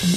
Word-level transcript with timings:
Herzlich 0.00 0.14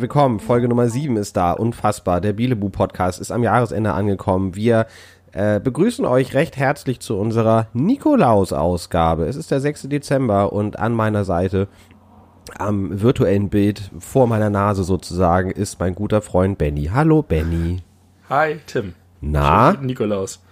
willkommen. 0.00 0.40
Folge 0.40 0.66
Nummer 0.66 0.88
7 0.88 1.16
ist 1.16 1.36
da. 1.36 1.52
Unfassbar. 1.52 2.20
Der 2.20 2.32
Bielebu 2.32 2.70
Podcast 2.70 3.20
ist 3.20 3.30
am 3.30 3.44
Jahresende 3.44 3.92
angekommen. 3.92 4.56
Wir 4.56 4.86
äh, 5.30 5.60
begrüßen 5.60 6.04
euch 6.04 6.34
recht 6.34 6.56
herzlich 6.56 6.98
zu 6.98 7.16
unserer 7.18 7.68
Nikolaus-Ausgabe. 7.72 9.26
Es 9.26 9.36
ist 9.36 9.52
der 9.52 9.60
6. 9.60 9.82
Dezember 9.82 10.52
und 10.52 10.78
an 10.80 10.92
meiner 10.92 11.24
Seite 11.24 11.68
am 12.58 13.00
virtuellen 13.02 13.48
Bild 13.48 13.90
vor 13.98 14.26
meiner 14.26 14.50
Nase 14.50 14.84
sozusagen 14.84 15.50
ist 15.50 15.80
mein 15.80 15.94
guter 15.94 16.22
Freund 16.22 16.58
Benny. 16.58 16.90
Hallo 16.92 17.22
Benny. 17.22 17.82
Hi 18.28 18.58
Tim. 18.66 18.94
Na? 19.20 19.72
Schönen 19.72 19.86
Nikolaus. 19.86 20.42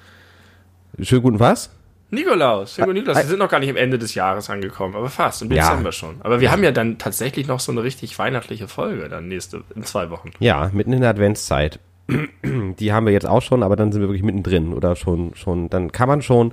Schönen 1.01 1.23
guten 1.23 1.41
was? 1.41 1.71
Nikolaus, 2.11 2.75
schönen 2.75 2.87
guten 2.87 2.99
Nikolaus. 2.99 3.23
Wir 3.23 3.29
sind 3.29 3.39
noch 3.39 3.49
gar 3.49 3.59
nicht 3.59 3.71
am 3.71 3.77
Ende 3.77 3.99
des 3.99 4.15
Jahres 4.15 4.49
angekommen, 4.49 4.95
aber 4.95 5.09
fast, 5.09 5.43
im 5.43 5.51
Ja. 5.51 5.69
Dezember 5.71 5.93
schon. 5.93 6.17
Aber 6.21 6.41
wir 6.41 6.53
haben 6.53 6.63
ja 6.63 6.71
dann 6.71 6.99
tatsächlich 6.99 7.47
noch 7.49 7.61
so 7.61 7.73
eine 7.73 7.83
richtig 7.83 8.19
weihnachtliche 8.19 8.69
Folge 8.69 9.09
dann 9.09 9.29
nächste, 9.29 9.63
in 9.75 9.83
zwei 9.83 10.11
Wochen. 10.11 10.31
Ja, 10.39 10.71
mitten 10.73 10.93
in 10.93 11.01
der 11.01 11.11
Adventszeit. 11.11 11.81
Die 12.09 12.93
haben 12.93 13.07
wir 13.07 13.13
jetzt 13.13 13.27
auch 13.27 13.43
schon, 13.43 13.63
aber 13.63 13.77
dann 13.77 13.91
sind 13.91 14.03
wir 14.03 14.09
wirklich 14.09 14.23
mittendrin 14.23 14.75
oder 14.75 14.95
schon, 14.95 15.35
schon, 15.35 15.71
dann 15.71 15.91
kann 15.91 16.09
man 16.09 16.23
schon, 16.23 16.53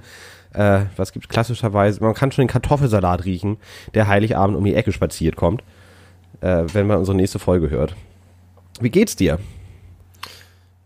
äh, 0.53 0.81
was 0.97 1.13
gibt's 1.13 1.29
klassischerweise, 1.29 2.01
man 2.03 2.13
kann 2.13 2.31
schon 2.31 2.43
den 2.43 2.49
Kartoffelsalat 2.49 3.25
riechen, 3.25 3.57
der 3.93 4.07
Heiligabend 4.07 4.57
um 4.57 4.65
die 4.65 4.75
Ecke 4.75 4.91
spaziert 4.91 5.35
kommt, 5.35 5.63
äh, 6.41 6.63
wenn 6.73 6.87
man 6.87 6.97
unsere 6.97 7.15
nächste 7.15 7.39
Folge 7.39 7.69
hört. 7.69 7.95
Wie 8.79 8.89
geht's 8.89 9.15
dir? 9.15 9.39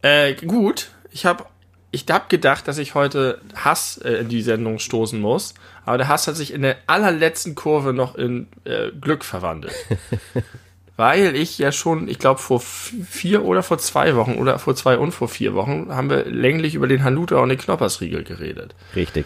Äh, 0.01 0.33
gut, 0.35 0.91
ich 1.11 1.25
habe 1.25 1.45
ich 1.91 2.05
hab 2.09 2.29
gedacht, 2.29 2.67
dass 2.67 2.77
ich 2.77 2.93
heute 2.93 3.39
Hass 3.55 3.97
äh, 3.97 4.15
in 4.15 4.27
die 4.27 4.41
Sendung 4.41 4.79
stoßen 4.79 5.19
muss, 5.19 5.53
aber 5.85 5.97
der 5.97 6.09
Hass 6.09 6.27
hat 6.27 6.35
sich 6.35 6.53
in 6.53 6.61
der 6.61 6.75
allerletzten 6.87 7.55
Kurve 7.55 7.93
noch 7.93 8.15
in 8.15 8.47
äh, 8.65 8.91
Glück 8.91 9.23
verwandelt. 9.23 9.73
Weil 10.97 11.35
ich 11.35 11.57
ja 11.57 11.71
schon, 11.73 12.07
ich 12.07 12.19
glaube, 12.19 12.39
vor 12.39 12.61
vier 12.61 13.43
oder 13.43 13.63
vor 13.63 13.77
zwei 13.77 14.15
Wochen 14.15 14.35
oder 14.35 14.59
vor 14.59 14.75
zwei 14.75 14.97
und 14.97 15.11
vor 15.11 15.27
vier 15.27 15.53
Wochen 15.53 15.93
haben 15.93 16.09
wir 16.09 16.25
länglich 16.25 16.75
über 16.75 16.87
den 16.87 17.03
Hanuta 17.03 17.37
und 17.37 17.49
den 17.49 17.57
Knoppersriegel 17.57 18.23
geredet. 18.23 18.75
Richtig. 18.95 19.25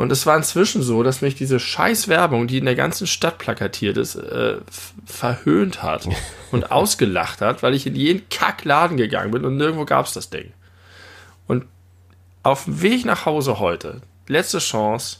Und 0.00 0.10
es 0.10 0.24
war 0.24 0.34
inzwischen 0.34 0.80
so, 0.80 1.02
dass 1.02 1.20
mich 1.20 1.34
diese 1.34 1.60
scheiß 1.60 2.08
Werbung, 2.08 2.46
die 2.46 2.56
in 2.56 2.64
der 2.64 2.74
ganzen 2.74 3.06
Stadt 3.06 3.36
plakatiert 3.36 3.98
ist, 3.98 4.14
äh, 4.14 4.56
verhöhnt 5.04 5.82
hat 5.82 6.08
und 6.52 6.72
ausgelacht 6.72 7.42
hat, 7.42 7.62
weil 7.62 7.74
ich 7.74 7.86
in 7.86 7.94
jeden 7.94 8.26
Kackladen 8.30 8.96
gegangen 8.96 9.30
bin 9.30 9.44
und 9.44 9.58
nirgendwo 9.58 9.84
gab's 9.84 10.14
das 10.14 10.30
Ding. 10.30 10.54
Und 11.46 11.66
auf 12.42 12.64
dem 12.64 12.80
Weg 12.80 13.04
nach 13.04 13.26
Hause 13.26 13.58
heute, 13.58 14.00
letzte 14.26 14.60
Chance, 14.60 15.18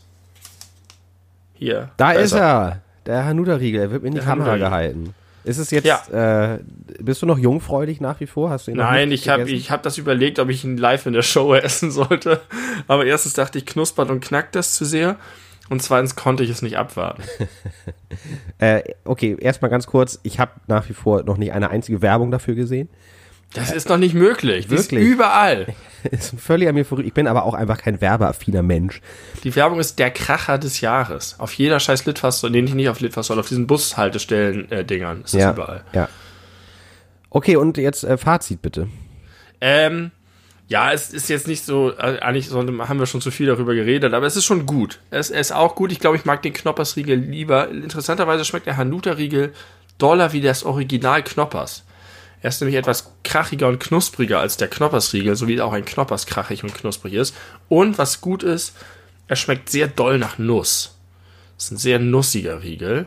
hier. 1.52 1.90
Da 1.98 2.12
ist 2.12 2.32
er, 2.32 2.80
der 3.04 3.26
Hanuta-Riegel, 3.26 3.82
er 3.82 3.90
wird 3.90 4.00
mir 4.00 4.08
in 4.08 4.14
die 4.14 4.20
Der 4.20 4.28
Kamera 4.28 4.56
gehalten. 4.56 5.14
Ist 5.44 5.58
es 5.58 5.70
jetzt, 5.70 6.10
äh, 6.10 6.58
bist 6.98 7.22
du 7.22 7.26
noch 7.26 7.38
jungfräulich 7.38 8.00
nach 8.00 8.20
wie 8.20 8.26
vor? 8.26 8.50
Hast 8.50 8.66
du 8.66 8.72
ihn 8.72 8.76
noch 8.76 8.84
Nein, 8.84 9.10
ich 9.10 9.28
habe 9.28 9.48
ich 9.50 9.70
hab 9.70 9.82
das 9.82 9.96
überlegt, 9.96 10.38
ob 10.38 10.50
ich 10.50 10.64
ihn 10.64 10.76
live 10.76 11.06
in 11.06 11.12
der 11.12 11.22
Show 11.22 11.54
essen 11.54 11.90
sollte. 11.90 12.40
Aber 12.86 13.06
erstens 13.06 13.34
dachte 13.34 13.58
ich, 13.58 13.66
knuspert 13.66 14.10
und 14.10 14.20
knackt 14.20 14.54
das 14.54 14.74
zu 14.74 14.84
sehr. 14.84 15.16
Und 15.70 15.80
zweitens 15.82 16.16
konnte 16.16 16.42
ich 16.42 16.50
es 16.50 16.62
nicht 16.62 16.76
abwarten. 16.76 17.22
Äh, 18.58 18.82
okay, 19.04 19.36
erstmal 19.40 19.70
ganz 19.70 19.86
kurz, 19.86 20.20
ich 20.22 20.38
habe 20.38 20.52
nach 20.66 20.86
wie 20.90 20.92
vor 20.92 21.22
noch 21.22 21.38
nicht 21.38 21.52
eine 21.52 21.70
einzige 21.70 22.02
Werbung 22.02 22.30
dafür 22.30 22.54
gesehen. 22.54 22.90
Das 23.54 23.72
ist 23.72 23.90
doch 23.90 23.96
nicht 23.96 24.14
möglich. 24.14 24.68
Die 24.68 24.74
ist 24.74 24.92
Wirklich? 24.92 25.08
überall. 25.08 25.66
Ist 26.10 26.32
völlig 26.40 26.66
an 26.66 26.74
mir 26.76 26.86
vorüber. 26.86 27.06
Ich 27.06 27.12
bin 27.12 27.26
aber 27.26 27.44
auch 27.44 27.52
einfach 27.52 27.76
kein 27.76 28.00
werbeaffiner 28.00 28.62
Mensch. 28.62 29.02
Die 29.44 29.54
Werbung 29.54 29.78
ist 29.80 29.98
der 29.98 30.10
Kracher 30.10 30.56
des 30.56 30.80
Jahres. 30.80 31.34
Auf 31.38 31.52
jeder 31.52 31.78
scheiß 31.78 32.06
Litfaßsäule, 32.06 32.52
nee, 32.62 32.62
nicht 32.72 32.88
auf 32.88 33.00
Litfaßsäule, 33.00 33.38
auf 33.40 33.48
diesen 33.48 33.66
Bushaltestellen-Dingern 33.66 35.22
ist 35.24 35.34
das 35.34 35.40
Ja, 35.42 35.50
überall. 35.52 35.84
ja. 35.92 36.08
Okay, 37.28 37.56
und 37.56 37.76
jetzt 37.76 38.02
äh, 38.04 38.16
Fazit 38.16 38.62
bitte. 38.62 38.88
Ähm, 39.60 40.10
ja, 40.68 40.90
es 40.92 41.10
ist 41.10 41.28
jetzt 41.28 41.46
nicht 41.46 41.66
so, 41.66 41.90
äh, 41.98 42.18
eigentlich 42.20 42.48
sollte, 42.48 42.72
haben 42.88 42.98
wir 42.98 43.04
schon 43.06 43.20
zu 43.20 43.30
viel 43.30 43.46
darüber 43.48 43.74
geredet, 43.74 44.14
aber 44.14 44.26
es 44.26 44.36
ist 44.36 44.46
schon 44.46 44.64
gut. 44.64 45.00
Es, 45.10 45.30
es 45.30 45.48
ist 45.48 45.52
auch 45.52 45.74
gut. 45.74 45.92
Ich 45.92 46.00
glaube, 46.00 46.16
ich 46.16 46.24
mag 46.24 46.40
den 46.42 46.54
Knoppersriegel 46.54 47.18
lieber. 47.18 47.68
Interessanterweise 47.68 48.44
schmeckt 48.46 48.66
der 48.66 48.78
Hanuta-Riegel 48.78 49.52
doller 49.98 50.32
wie 50.32 50.40
das 50.40 50.64
Original 50.64 51.22
Knoppers. 51.22 51.84
Er 52.42 52.48
ist 52.48 52.60
nämlich 52.60 52.78
etwas 52.78 53.12
krachiger 53.22 53.68
und 53.68 53.80
knuspriger 53.80 54.40
als 54.40 54.56
der 54.56 54.68
Knoppersriegel, 54.68 55.36
so 55.36 55.46
wie 55.46 55.60
auch 55.60 55.72
ein 55.72 55.84
Knoppers 55.84 56.26
krachig 56.26 56.64
und 56.64 56.74
knusprig 56.74 57.14
ist. 57.14 57.34
Und 57.68 57.98
was 57.98 58.20
gut 58.20 58.42
ist, 58.42 58.74
er 59.28 59.36
schmeckt 59.36 59.68
sehr 59.68 59.88
doll 59.88 60.18
nach 60.18 60.38
Nuss. 60.38 60.96
ist 61.58 61.70
ein 61.70 61.76
sehr 61.76 61.98
nussiger 61.98 62.62
Riegel. 62.62 63.06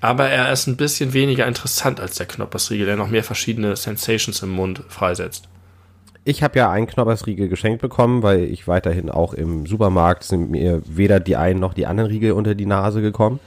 Aber 0.00 0.28
er 0.28 0.52
ist 0.52 0.66
ein 0.66 0.76
bisschen 0.76 1.12
weniger 1.12 1.46
interessant 1.46 2.00
als 2.00 2.16
der 2.16 2.26
Knoppersriegel, 2.26 2.86
der 2.86 2.96
noch 2.96 3.08
mehr 3.08 3.22
verschiedene 3.22 3.76
Sensations 3.76 4.42
im 4.42 4.50
Mund 4.50 4.82
freisetzt. 4.88 5.48
Ich 6.24 6.42
habe 6.42 6.58
ja 6.58 6.70
einen 6.70 6.86
Knoppersriegel 6.86 7.48
geschenkt 7.48 7.82
bekommen, 7.82 8.22
weil 8.22 8.44
ich 8.44 8.68
weiterhin 8.68 9.10
auch 9.10 9.34
im 9.34 9.66
Supermarkt 9.66 10.22
sind 10.22 10.50
mir 10.50 10.82
weder 10.86 11.18
die 11.18 11.36
einen 11.36 11.58
noch 11.58 11.74
die 11.74 11.86
anderen 11.86 12.10
Riegel 12.10 12.32
unter 12.32 12.54
die 12.54 12.66
Nase 12.66 13.02
gekommen. 13.02 13.40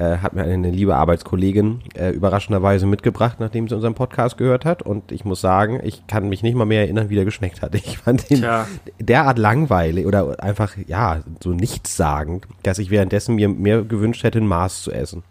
Äh, 0.00 0.22
hat 0.22 0.32
mir 0.32 0.44
eine 0.44 0.70
liebe 0.70 0.96
Arbeitskollegin 0.96 1.82
äh, 1.94 2.08
überraschenderweise 2.08 2.86
mitgebracht, 2.86 3.36
nachdem 3.38 3.68
sie 3.68 3.74
unseren 3.74 3.94
Podcast 3.94 4.38
gehört 4.38 4.64
hat. 4.64 4.80
Und 4.80 5.12
ich 5.12 5.26
muss 5.26 5.42
sagen, 5.42 5.78
ich 5.84 6.06
kann 6.06 6.30
mich 6.30 6.42
nicht 6.42 6.54
mal 6.54 6.64
mehr 6.64 6.80
erinnern, 6.80 7.10
wie 7.10 7.16
der 7.16 7.26
geschmeckt 7.26 7.60
hat. 7.60 7.74
Ich 7.74 7.98
fand 7.98 8.30
ihn 8.30 8.38
Tja. 8.38 8.66
derart 8.98 9.36
langweilig 9.36 10.06
oder 10.06 10.42
einfach, 10.42 10.74
ja, 10.86 11.20
so 11.42 11.50
nichtssagend, 11.50 12.46
dass 12.62 12.78
ich 12.78 12.88
währenddessen 12.88 13.34
mir 13.34 13.50
mehr 13.50 13.82
gewünscht 13.82 14.22
hätte, 14.22 14.38
ein 14.38 14.46
Maß 14.46 14.84
zu 14.84 14.90
essen. 14.90 15.22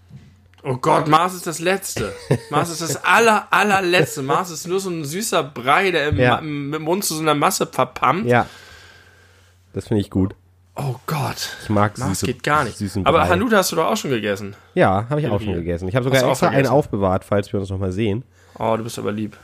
Oh 0.62 0.76
Gott, 0.76 1.08
Mars 1.08 1.34
ist 1.34 1.48
das 1.48 1.58
Letzte. 1.58 2.14
Mars 2.52 2.70
ist 2.70 2.84
das 2.84 3.04
aller, 3.04 3.48
allerletzte. 3.50 4.22
Mars 4.22 4.52
ist 4.52 4.68
nur 4.68 4.80
so 4.80 4.92
ein 4.92 5.04
süßer 5.04 5.42
Brei, 5.42 5.90
der 5.90 6.10
im, 6.10 6.20
Ja. 6.20 6.38
Im 6.38 6.70
Mund 6.84 7.04
zu 7.04 7.16
so 7.16 7.22
einer 7.22 7.34
Masse 7.34 7.66
verpammt. 7.66 8.28
Ja. 8.28 8.46
Das 9.74 9.88
finde 9.88 10.02
ich 10.02 10.12
gut. 10.12 10.36
Oh 10.82 10.96
Gott. 11.08 11.58
Ich 11.64 11.70
mag 11.70 11.98
Mars 11.98 12.24
süße- 12.24 12.26
geht 12.28 12.44
gar 12.44 12.64
nicht. 12.64 12.82
Aber 13.04 13.20
Brei. 13.20 13.28
Hanuta 13.28 13.58
hast 13.58 13.72
du 13.72 13.76
doch 13.76 13.88
auch 13.92 13.98
schon 13.98 14.12
gegessen. 14.12 14.56
Ja, 14.76 15.06
habe 15.10 15.20
ich 15.20 15.28
auch 15.28 15.34
Irgendwie. 15.34 15.46
schon 15.46 15.54
gegessen. 15.56 15.88
Ich 15.90 15.96
habe 15.96 16.06
sogar 16.06 16.24
auch 16.26 16.30
extra 16.32 16.48
einen 16.50 16.68
aufbewahrt, 16.68 17.26
falls 17.26 17.52
wir 17.52 17.60
uns 17.60 17.70
nochmal 17.70 17.92
sehen. 17.92 18.24
Oh, 18.58 18.76
du 18.78 18.84
bist 18.84 18.98
aber 18.98 19.12
lieb. 19.12 19.36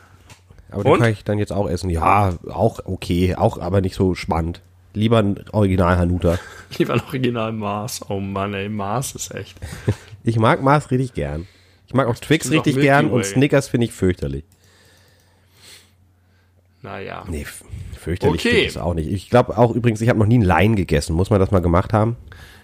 Aber 0.72 0.84
den 0.84 0.94
Und? 0.94 1.00
kann 1.00 1.12
ich 1.12 1.23
dann 1.23 1.38
jetzt 1.38 1.51
auch 1.51 1.69
essen. 1.69 1.90
Ja, 1.90 2.34
auch 2.50 2.79
okay, 2.85 3.35
auch 3.35 3.59
aber 3.59 3.81
nicht 3.81 3.96
so 3.96 4.16
spannend. 4.16 4.62
Lieber 4.94 5.19
ein 5.19 5.44
Original 5.51 5.97
Hanuta. 5.97 6.40
Lieber 6.78 6.94
ein 6.94 7.01
Original 7.01 7.52
Mars. 7.52 8.00
Oh 8.09 8.19
Mann, 8.22 8.53
ey, 8.53 8.69
Mars 8.69 9.13
ist 9.16 9.34
echt. 9.34 9.57
Ich 10.28 10.40
mag 10.40 10.63
Mars 10.63 10.90
richtig 10.90 11.13
gern. 11.13 11.46
Ich 11.85 11.94
mag 11.94 12.07
auch 12.07 12.16
Twix 12.16 12.47
auch 12.47 12.52
richtig 12.53 12.78
gern 12.78 13.12
und. 13.12 13.23
Snickers 13.25 13.67
finde 13.67 13.85
ich 13.85 13.91
fürchterlich. 13.94 14.44
Naja. 16.85 17.25
Nee, 17.28 17.46
fürchterlich 18.00 18.46
Okay. 18.46 18.66
es 18.66 18.78
auch 18.78 18.94
nicht. 18.94 19.12
Ich 19.12 19.29
glaube 19.29 19.57
auch 19.57 19.73
übrigens, 19.75 20.00
ich 20.01 20.07
habe 20.09 20.19
noch 20.19 20.28
nie 20.28 20.35
einen 20.35 20.44
Laien 20.44 20.75
gegessen. 20.75 21.16
Muss 21.16 21.29
man 21.31 21.40
das 21.40 21.51
mal 21.51 21.59
gemacht 21.62 21.91
haben? 21.91 22.16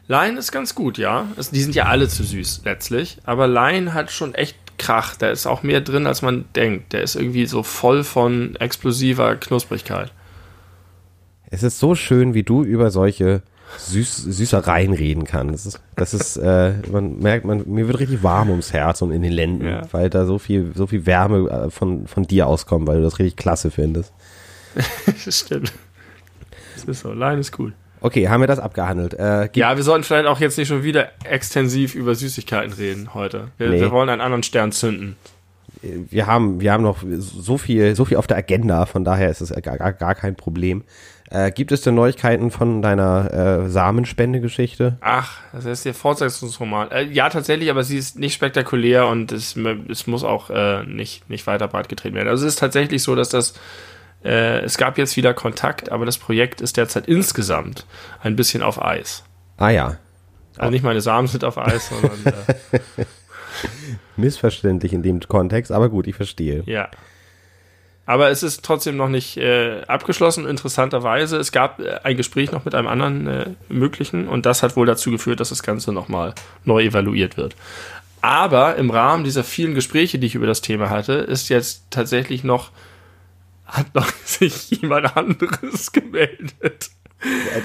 Lion 0.08 0.38
ist 0.38 0.52
ganz 0.52 0.76
gut, 0.76 0.98
ja. 0.98 1.26
Es, 1.38 1.52
die 1.52 1.62
sind 1.62 1.74
ja 1.76 1.86
alle 1.86 2.08
zu 2.08 2.24
süß, 2.24 2.62
letztlich. 2.66 3.18
Aber 3.24 3.48
Lion 3.48 3.94
hat 3.94 4.12
schon 4.12 4.34
echt 4.36 4.56
Krach. 4.78 5.16
Da 5.16 5.30
ist 5.32 5.48
auch 5.48 5.64
mehr 5.64 5.82
drin, 5.82 6.06
als 6.08 6.22
man 6.22 6.46
denkt. 6.56 6.94
Der 6.94 7.02
ist 7.02 7.16
irgendwie 7.16 7.46
so 7.46 7.64
voll 7.64 8.04
von 8.04 8.56
explosiver 8.58 9.36
Knusprigkeit. 9.36 10.12
Es 11.50 11.64
ist 11.64 11.80
so 11.80 11.96
schön, 11.96 12.34
wie 12.34 12.44
du 12.44 12.64
über 12.64 12.92
solche 12.92 13.42
Süß 13.78 14.18
Süßereien 14.18 14.94
reden 14.94 15.24
kannst. 15.24 15.54
Das 15.54 15.66
ist, 15.66 15.82
das 15.96 16.14
ist 16.14 16.38
äh, 16.38 16.74
man 16.92 17.20
merkt, 17.20 17.46
man, 17.46 17.64
mir 17.68 17.88
wird 17.88 18.00
richtig 18.00 18.24
warm 18.24 18.50
ums 18.50 18.74
Herz 18.74 19.02
und 19.02 19.12
in 19.12 19.22
den 19.22 19.32
Lenden, 19.32 19.68
Ja. 19.68 19.82
weil 19.92 20.10
da 20.10 20.26
so 20.26 20.38
viel, 20.40 20.72
so 20.76 20.88
viel 20.88 21.06
Wärme 21.06 21.50
äh, 21.50 21.70
von, 21.70 22.08
von 22.08 22.24
dir 22.28 22.48
auskommt, 22.48 22.88
weil 22.88 22.98
du 22.98 23.04
das 23.04 23.20
richtig 23.20 23.36
klasse 23.38 23.72
findest. 23.72 24.14
Das 25.26 25.40
stimmt. 25.40 25.74
Das 26.76 26.86
ist 26.86 27.02
so. 27.02 27.12
Lion 27.14 27.40
ist 27.40 27.58
cool. 27.60 27.74
Okay, 28.00 28.28
haben 28.30 28.42
wir 28.42 28.48
das 28.48 28.60
abgehandelt. 28.60 29.14
Äh, 29.14 29.50
Ja, 29.54 29.76
wir 29.76 29.84
sollten 29.84 30.04
vielleicht 30.04 30.26
auch 30.28 30.40
jetzt 30.40 30.58
nicht 30.58 30.68
schon 30.70 30.84
wieder 30.84 31.10
extensiv 31.24 31.94
über 31.94 32.16
Süßigkeiten 32.16 32.74
reden 32.74 33.14
heute. 33.14 33.50
Wir, 33.58 33.70
Nee. 33.70 33.80
wir 33.82 33.92
wollen 33.92 34.10
einen 34.10 34.22
anderen 34.22 34.42
Stern 34.44 34.72
zünden. 34.72 35.16
wir 35.84 36.26
haben, 36.28 36.62
wir 36.62 36.72
haben 36.74 36.84
noch 36.84 37.04
so 37.20 37.58
viel, 37.58 37.96
so 37.96 38.06
viel 38.06 38.18
auf 38.18 38.28
der 38.28 38.38
Agenda, 38.38 38.86
von 38.86 39.04
daher 39.04 39.30
ist 39.30 39.42
es 39.42 39.50
gar, 39.62 39.78
gar, 39.78 39.94
gar 39.94 40.16
kein 40.16 40.36
Problem. 40.36 40.84
Äh, 41.32 41.52
gibt 41.52 41.72
es 41.72 41.80
denn 41.80 41.96
Neuigkeiten 41.96 42.52
von 42.52 42.82
deiner 42.82 43.64
äh, 43.64 43.70
Samenspendegeschichte? 43.70 44.98
Ach, 45.00 45.38
das 45.54 45.64
ist 45.64 45.86
der 45.86 45.94
Fortsetzungsroman. 45.94 46.92
Äh, 46.92 47.04
ja, 47.04 47.30
tatsächlich, 47.30 47.70
aber 47.70 47.86
sie 47.86 47.98
ist 47.98 48.20
nicht 48.20 48.34
spektakulär 48.34 49.08
und 49.08 49.32
es, 49.32 49.56
es 49.88 50.08
muss 50.08 50.26
auch 50.26 50.50
äh, 50.50 50.84
nicht, 50.84 51.30
nicht 51.30 51.48
weiter 51.48 51.70
breit 51.70 51.88
getreten 51.88 52.16
werden. 52.16 52.28
Also 52.28 52.46
es 52.46 52.56
ist 52.56 52.60
tatsächlich 52.60 53.02
so, 53.02 53.16
dass 53.16 53.30
das, 53.30 53.54
äh, 54.26 54.60
es 54.60 54.78
gab 54.78 54.98
jetzt 54.98 55.16
wieder 55.16 55.34
Kontakt, 55.34 55.90
aber 55.90 56.06
das 56.06 56.18
Projekt 56.18 56.60
ist 56.60 56.76
derzeit 56.76 57.08
insgesamt 57.08 57.86
ein 58.22 58.36
bisschen 58.36 58.62
auf 58.62 58.84
Eis. 58.84 59.24
Ah 59.56 59.70
ja. 59.70 59.98
Also 60.58 60.70
nicht 60.70 60.84
meine 60.84 61.00
Samen 61.00 61.30
sind 61.30 61.46
auf 61.46 61.58
Eis, 61.58 61.88
sondern 61.88 62.26
äh, 62.26 62.76
Missverständlich 64.18 64.92
in 64.92 65.02
dem 65.02 65.22
Kontext, 65.22 65.72
aber 65.72 65.88
gut, 65.88 66.08
ich 66.08 66.16
verstehe. 66.16 66.64
Ja. 66.66 66.90
Aber 68.06 68.30
es 68.30 68.44
ist 68.44 68.64
trotzdem 68.64 68.98
noch 68.98 69.10
nicht 69.10 69.38
äh, 69.38 69.84
abgeschlossen, 69.88 70.48
interessanterweise. 70.48 71.38
Es 71.38 71.52
gab 71.52 71.80
äh, 71.80 72.00
ein 72.04 72.18
Gespräch 72.18 72.52
noch 72.52 72.66
mit 72.66 72.76
einem 72.76 72.88
anderen 72.88 73.28
äh, 73.28 73.50
möglichen 73.70 74.28
und 74.28 74.46
das 74.46 74.64
hat 74.64 74.76
wohl 74.76 74.86
dazu 74.86 75.12
geführt, 75.12 75.40
dass 75.40 75.50
das 75.50 75.64
Ganze 75.64 75.94
nochmal 75.94 76.34
neu 76.66 76.84
evaluiert 76.84 77.38
wird. 77.38 77.56
Aber 78.22 78.76
im 78.76 78.90
Rahmen 78.92 79.24
dieser 79.24 79.44
vielen 79.44 79.74
Gespräche, 79.74 80.20
die 80.20 80.28
ich 80.28 80.36
über 80.36 80.48
das 80.48 80.62
Thema 80.62 80.90
hatte, 80.90 81.14
ist 81.14 81.50
jetzt 81.50 81.86
tatsächlich 81.90 82.44
noch, 82.44 82.72
hat 83.66 83.94
noch 83.96 84.12
sich 84.26 84.70
jemand 84.72 85.16
anderes 85.18 85.92
gemeldet. 85.92 86.92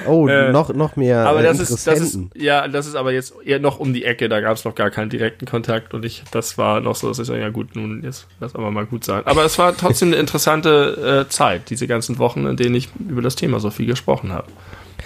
Oh, 0.06 0.28
äh, 0.28 0.52
noch, 0.52 0.72
noch 0.74 0.96
mehr 0.96 1.26
aber 1.26 1.42
das 1.42 1.58
ist, 1.60 1.86
das 1.86 2.00
ist, 2.00 2.18
ja, 2.34 2.68
das 2.68 2.86
ist 2.86 2.94
aber 2.94 3.12
jetzt 3.12 3.34
eher 3.44 3.58
noch 3.58 3.78
um 3.80 3.94
die 3.94 4.04
Ecke, 4.04 4.28
da 4.28 4.40
gab 4.40 4.56
es 4.56 4.64
noch 4.64 4.74
gar 4.74 4.90
keinen 4.90 5.08
direkten 5.08 5.46
Kontakt 5.46 5.94
und 5.94 6.04
ich, 6.04 6.24
das 6.30 6.58
war 6.58 6.80
noch 6.80 6.94
so, 6.94 7.08
dass 7.08 7.18
ich 7.18 7.26
sage, 7.26 7.40
ja 7.40 7.48
gut, 7.48 7.74
nun, 7.74 8.02
jetzt 8.02 8.26
lass 8.38 8.54
aber 8.54 8.70
mal 8.70 8.84
gut 8.84 9.04
sein. 9.04 9.22
Aber 9.24 9.44
es 9.44 9.58
war 9.58 9.76
trotzdem 9.76 10.08
eine 10.08 10.16
interessante 10.16 11.24
äh, 11.26 11.30
Zeit, 11.30 11.70
diese 11.70 11.86
ganzen 11.86 12.18
Wochen, 12.18 12.46
in 12.46 12.56
denen 12.56 12.74
ich 12.74 12.90
über 13.08 13.22
das 13.22 13.34
Thema 13.34 13.58
so 13.58 13.70
viel 13.70 13.86
gesprochen 13.86 14.32
habe. 14.32 14.48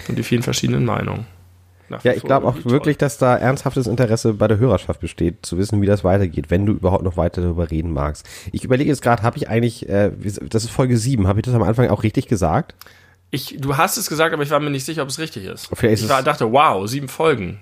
Und 0.07 0.17
die 0.17 0.23
vielen 0.23 0.43
verschiedenen 0.43 0.85
Meinungen. 0.85 1.25
Ja, 2.03 2.13
ich 2.13 2.23
glaube 2.23 2.47
auch 2.47 2.55
wirklich, 2.63 2.97
dass 2.97 3.17
da 3.17 3.35
ernsthaftes 3.35 3.85
Interesse 3.85 4.33
bei 4.33 4.47
der 4.47 4.57
Hörerschaft 4.57 5.01
besteht, 5.01 5.45
zu 5.45 5.57
wissen, 5.57 5.81
wie 5.81 5.85
das 5.85 6.03
weitergeht, 6.03 6.49
wenn 6.49 6.65
du 6.65 6.73
überhaupt 6.73 7.03
noch 7.03 7.17
weiter 7.17 7.41
darüber 7.41 7.69
reden 7.69 7.91
magst. 7.91 8.27
Ich 8.51 8.63
überlege 8.63 8.89
jetzt 8.89 9.01
gerade, 9.01 9.23
habe 9.23 9.37
ich 9.37 9.49
eigentlich, 9.49 9.89
äh, 9.89 10.11
das 10.49 10.63
ist 10.63 10.71
Folge 10.71 10.97
7, 10.97 11.27
habe 11.27 11.39
ich 11.39 11.43
das 11.43 11.53
am 11.53 11.63
Anfang 11.63 11.89
auch 11.89 12.03
richtig 12.03 12.27
gesagt? 12.27 12.75
Ich, 13.31 13.55
du 13.57 13.77
hast 13.77 13.97
es 13.97 14.09
gesagt, 14.09 14.33
aber 14.33 14.43
ich 14.43 14.49
war 14.49 14.59
mir 14.59 14.69
nicht 14.69 14.85
sicher, 14.85 15.03
ob 15.03 15.09
es 15.09 15.17
richtig 15.17 15.45
ist. 15.45 15.69
Vielleicht 15.73 16.03
ich 16.03 16.09
war, 16.09 16.21
dachte, 16.21 16.51
wow, 16.51 16.87
sieben 16.87 17.07
Folgen. 17.07 17.61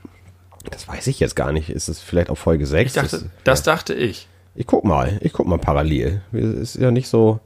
Das 0.72 0.88
weiß 0.88 1.08
ich 1.08 1.20
jetzt 1.20 1.36
gar 1.36 1.52
nicht. 1.52 1.70
Ist 1.70 1.88
es 1.88 2.02
vielleicht 2.02 2.30
auf 2.30 2.40
Folge 2.40 2.66
6? 2.66 2.90
Ich 2.90 2.94
dachte, 2.96 3.18
das, 3.18 3.26
das 3.44 3.66
ja. 3.66 3.74
dachte 3.74 3.94
ich. 3.94 4.28
Ich 4.56 4.66
guck 4.66 4.84
mal, 4.84 5.20
ich 5.22 5.32
guck 5.32 5.48
mal 5.48 5.60
parallel. 5.60 6.22
Es 6.34 6.76
ist 6.76 6.76
ja 6.78 6.90
nicht 6.90 7.08
so, 7.08 7.40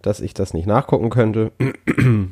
dass 0.00 0.20
ich 0.20 0.32
das 0.32 0.54
nicht 0.54 0.66
nachgucken 0.66 1.10
könnte. 1.10 1.52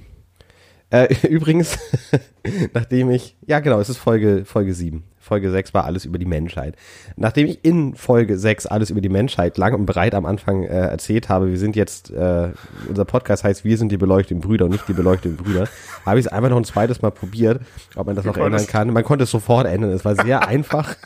äh, 0.90 1.14
übrigens, 1.28 1.78
nachdem 2.72 3.10
ich, 3.10 3.36
ja 3.46 3.58
genau, 3.58 3.80
es 3.80 3.88
ist 3.88 3.98
Folge, 3.98 4.44
Folge 4.44 4.72
7. 4.72 5.02
Folge 5.28 5.50
6 5.50 5.74
war 5.74 5.84
alles 5.84 6.06
über 6.06 6.18
die 6.18 6.26
Menschheit. 6.26 6.74
Nachdem 7.16 7.46
ich 7.46 7.64
in 7.64 7.94
Folge 7.94 8.38
6 8.38 8.66
alles 8.66 8.88
über 8.90 9.02
die 9.02 9.10
Menschheit 9.10 9.58
lang 9.58 9.74
und 9.74 9.84
breit 9.84 10.14
am 10.14 10.24
Anfang 10.24 10.64
äh, 10.64 10.68
erzählt 10.68 11.28
habe, 11.28 11.50
wir 11.50 11.58
sind 11.58 11.76
jetzt, 11.76 12.10
äh, 12.10 12.48
unser 12.88 13.04
Podcast 13.04 13.44
heißt 13.44 13.64
Wir 13.64 13.76
sind 13.76 13.92
die 13.92 13.98
beleuchteten 13.98 14.40
Brüder 14.40 14.64
und 14.64 14.72
nicht 14.72 14.88
die 14.88 14.94
beleuchteten 14.94 15.36
Brüder, 15.36 15.68
habe 16.06 16.18
ich 16.18 16.26
es 16.26 16.32
einfach 16.32 16.48
noch 16.48 16.56
ein 16.56 16.64
zweites 16.64 17.02
Mal 17.02 17.10
probiert, 17.10 17.60
ob 17.94 18.06
man 18.06 18.16
das 18.16 18.24
noch 18.24 18.36
ändern 18.36 18.66
kann. 18.66 18.90
Man 18.92 19.04
konnte 19.04 19.24
es 19.24 19.30
sofort 19.30 19.66
ändern, 19.66 19.90
es 19.90 20.04
war 20.04 20.16
sehr 20.16 20.48
einfach. 20.48 20.96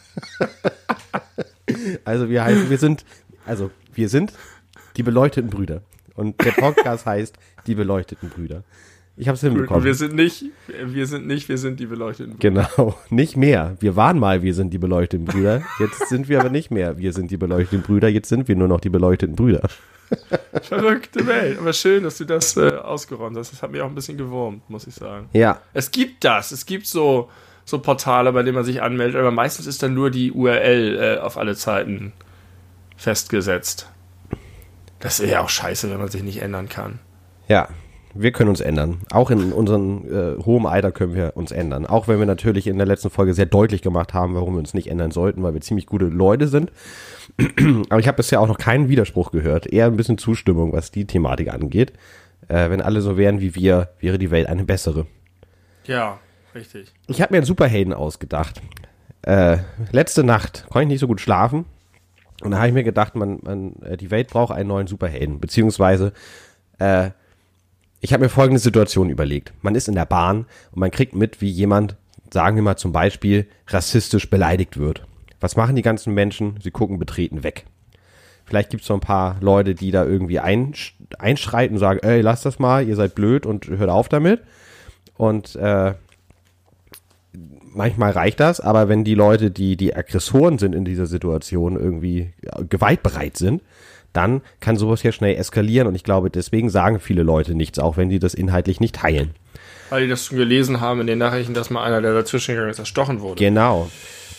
also 2.04 2.28
wir 2.28 2.44
heißen, 2.44 2.70
wir 2.70 2.78
sind, 2.78 3.04
also 3.44 3.70
wir 3.92 4.08
sind 4.08 4.32
die 4.96 5.02
beleuchteten 5.02 5.50
Brüder. 5.50 5.82
Und 6.14 6.44
der 6.44 6.52
Podcast 6.52 7.06
heißt 7.06 7.36
Die 7.66 7.74
beleuchteten 7.74 8.28
Brüder. 8.28 8.64
Ich 9.16 9.28
habe 9.28 9.34
es 9.34 9.42
hinbekommen. 9.42 9.84
Wir 9.84 9.94
sind 9.94 10.14
nicht, 10.14 10.46
wir 10.68 11.06
sind 11.06 11.26
nicht, 11.26 11.48
wir 11.48 11.58
sind 11.58 11.80
die 11.80 11.86
beleuchteten 11.86 12.38
Brüder. 12.38 12.68
Genau, 12.74 12.98
nicht 13.10 13.36
mehr. 13.36 13.76
Wir 13.80 13.94
waren 13.94 14.18
mal, 14.18 14.42
wir 14.42 14.54
sind 14.54 14.72
die 14.72 14.78
beleuchteten 14.78 15.26
Brüder. 15.26 15.62
Jetzt 15.78 16.08
sind 16.08 16.28
wir 16.28 16.40
aber 16.40 16.48
nicht 16.48 16.70
mehr, 16.70 16.96
wir 16.96 17.12
sind 17.12 17.30
die 17.30 17.36
beleuchteten 17.36 17.82
Brüder. 17.82 18.08
Jetzt 18.08 18.28
sind 18.28 18.48
wir 18.48 18.56
nur 18.56 18.68
noch 18.68 18.80
die 18.80 18.88
beleuchteten 18.88 19.36
Brüder. 19.36 19.68
Verrückte 20.62 21.26
Welt. 21.26 21.58
Aber 21.58 21.72
schön, 21.74 22.04
dass 22.04 22.18
du 22.18 22.24
das 22.24 22.56
äh, 22.56 22.70
ausgeräumt 22.70 23.36
hast. 23.36 23.52
Das 23.52 23.62
hat 23.62 23.70
mich 23.70 23.82
auch 23.82 23.88
ein 23.88 23.94
bisschen 23.94 24.16
gewurmt, 24.16 24.68
muss 24.70 24.86
ich 24.86 24.94
sagen. 24.94 25.28
Ja. 25.34 25.60
Es 25.74 25.90
gibt 25.90 26.24
das. 26.24 26.50
Es 26.50 26.64
gibt 26.64 26.86
so, 26.86 27.30
so 27.66 27.80
Portale, 27.80 28.32
bei 28.32 28.42
denen 28.42 28.54
man 28.54 28.64
sich 28.64 28.80
anmeldet, 28.80 29.20
aber 29.20 29.30
meistens 29.30 29.66
ist 29.66 29.82
dann 29.82 29.92
nur 29.92 30.10
die 30.10 30.32
URL 30.32 30.98
äh, 30.98 31.20
auf 31.20 31.36
alle 31.36 31.54
Zeiten 31.54 32.12
festgesetzt. 32.96 33.90
Das 35.00 35.20
ist 35.20 35.30
ja 35.30 35.40
auch 35.40 35.48
scheiße, 35.50 35.90
wenn 35.90 35.98
man 35.98 36.08
sich 36.08 36.22
nicht 36.22 36.40
ändern 36.40 36.68
kann. 36.68 36.98
Ja, 37.48 37.68
wir 38.14 38.32
können 38.32 38.50
uns 38.50 38.60
ändern. 38.60 39.00
Auch 39.10 39.30
in 39.30 39.52
unserem 39.52 40.04
äh, 40.06 40.42
hohen 40.42 40.66
Alter 40.66 40.92
können 40.92 41.14
wir 41.14 41.36
uns 41.36 41.50
ändern. 41.50 41.86
Auch 41.86 42.08
wenn 42.08 42.18
wir 42.18 42.26
natürlich 42.26 42.66
in 42.66 42.76
der 42.76 42.86
letzten 42.86 43.10
Folge 43.10 43.34
sehr 43.34 43.46
deutlich 43.46 43.82
gemacht 43.82 44.14
haben, 44.14 44.34
warum 44.34 44.54
wir 44.54 44.58
uns 44.58 44.74
nicht 44.74 44.88
ändern 44.88 45.10
sollten, 45.10 45.42
weil 45.42 45.54
wir 45.54 45.60
ziemlich 45.60 45.86
gute 45.86 46.06
Leute 46.06 46.48
sind. 46.48 46.72
Aber 47.88 48.00
ich 48.00 48.08
habe 48.08 48.16
bisher 48.16 48.40
auch 48.40 48.48
noch 48.48 48.58
keinen 48.58 48.88
Widerspruch 48.88 49.30
gehört. 49.30 49.66
Eher 49.66 49.86
ein 49.86 49.96
bisschen 49.96 50.18
Zustimmung, 50.18 50.72
was 50.72 50.90
die 50.90 51.06
Thematik 51.06 51.52
angeht. 51.52 51.92
Äh, 52.48 52.70
wenn 52.70 52.80
alle 52.80 53.00
so 53.00 53.16
wären 53.16 53.40
wie 53.40 53.54
wir, 53.54 53.90
wäre 54.00 54.18
die 54.18 54.30
Welt 54.30 54.48
eine 54.48 54.64
bessere. 54.64 55.06
Ja, 55.84 56.18
richtig. 56.54 56.92
Ich 57.06 57.22
habe 57.22 57.32
mir 57.32 57.38
einen 57.38 57.46
Superhelden 57.46 57.94
ausgedacht. 57.94 58.60
Äh, 59.22 59.58
letzte 59.90 60.24
Nacht 60.24 60.66
konnte 60.68 60.84
ich 60.84 60.88
nicht 60.88 61.00
so 61.00 61.06
gut 61.06 61.20
schlafen. 61.20 61.64
Und 62.42 62.50
da 62.50 62.58
habe 62.58 62.68
ich 62.68 62.74
mir 62.74 62.84
gedacht, 62.84 63.14
man, 63.14 63.38
man, 63.42 63.76
äh, 63.82 63.96
die 63.96 64.10
Welt 64.10 64.28
braucht 64.28 64.52
einen 64.52 64.68
neuen 64.68 64.88
Superhelden. 64.88 65.38
Beziehungsweise 65.38 66.12
äh, 66.78 67.10
ich 68.02 68.12
habe 68.12 68.24
mir 68.24 68.28
folgende 68.28 68.58
Situation 68.58 69.10
überlegt. 69.10 69.54
Man 69.62 69.76
ist 69.76 69.88
in 69.88 69.94
der 69.94 70.06
Bahn 70.06 70.46
und 70.72 70.80
man 70.80 70.90
kriegt 70.90 71.14
mit, 71.14 71.40
wie 71.40 71.48
jemand, 71.48 71.96
sagen 72.32 72.56
wir 72.56 72.62
mal 72.62 72.76
zum 72.76 72.90
Beispiel, 72.90 73.46
rassistisch 73.68 74.28
beleidigt 74.28 74.76
wird. 74.76 75.06
Was 75.40 75.54
machen 75.54 75.76
die 75.76 75.82
ganzen 75.82 76.12
Menschen? 76.12 76.58
Sie 76.60 76.72
gucken 76.72 76.98
betreten 76.98 77.44
weg. 77.44 77.64
Vielleicht 78.44 78.70
gibt 78.70 78.82
es 78.82 78.88
so 78.88 78.94
ein 78.94 79.00
paar 79.00 79.36
Leute, 79.40 79.76
die 79.76 79.92
da 79.92 80.04
irgendwie 80.04 80.40
einsch 80.40 80.96
einschreiten 81.18 81.76
und 81.76 81.80
sagen, 81.80 82.00
ey, 82.02 82.22
lasst 82.22 82.44
das 82.44 82.58
mal, 82.58 82.86
ihr 82.86 82.96
seid 82.96 83.14
blöd 83.14 83.46
und 83.46 83.68
hört 83.68 83.90
auf 83.90 84.08
damit. 84.08 84.40
Und 85.16 85.54
äh, 85.54 85.94
manchmal 87.72 88.10
reicht 88.10 88.40
das, 88.40 88.60
aber 88.60 88.88
wenn 88.88 89.04
die 89.04 89.14
Leute, 89.14 89.52
die 89.52 89.76
die 89.76 89.94
Aggressoren 89.94 90.58
sind 90.58 90.74
in 90.74 90.84
dieser 90.84 91.06
Situation, 91.06 91.76
irgendwie 91.76 92.32
gewaltbereit 92.68 93.36
sind, 93.36 93.62
dann 94.12 94.42
kann 94.60 94.76
sowas 94.76 95.02
ja 95.02 95.12
schnell 95.12 95.36
eskalieren 95.36 95.88
und 95.88 95.94
ich 95.94 96.04
glaube, 96.04 96.30
deswegen 96.30 96.70
sagen 96.70 97.00
viele 97.00 97.22
Leute 97.22 97.54
nichts, 97.54 97.78
auch 97.78 97.96
wenn 97.96 98.08
die 98.08 98.18
das 98.18 98.34
inhaltlich 98.34 98.80
nicht 98.80 98.96
teilen. 98.96 99.34
Weil 99.90 100.04
die 100.04 100.08
das 100.08 100.26
schon 100.26 100.38
gelesen 100.38 100.80
haben 100.80 101.00
in 101.00 101.06
den 101.06 101.18
Nachrichten, 101.18 101.54
dass 101.54 101.70
mal 101.70 101.84
einer, 101.84 102.00
der 102.00 102.14
dazwischen 102.14 102.52
gegangen 102.54 102.70
ist, 102.70 102.78
erstochen 102.78 103.20
wurde. 103.20 103.42
Genau. 103.42 103.90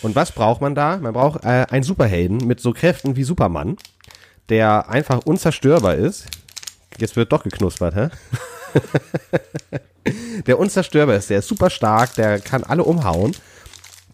Und 0.02 0.16
was 0.16 0.32
braucht 0.32 0.62
man 0.62 0.76
da? 0.76 0.98
Man 0.98 1.14
braucht 1.14 1.44
äh, 1.44 1.66
einen 1.70 1.84
Superhelden 1.84 2.46
mit 2.46 2.60
so 2.60 2.74
Kräften 2.74 3.16
wie 3.16 3.24
Superman, 3.24 3.78
der 4.50 4.90
einfach 4.90 5.26
unzerstörbar 5.26 5.96
ist. 5.96 6.26
Jetzt 6.98 7.16
wird 7.16 7.32
doch 7.32 7.44
geknuspert, 7.44 7.96
hä? 7.96 8.10
der 10.48 10.60
unzerstörbar 10.60 11.16
ist, 11.16 11.30
der 11.30 11.40
ist 11.40 11.48
super 11.48 11.70
stark, 11.70 12.16
der 12.16 12.40
kann 12.40 12.64
alle 12.64 12.84
umhauen. 12.84 13.36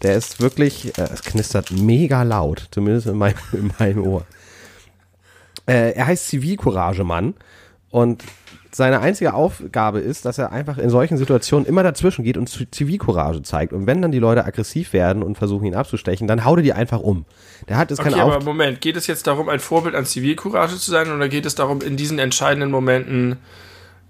Der 0.04 0.16
ist 0.16 0.40
wirklich, 0.40 0.98
äh, 0.98 1.10
es 1.14 1.24
knistert 1.24 1.72
mega 1.72 2.24
laut, 2.24 2.68
zumindest 2.72 3.08
in 3.08 3.18
meinem, 3.18 3.38
in 3.54 3.72
meinem 3.80 4.04
Ohr. 4.04 4.26
Äh, 5.70 5.92
er 5.92 6.08
heißt 6.08 6.28
Zivilcourage-Mann 6.30 7.36
und 7.92 8.24
seine 8.72 9.02
einzige 9.02 9.34
Aufgabe 9.34 10.00
ist, 10.00 10.26
dass 10.26 10.38
er 10.38 10.52
einfach 10.52 10.78
in 10.78 10.90
solchen 10.90 11.18
Situationen 11.18 11.68
immer 11.68 11.84
dazwischen 11.84 12.24
geht 12.24 12.38
und 12.38 12.50
Zivilcourage 12.74 13.44
zeigt. 13.44 13.74
Und 13.74 13.86
wenn 13.88 14.02
dann 14.02 14.12
die 14.12 14.20
Leute 14.20 14.46
aggressiv 14.46 14.94
werden 14.94 15.22
und 15.22 15.38
versuchen 15.38 15.66
ihn 15.66 15.76
abzustechen, 15.76 16.28
dann 16.28 16.46
haut 16.46 16.60
er 16.60 16.64
die 16.64 16.74
einfach 16.74 17.00
um. 17.00 17.26
Der 17.68 17.78
hat 17.78 17.92
es 17.92 18.00
okay, 18.00 18.12
keine 18.12 18.24
aber 18.24 18.44
Moment, 18.44 18.82
geht 18.82 18.96
es 18.96 19.08
jetzt 19.08 19.28
darum, 19.28 19.50
ein 19.50 19.60
Vorbild 19.60 19.96
an 19.96 20.06
Zivilcourage 20.06 20.78
zu 20.78 20.92
sein 20.92 21.12
oder 21.12 21.30
geht 21.30 21.46
es 21.46 21.56
darum, 21.56 21.82
in 21.82 21.98
diesen 21.98 22.20
entscheidenden 22.20 22.72
Momenten 22.72 23.38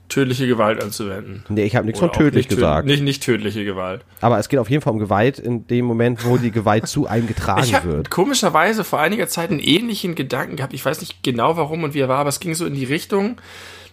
tödliche 0.10 0.48
Gewalt 0.48 0.84
anzuwenden. 0.84 1.46
Nee, 1.50 1.63
ich 1.63 1.75
habe 1.75 1.86
nichts 1.86 2.00
von 2.00 2.12
tödlich 2.12 2.48
nicht 2.48 2.56
gesagt. 2.56 2.88
Nicht, 2.88 3.04
nicht 3.04 3.24
tödliche 3.24 3.63
Gewalt. 3.63 4.04
Aber 4.22 4.39
es 4.39 4.50
geht 4.50 4.60
auf 4.60 4.70
jeden 4.70 4.82
Fall 4.82 4.94
um 4.94 5.00
Gewalt 5.00 5.39
in 5.39 5.68
dem 5.68 5.86
Moment, 5.86 6.25
wo 6.25 6.38
die 6.38 6.51
Gewalt 6.51 6.88
zu 6.88 7.08
einem 7.08 7.28
getragen 7.28 7.63
ich 7.63 7.84
wird. 7.84 8.10
komischerweise 8.10 8.84
vor 8.84 9.00
einiger 9.00 9.28
Zeit 9.28 9.51
einen 9.51 9.60
ähnlichen 9.60 10.16
Gedanken 10.16 10.58
gehabt. 10.58 10.74
Ich 10.74 10.84
weiß 10.84 11.00
nicht 11.00 11.24
genau 11.24 11.56
warum 11.56 11.84
und 11.84 11.94
wie 11.94 12.00
er 12.00 12.10
war, 12.10 12.18
aber 12.18 12.30
es 12.30 12.39
ging 12.39 12.56
so 12.56 12.66
in 12.66 12.74
die 12.74 12.86
Richtung, 12.86 13.38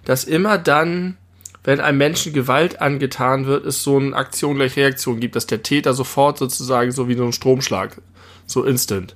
dass 0.04 0.24
immer 0.24 0.58
dann, 0.58 1.18
wenn 1.62 1.80
einem 1.80 1.98
Menschen 1.98 2.32
Gewalt 2.32 2.80
angetan 2.80 3.46
wird, 3.46 3.66
es 3.66 3.82
so 3.82 3.98
eine 3.98 4.16
Aktion 4.16 4.56
gleich 4.56 4.76
Reaktion 4.76 5.20
gibt, 5.20 5.36
dass 5.36 5.46
der 5.46 5.62
Täter 5.62 5.92
sofort 5.92 6.38
sozusagen 6.38 6.92
so 6.92 7.08
wie 7.08 7.14
so 7.14 7.24
ein 7.24 7.32
Stromschlag, 7.32 8.00
so 8.46 8.64
instant. 8.64 9.14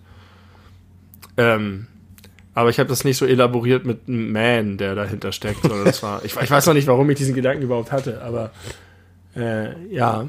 Ähm, 1.37 1.87
aber 2.55 2.71
ich 2.71 2.79
habe 2.79 2.89
das 2.89 3.05
nicht 3.05 3.17
so 3.17 3.27
elaboriert 3.27 3.85
mit 3.85 4.09
einem 4.09 4.33
Man, 4.33 4.77
der 4.77 4.95
dahinter 4.95 5.33
steckt. 5.33 5.63
Sondern 5.63 5.85
das 5.85 6.03
war, 6.03 6.25
ich, 6.25 6.37
ich 6.37 6.51
weiß 6.51 6.67
noch 6.67 6.75
nicht, 6.75 6.89
warum 6.89 7.09
ich 7.11 7.19
diesen 7.19 7.35
Gedanken 7.35 7.63
überhaupt 7.63 7.93
hatte, 7.93 8.23
aber 8.23 8.51
äh, 9.37 9.75
ja. 9.95 10.29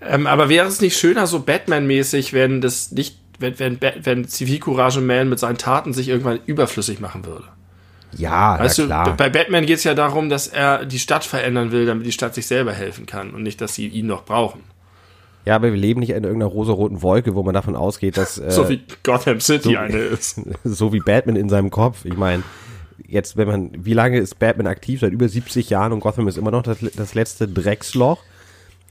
Ähm, 0.00 0.26
aber 0.26 0.48
wäre 0.48 0.66
es 0.66 0.80
nicht 0.80 0.96
schöner, 0.96 1.26
so 1.26 1.40
Batman-mäßig, 1.40 2.32
wenn 2.32 2.60
das 2.60 2.92
nicht, 2.92 3.18
wenn, 3.38 3.58
wenn, 3.58 3.78
wenn 3.80 4.28
Zivilcourage 4.28 5.00
Man 5.00 5.28
mit 5.28 5.38
seinen 5.38 5.58
Taten 5.58 5.92
sich 5.92 6.08
irgendwann 6.08 6.40
überflüssig 6.46 7.00
machen 7.00 7.24
würde? 7.24 7.44
Ja, 8.16 8.58
weißt 8.58 8.78
du, 8.78 8.86
klar. 8.86 9.16
bei 9.16 9.30
Batman 9.30 9.64
geht 9.64 9.78
es 9.78 9.84
ja 9.84 9.94
darum, 9.94 10.28
dass 10.28 10.46
er 10.46 10.84
die 10.84 10.98
Stadt 10.98 11.24
verändern 11.24 11.72
will, 11.72 11.86
damit 11.86 12.06
die 12.06 12.12
Stadt 12.12 12.34
sich 12.34 12.46
selber 12.46 12.72
helfen 12.72 13.06
kann 13.06 13.30
und 13.30 13.42
nicht, 13.42 13.60
dass 13.60 13.74
sie 13.74 13.88
ihn 13.88 14.06
noch 14.06 14.24
brauchen. 14.24 14.60
Ja, 15.44 15.56
aber 15.56 15.72
wir 15.72 15.78
leben 15.78 16.00
nicht 16.00 16.10
in 16.10 16.24
irgendeiner 16.24 16.50
rosa-roten 16.50 17.02
Wolke, 17.02 17.34
wo 17.34 17.42
man 17.42 17.54
davon 17.54 17.76
ausgeht, 17.76 18.16
dass. 18.16 18.38
Äh, 18.42 18.50
so 18.50 18.68
wie 18.68 18.82
Gotham 19.02 19.40
City 19.40 19.72
so, 19.72 19.76
eine 19.76 19.98
ist. 19.98 20.40
So 20.64 20.92
wie 20.92 21.00
Batman 21.00 21.36
in 21.36 21.48
seinem 21.48 21.70
Kopf. 21.70 22.04
Ich 22.04 22.16
meine, 22.16 22.42
jetzt, 23.06 23.36
wenn 23.36 23.46
man, 23.48 23.70
wie 23.74 23.94
lange 23.94 24.18
ist 24.18 24.38
Batman 24.38 24.66
aktiv? 24.66 25.00
Seit 25.00 25.12
über 25.12 25.28
70 25.28 25.70
Jahren 25.70 25.92
und 25.92 26.00
Gotham 26.00 26.28
ist 26.28 26.38
immer 26.38 26.50
noch 26.50 26.62
das, 26.62 26.78
das 26.96 27.14
letzte 27.14 27.46
Drecksloch. 27.48 28.22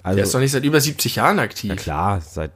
Also, 0.03 0.15
Der 0.15 0.25
ist 0.25 0.33
doch 0.33 0.39
nicht 0.39 0.51
seit 0.51 0.63
über 0.63 0.79
70 0.79 1.17
Jahren 1.17 1.39
aktiv. 1.39 1.69
Na 1.69 1.75
klar, 1.75 2.21
seit 2.21 2.51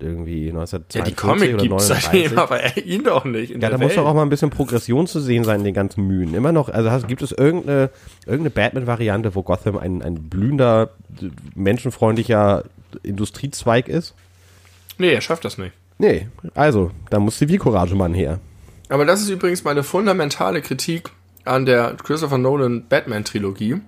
irgendwie 0.00 0.48
1942 0.50 0.98
Ja, 0.98 1.04
die 1.04 1.14
Comic 1.14 1.54
oder 1.54 1.62
gibt's 1.62 1.88
39. 1.88 2.04
seitdem, 2.04 2.38
aber 2.38 2.76
ihn 2.84 3.04
doch 3.04 3.24
nicht. 3.24 3.50
In 3.50 3.60
Ja, 3.60 3.70
da 3.70 3.78
muss 3.78 3.94
doch 3.94 4.06
auch 4.06 4.14
mal 4.14 4.22
ein 4.22 4.28
bisschen 4.28 4.50
Progression 4.50 5.06
zu 5.06 5.20
sehen 5.20 5.44
sein 5.44 5.60
in 5.60 5.64
den 5.64 5.74
ganzen 5.74 6.06
Mühen. 6.06 6.34
Immer 6.34 6.52
noch, 6.52 6.68
also 6.68 6.90
hast, 6.90 7.08
gibt 7.08 7.22
es 7.22 7.32
irgendeine, 7.32 7.90
irgendeine 8.24 8.50
Batman-Variante, 8.50 9.34
wo 9.34 9.42
Gotham 9.42 9.76
ein, 9.76 10.02
ein 10.02 10.28
blühender, 10.28 10.90
menschenfreundlicher 11.54 12.64
Industriezweig 13.02 13.88
ist? 13.88 14.14
Nee, 14.98 15.12
er 15.12 15.20
schafft 15.20 15.44
das 15.44 15.58
nicht. 15.58 15.72
Nee, 15.98 16.28
also, 16.54 16.90
da 17.10 17.18
muss 17.18 17.38
Zivilcourage-Mann 17.38 18.14
her. 18.14 18.40
Aber 18.88 19.04
das 19.04 19.20
ist 19.20 19.28
übrigens 19.28 19.64
meine 19.64 19.82
fundamentale 19.82 20.62
Kritik 20.62 21.10
an 21.44 21.66
der 21.66 21.96
Christopher 22.02 22.38
Nolan 22.38 22.86
Batman-Trilogie, 22.88 23.80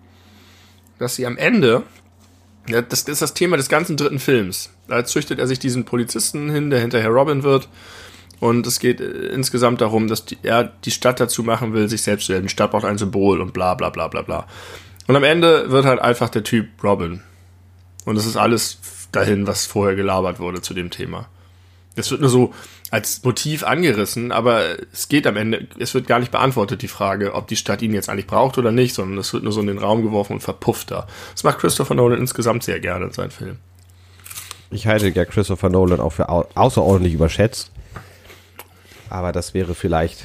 dass 0.98 1.16
sie 1.16 1.26
am 1.26 1.36
Ende, 1.36 1.82
ja, 2.68 2.82
das 2.82 3.02
ist 3.02 3.22
das 3.22 3.34
Thema 3.34 3.56
des 3.56 3.68
ganzen 3.68 3.96
dritten 3.96 4.18
Films, 4.18 4.70
da 4.88 5.04
züchtet 5.04 5.38
er 5.38 5.46
sich 5.46 5.58
diesen 5.58 5.84
Polizisten 5.84 6.50
hin, 6.50 6.70
der 6.70 6.80
hinterher 6.80 7.10
Robin 7.10 7.42
wird. 7.42 7.68
Und 8.40 8.66
es 8.66 8.80
geht 8.80 9.00
äh, 9.00 9.04
insgesamt 9.04 9.82
darum, 9.82 10.08
dass 10.08 10.24
die, 10.24 10.38
er 10.42 10.64
die 10.64 10.90
Stadt 10.90 11.20
dazu 11.20 11.42
machen 11.42 11.74
will, 11.74 11.88
sich 11.88 12.02
selbst 12.02 12.26
zu 12.26 12.32
werden. 12.32 12.44
Die 12.44 12.48
Stadt 12.48 12.70
braucht 12.70 12.86
ein 12.86 12.98
Symbol 12.98 13.40
und 13.40 13.52
bla 13.52 13.74
bla 13.74 13.90
bla 13.90 14.08
bla 14.08 14.22
bla. 14.22 14.46
Und 15.06 15.16
am 15.16 15.24
Ende 15.24 15.70
wird 15.70 15.84
halt 15.84 16.00
einfach 16.00 16.30
der 16.30 16.42
Typ 16.42 16.68
Robin. 16.82 17.22
Und 18.04 18.16
das 18.16 18.26
ist 18.26 18.36
alles 18.36 18.78
dahin, 19.12 19.46
was 19.46 19.66
vorher 19.66 19.96
gelabert 19.96 20.40
wurde 20.40 20.62
zu 20.62 20.74
dem 20.74 20.90
Thema. 20.90 21.28
Das 21.96 22.10
wird 22.10 22.20
nur 22.20 22.30
so 22.30 22.54
als 22.90 23.22
Motiv 23.24 23.62
angerissen, 23.62 24.32
aber 24.32 24.64
es 24.92 25.08
geht 25.08 25.26
am 25.26 25.36
Ende, 25.36 25.66
es 25.78 25.94
wird 25.94 26.06
gar 26.06 26.18
nicht 26.18 26.32
beantwortet, 26.32 26.82
die 26.82 26.88
Frage, 26.88 27.34
ob 27.34 27.46
die 27.48 27.56
Stadt 27.56 27.82
ihn 27.82 27.92
jetzt 27.92 28.08
eigentlich 28.08 28.26
braucht 28.26 28.58
oder 28.58 28.72
nicht, 28.72 28.94
sondern 28.94 29.18
es 29.18 29.32
wird 29.32 29.44
nur 29.44 29.52
so 29.52 29.60
in 29.60 29.66
den 29.66 29.78
Raum 29.78 30.02
geworfen 30.02 30.34
und 30.34 30.40
verpufft 30.40 30.90
da. 30.90 31.06
Das 31.32 31.44
macht 31.44 31.58
Christopher 31.58 31.94
Nolan 31.94 32.18
insgesamt 32.18 32.62
sehr 32.62 32.80
gerne 32.80 33.06
in 33.06 33.12
seinen 33.12 33.30
Filmen. 33.30 33.58
Ich 34.70 34.86
halte 34.86 35.08
ja 35.08 35.24
Christopher 35.24 35.68
Nolan 35.68 36.00
auch 36.00 36.12
für 36.12 36.28
au 36.28 36.46
außerordentlich 36.54 37.14
überschätzt. 37.14 37.70
Aber 39.08 39.32
das 39.32 39.52
wäre 39.52 39.74
vielleicht. 39.74 40.24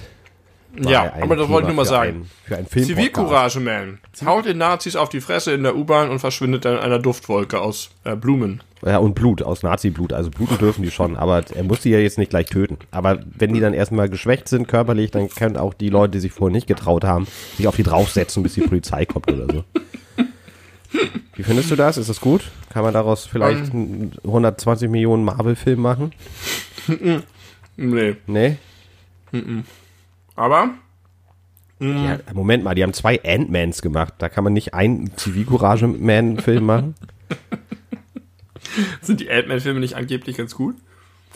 Ja, 0.81 1.13
aber 1.21 1.35
das 1.35 1.49
wollte 1.49 1.67
ich 1.67 1.75
nur 1.75 1.75
mal 1.77 1.83
für 1.85 1.89
sagen. 1.89 2.29
Für 2.45 2.57
einen 2.57 2.67
Film. 2.67 2.85
Zivilcourage, 2.85 3.59
man. 3.59 3.99
Haut 4.25 4.45
den 4.45 4.57
Nazis 4.57 4.95
auf 4.95 5.09
die 5.09 5.21
Fresse 5.21 5.53
in 5.53 5.63
der 5.63 5.75
U-Bahn 5.75 6.09
und 6.09 6.19
verschwindet 6.19 6.65
dann 6.65 6.73
in 6.73 6.79
einer 6.79 6.99
Duftwolke 6.99 7.59
aus 7.59 7.89
äh, 8.03 8.15
Blumen. 8.15 8.61
Ja, 8.85 8.97
und 8.99 9.15
Blut, 9.15 9.41
aus 9.41 9.63
Nazi-Blut. 9.63 10.13
Also 10.13 10.29
bluten 10.29 10.57
dürfen 10.57 10.83
die 10.83 10.91
schon, 10.91 11.17
aber 11.17 11.43
er 11.55 11.63
muss 11.63 11.79
die 11.81 11.89
ja 11.89 11.99
jetzt 11.99 12.17
nicht 12.17 12.29
gleich 12.29 12.47
töten. 12.47 12.77
Aber 12.91 13.19
wenn 13.37 13.53
die 13.53 13.59
dann 13.59 13.73
erstmal 13.73 14.09
geschwächt 14.09 14.47
sind 14.47 14.67
körperlich, 14.67 15.11
dann 15.11 15.29
können 15.29 15.57
auch 15.57 15.73
die 15.73 15.89
Leute, 15.89 16.11
die 16.11 16.19
sich 16.19 16.31
vorher 16.31 16.53
nicht 16.53 16.67
getraut 16.67 17.03
haben, 17.03 17.25
sich 17.57 17.67
auf 17.67 17.75
die 17.75 17.83
draufsetzen, 17.83 18.43
bis 18.43 18.53
die 18.53 18.61
Polizei 18.61 19.05
kommt 19.05 19.31
oder 19.31 19.47
so. 19.51 19.63
Wie 21.35 21.43
findest 21.43 21.71
du 21.71 21.75
das? 21.75 21.97
Ist 21.97 22.09
das 22.09 22.21
gut? 22.21 22.43
Kann 22.69 22.83
man 22.83 22.93
daraus 22.93 23.25
vielleicht 23.25 23.73
einen 23.73 24.13
120 24.23 24.89
Millionen 24.89 25.23
Marvel-Film 25.23 25.81
machen? 25.81 26.13
Nee. 27.77 28.15
Nee? 28.25 28.55
Aber 30.35 30.69
Ja, 31.79 32.19
Moment 32.33 32.63
mal, 32.63 32.75
die 32.75 32.83
haben 32.83 32.93
zwei 32.93 33.21
Ant-Mans 33.23 33.81
gemacht. 33.81 34.13
Da 34.17 34.29
kann 34.29 34.43
man 34.43 34.53
nicht 34.53 34.73
einen 34.73 35.15
Zivilcourage-Man-Film 35.17 36.65
machen? 36.65 36.95
sind 39.01 39.19
die 39.19 39.29
Ant-Man-Filme 39.29 39.79
nicht 39.79 39.95
angeblich 39.95 40.37
ganz 40.37 40.55
gut? 40.55 40.75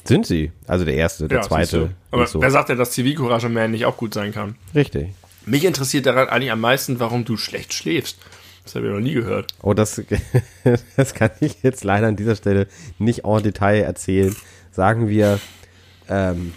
Sind 0.03 0.25
sie. 0.25 0.51
Also 0.65 0.85
der 0.85 0.95
erste, 0.95 1.27
der 1.27 1.41
du. 1.41 1.47
zweite. 1.47 1.91
Aber 2.11 2.25
so. 2.25 2.41
wer 2.41 2.51
sagt 2.51 2.69
denn, 2.69 2.77
dass 2.77 2.91
Zivilcourage 2.91 3.49
Man 3.49 3.71
nicht 3.71 3.85
auch 3.85 3.97
gut 3.97 4.13
sein 4.13 4.33
kann? 4.33 4.55
Richtig. 4.73 5.09
Mich 5.45 5.65
interessiert 5.65 6.05
daran 6.05 6.29
eigentlich 6.29 6.51
am 6.51 6.61
meisten, 6.61 6.99
warum 6.99 7.25
du 7.25 7.37
schlecht 7.37 7.73
schläfst. 7.73 8.17
Das 8.63 8.75
habe 8.75 8.87
ich 8.87 8.93
noch 8.93 8.99
nie 8.99 9.13
gehört. 9.13 9.53
Oh, 9.61 9.73
das, 9.73 10.01
das 10.95 11.13
kann 11.13 11.31
ich 11.39 11.63
jetzt 11.63 11.83
leider 11.83 12.07
an 12.07 12.15
dieser 12.15 12.35
Stelle 12.35 12.67
nicht 12.97 13.25
en 13.25 13.43
Detail 13.43 13.81
erzählen. 13.81 14.35
Sagen 14.71 15.09
wir, 15.09 15.39
ähm, 16.07 16.53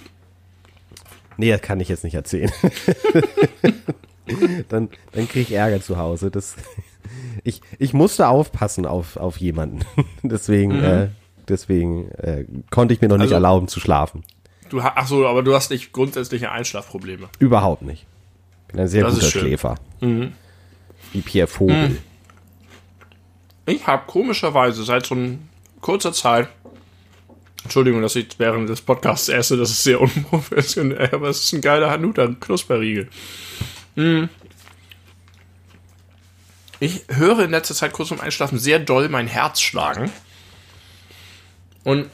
nee, 1.36 1.50
das 1.50 1.60
kann 1.62 1.80
ich 1.80 1.88
jetzt 1.88 2.04
nicht 2.04 2.14
erzählen. 2.14 2.50
dann 4.68 4.88
dann 5.12 5.28
kriege 5.28 5.40
ich 5.40 5.52
Ärger 5.52 5.80
zu 5.80 5.96
Hause. 5.98 6.30
Das, 6.30 6.54
ich, 7.44 7.60
ich 7.78 7.92
musste 7.92 8.28
aufpassen 8.28 8.86
auf, 8.86 9.16
auf 9.16 9.38
jemanden. 9.38 9.80
deswegen 10.22 10.82
äh, 10.82 11.08
deswegen 11.48 12.10
äh, 12.12 12.44
konnte 12.70 12.94
ich 12.94 13.00
mir 13.00 13.08
noch 13.08 13.16
nicht 13.16 13.24
Also- 13.24 13.34
erlauben 13.34 13.68
zu 13.68 13.80
schlafen. 13.80 14.22
Du, 14.68 14.80
ach 14.80 15.06
so, 15.06 15.26
aber 15.26 15.42
du 15.42 15.54
hast 15.54 15.70
nicht 15.70 15.92
grundsätzliche 15.92 16.50
Einschlafprobleme. 16.50 17.28
Überhaupt 17.38 17.82
nicht. 17.82 18.06
Bin 18.68 18.80
ein 18.80 18.88
sehr 18.88 19.04
Das 19.04 19.16
guter 19.16 19.26
schön. 19.26 19.42
Mhm. 19.42 19.46
Schläfer. 19.48 19.74
Wie 21.12 21.20
Pierre 21.20 21.46
Vogel. 21.46 21.98
Ich 23.66 23.86
habe 23.86 24.04
komischerweise 24.06 24.82
seit 24.82 25.04
so 25.04 25.14
ein 25.14 25.46
kurzer 25.82 26.14
Zeit, 26.14 26.48
Entschuldigung, 27.64 28.02
dass 28.02 28.16
ich 28.16 28.28
während 28.38 28.68
des 28.68 28.80
Podcasts 28.80 29.28
esse, 29.28 29.56
das 29.56 29.70
ist 29.70 29.84
sehr 29.84 30.00
unprofessionell, 30.00 31.10
aber 31.12 31.28
es 31.28 31.44
ist 31.44 31.52
ein 31.52 31.60
geiler 31.60 31.90
Hanuta, 31.90 32.24
ein 32.24 32.40
Knusperriegel. 32.40 33.08
Mm. 33.94 34.24
Ich 36.80 37.04
höre 37.08 37.44
in 37.44 37.52
letzter 37.52 37.74
Zeit 37.74 37.92
kurz 37.92 38.08
vorm 38.08 38.20
Einschlafen 38.20 38.58
sehr 38.58 38.80
doll 38.80 39.08
mein 39.08 39.28
Herz 39.28 39.60
schlagen. 39.60 40.10
Und 41.84 42.06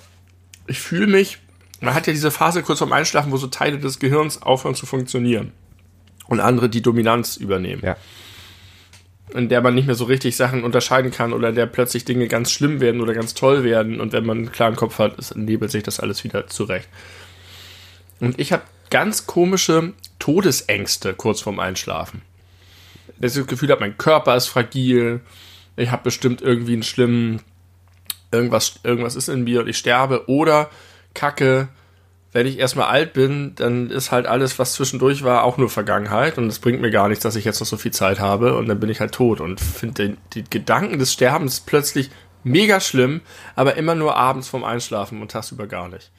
ich 0.67 0.79
fühle 0.79 1.07
mich, 1.07 1.39
man 1.81 1.95
hat 1.95 2.07
ja 2.07 2.13
diese 2.13 2.31
Phase 2.31 2.63
kurz 2.63 2.79
vorm 2.79 2.93
Einschlafen, 2.93 3.33
wo 3.33 3.39
so 3.39 3.47
Teile 3.47 3.79
des 3.79 3.99
Gehirns 3.99 4.43
aufhören 4.43 4.75
zu 4.75 4.85
funktionieren 4.85 5.53
und 6.27 6.41
andere 6.41 6.69
die 6.69 6.83
Dominanz 6.83 7.37
übernehmen 7.37 7.83
Ja. 7.83 7.97
In 9.35 9.49
der 9.49 9.61
man 9.61 9.75
nicht 9.75 9.87
mehr 9.87 9.95
so 9.95 10.05
richtig 10.05 10.37
Sachen 10.37 10.65
unterscheiden 10.65 11.11
kann 11.11 11.33
oder 11.33 11.51
in 11.51 11.55
der 11.55 11.67
plötzlich 11.67 12.05
Dinge 12.05 12.29
ganz 12.29 12.51
schlimm 12.51 12.81
werden 12.81 13.01
oder 13.01 13.15
ganz 13.15 13.35
toll 13.35 13.65
werden 13.65 14.01
und 14.01 14.13
wenn 14.13 14.25
man 14.25 14.39
einen 14.39 14.53
klaren 14.53 14.77
Kopf 14.77 14.99
hat, 14.99 15.19
ist, 15.19 15.37
nebelt 15.37 15.71
sich 15.71 15.83
das 15.83 16.01
alles 16.01 16.25
wieder 16.25 16.47
zurecht. 16.47 16.89
Und 18.21 18.39
ich 18.41 18.53
habe 18.53 18.63
ganz 18.91 19.27
komische 19.27 19.93
Todesängste 20.19 21.15
kurz 21.15 21.41
vorm 21.41 21.61
Einschlafen. 21.61 22.23
Dass 23.19 23.37
ich 23.37 23.43
das 23.43 23.49
Gefühl 23.49 23.71
habe, 23.71 23.81
mein 23.81 23.99
Körper 23.99 24.37
ist 24.37 24.47
fragil, 24.47 25.21
ich 25.77 25.91
habe 25.91 26.05
bestimmt 26.05 26.41
irgendwie 26.41 26.73
einen 26.73 26.83
schlimmen, 26.83 27.41
irgendwas, 28.33 28.81
irgendwas 28.83 29.15
ist 29.15 29.29
in 29.29 29.45
mir 29.45 29.61
und 29.61 29.69
ich 29.69 29.79
sterbe 29.79 30.29
oder 30.29 30.71
Kacke, 31.15 31.69
wenn 32.39 32.47
ich 32.47 32.59
erstmal 32.61 32.87
alt 32.87 33.13
bin, 33.15 33.53
dann 33.57 33.91
ist 33.91 34.13
halt 34.13 34.27
alles, 34.27 34.59
was 34.61 34.75
zwischendurch 34.75 35.25
war, 35.25 35.43
auch 35.43 35.57
nur 35.59 35.69
Vergangenheit 35.69 36.39
und 36.39 36.47
es 36.47 36.61
bringt 36.61 36.81
mir 36.81 36.91
gar 36.93 37.09
nichts, 37.09 37.25
dass 37.25 37.35
ich 37.35 37.45
jetzt 37.45 37.59
noch 37.59 37.67
so 37.67 37.77
viel 37.77 37.91
Zeit 37.91 38.21
habe 38.21 38.57
und 38.57 38.69
dann 38.69 38.79
bin 38.79 38.89
ich 38.91 39.01
halt 39.01 39.11
tot 39.13 39.41
und 39.41 39.61
finde 39.61 39.95
den, 40.07 40.17
die 40.35 40.45
Gedanken 40.49 40.99
des 41.01 41.13
Sterbens 41.13 41.59
plötzlich 41.61 42.11
mega 42.45 42.79
schlimm, 42.81 43.21
aber 43.57 43.75
immer 43.77 43.97
nur 43.97 44.15
abends 44.17 44.47
vorm 44.49 44.63
Einschlafen 44.63 45.21
und 45.21 45.33
tagsüber 45.33 45.67
gar 45.67 45.89
nicht. 45.89 46.11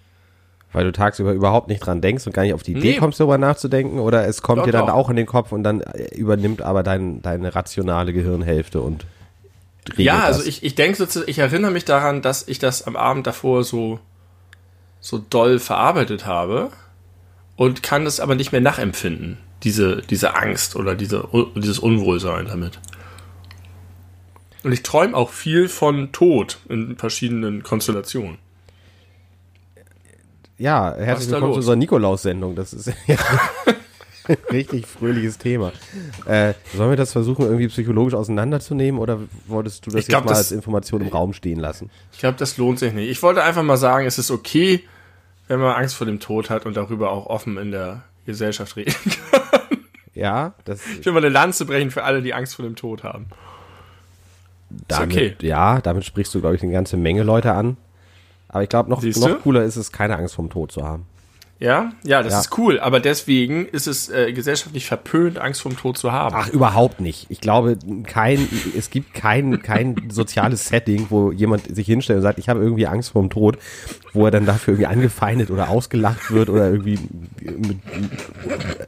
Weil 0.74 0.84
du 0.84 0.92
tagsüber 0.92 1.32
überhaupt 1.32 1.68
nicht 1.70 1.80
dran 1.80 2.02
denkst 2.02 2.28
und 2.28 2.34
gar 2.34 2.44
nicht 2.44 2.54
auf 2.54 2.62
die 2.64 2.74
Idee 2.74 2.92
Nee. 2.92 2.98
kommst, 2.98 3.20
darüber 3.20 3.38
nachzudenken, 3.38 3.98
oder 4.00 4.28
es 4.28 4.42
kommt 4.42 4.60
Doch, 4.60 4.66
dir 4.66 4.72
dann 4.74 4.90
auch 4.90 5.10
in 5.10 5.16
den 5.16 5.26
Kopf 5.26 5.52
und 5.54 5.64
dann 5.64 5.82
äh, 5.82 6.14
übernimmt 6.16 6.62
aber 6.62 6.84
dein, 6.84 7.22
deine 7.24 7.56
rationale 7.56 8.14
Gehirnhälfte 8.14 8.82
und 8.82 9.06
regelt 9.94 10.06
Ja, 10.06 10.28
das. 10.28 10.38
also 10.38 10.50
ich, 10.50 10.62
ich 10.64 10.76
denke, 10.76 10.98
sozusagen- 10.98 11.32
ich 11.32 11.40
erinnere 11.40 11.72
mich 11.72 11.86
daran, 11.86 12.22
dass 12.22 12.48
ich 12.48 12.60
das 12.60 12.86
am 12.86 12.96
Abend 12.96 13.26
davor 13.26 13.64
so, 13.64 14.00
so 15.01 15.18
doll 15.18 15.60
verarbeitet 15.60 16.25
habe 16.25 16.72
und 17.56 17.84
kann 17.84 18.06
das 18.06 18.20
aber 18.20 18.36
nicht 18.36 18.51
mehr 18.51 18.62
nachempfinden, 18.62 19.38
diese, 19.63 20.01
diese 20.01 20.36
Angst 20.36 20.75
oder 20.75 20.96
diese, 20.96 21.27
dieses 21.56 21.79
Unwohlsein 21.79 22.46
damit. 22.46 22.79
Und 24.63 24.72
ich 24.74 24.84
träume 24.84 25.15
auch 25.15 25.29
viel 25.29 25.70
von 25.70 26.12
Tod 26.12 26.60
in 26.68 26.98
verschiedenen 26.98 27.63
Konstellationen. 27.63 28.38
Ja, 30.58 30.94
herzlich 30.98 31.32
willkommen 31.32 31.53
zu 31.53 31.58
unserer 31.60 31.77
Nikolaus-Sendung. 31.77 32.56
Das 32.56 32.74
ist 32.74 32.91
ja 33.08 33.18
richtig 34.51 34.86
fröhliches 34.88 35.38
Thema. 35.38 35.71
Äh, 36.25 36.53
sollen 36.75 36.89
wir 36.91 36.98
das 36.98 37.12
versuchen, 37.12 37.45
irgendwie 37.45 37.67
psychologisch 37.67 38.13
auseinanderzunehmen 38.13 39.00
oder 39.00 39.19
wolltest 39.48 39.86
du 39.86 39.91
das 39.91 40.05
glaub, 40.07 40.21
jetzt 40.21 40.25
mal 40.25 40.31
das- 40.31 40.38
als 40.39 40.51
Information 40.51 41.01
im 41.01 41.07
Raum 41.07 41.33
stehen 41.33 41.59
lassen? 41.59 41.89
Ich 42.13 42.19
glaube, 42.19 42.38
das 42.38 42.57
lohnt 42.57 42.79
sich 42.79 42.93
nicht. 42.93 43.09
Ich 43.09 43.21
wollte 43.24 43.43
einfach 43.43 43.63
mal 43.63 43.77
sagen, 43.77 44.05
es 44.05 44.17
ist 44.17 44.31
okay, 44.31 44.83
wenn 45.48 45.59
man 45.59 45.75
Angst 45.75 45.95
vor 45.95 46.05
dem 46.05 46.19
Tod 46.19 46.50
hat 46.50 46.65
und 46.65 46.77
darüber 46.77 47.12
auch 47.12 47.25
offen 47.25 47.57
in 47.57 47.71
der 47.71 48.03
Gesellschaft 48.25 48.75
reden 48.75 48.93
kann. 49.31 49.41
Ja, 50.13 50.53
das 50.65 50.81
Ich 51.00 51.05
will 51.05 51.13
mal 51.13 51.19
eine 51.19 51.29
Lanze 51.29 51.65
brechen 51.65 51.91
für 51.91 52.03
alle, 52.03 52.21
die 52.21 52.33
Angst 52.33 52.55
vor 52.55 52.65
dem 52.65 52.75
Tod 52.75 53.03
haben. 53.03 53.27
damit, 54.88 55.15
okay. 55.15 55.36
ja, 55.41 55.81
damit 55.81 56.05
sprichst 56.05 56.33
du, 56.36 56.41
glaube 56.41 56.55
ich, 56.55 56.63
eine 56.63 56.71
ganze 56.71 56.98
Menge 56.98 57.24
Leute 57.24 57.53
an. 57.53 57.77
Aber 58.48 58.63
ich 58.63 58.69
glaube, 58.69 58.89
noch, 58.89 59.01
noch 59.03 59.41
cooler 59.41 59.63
ist 59.63 59.75
es, 59.75 59.91
keine 59.91 60.17
Angst 60.17 60.36
vom 60.36 60.50
Tod 60.50 60.71
zu 60.71 60.83
haben. 60.83 61.05
Ja, 61.62 61.92
ja, 62.06 62.24
das 62.24 62.32
Ja. 62.34 62.39
ist 62.39 62.58
cool, 62.58 62.80
aber 62.80 63.01
deswegen 63.01 63.66
ist 63.66 63.86
es 63.86 64.08
äh, 64.08 64.32
gesellschaftlich 64.32 64.86
verpönt, 64.86 65.39
Angst 65.39 65.62
vor 65.62 65.72
dem 65.72 65.78
Tod 65.78 65.98
zu 65.98 66.13
haben. 66.13 66.34
Ach, 66.38 66.48
überhaupt 66.48 67.01
nicht. 67.01 67.25
Ich 67.30 67.42
glaube, 67.42 67.78
kein, 68.08 68.48
es 68.78 68.89
gibt 68.89 69.13
kein, 69.13 69.62
kein 69.62 69.96
soziales 70.10 70.70
Setting, 70.70 71.08
wo 71.10 71.34
jemand 71.34 71.75
sich 71.75 71.86
hinstellt 71.86 72.18
und 72.18 72.24
sagt, 72.24 72.39
ich 72.39 72.48
habe 72.48 72.62
irgendwie 72.62 72.88
Angst 72.88 73.10
vor 73.12 73.22
dem 73.22 73.30
Tod, 73.30 73.58
wo 74.13 74.24
er 74.24 74.32
dann 74.32 74.46
dafür 74.46 74.74
irgendwie 74.75 74.88
angefeindet 74.88 75.51
oder 75.51 75.68
ausgelacht 75.70 76.32
wird 76.32 76.50
oder 76.50 76.70
irgendwie 76.72 76.98
mit 77.44 77.78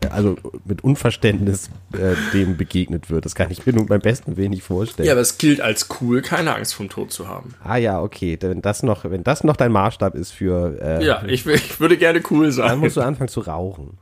also 0.09 0.37
mit 0.65 0.83
Unverständnis 0.83 1.69
äh, 1.93 2.15
dem 2.33 2.55
begegnet 2.57 3.09
wird. 3.09 3.25
Das 3.25 3.35
kann 3.35 3.51
ich 3.51 3.65
mir 3.65 3.73
nun 3.73 3.87
beim 3.87 3.99
besten 4.01 4.37
Willen 4.37 4.51
nicht 4.51 4.63
vorstellen. 4.63 5.07
Ja, 5.07 5.13
aber 5.13 5.21
es 5.21 5.37
gilt 5.37 5.59
als 5.61 5.87
cool, 5.99 6.21
keine 6.21 6.55
Angst 6.55 6.73
vom 6.73 6.87
Tod 6.89 7.11
zu 7.11 7.27
haben. 7.27 7.53
Ah 7.63 7.77
ja, 7.77 8.01
okay. 8.01 8.37
Wenn 8.39 8.61
das 8.61 8.81
noch, 8.83 9.03
wenn 9.03 9.23
das 9.23 9.43
noch 9.43 9.57
dein 9.57 9.71
Maßstab 9.73 10.15
ist 10.15 10.31
für. 10.31 10.79
Äh, 10.81 11.05
Ja, 11.05 11.23
ich, 11.27 11.45
ich 11.45 11.79
würde 11.81 11.97
gerne 11.97 12.21
cool 12.29 12.51
sein. 12.51 12.60
Dann 12.69 12.79
musst 12.79 12.97
du 12.97 13.01
anfangen 13.01 13.27
zu 13.29 13.41
rauchen. 13.41 13.97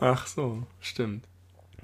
Ach 0.00 0.26
so, 0.26 0.58
stimmt. 0.80 1.24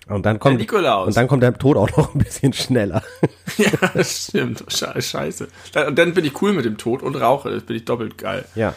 Und 0.09 0.26
dann 0.26 0.40
kommt, 0.40 0.55
Der 0.55 0.59
Nikolaus. 0.61 1.09
und 1.09 1.17
dann 1.17 1.29
kommt 1.29 1.43
der 1.43 1.55
Tod 1.57 1.76
auch 1.76 1.95
noch 1.97 2.14
ein 2.14 2.19
bisschen 2.19 2.52
schneller. 2.52 3.02
Ja, 3.59 4.02
stimmt. 4.05 4.64
Sche- 4.71 5.00
Scheiße. 5.02 5.49
Dann, 5.73 5.88
und 5.88 5.99
dann 5.99 6.14
bin 6.14 6.25
ich 6.25 6.40
cool 6.40 6.52
mit 6.55 6.64
dem 6.64 6.79
Tod 6.79 7.02
und 7.02 7.17
rauche. 7.17 7.50
Das 7.50 7.64
bin 7.64 7.76
ich 7.76 7.85
doppelt 7.85 8.17
geil. 8.17 8.45
Ja. 8.55 8.75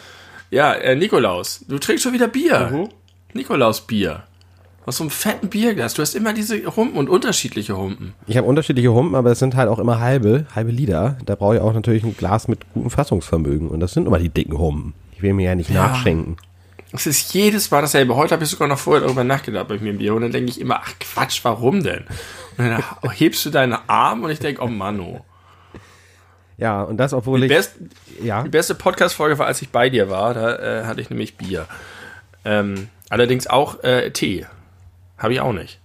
Ja, 0.50 0.72
äh, 0.74 0.94
Nikolaus, 0.94 1.64
du 1.66 1.78
trinkst 1.78 2.02
schon 2.04 2.12
wieder 2.12 2.28
Bier. 2.28 2.68
Mhm. 2.70 2.88
Nikolaus 3.32 3.80
Bier. 3.86 4.24
Aus 4.84 4.98
so 4.98 5.04
einem 5.04 5.10
fetten 5.10 5.48
Bierglas. 5.48 5.94
Du 5.94 6.02
hast 6.02 6.14
immer 6.14 6.34
diese 6.34 6.76
Humpen 6.76 6.98
und 6.98 7.08
unterschiedliche 7.08 7.76
Humpen. 7.78 8.12
Ich 8.26 8.36
habe 8.36 8.46
unterschiedliche 8.46 8.92
Humpen, 8.92 9.14
aber 9.14 9.30
es 9.32 9.38
sind 9.38 9.56
halt 9.56 9.68
auch 9.70 9.78
immer 9.78 10.00
halbe, 10.00 10.44
halbe 10.54 10.70
Liter. 10.70 11.16
Da 11.24 11.34
brauche 11.36 11.54
ich 11.56 11.60
auch 11.62 11.72
natürlich 11.72 12.04
ein 12.04 12.16
Glas 12.16 12.46
mit 12.48 12.70
gutem 12.74 12.90
Fassungsvermögen. 12.90 13.68
Und 13.70 13.80
das 13.80 13.94
sind 13.94 14.06
immer 14.06 14.18
die 14.18 14.28
dicken 14.28 14.58
Humpen. 14.58 14.92
Ich 15.12 15.22
will 15.22 15.32
mir 15.32 15.46
ja 15.46 15.54
nicht 15.54 15.70
nachschenken. 15.70 16.36
Es 16.96 17.06
ist 17.06 17.34
jedes 17.34 17.70
Mal 17.72 17.80
dasselbe. 17.80 18.14
Heute 18.14 18.34
habe 18.34 18.44
ich 18.44 18.50
sogar 18.50 18.68
noch 18.68 18.78
vorher 18.78 19.02
darüber 19.02 19.24
nachgedacht 19.24 19.66
bei 19.66 19.78
mir 19.78 19.90
im 19.90 19.98
Bier. 19.98 20.14
Und 20.14 20.22
dann 20.22 20.30
denke 20.30 20.50
ich 20.50 20.60
immer, 20.60 20.80
ach 20.80 20.92
Quatsch, 21.00 21.40
warum 21.42 21.82
denn? 21.82 22.04
Und 22.56 22.68
dann 22.68 22.84
hebst 23.10 23.44
du 23.44 23.50
deinen 23.50 23.76
Arm 23.88 24.22
und 24.22 24.30
ich 24.30 24.38
denke, 24.38 24.62
oh 24.62 24.68
Mano. 24.68 25.24
Ja, 26.56 26.82
und 26.84 26.98
das, 26.98 27.12
obwohl 27.12 27.40
Die, 27.40 27.46
ich. 27.46 27.52
best, 27.52 27.72
ja. 28.22 28.44
die 28.44 28.48
beste 28.48 28.76
Podcast-Folge 28.76 29.38
war, 29.40 29.46
als 29.46 29.60
ich 29.60 29.70
bei 29.70 29.90
dir 29.90 30.08
war. 30.08 30.34
Da 30.34 30.54
äh, 30.82 30.84
hatte 30.84 31.00
ich 31.00 31.10
nämlich 31.10 31.36
Bier. 31.36 31.66
Ähm, 32.44 32.88
allerdings 33.08 33.48
auch 33.48 33.82
äh, 33.82 34.10
Tee. 34.12 34.46
Habe 35.18 35.32
ich 35.32 35.40
auch 35.40 35.52
nicht. 35.52 35.80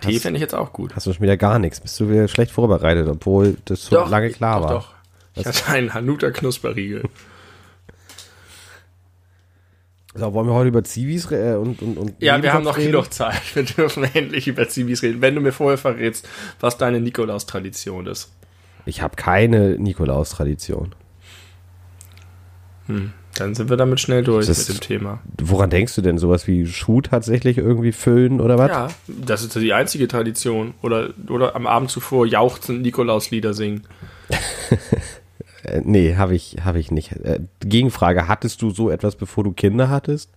Tee 0.00 0.14
Hast- 0.14 0.22
fände 0.22 0.38
ich 0.38 0.42
jetzt 0.42 0.54
auch 0.54 0.72
gut. 0.72 0.94
Hast 0.94 1.06
du 1.08 1.12
schon 1.12 1.22
wieder 1.22 1.36
gar 1.36 1.58
nichts. 1.58 1.80
Bist 1.80 1.98
du 1.98 2.08
wieder 2.08 2.28
schlecht 2.28 2.52
vorbereitet, 2.52 3.08
obwohl 3.08 3.56
das 3.64 3.86
so 3.86 4.04
lange 4.04 4.30
klar 4.30 4.60
doch, 4.60 4.64
war. 4.68 4.74
Doch. 4.74 4.88
Ich 5.34 5.44
hatte 5.44 5.66
einen 5.72 5.92
Hanuta 5.92 6.30
Knusperriegel. 6.30 7.02
So, 10.16 10.32
wollen 10.34 10.46
wir 10.46 10.54
heute 10.54 10.68
über 10.68 10.82
Zivis 10.84 11.30
äh, 11.30 11.54
und, 11.60 11.82
und, 11.82 11.98
und 11.98 12.14
Ja, 12.20 12.42
wir 12.42 12.52
haben 12.52 12.64
noch 12.64 12.76
reden? 12.78 12.92
genug 12.92 13.12
Zeit. 13.12 13.40
Wir 13.54 13.64
dürfen 13.64 14.04
endlich 14.14 14.48
über 14.48 14.68
Zivis 14.68 15.02
reden. 15.02 15.20
Wenn 15.20 15.34
du 15.34 15.40
mir 15.40 15.52
vorher 15.52 15.78
verrätst, 15.78 16.28
was 16.60 16.78
deine 16.78 17.00
Nikolaus-Tradition 17.00 18.06
ist. 18.06 18.32
Ich 18.86 19.02
habe 19.02 19.16
keine 19.16 19.76
Nikolaus-Tradition. 19.78 20.94
Dann 22.88 23.54
sind 23.56 23.68
wir 23.68 23.76
damit 23.76 23.98
schnell 24.00 24.22
durch 24.22 24.46
Das- 24.46 24.68
mit 24.68 24.78
dem 24.78 24.80
Thema. 24.80 25.18
Woran 25.42 25.70
denkst 25.70 25.94
du 25.96 26.02
denn? 26.02 26.18
Sowas 26.18 26.46
wie 26.46 26.66
Schuh 26.66 27.00
tatsächlich 27.00 27.58
irgendwie 27.58 27.90
füllen 27.92 28.40
oder 28.40 28.58
was? 28.58 28.70
Ja, 28.70 28.88
das 29.08 29.42
ist 29.42 29.54
die 29.56 29.72
einzige 29.72 30.06
Tradition. 30.08 30.72
Oder, 30.82 31.10
oder 31.28 31.56
am 31.56 31.66
Abend 31.66 31.90
zuvor 31.90 32.26
jauchzend 32.26 32.82
Nikolauslieder 32.82 33.54
singen. 33.54 33.82
Äh, 35.66 35.82
nee, 35.84 36.14
habe 36.16 36.34
ich, 36.34 36.56
hab 36.64 36.76
ich 36.76 36.90
nicht. 36.90 37.12
Äh, 37.12 37.40
Gegenfrage, 37.60 38.28
hattest 38.28 38.62
du 38.62 38.70
so 38.70 38.90
etwas, 38.90 39.16
bevor 39.16 39.44
du 39.44 39.52
Kinder 39.52 39.90
hattest? 39.90 40.30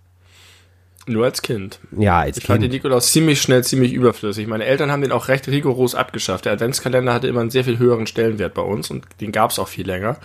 Nur 1.05 1.25
als 1.25 1.41
Kind. 1.41 1.79
Ja, 1.97 2.19
als 2.19 2.37
Ich 2.37 2.45
fand 2.45 2.61
den 2.61 2.69
Kind. 2.69 2.83
Nikolaus 2.83 3.11
ziemlich 3.11 3.41
schnell, 3.41 3.63
ziemlich 3.63 3.93
überflüssig. 3.93 4.47
Meine 4.47 4.65
Eltern 4.65 4.91
haben 4.91 5.01
den 5.01 5.11
auch 5.11 5.27
recht 5.27 5.47
rigoros 5.47 5.95
abgeschafft. 5.95 6.45
Der 6.45 6.53
Adventskalender 6.53 7.13
hatte 7.13 7.27
immer 7.27 7.41
einen 7.41 7.49
sehr 7.49 7.63
viel 7.63 7.79
höheren 7.79 8.05
Stellenwert 8.05 8.53
bei 8.53 8.61
uns 8.61 8.91
und 8.91 9.05
den 9.21 9.31
gab 9.31 9.51
es 9.51 9.59
auch 9.59 9.67
viel 9.67 9.87
länger. 9.87 10.17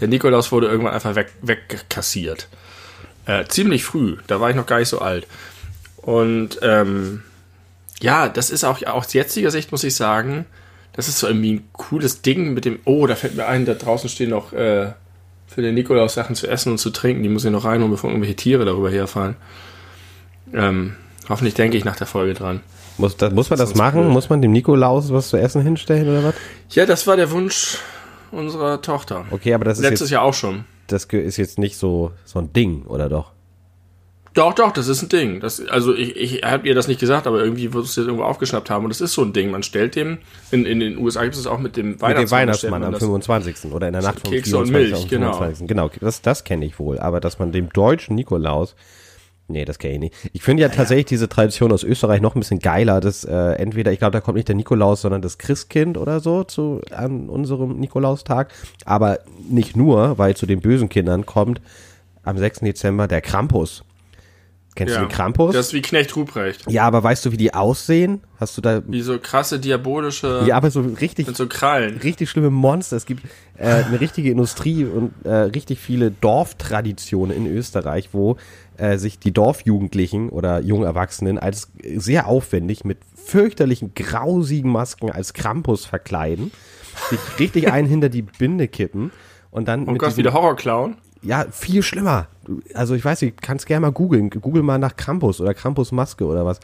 Der 0.00 0.08
Nikolaus 0.08 0.52
wurde 0.52 0.66
irgendwann 0.66 0.92
einfach 0.94 1.14
weg, 1.14 1.32
wegkassiert. 1.42 2.48
Äh, 3.24 3.44
ziemlich 3.46 3.84
früh, 3.84 4.18
da 4.26 4.40
war 4.40 4.50
ich 4.50 4.56
noch 4.56 4.66
gar 4.66 4.78
nicht 4.78 4.88
so 4.88 5.00
alt. 5.00 5.26
Und 5.96 6.58
ähm, 6.62 7.22
ja, 8.00 8.28
das 8.28 8.50
ist 8.50 8.64
auch 8.64 8.82
aus 8.86 9.12
jetziger 9.12 9.50
Sicht, 9.50 9.72
muss 9.72 9.84
ich 9.84 9.94
sagen, 9.94 10.44
das 10.96 11.08
ist 11.08 11.18
so 11.18 11.26
irgendwie 11.26 11.52
ein 11.54 11.68
cooles 11.72 12.22
Ding 12.22 12.54
mit 12.54 12.64
dem, 12.64 12.78
oh, 12.84 13.06
da 13.06 13.14
fällt 13.14 13.36
mir 13.36 13.46
ein, 13.46 13.66
da 13.66 13.74
draußen 13.74 14.08
stehen 14.08 14.30
noch 14.30 14.52
äh, 14.52 14.92
für 15.46 15.62
den 15.62 15.74
Nikolaus 15.74 16.14
Sachen 16.14 16.34
zu 16.34 16.48
essen 16.48 16.72
und 16.72 16.78
zu 16.78 16.90
trinken. 16.90 17.22
Die 17.22 17.28
muss 17.28 17.44
ich 17.44 17.50
noch 17.50 17.64
reinholen, 17.64 17.90
bevor 17.90 18.10
irgendwelche 18.10 18.36
Tiere 18.36 18.64
darüber 18.64 18.90
herfallen. 18.90 19.36
Ähm, 20.52 20.96
hoffentlich 21.28 21.54
denke 21.54 21.76
ich 21.76 21.84
nach 21.84 21.96
der 21.96 22.06
Folge 22.06 22.34
dran. 22.34 22.60
Muss, 22.98 23.16
das, 23.16 23.32
muss 23.32 23.50
man 23.50 23.58
das 23.58 23.70
Sonst 23.70 23.78
machen? 23.78 24.00
blöd. 24.02 24.12
Muss 24.12 24.30
man 24.30 24.40
dem 24.40 24.52
Nikolaus 24.52 25.12
was 25.12 25.28
zu 25.28 25.36
essen 25.36 25.62
hinstellen 25.62 26.08
oder 26.08 26.24
was? 26.24 26.34
Ja, 26.70 26.86
das 26.86 27.06
war 27.06 27.16
der 27.16 27.30
Wunsch 27.30 27.78
unserer 28.32 28.80
Tochter. 28.80 29.26
Okay, 29.30 29.52
aber 29.54 29.64
das 29.66 29.78
ist 29.78 29.84
Letztes 29.84 30.10
Jahr 30.10 30.22
auch 30.22 30.34
schon. 30.34 30.64
das 30.86 31.04
ist 31.04 31.36
jetzt 31.36 31.58
nicht 31.58 31.76
so, 31.76 32.12
so 32.24 32.38
ein 32.38 32.52
Ding, 32.52 32.84
oder 32.86 33.08
doch? 33.08 33.32
Doch, 34.36 34.52
doch, 34.52 34.70
das 34.70 34.86
ist 34.88 35.02
ein 35.02 35.08
Ding. 35.08 35.40
Das, 35.40 35.66
also 35.66 35.94
ich, 35.94 36.14
ich 36.14 36.42
habe 36.42 36.68
ihr 36.68 36.74
das 36.74 36.88
nicht 36.88 37.00
gesagt, 37.00 37.26
aber 37.26 37.42
irgendwie 37.42 37.72
wird 37.72 37.86
es 37.86 37.96
jetzt 37.96 38.04
irgendwo 38.04 38.24
aufgeschnappt 38.24 38.68
haben. 38.68 38.84
Und 38.84 38.90
das 38.90 39.00
ist 39.00 39.14
so 39.14 39.22
ein 39.22 39.32
Ding. 39.32 39.50
Man 39.50 39.62
stellt 39.62 39.96
dem, 39.96 40.18
in, 40.50 40.66
in 40.66 40.78
den 40.78 40.98
USA 40.98 41.22
gibt 41.22 41.36
es 41.36 41.46
auch 41.46 41.58
mit 41.58 41.78
dem 41.78 41.98
Weihnachtsmann. 42.02 42.10
Mit 42.10 42.28
dem 42.28 42.30
Weihnachtsmann 42.32 42.84
am 42.84 42.92
das- 42.92 43.02
25. 43.02 43.72
oder 43.72 43.86
in 43.86 43.94
der 43.94 44.02
Nacht 44.02 44.20
vom 44.20 44.30
Kekse 44.30 44.58
und 44.58 44.66
24. 44.66 44.92
Milch, 44.92 45.08
genau. 45.08 45.32
25.. 45.32 45.66
Genau, 45.68 45.90
das, 46.02 46.20
das 46.20 46.44
kenne 46.44 46.66
ich 46.66 46.78
wohl. 46.78 46.98
Aber 46.98 47.20
dass 47.20 47.38
man 47.38 47.50
dem 47.50 47.70
deutschen 47.70 48.14
Nikolaus, 48.14 48.76
nee, 49.48 49.64
das 49.64 49.78
kenne 49.78 49.94
ich 49.94 50.00
nicht. 50.00 50.14
Ich 50.34 50.42
finde 50.42 50.64
ja 50.64 50.68
tatsächlich 50.68 51.06
diese 51.06 51.30
Tradition 51.30 51.72
aus 51.72 51.82
Österreich 51.82 52.20
noch 52.20 52.34
ein 52.34 52.40
bisschen 52.40 52.58
geiler, 52.58 53.00
dass 53.00 53.24
äh, 53.24 53.32
entweder, 53.32 53.90
ich 53.92 54.00
glaube, 54.00 54.12
da 54.12 54.20
kommt 54.20 54.36
nicht 54.36 54.48
der 54.48 54.54
Nikolaus, 54.54 55.00
sondern 55.00 55.22
das 55.22 55.38
Christkind 55.38 55.96
oder 55.96 56.20
so 56.20 56.44
zu 56.44 56.82
an 56.94 57.30
unserem 57.30 57.80
Nikolaustag. 57.80 58.52
Aber 58.84 59.20
nicht 59.48 59.78
nur, 59.78 60.18
weil 60.18 60.36
zu 60.36 60.44
den 60.44 60.60
bösen 60.60 60.90
Kindern 60.90 61.24
kommt 61.24 61.62
am 62.22 62.36
6. 62.36 62.60
Dezember 62.60 63.08
der 63.08 63.22
Krampus. 63.22 63.82
Kennst 64.76 64.94
Ja, 64.94 65.00
du 65.00 65.06
den 65.06 65.12
Krampus? 65.12 65.54
Das 65.54 65.66
ist 65.68 65.72
wie 65.72 65.82
Knecht 65.82 66.14
Ruprecht. 66.14 66.70
ja, 66.70 66.84
aber 66.84 67.02
weißt 67.02 67.24
du, 67.26 67.32
wie 67.32 67.36
die 67.38 67.52
aussehen? 67.54 68.20
Hast 68.38 68.56
du 68.56 68.60
da, 68.60 68.82
Wie 68.86 69.00
so 69.00 69.18
krasse, 69.18 69.58
diabolische, 69.58 70.44
ja, 70.46 70.54
aber 70.56 70.70
so 70.70 70.82
richtig 70.82 71.26
mit 71.26 71.36
so 71.36 71.46
Krallen. 71.48 71.96
richtig 71.96 72.28
schlimme 72.30 72.50
Monster. 72.50 72.96
Es 72.96 73.06
gibt 73.06 73.24
äh, 73.56 73.64
eine 73.66 73.98
richtige 74.00 74.30
Industrie 74.30 74.84
und 74.84 75.12
äh, 75.24 75.30
richtig 75.34 75.78
viele 75.80 76.10
Dorftraditionen 76.10 77.36
in 77.36 77.46
Österreich, 77.46 78.10
wo 78.12 78.36
äh, 78.76 78.98
sich 78.98 79.18
die 79.18 79.32
Dorfjugendlichen 79.32 80.28
oder 80.28 80.60
jungen 80.60 80.84
Erwachsenen 80.84 81.38
als 81.38 81.70
sehr 81.96 82.26
aufwendig 82.28 82.84
mit 82.84 82.98
fürchterlichen, 83.14 83.92
grausigen 83.94 84.70
Masken 84.70 85.10
als 85.10 85.32
Krampus 85.32 85.84
verkleiden, 85.86 86.52
sich 87.10 87.18
richtig 87.38 87.68
einen 87.72 87.88
hinter 87.88 88.08
die 88.08 88.22
Binde 88.22 88.68
kippen 88.68 89.10
und 89.50 89.68
dann 89.68 89.88
Oh 89.88 89.94
Gott, 89.94 90.08
diesem- 90.10 90.18
wie 90.18 90.22
der 90.24 90.32
Horrorclown. 90.34 90.96
Ja, 91.26 91.46
viel 91.50 91.82
schlimmer. 91.82 92.28
Also 92.74 92.94
ich 92.94 93.04
weiß 93.04 93.22
nicht, 93.22 93.42
kannst 93.42 93.66
gerne 93.66 93.80
mal 93.86 93.92
googeln. 93.92 94.30
Google 94.30 94.62
mal 94.62 94.78
nach 94.78 94.96
Krampus 94.96 95.40
oder 95.40 95.52
Krampusmaske 95.54 96.24
oder 96.24 96.46
was. 96.46 96.60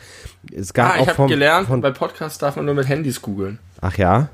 Es 0.55 0.73
gab 0.73 0.95
Ah, 0.97 1.03
ich 1.03 1.09
habe 1.09 1.29
gelernt, 1.29 1.67
von, 1.69 1.81
bei 1.81 1.91
Podcasts 1.91 2.39
darf 2.39 2.57
man 2.57 2.65
nur 2.67 2.75
mit 2.75 2.89
Handys 2.89 3.21
googeln, 3.21 3.59
Ach 3.81 3.97
ja, 3.99 4.29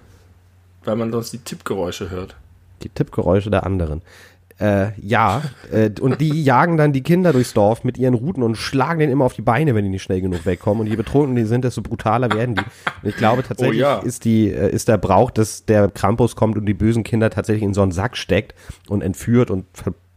weil 0.84 0.96
man 0.96 1.10
sonst 1.10 1.32
die 1.32 1.38
Tippgeräusche 1.38 2.10
hört. 2.10 2.36
die 2.82 2.88
Tippgeräusche 2.90 3.50
der 3.50 3.64
anderen. 3.66 4.02
Äh, 4.60 4.88
ja, 5.00 5.42
äh, 5.70 5.88
und 6.00 6.20
die 6.20 6.42
jagen 6.42 6.76
dann 6.76 6.92
die 6.92 7.04
Kinder 7.04 7.32
durchs 7.32 7.54
Dorf 7.54 7.84
mit 7.84 7.96
ihren 7.96 8.14
Ruten 8.14 8.42
und 8.42 8.56
schlagen 8.56 8.98
denen 8.98 9.12
immer 9.12 9.24
auf 9.24 9.34
die 9.34 9.42
Beine, 9.42 9.72
wenn 9.76 9.84
die 9.84 9.90
nicht 9.90 10.02
schnell 10.02 10.20
genug 10.20 10.44
wegkommen. 10.46 10.80
Und 10.80 10.88
je 10.88 10.96
betrunken 10.96 11.36
die 11.36 11.44
sind, 11.44 11.64
desto 11.64 11.80
brutaler 11.80 12.28
werden 12.32 12.56
die. 12.56 12.62
Und 13.02 13.08
ich 13.08 13.16
glaube 13.16 13.44
tatsächlich 13.44 13.78
Oh 13.78 13.82
ja. 13.82 13.98
ist 14.00 14.24
die 14.24 14.50
äh, 14.50 14.68
ist 14.70 14.88
der 14.88 14.98
Brauch, 14.98 15.30
dass 15.30 15.64
der 15.64 15.88
Krampus 15.88 16.34
kommt 16.34 16.56
und 16.58 16.66
die 16.66 16.74
bösen 16.74 17.04
Kinder 17.04 17.30
tatsächlich 17.30 17.62
in 17.62 17.72
so 17.72 17.82
einen 17.82 17.92
Sack 17.92 18.16
steckt 18.16 18.54
und 18.88 19.02
entführt 19.02 19.52
und 19.52 19.64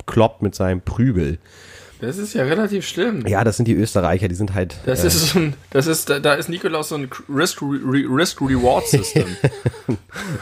verkloppt 0.05 0.41
mit 0.41 0.55
seinem 0.55 0.81
Prügel. 0.81 1.39
Das 1.99 2.17
ist 2.17 2.33
ja 2.33 2.43
relativ 2.43 2.87
schlimm. 2.87 3.27
Ja, 3.27 3.43
das 3.43 3.57
sind 3.57 3.67
die 3.67 3.75
Österreicher, 3.75 4.27
die 4.27 4.35
sind 4.35 4.55
halt. 4.55 4.75
Das 4.85 5.03
äh, 5.03 5.07
ist 5.07 5.27
so 5.27 5.39
ein, 5.39 5.53
das 5.69 5.85
ist, 5.85 6.09
da, 6.09 6.19
da 6.19 6.33
ist 6.33 6.49
Nikolaus 6.49 6.89
so 6.89 6.95
ein 6.95 7.09
Risk-Reward-System. 7.29 9.27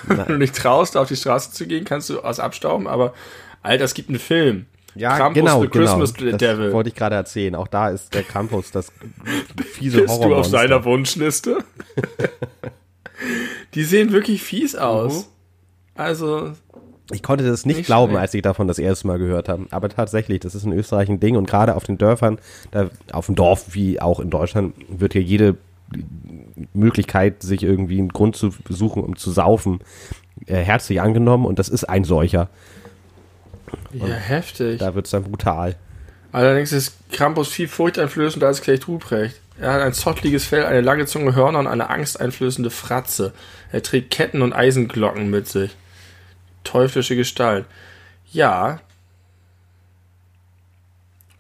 Wenn 0.07 0.25
du 0.25 0.37
nicht 0.37 0.55
traust, 0.55 0.95
auf 0.95 1.09
die 1.09 1.17
Straße 1.17 1.51
zu 1.51 1.67
gehen, 1.67 1.83
kannst 1.83 2.09
du 2.09 2.23
was 2.23 2.39
abstauben, 2.39 2.87
aber 2.87 3.13
Alter, 3.61 3.83
es 3.83 3.93
gibt 3.93 4.07
einen 4.07 4.19
Film. 4.19 4.67
Ja, 4.95 5.17
Krampus, 5.17 5.41
genau, 5.41 5.61
the 5.61 5.67
genau. 5.67 5.85
Christmas 5.85 6.13
das 6.13 6.37
Devil. 6.37 6.71
wollte 6.71 6.89
ich 6.89 6.95
gerade 6.95 7.15
erzählen. 7.15 7.55
Auch 7.55 7.67
da 7.67 7.89
ist 7.89 8.13
der 8.13 8.23
Krampus 8.23 8.71
das 8.71 8.93
fiese 9.73 10.01
Bist 10.01 10.23
du 10.23 10.33
auf 10.33 10.45
seiner 10.45 10.85
Wunschliste? 10.85 11.57
Die 13.73 13.83
sehen 13.83 14.13
wirklich 14.13 14.41
fies 14.41 14.75
aus. 14.75 15.29
Also, 15.93 16.53
Ich 17.11 17.23
konnte 17.23 17.43
das 17.43 17.65
nicht, 17.65 17.77
Nicht 17.77 17.85
glauben, 17.87 18.11
schlecht. 18.11 18.21
als 18.21 18.33
ich 18.35 18.41
davon 18.41 18.67
das 18.67 18.77
erste 18.79 19.07
Mal 19.07 19.17
gehört 19.17 19.49
habe. 19.49 19.65
Aber 19.71 19.89
tatsächlich, 19.89 20.39
das 20.41 20.53
ist 20.55 20.63
in 20.63 20.73
Österreich 20.73 21.09
ein 21.09 21.19
Ding 21.19 21.35
und 21.37 21.49
gerade 21.49 21.75
auf 21.75 21.83
den 21.83 21.97
Dörfern, 21.97 22.37
da, 22.71 22.89
auf 23.11 23.25
dem 23.25 23.35
Dorf 23.35 23.73
wie 23.73 23.99
auch 23.99 24.19
in 24.19 24.29
Deutschland, 24.29 24.75
wird 24.89 25.13
hier 25.13 25.23
jede 25.23 25.55
Möglichkeit, 26.73 27.41
sich 27.41 27.63
irgendwie 27.63 27.97
einen 27.99 28.09
Grund 28.09 28.35
zu 28.35 28.51
suchen, 28.69 29.03
um 29.03 29.15
zu 29.15 29.31
saufen, 29.31 29.79
äh, 30.45 30.55
herzlich 30.57 31.01
angenommen 31.01 31.45
und 31.45 31.57
das 31.59 31.69
ist 31.69 31.85
ein 31.85 32.03
solcher. 32.03 32.49
ja, 33.91 34.05
heftig. 34.07 34.79
Da 34.79 34.93
wird 34.95 35.05
es 35.05 35.11
dann 35.11 35.23
brutal. 35.23 35.75
Allerdings 36.31 36.71
ist 36.71 36.95
Krampus 37.11 37.47
viel 37.47 37.67
furchteinflößender 37.67 38.45
als 38.47 38.61
Knecht 38.61 38.87
Ruprecht. 38.87 39.39
Er 39.59 39.73
hat 39.73 39.81
ein 39.81 39.93
zottliges 39.93 40.45
Fell, 40.45 40.63
eine 40.63 40.81
lange 40.81 41.05
Zunge, 41.05 41.35
Hörner 41.35 41.59
und 41.59 41.67
eine 41.67 41.89
angsteinflößende 41.89 42.69
Fratze. 42.69 43.33
Er 43.71 43.81
trägt 43.81 44.11
Ketten 44.11 44.41
und 44.41 44.53
Eisenglocken 44.53 45.29
mit 45.29 45.47
sich. 45.47 45.75
Teuflische 46.63 47.15
Gestalt. 47.15 47.65
Ja. 48.31 48.79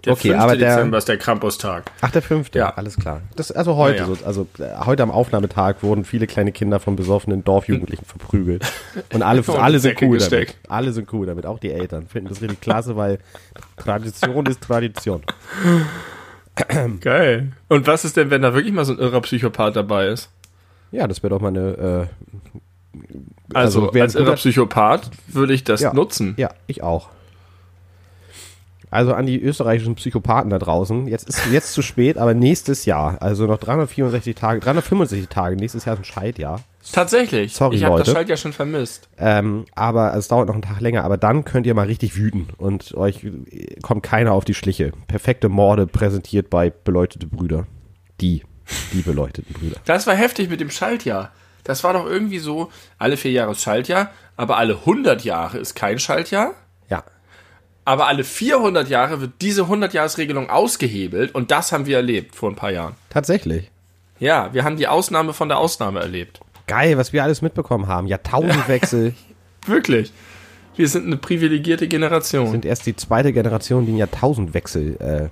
Der 0.05 0.13
Okay, 0.13 0.29
5. 0.29 0.39
aber 0.41 0.55
der- 0.55 0.75
Dezember 0.75 0.97
ist 0.97 1.09
der 1.09 1.17
Krampustag. 1.17 1.91
Ach, 1.99 2.09
der 2.09 2.21
fünfte. 2.21 2.59
Ja. 2.59 2.69
Alles 2.75 2.95
klar. 2.95 3.19
Das, 3.35 3.51
also 3.51 3.75
heute, 3.75 3.97
Ja. 3.99 4.05
So, 4.05 4.17
also 4.25 4.47
äh, 4.59 4.85
heute 4.85 5.03
am 5.03 5.11
Aufnahmetag 5.11 5.83
wurden 5.83 6.05
viele 6.05 6.25
kleine 6.25 6.53
Kinder 6.53 6.79
von 6.79 6.95
besoffenen 6.95 7.43
Dorfjugendlichen 7.43 8.05
verprügelt. 8.05 8.65
Und 9.13 9.23
alle, 9.23 9.41
Und 9.41 9.49
alle 9.59 9.75
in 9.75 9.81
sind 9.81 10.01
cool 10.01 10.17
gesteckt. 10.17 10.55
damit. 10.63 10.71
Alle 10.71 10.93
sind 10.93 11.11
cool 11.11 11.25
damit. 11.27 11.45
Auch 11.45 11.59
die 11.59 11.71
Eltern 11.71 12.07
finden 12.07 12.29
das 12.29 12.41
richtig 12.41 12.61
klasse, 12.61 12.95
weil 12.95 13.19
Tradition 13.75 14.45
ist 14.45 14.61
Tradition. 14.61 15.21
Geil. 17.01 17.51
Und 17.67 17.85
was 17.87 18.05
ist 18.05 18.15
denn, 18.17 18.29
wenn 18.31 18.41
da 18.41 18.53
wirklich 18.53 18.73
mal 18.73 18.85
so 18.85 18.93
ein 18.93 18.99
irrer 18.99 19.19
Psychopath 19.21 19.75
dabei 19.75 20.07
ist? 20.07 20.29
Ja, 20.91 21.07
das 21.07 21.21
wäre 21.23 21.29
doch 21.31 21.41
mal 21.41 21.49
eine. 21.49 22.07
Äh, 22.95 22.99
Also, 23.53 23.87
Also, 23.89 23.99
als 24.01 24.15
irrer 24.15 24.35
Psychopath 24.35 25.09
würde 25.27 25.53
ich 25.53 25.63
das 25.63 25.81
Ja. 25.81 25.93
nutzen. 25.93 26.33
ja, 26.37 26.49
ich 26.67 26.83
auch. 26.83 27.09
Also 28.91 29.13
an 29.13 29.27
die 29.27 29.39
österreichischen 29.39 29.93
Psychopathen 29.95 30.49
da 30.49 30.57
draußen. 30.57 31.07
Jetzt 31.07 31.29
ist 31.29 31.39
jetzt 31.51 31.73
zu 31.73 31.83
spät, 31.83 32.17
aber 32.17 32.33
nächstes 32.33 32.85
Jahr, 32.85 33.21
also 33.21 33.45
noch 33.45 33.59
364 33.59 34.33
Tage, 34.33 34.59
365 34.61 35.27
Tage, 35.29 35.55
nächstes 35.57 35.85
Jahr 35.85 35.93
ist 35.93 35.99
ein 36.01 36.05
Scheidjahr. 36.05 36.61
Tatsächlich. 36.91 37.53
Sorry, 37.53 37.75
ich 37.75 37.83
habe 37.83 37.99
das 37.99 38.07
Leute. 38.07 38.17
Schalt 38.17 38.29
ja 38.29 38.37
schon 38.37 38.51
vermisst. 38.51 39.07
Ähm, 39.19 39.65
aber 39.75 40.15
es 40.15 40.27
dauert 40.27 40.47
noch 40.47 40.55
einen 40.55 40.63
Tag 40.63 40.79
länger, 40.81 41.03
aber 41.03 41.17
dann 41.17 41.45
könnt 41.45 41.67
ihr 41.67 41.75
mal 41.75 41.85
richtig 41.85 42.15
wüten 42.17 42.47
und 42.57 42.95
euch 42.95 43.23
äh, 43.23 43.75
kommt 43.83 44.01
keiner 44.01 44.31
auf 44.31 44.43
die 44.43 44.55
Schliche. 44.55 44.91
Perfekte 45.07 45.49
Morde 45.49 45.85
präsentiert 45.85 46.49
bei 46.49 46.71
beleuchtete 46.71 47.27
Brüder. 47.27 47.67
Die, 48.21 48.41
die 48.93 49.01
beleuchteten 49.03 49.53
Brüder. 49.53 49.75
Das 49.85 50.07
war 50.07 50.15
heftig 50.15 50.49
mit 50.49 50.61
dem 50.61 50.71
Schaltjahr. 50.71 51.31
Das 51.63 51.83
war 51.83 51.93
doch 51.93 52.05
irgendwie 52.05 52.39
so, 52.39 52.71
alle 52.97 53.17
vier 53.17 53.31
Jahre 53.31 53.51
ist 53.51 53.61
Schaltjahr, 53.61 54.11
aber 54.37 54.57
alle 54.57 54.75
100 54.75 55.23
Jahre 55.23 55.57
ist 55.57 55.75
kein 55.75 55.99
Schaltjahr. 55.99 56.53
Ja. 56.89 57.03
Aber 57.85 58.07
alle 58.07 58.23
400 58.23 58.87
Jahre 58.89 59.21
wird 59.21 59.33
diese 59.41 59.63
100-Jahres-Regelung 59.63 60.49
ausgehebelt 60.49 61.33
und 61.35 61.51
das 61.51 61.71
haben 61.71 61.85
wir 61.85 61.97
erlebt 61.97 62.35
vor 62.35 62.49
ein 62.49 62.55
paar 62.55 62.71
Jahren. 62.71 62.95
Tatsächlich. 63.09 63.71
Ja, 64.19 64.53
wir 64.53 64.63
haben 64.63 64.77
die 64.77 64.87
Ausnahme 64.87 65.33
von 65.33 65.47
der 65.47 65.57
Ausnahme 65.57 65.99
erlebt. 65.99 66.39
Geil, 66.67 66.97
was 66.97 67.13
wir 67.13 67.23
alles 67.23 67.41
mitbekommen 67.41 67.87
haben. 67.87 68.07
Jahrtausendwechsel 68.07 69.13
Wirklich. 69.65 70.11
Wir 70.75 70.87
sind 70.87 71.07
eine 71.07 71.17
privilegierte 71.17 71.87
Generation. 71.87 72.51
sind 72.51 72.65
erst 72.65 72.85
die 72.85 72.95
zweite 72.95 73.33
Generation, 73.33 73.85
die 73.85 73.91
einen 73.91 73.97
Jahrtausendwechsel 73.97 74.95
äh, 75.01 75.29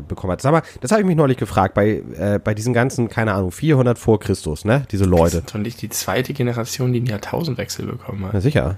bekommen 0.00 0.32
hat. 0.32 0.40
Sag 0.40 0.52
mal, 0.52 0.62
das 0.80 0.90
habe 0.90 1.00
ich 1.00 1.06
mich 1.06 1.16
neulich 1.16 1.36
gefragt, 1.36 1.74
bei, 1.74 2.02
äh, 2.16 2.38
bei 2.42 2.54
diesen 2.54 2.72
ganzen, 2.72 3.08
keine 3.08 3.34
Ahnung, 3.34 3.50
400 3.50 3.98
vor 3.98 4.20
Christus, 4.20 4.64
ne? 4.64 4.86
Diese 4.90 5.04
Leute. 5.04 5.42
Doch 5.46 5.54
nicht 5.58 5.82
die 5.82 5.88
zweite 5.88 6.32
Generation, 6.32 6.92
die 6.92 6.98
einen 6.98 7.06
Jahrtausendwechsel 7.06 7.86
bekommen 7.86 8.24
hat. 8.24 8.34
Na 8.34 8.40
sicher. 8.40 8.76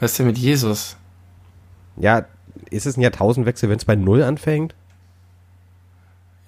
Was 0.00 0.12
ist 0.12 0.18
denn 0.18 0.26
mit 0.26 0.38
Jesus? 0.38 0.96
Ja, 1.96 2.26
ist 2.70 2.86
es 2.86 2.96
ein 2.96 3.00
Jahrtausendwechsel, 3.00 3.68
wenn 3.68 3.76
es 3.78 3.84
bei 3.84 3.96
Null 3.96 4.22
anfängt? 4.22 4.74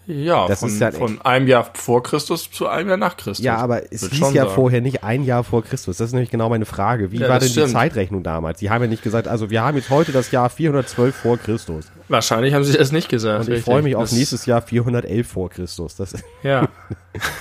Ja, 0.09 0.47
Das 0.47 0.61
von, 0.61 0.69
ist 0.69 0.79
ja- 0.81 0.93
von 0.93 1.21
einem 1.23 1.49
Jahr 1.49 1.69
vor 1.75 2.01
Christus 2.03 2.49
zu 2.51 2.69
einem 2.69 2.89
Jahr 2.91 2.97
nach 2.97 3.17
Christus. 3.17 3.45
Ja, 3.45 3.57
aber 3.57 3.93
es 3.93 4.09
hieß 4.09 4.21
ja 4.33 4.45
sagen. 4.45 4.51
vorher 4.55 4.81
nicht 4.81 5.03
ein 5.03 5.25
Jahr 5.25 5.43
vor 5.43 5.65
Christus. 5.65 5.97
Das 5.97 6.09
ist 6.09 6.13
nämlich 6.13 6.31
genau 6.31 6.49
meine 6.49 6.65
Frage. 6.65 7.11
Wie 7.11 7.17
Ja, 7.19 7.29
war 7.29 7.39
denn 7.41 7.49
die 7.49 7.53
stimmt. 7.55 7.71
Zeitrechnung 7.73 8.23
damals? 8.23 8.61
Die 8.61 8.71
haben 8.71 8.83
ja 8.83 8.89
nicht 8.89 9.03
gesagt, 9.03 9.27
also 9.27 9.51
wir 9.51 9.63
haben 9.65 9.77
jetzt 9.77 9.91
heute 9.91 10.13
das 10.13 10.31
Jahr 10.31 10.49
412 10.49 11.15
vor 11.15 11.39
Christus. 11.39 11.87
Wahrscheinlich 12.09 12.55
haben 12.55 12.63
sie 12.63 12.79
das 12.79 12.93
nicht 12.93 13.09
gesagt. 13.09 13.49
Und 13.49 13.55
ich 13.55 13.65
freue 13.65 13.83
mich 13.83 13.97
auf 13.97 14.13
nächstes 14.13 14.47
Jahr 14.47 14.63
411 14.63 15.27
vor 15.27 15.51
Christus. 15.51 15.97
Das, 15.97 16.15
Ja, 16.45 16.69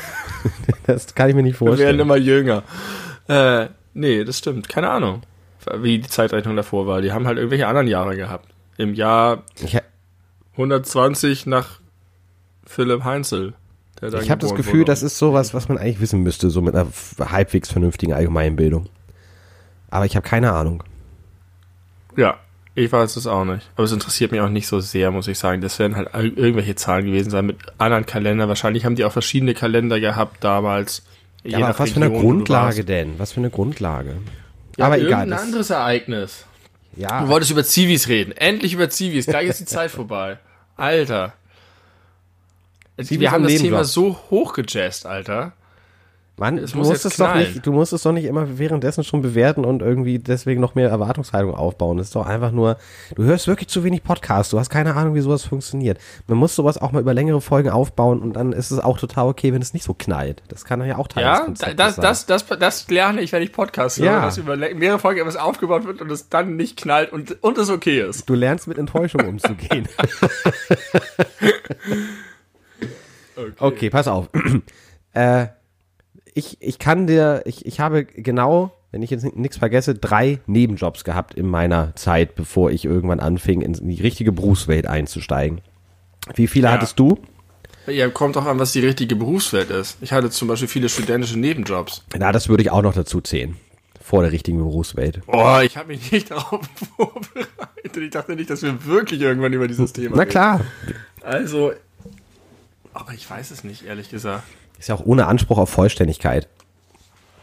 das 0.88 1.14
kann 1.14 1.30
ich 1.30 1.36
mir 1.36 1.44
nicht 1.44 1.60
wir 1.62 1.68
werden 1.68 1.78
vorstellen. 1.78 2.00
immer 2.00 2.18
jünger. 2.18 2.64
Äh, 3.28 3.68
nee, 3.94 4.24
das 4.24 4.40
stimmt. 4.40 4.70
Keine 4.70 4.90
Ahnung, 4.90 5.22
wie 5.78 6.00
die 6.00 6.08
Zeitrechnung 6.10 6.56
davor 6.56 6.88
war. 6.88 7.02
Die 7.02 7.12
haben 7.12 7.28
halt 7.28 7.38
irgendwelche 7.38 7.68
anderen 7.68 7.88
Jahre 7.88 8.16
gehabt. 8.16 8.50
Im 8.78 8.94
Jahr 8.96 9.44
Ich, 9.64 9.78
120 10.54 11.46
nach 11.46 11.80
Philipp 12.66 13.04
Heinzel. 13.04 13.54
ich 14.02 14.30
habe 14.30 14.42
das 14.42 14.56
Gefühl, 14.56 14.82
wurde. 14.82 14.86
das 14.86 15.04
ist 15.04 15.18
sowas, 15.18 15.54
was 15.54 15.70
man 15.70 15.78
eigentlich 15.78 16.02
wissen 16.02 16.22
müsste, 16.22 16.50
so 16.50 16.62
mit 16.62 16.76
einer 16.76 16.88
halbwegs 17.20 17.72
vernünftigen 17.72 18.14
Allgemeinbildung. 18.14 18.90
Aber 19.90 20.06
ich 20.06 20.16
habe 20.16 20.28
keine 20.28 20.52
Ahnung. 20.52 20.84
Ja, 22.18 22.40
ich 22.74 22.92
weiß 22.92 23.16
es 23.16 23.28
auch 23.28 23.46
nicht. 23.46 23.70
Aber 23.76 23.86
es 23.86 23.92
interessiert 23.94 24.32
mich 24.32 24.42
auch 24.42 24.50
nicht 24.50 24.68
so 24.68 24.82
sehr, 24.82 25.12
muss 25.12 25.28
ich 25.28 25.40
sagen. 25.40 25.62
Das 25.62 25.80
werden 25.80 25.96
halt 25.96 26.10
irgendwelche 26.14 26.76
Zahlen 26.76 27.06
gewesen 27.06 27.30
sein 27.30 27.46
mit 27.46 27.58
anderen 27.78 28.06
Kalendern. 28.06 28.50
Wahrscheinlich 28.50 28.84
haben 28.84 28.96
die 28.96 29.06
auch 29.06 29.14
verschiedene 29.14 29.54
Kalender 29.54 30.00
gehabt 30.00 30.44
damals. 30.44 31.04
Ja, 31.44 31.60
aber 31.60 31.80
was 31.80 31.92
für 31.92 32.02
eine 32.02 32.12
Grundlage 32.12 32.84
denn? 32.84 33.18
Was 33.18 33.32
für 33.32 33.40
eine 33.40 33.50
Grundlage? 33.50 34.16
Ja, 34.78 34.88
aber 34.88 34.98
egal. 35.00 35.30
Das, 35.30 35.42
anderes 35.42 35.70
Ereignis. 35.70 36.46
Du 36.96 37.04
ja, 37.04 37.28
wolltest 37.30 37.52
über 37.52 37.64
Zivis 37.64 38.10
reden. 38.10 38.34
Endlich 38.34 38.74
über 38.74 38.90
Zivis. 38.90 39.26
Gleich 39.26 39.48
ist 39.48 39.60
die 39.60 39.66
Zeit 39.66 39.92
vorbei. 39.92 40.40
Alter. 40.76 41.34
Zivis 42.98 43.20
Wir 43.20 43.32
haben 43.32 43.44
das 43.44 43.56
Thema 43.56 43.84
so 43.84 44.18
hochgejazzt, 44.30 45.06
Alter. 45.06 45.54
Mann, 46.38 46.58
es 46.58 46.74
du 46.74 46.80
muss 46.80 46.90
musst 46.90 47.06
jetzt 47.06 47.14
es 47.14 47.18
doch 47.18 47.34
nicht, 47.34 47.66
du 47.66 47.72
musst 47.72 47.94
es 47.94 48.04
doch 48.04 48.12
nicht 48.12 48.26
immer 48.26 48.60
währenddessen 48.60 49.06
schon 49.06 49.22
bewerten 49.22 49.64
und 49.64 49.82
irgendwie 49.82 50.20
deswegen 50.20 50.60
noch 50.60 50.76
mehr 50.76 50.90
Erwartungshaltung 50.90 51.56
aufbauen. 51.56 51.96
Das 51.98 52.08
ist 52.08 52.16
doch 52.16 52.26
einfach 52.26 52.52
nur, 52.52 52.76
du 53.16 53.24
hörst 53.24 53.48
wirklich 53.48 53.70
zu 53.70 53.86
wenig 53.86 54.04
Podcasts, 54.04 54.52
du 54.52 54.60
hast 54.60 54.70
keine 54.70 54.98
Ahnung, 54.98 55.16
wie 55.16 55.22
sowas 55.22 55.46
funktioniert. 55.46 55.98
Man 56.28 56.38
muss 56.38 56.54
sowas 56.54 56.78
auch 56.78 56.92
mal 56.92 57.00
über 57.00 57.14
längere 57.14 57.40
Folgen 57.40 57.70
aufbauen 57.70 58.22
und 58.22 58.34
dann 58.34 58.52
ist 58.52 58.72
es 58.72 58.80
auch 58.80 58.98
total 58.98 59.28
okay, 59.28 59.54
wenn 59.54 59.62
es 59.62 59.74
nicht 59.74 59.86
so 59.86 59.94
knallt. 59.94 60.44
Das 60.50 60.66
kann 60.66 60.86
ja 60.86 60.98
auch 60.98 61.08
Teil 61.08 61.24
des 61.24 61.40
Ja, 61.40 61.46
Konzeptes 61.46 61.76
das, 61.78 61.96
sein. 61.96 62.04
das, 62.04 62.26
das, 62.26 62.46
das 62.60 62.90
lerne 62.90 63.22
ich, 63.22 63.32
wenn 63.32 63.42
ich 63.42 63.54
Podcast 63.54 64.00
höre, 64.00 64.06
Ja. 64.08 64.22
dass 64.24 64.38
über 64.38 64.58
mehrere 64.58 65.00
Folgen 65.00 65.22
etwas 65.22 65.38
aufgebaut 65.38 65.86
wird 65.86 66.02
und 66.02 66.12
es 66.12 66.28
dann 66.28 66.58
nicht 66.58 66.76
knallt 66.76 67.14
und, 67.14 67.42
und 67.44 67.58
es 67.58 67.70
okay 67.70 68.02
ist. 68.02 68.28
Du 68.30 68.34
lernst 68.36 68.68
mit 68.68 68.78
Enttäuschung 68.78 69.26
umzugehen. 69.26 69.88
Okay, 73.60 73.90
pass 73.90 74.08
auf. 74.08 74.30
äh, 75.14 75.48
ich, 76.34 76.58
ich 76.62 76.80
kann 76.80 77.08
dir, 77.08 77.42
ich, 77.46 77.66
ich 77.66 77.80
habe 77.80 78.06
genau, 78.06 78.72
wenn 78.92 79.02
ich 79.02 79.10
jetzt 79.10 79.36
nichts 79.36 79.58
vergesse, 79.58 79.96
drei 79.96 80.40
Nebenjobs 80.48 81.04
gehabt 81.04 81.34
in 81.36 81.48
meiner 81.48 81.96
Zeit, 81.96 82.36
bevor 82.36 82.72
ich 82.72 82.86
irgendwann 82.86 83.20
anfing, 83.20 83.62
in 83.62 83.74
die 83.74 84.02
richtige 84.02 84.32
Berufswelt 84.32 84.88
einzusteigen. 84.88 85.62
Wie 86.34 86.48
viele 86.48 86.68
Ja. 86.68 86.74
hattest 86.74 87.00
du? 87.00 87.20
Ja, 87.88 88.10
kommt 88.10 88.36
auch 88.36 88.46
an, 88.46 88.58
was 88.58 88.72
die 88.72 88.80
richtige 88.80 89.16
Berufswelt 89.16 89.70
ist. 89.70 89.98
Ich 90.02 90.12
hatte 90.12 90.30
zum 90.32 90.48
Beispiel 90.48 90.68
viele 90.68 90.90
studentische 90.90 91.38
Nebenjobs. 91.38 92.04
Na, 92.18 92.32
das 92.32 92.50
würde 92.50 92.64
ich 92.64 92.72
auch 92.72 92.82
noch 92.82 92.94
dazu 92.96 93.22
zählen. 93.22 93.58
Vor 94.02 94.24
der 94.24 94.32
richtigen 94.32 94.58
Berufswelt. 94.58 95.22
Oh, 95.28 95.60
ich 95.64 95.78
habe 95.78 95.90
mich 95.90 96.12
nicht 96.12 96.32
darauf 96.32 96.62
vorbereitet. 96.98 97.98
Ich 97.98 98.10
dachte 98.10 98.36
nicht, 98.36 98.50
dass 98.50 98.62
wir 98.64 98.86
wirklich 98.86 99.22
irgendwann 99.22 99.54
über 99.54 99.68
dieses 99.68 99.94
Thema 99.94 100.16
Na 100.18 100.26
klar. 100.26 100.62
reden. 100.88 101.00
Also, 101.22 101.74
aber 102.96 103.14
ich 103.14 103.30
weiß 103.30 103.52
es 103.52 103.64
nicht, 103.64 103.86
ehrlich 103.86 104.10
gesagt. 104.10 104.44
Ist 104.80 104.90
ja 104.90 104.96
auch 104.96 105.06
ohne 105.06 105.28
Anspruch 105.28 105.58
auf 105.58 105.70
Vollständigkeit. 105.70 106.48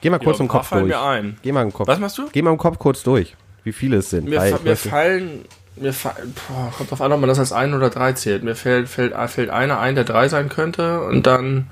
Geh 0.00 0.10
mal 0.10 0.18
kurz 0.18 0.38
Ja, 0.38 0.42
im 0.42 0.48
Kopf 0.48 0.66
fallen 0.66 0.88
durch. 0.88 0.94
mir 1.00 1.02
ein. 1.06 1.38
Geh 1.42 1.52
mal 1.52 1.62
im 1.62 1.72
Kopf. 1.72 1.86
Was 1.86 1.98
machst 2.00 2.18
du? 2.18 2.28
Geh 2.32 2.42
mal 2.42 2.50
im 2.50 2.58
Kopf 2.58 2.78
kurz 2.78 3.02
durch, 3.04 3.36
wie 3.64 3.72
viele 3.72 3.98
es 3.98 4.10
sind. 4.10 4.28
Mir, 4.28 4.40
fa 4.40 4.58
mir 4.64 4.76
fallen, 4.76 5.44
mir 5.76 5.92
fallen, 5.92 6.34
boah, 6.48 6.72
kommt 6.76 6.90
drauf 6.90 7.00
an, 7.00 7.12
ob 7.12 7.20
man 7.20 7.28
das 7.28 7.38
als 7.38 7.52
ein 7.52 7.72
oder 7.72 7.88
drei 7.88 8.12
zählt. 8.12 8.42
Mir 8.42 8.56
fällt, 8.56 8.88
fällt, 8.88 9.14
fällt 9.30 9.50
einer 9.50 9.78
ein, 9.78 9.94
der 9.94 10.04
drei 10.04 10.28
sein 10.28 10.48
könnte 10.48 11.00
und 11.02 11.26
dann, 11.26 11.68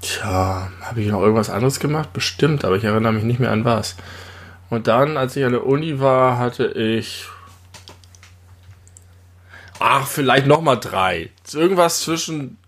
tja, 0.00 0.68
habe 0.82 1.00
ich 1.00 1.08
noch 1.08 1.20
irgendwas 1.20 1.50
anderes 1.50 1.80
gemacht? 1.80 2.12
Bestimmt, 2.12 2.64
aber 2.64 2.76
ich 2.76 2.84
erinnere 2.84 3.12
mich 3.12 3.24
nicht 3.24 3.40
mehr 3.40 3.50
an 3.50 3.64
was. 3.64 3.96
Und 4.70 4.86
dann, 4.86 5.16
als 5.16 5.34
ich 5.36 5.44
an 5.44 5.52
der 5.52 5.66
Uni 5.66 5.98
war, 5.98 6.38
hatte 6.38 6.66
ich, 6.66 7.26
ach, 9.80 10.06
vielleicht 10.06 10.46
noch 10.46 10.60
mal 10.60 10.76
drei. 10.76 11.30
Irgendwas 11.52 12.00
zwischen 12.00 12.58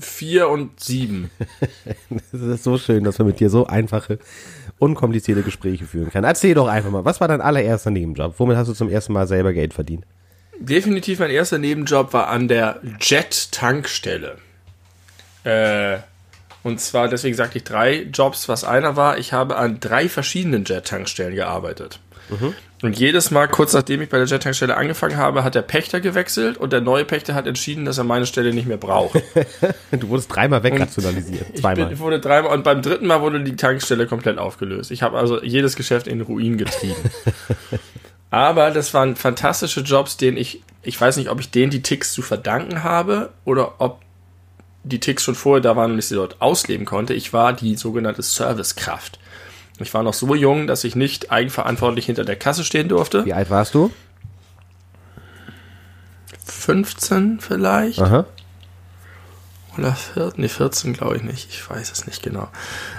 vier 0.00 0.48
und 0.48 0.80
sieben. 0.80 1.30
Es 2.32 2.40
ist 2.40 2.64
so 2.64 2.78
schön, 2.78 3.04
dass 3.04 3.18
man 3.18 3.28
mit 3.28 3.40
dir 3.40 3.50
so 3.50 3.66
einfache, 3.66 4.18
unkomplizierte 4.78 5.42
Gespräche 5.42 5.86
führen 5.86 6.10
kann. 6.10 6.24
Erzähl 6.24 6.54
doch 6.54 6.68
einfach 6.68 6.90
mal, 6.90 7.04
was 7.04 7.20
war 7.20 7.28
dein 7.28 7.40
allererster 7.40 7.90
Nebenjob? 7.90 8.34
Womit 8.38 8.56
hast 8.56 8.68
du 8.68 8.74
zum 8.74 8.88
ersten 8.88 9.12
Mal 9.12 9.26
selber 9.26 9.52
Geld 9.52 9.74
verdient? 9.74 10.04
Definitiv 10.60 11.20
mein 11.20 11.30
erster 11.30 11.58
Nebenjob 11.58 12.12
war 12.12 12.28
an 12.28 12.48
der 12.48 12.80
Jet-Tankstelle. 13.00 14.38
Äh, 15.44 15.98
und 16.62 16.80
zwar, 16.80 17.08
deswegen 17.08 17.36
sagte 17.36 17.58
ich 17.58 17.64
drei 17.64 18.02
Jobs, 18.02 18.48
was 18.48 18.64
einer 18.64 18.96
war. 18.96 19.18
Ich 19.18 19.32
habe 19.32 19.56
an 19.56 19.78
drei 19.80 20.08
verschiedenen 20.08 20.64
Jet-Tankstellen 20.64 21.34
gearbeitet. 21.34 22.00
Und 22.82 22.98
jedes 22.98 23.30
Mal, 23.30 23.48
kurz 23.48 23.72
nachdem 23.72 24.02
ich 24.02 24.08
bei 24.08 24.18
der 24.18 24.26
Jet-Tankstelle 24.26 24.76
angefangen 24.76 25.16
habe, 25.16 25.42
hat 25.42 25.54
der 25.54 25.62
Pächter 25.62 26.00
gewechselt 26.00 26.56
und 26.56 26.72
der 26.72 26.80
neue 26.80 27.04
Pächter 27.04 27.34
hat 27.34 27.46
entschieden, 27.46 27.84
dass 27.84 27.98
er 27.98 28.04
meine 28.04 28.26
Stelle 28.26 28.54
nicht 28.54 28.68
mehr 28.68 28.76
braucht. 28.76 29.22
Du 29.90 30.08
wurdest 30.08 30.34
dreimal 30.34 30.62
wegrationalisiert. 30.62 31.46
Ich 31.54 31.60
Zweimal. 31.60 31.86
bin, 31.86 31.98
wurde 31.98 32.20
dreimal 32.20 32.52
und 32.52 32.62
beim 32.62 32.82
dritten 32.82 33.06
Mal 33.06 33.20
wurde 33.20 33.42
die 33.42 33.56
Tankstelle 33.56 34.06
komplett 34.06 34.38
aufgelöst. 34.38 34.90
Ich 34.90 35.02
habe 35.02 35.18
also 35.18 35.42
jedes 35.42 35.76
Geschäft 35.76 36.06
in 36.06 36.20
Ruin 36.20 36.58
getrieben. 36.58 36.94
Aber 38.30 38.70
das 38.70 38.92
waren 38.92 39.16
fantastische 39.16 39.80
Jobs, 39.80 40.18
denen 40.18 40.36
ich, 40.36 40.62
ich 40.82 41.00
weiß 41.00 41.16
nicht, 41.16 41.30
ob 41.30 41.40
ich 41.40 41.50
denen 41.50 41.70
die 41.70 41.82
Ticks 41.82 42.12
zu 42.12 42.22
verdanken 42.22 42.84
habe 42.84 43.30
oder 43.44 43.80
ob 43.80 44.00
die 44.84 45.00
Ticks 45.00 45.22
schon 45.24 45.34
vorher 45.34 45.62
da 45.62 45.76
waren 45.76 45.92
und 45.92 45.98
ich 45.98 46.06
sie 46.06 46.14
dort 46.14 46.40
ausleben 46.40 46.86
konnte. 46.86 47.14
Ich 47.14 47.32
war 47.32 47.52
die 47.52 47.76
sogenannte 47.76 48.22
Servicekraft. 48.22 49.18
Ich 49.80 49.94
war 49.94 50.02
noch 50.02 50.14
so 50.14 50.34
jung, 50.34 50.66
dass 50.66 50.84
ich 50.84 50.96
nicht 50.96 51.30
eigenverantwortlich 51.30 52.06
hinter 52.06 52.24
der 52.24 52.36
Kasse 52.36 52.64
stehen 52.64 52.88
durfte. 52.88 53.24
Wie 53.24 53.32
alt 53.32 53.50
warst 53.50 53.74
du? 53.74 53.92
15 56.44 57.40
vielleicht. 57.40 58.00
Aha. 58.00 58.26
Oder 59.78 59.94
14, 59.94 60.40
nee, 60.40 60.48
14 60.48 60.92
glaube 60.92 61.16
ich 61.16 61.22
nicht. 61.22 61.48
Ich 61.50 61.70
weiß 61.70 61.92
es 61.92 62.06
nicht 62.06 62.22
genau. 62.22 62.48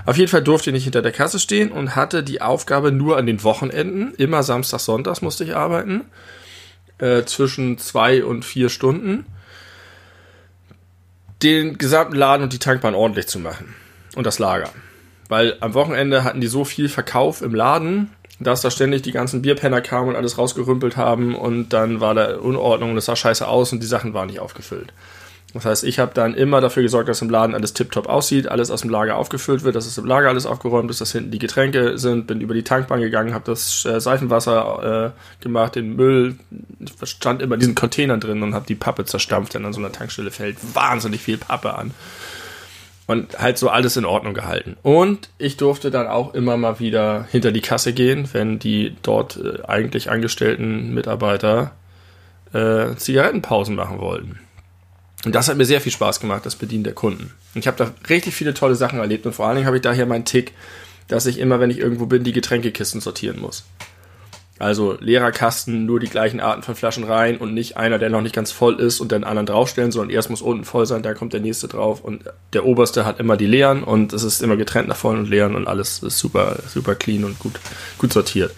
Auf 0.06 0.18
jeden 0.18 0.30
Fall 0.30 0.42
durfte 0.42 0.70
ich 0.70 0.74
nicht 0.74 0.86
hinter 0.86 1.02
der 1.02 1.12
Kasse 1.12 1.40
stehen 1.40 1.72
und 1.72 1.96
hatte 1.96 2.24
die 2.24 2.42
Aufgabe 2.42 2.92
nur 2.92 3.18
an 3.18 3.26
den 3.26 3.44
Wochenenden. 3.44 4.14
Immer 4.16 4.44
Samstag, 4.44 4.80
Sonntags 4.80 5.22
musste 5.22 5.44
ich 5.44 5.56
arbeiten. 5.56 6.06
Äh, 7.00 7.26
zwischen 7.26 7.78
zwei 7.78 8.24
und 8.24 8.46
vier 8.46 8.70
Stunden. 8.70 9.26
Den 11.44 11.78
gesamten 11.78 12.16
Laden 12.16 12.44
und 12.44 12.54
die 12.54 12.60
Tankbahn 12.60 12.96
ordentlich 12.96 13.28
zu 13.28 13.40
machen. 13.40 13.76
Und 14.16 14.26
das 14.26 14.40
Lager. 14.40 14.70
Weil 15.30 15.56
am 15.62 15.74
Wochenende 15.76 16.24
hatten 16.24 16.42
die 16.42 16.48
so 16.48 16.66
viel 16.66 16.90
Verkauf 16.90 17.42
im 17.42 17.56
Laden, 17.56 18.10
dass 18.40 18.62
da 18.62 18.72
ständig 18.72 19.04
die 19.04 19.12
ganzen 19.12 19.42
Bierpenner 19.42 19.82
kamen 19.82 20.10
und 20.10 20.16
alles 20.16 20.38
rausgerümpelt 20.38 20.98
haben 20.98 21.36
und 21.36 21.70
dann 21.70 22.02
war 22.02 22.16
da 22.16 22.38
Unordnung 22.38 22.92
und 22.92 22.98
es 22.98 23.06
sah 23.06 23.16
scheiße 23.16 23.48
aus 23.48 23.72
und 23.72 23.82
die 23.82 23.88
Sachen 23.88 24.14
waren 24.14 24.28
nicht 24.28 24.40
aufgefüllt. 24.40 24.92
Das 25.54 25.66
heißt, 25.66 25.84
ich 25.84 25.98
habe 25.98 26.14
dann 26.14 26.36
immer 26.36 26.62
dafür 26.62 26.84
gesorgt, 26.84 27.10
dass 27.10 27.24
im 27.24 27.30
Laden 27.30 27.56
alles 27.56 27.74
tiptop 27.74 28.08
aussieht, 28.08 28.48
alles 28.48 28.70
aus 28.70 28.82
dem 28.82 28.92
Lager 28.92 29.18
aufgefüllt 29.18 29.64
wird, 29.64 29.76
dass 29.76 29.88
es 29.88 29.98
im 29.98 30.06
Lager 30.06 30.30
alles 30.30 30.46
aufgeräumt 30.46 30.92
ist, 30.92 31.02
dass 31.02 31.12
hinten 31.12 31.32
die 31.32 31.40
Getränke 31.40 31.98
sind, 31.98 32.28
bin 32.28 32.40
über 32.40 32.54
die 32.54 32.64
Tankbahn 32.64 33.02
gegangen, 33.02 33.34
habe 33.34 33.46
das 33.46 33.84
äh, 33.86 34.00
Seifenwasser 34.00 35.14
äh, 35.16 35.44
gemacht, 35.44 35.76
den 35.76 35.96
Müll, 35.96 36.36
stand 37.04 37.42
immer 37.42 37.56
in 37.56 37.62
diesen 37.62 37.76
Containern 37.76 38.20
drin 38.20 38.44
und 38.44 38.54
habe 38.54 38.68
die 38.68 38.76
Pappe 38.76 39.06
zerstampft, 39.06 39.56
denn 39.56 39.66
an 39.66 39.74
so 39.74 39.80
einer 39.80 39.92
Tankstelle 39.92 40.30
fällt 40.30 40.58
wahnsinnig 40.76 41.22
viel 41.22 41.40
Pappe 41.40 41.74
an. 41.74 41.92
Und 43.10 43.40
halt 43.40 43.58
so 43.58 43.70
alles 43.70 43.98
in 43.98 44.06
Ordnung 44.06 44.36
gehalten. 44.36 44.78
Und 44.84 45.30
ich 45.40 45.58
durfte 45.58 45.90
dann 45.90 46.06
auch 46.06 46.36
immer 46.36 46.58
mal 46.58 46.80
wieder 46.80 47.26
hinter 47.32 47.52
die 47.52 47.60
Kasse 47.60 47.92
gehen, 47.92 48.30
wenn 48.34 48.60
die 48.60 48.96
dort 49.02 49.38
äh, 49.38 49.64
eigentlich 49.66 50.12
angestellten 50.12 50.94
Mitarbeiter 50.94 51.72
äh, 52.54 52.94
Zigarettenpausen 52.96 53.74
machen 53.74 53.98
wollten. 53.98 54.38
Und 55.26 55.34
das 55.34 55.50
hat 55.50 55.58
mir 55.58 55.66
sehr 55.66 55.82
viel 55.82 55.92
Spaß 55.92 56.20
gemacht, 56.20 56.46
das 56.46 56.56
Bedienen 56.56 56.84
der 56.84 56.94
Kunden. 56.94 57.34
Und 57.56 57.62
ich 57.62 57.66
habe 57.66 57.78
da 57.78 57.92
richtig 58.12 58.36
viele 58.36 58.54
tolle 58.54 58.76
Sachen 58.76 59.00
erlebt 59.00 59.26
und 59.26 59.34
vor 59.34 59.48
allen 59.48 59.56
Dingen 59.56 59.66
habe 59.66 59.78
ich 59.78 59.82
daher 59.82 60.06
meinen 60.06 60.26
Tick, 60.26 60.54
dass 61.08 61.26
ich 61.26 61.40
immer, 61.40 61.60
wenn 61.60 61.72
ich 61.72 61.80
irgendwo 61.80 62.06
bin, 62.06 62.24
die 62.24 62.32
Getränkekisten 62.32 63.02
sortieren 63.02 63.40
muss. 63.40 63.66
Also 64.60 64.98
leerer 65.00 65.32
Kasten, 65.32 65.86
nur 65.86 66.02
die 66.02 66.10
gleichen 66.10 66.42
Arten 66.42 66.64
von 66.64 66.76
Flaschen 66.76 67.06
rein 67.06 67.38
und 67.38 67.54
nicht 67.54 67.78
einer, 67.78 67.98
der 67.98 68.10
noch 68.10 68.22
nicht 68.22 68.36
ganz 68.36 68.52
voll 68.52 68.78
ist 68.80 69.00
und 69.00 69.14
den 69.14 69.24
anderen 69.24 69.46
draufstellen, 69.46 69.94
sondern 69.94 70.10
erst 70.10 70.30
muss 70.30 70.42
unten 70.42 70.66
voll 70.66 70.86
sein, 70.86 71.02
da 71.02 71.14
kommt 71.14 71.32
der 71.32 71.40
nächste 71.40 71.70
drauf 71.70 72.02
und 72.04 72.26
der 72.52 72.66
oberste 72.66 73.06
hat 73.06 73.22
immer 73.22 73.38
die 73.38 73.46
leeren 73.46 73.86
und 73.86 74.12
es 74.12 74.24
ist 74.24 74.42
immer 74.42 74.58
getrennt 74.58 74.90
nach 74.90 74.98
vollen 74.98 75.20
und 75.20 75.30
leeren 75.30 75.56
und 75.56 75.68
alles 75.68 76.04
ist 76.04 76.20
super, 76.20 76.58
super 76.68 76.96
clean 76.96 77.24
und 77.24 77.40
gut, 77.40 77.54
gut 77.98 78.12
sortiert. 78.12 78.54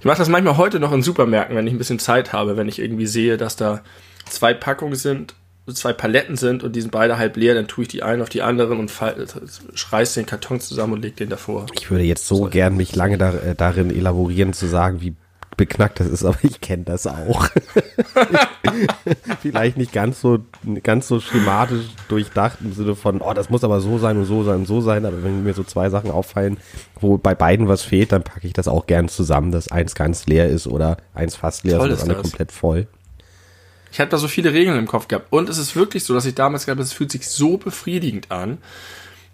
Ich 0.00 0.04
mache 0.04 0.18
das 0.18 0.28
manchmal 0.28 0.56
heute 0.56 0.80
noch 0.80 0.92
in 0.92 1.02
Supermärkten, 1.02 1.56
wenn 1.56 1.68
ich 1.68 1.72
ein 1.72 1.78
bisschen 1.78 2.00
Zeit 2.00 2.32
habe, 2.32 2.56
wenn 2.56 2.68
ich 2.68 2.80
irgendwie 2.80 3.06
sehe, 3.06 3.36
dass 3.36 3.54
da 3.54 3.82
zwei 4.28 4.54
Packungen 4.54 4.96
sind 4.96 5.34
zwei 5.72 5.92
Paletten 5.92 6.36
sind 6.36 6.62
und 6.62 6.76
die 6.76 6.80
sind 6.80 6.92
beide 6.92 7.18
halb 7.18 7.36
leer, 7.36 7.54
dann 7.54 7.66
tue 7.66 7.82
ich 7.82 7.88
die 7.88 8.02
einen 8.02 8.22
auf 8.22 8.28
die 8.28 8.42
anderen 8.42 8.78
und 8.78 8.92
reiß 9.00 10.14
den 10.14 10.26
Karton 10.26 10.60
zusammen 10.60 10.94
und 10.94 11.02
leg 11.02 11.16
den 11.16 11.28
davor. 11.28 11.66
Ich 11.74 11.90
würde 11.90 12.04
jetzt 12.04 12.26
so, 12.26 12.36
so 12.36 12.44
gern 12.48 12.76
mich 12.76 12.94
lange 12.94 13.18
da, 13.18 13.32
äh, 13.34 13.54
darin 13.56 13.90
elaborieren 13.90 14.52
zu 14.52 14.66
sagen, 14.66 15.00
wie 15.00 15.14
beknackt 15.56 16.00
das 16.00 16.06
ist, 16.06 16.24
aber 16.24 16.38
ich 16.42 16.60
kenne 16.60 16.84
das 16.84 17.06
auch. 17.06 17.48
Vielleicht 19.40 19.76
nicht 19.76 19.92
ganz 19.92 20.20
so, 20.20 20.38
ganz 20.82 21.08
so 21.08 21.20
schematisch 21.20 21.86
durchdacht 22.08 22.58
im 22.62 22.72
Sinne 22.72 22.94
von, 22.94 23.20
oh, 23.20 23.32
das 23.32 23.50
muss 23.50 23.64
aber 23.64 23.80
so 23.80 23.98
sein 23.98 24.16
und 24.18 24.24
so 24.24 24.44
sein 24.44 24.56
und 24.56 24.66
so 24.66 24.80
sein, 24.80 25.04
aber 25.04 25.22
wenn 25.24 25.42
mir 25.42 25.54
so 25.54 25.64
zwei 25.64 25.88
Sachen 25.90 26.10
auffallen, 26.10 26.58
wo 27.00 27.18
bei 27.18 27.34
beiden 27.34 27.68
was 27.68 27.82
fehlt, 27.82 28.12
dann 28.12 28.22
packe 28.22 28.46
ich 28.46 28.52
das 28.52 28.68
auch 28.68 28.86
gern 28.86 29.08
zusammen, 29.08 29.50
dass 29.50 29.70
eins 29.72 29.94
ganz 29.94 30.26
leer 30.26 30.48
ist 30.48 30.66
oder 30.66 30.98
eins 31.14 31.36
fast 31.36 31.64
leer 31.64 31.78
Toll 31.78 31.88
ist 31.88 31.92
und 31.92 31.98
das 31.98 32.02
andere 32.02 32.22
komplett 32.22 32.52
voll. 32.52 32.86
Ich 33.96 34.00
habe 34.00 34.10
da 34.10 34.18
so 34.18 34.28
viele 34.28 34.52
Regeln 34.52 34.78
im 34.78 34.86
Kopf 34.86 35.08
gehabt. 35.08 35.28
Und 35.30 35.48
es 35.48 35.56
ist 35.56 35.74
wirklich 35.74 36.04
so, 36.04 36.12
dass 36.12 36.26
ich 36.26 36.34
damals 36.34 36.66
gedacht 36.66 36.76
habe, 36.76 36.82
es 36.82 36.92
fühlt 36.92 37.10
sich 37.10 37.26
so 37.26 37.56
befriedigend 37.56 38.30
an, 38.30 38.58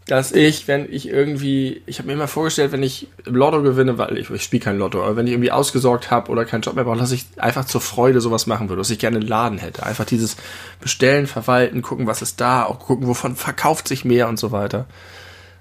dass 0.07 0.31
ich, 0.31 0.69
wenn 0.69 0.87
ich 0.89 1.09
irgendwie, 1.09 1.83
ich 1.85 1.99
habe 1.99 2.07
mir 2.07 2.13
immer 2.13 2.29
vorgestellt, 2.29 2.71
wenn 2.71 2.85
ich 2.85 3.09
im 3.27 3.35
Lotto 3.35 3.61
gewinne, 3.63 3.99
weil 3.99 4.17
ich, 4.17 4.31
ich 4.31 4.45
spiele 4.45 4.63
kein 4.63 4.79
Lotto, 4.79 5.03
aber 5.03 5.17
wenn 5.17 5.27
ich 5.27 5.33
irgendwie 5.33 5.51
ausgesorgt 5.51 6.13
habe 6.13 6.31
oder 6.31 6.45
keinen 6.45 6.61
Job 6.61 6.77
mehr 6.77 6.85
brauche, 6.85 6.97
dass 6.97 7.11
ich 7.11 7.27
einfach 7.39 7.65
zur 7.65 7.81
Freude 7.81 8.21
sowas 8.21 8.47
machen 8.47 8.69
würde, 8.69 8.83
dass 8.83 8.91
ich 8.91 9.01
gerne 9.01 9.17
einen 9.17 9.27
Laden 9.27 9.59
hätte. 9.59 9.85
Einfach 9.85 10.05
dieses 10.05 10.37
Bestellen, 10.81 11.27
Verwalten, 11.27 11.83
gucken, 11.83 12.07
was 12.07 12.23
ist 12.23 12.41
da, 12.41 12.63
auch 12.65 12.79
gucken, 12.79 13.09
wovon 13.09 13.35
verkauft 13.35 13.89
sich 13.89 14.05
mehr 14.05 14.29
und 14.29 14.39
so 14.39 14.53
weiter. 14.53 14.87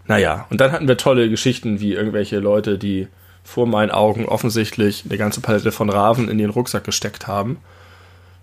Naja, 0.05 0.45
und 0.51 0.61
dann 0.61 0.71
hatten 0.71 0.87
wir 0.87 0.97
tolle 0.97 1.27
Geschichten 1.27 1.79
wie 1.79 1.93
irgendwelche 1.93 2.37
Leute, 2.37 2.77
die 2.77 3.07
vor 3.43 3.65
meinen 3.65 3.89
Augen 3.89 4.25
offensichtlich 4.25 5.05
eine 5.09 5.17
ganze 5.17 5.41
Palette 5.41 5.71
von 5.71 5.89
Raven 5.89 6.29
in 6.29 6.37
den 6.37 6.51
Rucksack 6.51 6.83
gesteckt 6.83 7.25
haben 7.25 7.57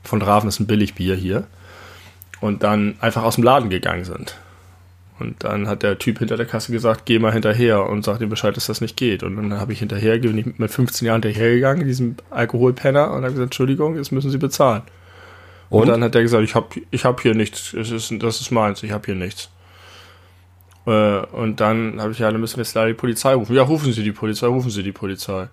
von 0.03 0.23
Raven 0.23 0.49
ist 0.49 0.61
ein 0.61 0.67
Billigbier 0.67 1.15
hier. 1.15 1.47
Und 2.41 2.63
dann 2.63 2.97
einfach 3.01 3.25
aus 3.25 3.35
dem 3.35 3.45
Laden 3.45 3.69
gegangen 3.69 4.05
sind. 4.05 4.37
Und 5.19 5.43
dann 5.43 5.67
hat 5.67 5.83
der 5.83 5.99
Typ 5.99 6.21
hinter 6.21 6.37
der 6.37 6.47
Kasse 6.47 6.71
gesagt, 6.71 7.05
geh 7.05 7.19
mal 7.19 7.33
hinterher 7.33 7.89
und 7.89 8.05
sag 8.05 8.21
ihm 8.21 8.29
Bescheid, 8.29 8.57
dass 8.57 8.67
das 8.67 8.81
nicht 8.81 8.97
geht. 8.97 9.25
Und 9.25 9.37
dann 9.37 9.59
habe 9.59 9.73
ich 9.73 9.81
hinterher, 9.81 10.19
bin 10.19 10.39
ich 10.39 10.59
mit 10.59 10.71
15 10.71 11.07
Jahren 11.07 11.23
hinterhergegangen, 11.23 11.87
diesem 11.87 12.17
Alkoholpenner, 12.31 13.11
und 13.11 13.23
habe 13.23 13.33
gesagt, 13.33 13.47
Entschuldigung, 13.47 13.97
jetzt 13.97 14.13
müssen 14.13 14.31
Sie 14.31 14.39
bezahlen. 14.39 14.83
Und, 15.71 15.83
und 15.83 15.89
dann 15.89 16.05
hat 16.05 16.15
er 16.15 16.23
gesagt, 16.23 16.45
ich 16.45 16.55
habe 16.55 16.69
ich 16.91 17.05
hab 17.05 17.21
hier 17.21 17.35
nichts, 17.35 17.73
das 17.73 17.91
ist, 17.91 18.13
das 18.21 18.41
ist 18.41 18.51
meins, 18.53 18.83
ich 18.85 18.93
habe 18.93 19.07
hier 19.07 19.17
nichts. 19.17 19.51
Äh, 20.87 21.19
und 21.33 21.61
dann 21.61 22.01
habe 22.01 22.13
ich 22.13 22.21
ja, 22.21 22.31
dann 22.31 22.41
müssen 22.41 22.57
wir 22.57 22.63
jetzt 22.63 22.75
leider 22.75 22.89
die 22.89 22.95
Polizei 22.95 23.35
rufen. 23.35 23.55
Ja, 23.55 23.63
rufen 23.63 23.93
Sie 23.93 24.05
die 24.05 24.13
Polizei, 24.13 24.47
rufen 24.47 24.71
Sie 24.71 24.85
die 24.85 24.93
Polizei 24.93 25.49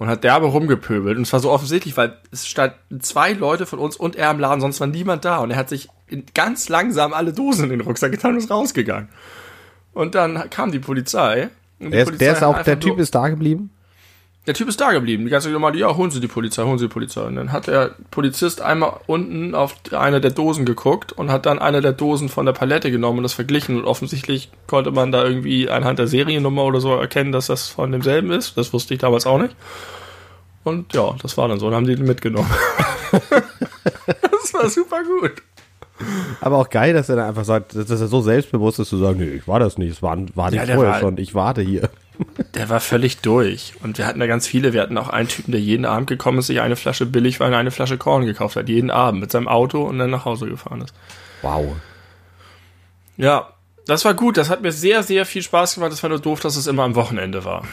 und 0.00 0.08
hat 0.08 0.24
derbe 0.24 0.46
rumgepöbelt. 0.46 1.18
Und 1.18 1.24
es 1.24 1.32
war 1.34 1.40
so 1.40 1.50
offensichtlich, 1.50 1.94
weil 1.98 2.16
es 2.32 2.48
stand 2.48 2.72
zwei 3.00 3.34
Leute 3.34 3.66
von 3.66 3.78
uns 3.78 3.96
und 3.96 4.16
er 4.16 4.30
im 4.30 4.40
Laden, 4.40 4.62
sonst 4.62 4.80
war 4.80 4.86
niemand 4.86 5.26
da. 5.26 5.36
Und 5.36 5.50
er 5.50 5.58
hat 5.58 5.68
sich 5.68 5.90
ganz 6.32 6.70
langsam 6.70 7.12
alle 7.12 7.34
Dosen 7.34 7.64
in 7.64 7.70
den 7.70 7.80
Rucksack 7.82 8.10
getan 8.10 8.32
und 8.32 8.38
ist 8.38 8.50
rausgegangen. 8.50 9.10
Und 9.92 10.14
dann 10.14 10.48
kam 10.48 10.72
die 10.72 10.78
Polizei. 10.78 11.50
Die 11.78 11.90
der, 11.90 12.04
Polizei 12.06 12.24
der 12.24 12.32
ist 12.32 12.42
auch, 12.42 12.62
der 12.62 12.80
Typ 12.80 12.98
ist 12.98 13.14
da 13.14 13.28
geblieben? 13.28 13.72
Der 14.50 14.54
Typ 14.56 14.66
ist 14.66 14.80
da 14.80 14.90
geblieben. 14.90 15.22
Die 15.22 15.30
ganze 15.30 15.46
Zeit 15.46 15.54
gemeint, 15.54 15.76
ja, 15.76 15.96
holen 15.96 16.10
Sie 16.10 16.18
die 16.18 16.26
Polizei, 16.26 16.64
holen 16.64 16.76
Sie 16.76 16.86
die 16.86 16.92
Polizei. 16.92 17.20
Und 17.20 17.36
dann 17.36 17.52
hat 17.52 17.68
der 17.68 17.94
Polizist 18.10 18.60
einmal 18.60 18.94
unten 19.06 19.54
auf 19.54 19.76
eine 19.92 20.20
der 20.20 20.32
Dosen 20.32 20.66
geguckt 20.66 21.12
und 21.12 21.30
hat 21.30 21.46
dann 21.46 21.60
eine 21.60 21.80
der 21.80 21.92
Dosen 21.92 22.28
von 22.28 22.46
der 22.46 22.52
Palette 22.52 22.90
genommen 22.90 23.18
und 23.18 23.22
das 23.22 23.32
verglichen. 23.32 23.76
Und 23.76 23.84
offensichtlich 23.84 24.50
konnte 24.66 24.90
man 24.90 25.12
da 25.12 25.22
irgendwie 25.24 25.70
anhand 25.70 26.00
der 26.00 26.08
Seriennummer 26.08 26.64
oder 26.64 26.80
so 26.80 26.96
erkennen, 26.96 27.30
dass 27.30 27.46
das 27.46 27.68
von 27.68 27.92
demselben 27.92 28.32
ist. 28.32 28.56
Das 28.56 28.72
wusste 28.72 28.92
ich 28.92 28.98
damals 28.98 29.24
auch 29.24 29.38
nicht. 29.38 29.54
Und 30.64 30.94
ja, 30.94 31.14
das 31.22 31.36
war 31.36 31.46
dann 31.46 31.60
so. 31.60 31.66
Dann 31.66 31.76
haben 31.76 31.86
die 31.86 31.94
den 31.94 32.06
mitgenommen. 32.06 32.50
das 33.12 34.52
war 34.52 34.68
super 34.68 35.04
gut. 35.04 35.34
Aber 36.40 36.56
auch 36.56 36.70
geil, 36.70 36.92
dass 36.92 37.08
er 37.08 37.14
dann 37.14 37.28
einfach 37.28 37.44
sagt, 37.44 37.76
dass 37.76 37.88
er 37.88 38.08
so 38.08 38.20
selbstbewusst 38.20 38.80
ist 38.80 38.88
zu 38.88 38.96
sagen, 38.96 39.20
nee, 39.20 39.30
ich 39.30 39.46
war 39.46 39.60
das 39.60 39.78
nicht, 39.78 39.92
es 39.92 40.02
war, 40.02 40.18
war 40.34 40.50
nicht 40.50 40.66
ja, 40.66 40.74
vorher 40.74 40.94
war, 40.94 40.98
schon, 40.98 41.18
ich 41.18 41.36
warte 41.36 41.62
hier. 41.62 41.88
Der 42.54 42.68
war 42.68 42.80
völlig 42.80 43.18
durch. 43.18 43.74
Und 43.82 43.98
wir 43.98 44.06
hatten 44.06 44.20
da 44.20 44.26
ganz 44.26 44.46
viele. 44.46 44.72
Wir 44.72 44.82
hatten 44.82 44.98
auch 44.98 45.08
einen 45.08 45.28
Typen, 45.28 45.52
der 45.52 45.60
jeden 45.60 45.84
Abend 45.84 46.08
gekommen 46.08 46.38
ist, 46.38 46.46
sich 46.46 46.60
eine 46.60 46.76
Flasche 46.76 47.06
billig 47.06 47.40
weil 47.40 47.52
er 47.52 47.58
eine 47.58 47.70
Flasche 47.70 47.98
Korn 47.98 48.26
gekauft 48.26 48.56
hat. 48.56 48.68
Jeden 48.68 48.90
Abend 48.90 49.20
mit 49.20 49.30
seinem 49.30 49.48
Auto 49.48 49.82
und 49.82 49.98
dann 49.98 50.10
nach 50.10 50.24
Hause 50.24 50.46
gefahren 50.46 50.82
ist. 50.82 50.94
Wow. 51.42 51.76
Ja, 53.16 53.54
das 53.86 54.04
war 54.04 54.14
gut. 54.14 54.36
Das 54.36 54.50
hat 54.50 54.62
mir 54.62 54.72
sehr, 54.72 55.02
sehr 55.02 55.26
viel 55.26 55.42
Spaß 55.42 55.74
gemacht. 55.74 55.92
Das 55.92 56.02
war 56.02 56.10
nur 56.10 56.20
doof, 56.20 56.40
dass 56.40 56.56
es 56.56 56.66
immer 56.66 56.84
am 56.84 56.94
Wochenende 56.94 57.44
war. 57.44 57.64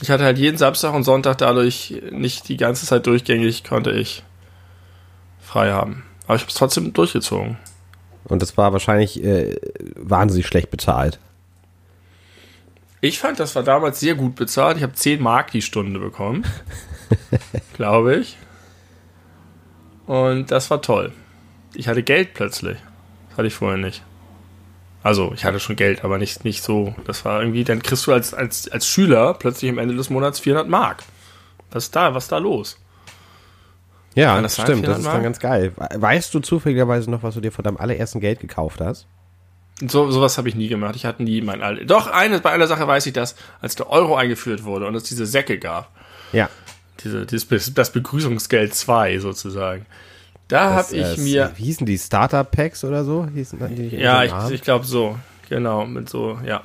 Ich 0.00 0.10
hatte 0.10 0.24
halt 0.24 0.38
jeden 0.38 0.58
Samstag 0.58 0.94
und 0.94 1.04
Sonntag 1.04 1.38
dadurch 1.38 2.02
nicht 2.10 2.48
die 2.48 2.56
ganze 2.56 2.86
Zeit 2.86 3.06
durchgängig, 3.06 3.64
konnte 3.64 3.90
ich 3.90 4.22
frei 5.40 5.72
haben. 5.72 6.04
Aber 6.26 6.36
ich 6.36 6.42
habe 6.42 6.50
es 6.50 6.56
trotzdem 6.56 6.92
durchgezogen. 6.92 7.58
Und 8.28 8.42
das 8.42 8.56
war 8.56 8.72
wahrscheinlich 8.72 9.22
äh, 9.22 9.56
wahnsinnig 9.96 10.46
schlecht 10.46 10.70
bezahlt. 10.70 11.18
Ich 13.00 13.18
fand, 13.18 13.38
das 13.38 13.54
war 13.54 13.62
damals 13.62 14.00
sehr 14.00 14.14
gut 14.14 14.34
bezahlt. 14.34 14.76
Ich 14.76 14.82
habe 14.82 14.92
10 14.92 15.22
Mark 15.22 15.52
die 15.52 15.62
Stunde 15.62 16.00
bekommen. 16.00 16.44
Glaube 17.76 18.16
ich. 18.16 18.36
Und 20.06 20.50
das 20.50 20.70
war 20.70 20.82
toll. 20.82 21.12
Ich 21.74 21.86
hatte 21.86 22.02
Geld 22.02 22.34
plötzlich. 22.34 22.78
Das 23.28 23.38
hatte 23.38 23.48
ich 23.48 23.54
vorher 23.54 23.78
nicht. 23.78 24.02
Also, 25.02 25.32
ich 25.32 25.44
hatte 25.44 25.60
schon 25.60 25.76
Geld, 25.76 26.02
aber 26.02 26.18
nicht, 26.18 26.44
nicht 26.44 26.62
so. 26.62 26.94
Das 27.06 27.24
war 27.24 27.40
irgendwie, 27.40 27.62
dann 27.62 27.82
kriegst 27.82 28.06
du 28.06 28.12
als, 28.12 28.34
als, 28.34 28.68
als 28.68 28.88
Schüler 28.88 29.34
plötzlich 29.34 29.70
am 29.70 29.78
Ende 29.78 29.94
des 29.94 30.10
Monats 30.10 30.40
400 30.40 30.68
Mark. 30.68 31.04
Was 31.70 31.84
ist 31.84 31.96
da, 31.96 32.14
was 32.14 32.24
ist 32.24 32.32
da 32.32 32.38
los? 32.38 32.78
Ja, 34.14 34.40
das 34.40 34.60
stimmt, 34.60 34.86
das 34.86 34.98
ist 34.98 35.06
dann 35.06 35.22
ganz 35.22 35.38
geil. 35.38 35.72
Weißt 35.76 36.34
du 36.34 36.40
zufälligerweise 36.40 37.10
noch, 37.10 37.22
was 37.22 37.34
du 37.34 37.40
dir 37.40 37.52
von 37.52 37.62
deinem 37.62 37.76
allerersten 37.76 38.20
Geld 38.20 38.40
gekauft 38.40 38.80
hast? 38.80 39.06
So, 39.80 40.10
sowas 40.10 40.38
habe 40.38 40.48
ich 40.48 40.56
nie 40.56 40.66
gemacht. 40.66 40.96
Ich 40.96 41.04
hatte 41.04 41.22
nie 41.22 41.40
mein 41.40 41.62
All. 41.62 41.86
Doch, 41.86 42.08
eine, 42.08 42.40
bei 42.40 42.50
einer 42.50 42.66
Sache 42.66 42.86
weiß 42.86 43.06
ich 43.06 43.12
das, 43.12 43.36
als 43.60 43.76
der 43.76 43.88
Euro 43.90 44.16
eingeführt 44.16 44.64
wurde 44.64 44.86
und 44.86 44.94
es 44.96 45.04
diese 45.04 45.24
Säcke 45.24 45.58
gab. 45.58 45.90
Ja. 46.32 46.48
Diese, 47.04 47.26
dieses, 47.26 47.74
das 47.74 47.92
Begrüßungsgeld 47.92 48.74
2 48.74 49.20
sozusagen. 49.20 49.86
Da 50.48 50.70
habe 50.70 50.96
ich 50.96 51.18
äh, 51.18 51.20
mir. 51.20 51.52
Wie 51.56 51.64
hießen 51.64 51.86
die 51.86 51.98
Startup 51.98 52.50
Packs 52.50 52.82
oder 52.82 53.04
so? 53.04 53.28
Hießen 53.32 53.58
die 53.76 53.96
ja, 53.96 54.24
ich, 54.24 54.32
ich 54.50 54.62
glaube 54.62 54.84
so. 54.84 55.16
Genau, 55.48 55.86
mit 55.86 56.08
so, 56.08 56.38
ja. 56.44 56.62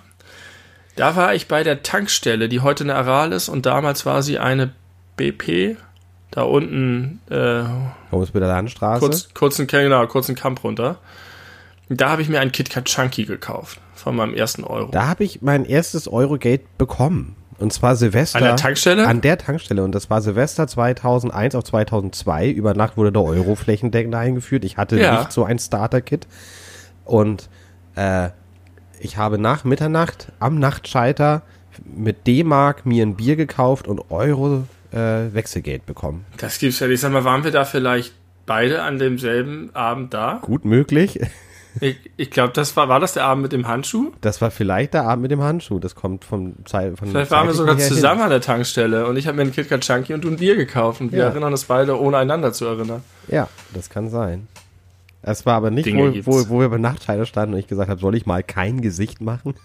Da 0.96 1.16
war 1.16 1.36
ich 1.36 1.48
bei 1.48 1.64
der 1.64 1.84
Tankstelle, 1.84 2.50
die 2.50 2.62
heute 2.62 2.84
eine 2.84 2.96
Aral 2.96 3.32
ist 3.32 3.50
und 3.50 3.66
damals 3.66 4.06
war 4.06 4.24
sie 4.24 4.40
eine 4.40 4.74
BP, 5.18 5.78
da 6.34 6.42
unten 6.44 7.20
äh, 7.30 7.64
Homesbilder 8.12 8.48
Landstraße. 8.48 9.00
kurz, 9.00 9.34
kurzen, 9.34 9.68
genau, 9.68 10.06
kurzen 10.08 10.36
Kamp 10.36 10.64
runter. 10.64 10.98
Da 11.90 12.10
habe 12.10 12.22
ich 12.24 12.30
mir 12.30 12.40
ein 12.40 12.52
KitKat 12.52 12.86
Chunky 12.86 13.26
gekauft 13.26 13.80
von 13.94 14.16
meinem 14.16 14.34
ersten 14.34 14.64
Euro. 14.64 14.90
Da 14.92 15.08
habe 15.08 15.24
ich 15.24 15.42
mein 15.42 15.64
erstes 15.66 16.08
Eurogate 16.08 16.64
bekommen. 16.78 17.36
Und 17.60 17.72
zwar 17.72 17.96
Silvester. 17.96 18.40
An 18.40 18.44
der 18.46 18.56
Tankstelle? 18.56 19.08
An 19.08 19.22
der 19.22 19.38
Tankstelle. 19.38 19.84
Und 19.84 19.94
das 19.94 20.10
war 20.10 20.22
Silvester 20.22 20.68
2001 20.68 21.54
auf 21.54 21.64
2002. 21.66 22.50
Über 22.50 22.74
Nacht 22.74 22.98
wurde 22.98 23.12
der 23.12 23.22
Euro 23.24 23.56
flächendeckend 23.56 24.16
eingeführt. 24.16 24.66
Ich 24.66 24.78
hatte 24.78 25.00
Ja. 25.00 25.20
nicht 25.20 25.32
so 25.32 25.44
ein 25.46 25.60
Starter-Kit. 25.60 26.26
Und 27.06 27.48
äh, 27.96 28.30
ich 29.00 29.18
habe 29.18 29.38
nach 29.38 29.66
Mitternacht 29.66 30.32
am 30.40 30.58
Nachtschalter 30.58 31.44
mit 31.86 32.26
D-Mark 32.26 32.86
mir 32.88 33.06
ein 33.06 33.16
Bier 33.16 33.36
gekauft 33.36 33.88
und 33.88 34.10
Euro 34.10 34.64
äh, 34.94 35.34
Wechselgeld 35.34 35.86
bekommen. 35.86 36.26
Das 36.38 36.60
gibt's 36.60 36.80
ja 36.80 36.88
nicht. 36.88 37.00
Sag 37.02 37.12
mal, 37.12 37.24
waren 37.24 37.44
wir 37.44 37.52
da 37.52 37.66
vielleicht 37.66 38.14
beide 38.46 38.82
an 38.84 39.00
demselben 39.00 39.70
Abend 39.74 40.14
da? 40.14 40.40
Gut 40.42 40.66
möglich. 40.66 41.20
Ich, 41.80 41.98
ich 42.18 42.30
glaube, 42.30 42.54
das 42.54 42.78
war, 42.78 42.88
war 42.88 43.00
das 43.00 43.14
der 43.14 43.26
Abend 43.26 43.42
mit 43.42 43.52
dem 43.52 43.68
Handschuh? 43.68 44.12
Das 44.22 44.42
war 44.42 44.52
vielleicht 44.52 44.94
der 44.94 45.06
Abend 45.06 45.24
mit 45.24 45.32
dem 45.32 45.42
Handschuh. 45.42 45.80
Das 45.80 45.96
kommt 45.96 46.24
vom 46.24 46.54
Zeit 46.68 46.96
von 47.00 47.08
Vielleicht 47.08 47.32
waren 47.32 47.48
wir 47.48 47.56
sogar 47.56 47.76
her 47.76 47.84
hin. 47.84 47.96
zusammen 47.96 48.22
an 48.22 48.30
der 48.30 48.42
Tankstelle 48.42 49.08
und 49.08 49.18
ich 49.18 49.26
habe 49.26 49.38
mir 49.38 49.42
einen 49.42 49.52
KitKat 49.52 49.82
Chunky 49.82 50.14
und 50.14 50.24
du 50.24 50.28
ein 50.30 50.38
Bier 50.38 50.56
gekauft 50.56 51.02
und 51.02 51.12
wir 51.12 51.18
Ja. 51.18 51.26
erinnern 51.30 51.52
uns 51.52 51.64
beide, 51.64 52.00
ohne 52.00 52.18
einander 52.18 52.54
zu 52.54 52.66
erinnern. 52.66 53.02
Ja, 53.28 53.48
das 53.74 53.90
kann 53.90 54.08
sein. 54.12 54.48
Es 55.24 55.48
war 55.48 55.56
aber 55.56 55.72
nicht, 55.72 55.88
Dinge 55.88 56.24
wo, 56.28 56.34
wo, 56.34 56.50
wo 56.50 56.60
wir 56.60 56.70
bei 56.70 56.78
Nachtschalter 56.78 57.26
standen 57.26 57.56
und 57.56 57.60
ich 57.60 57.66
gesagt 57.68 57.90
habe, 57.90 58.00
soll 58.00 58.14
ich 58.14 58.28
mal 58.28 58.44
kein 58.44 58.80
Gesicht 58.82 59.20
machen? 59.20 59.56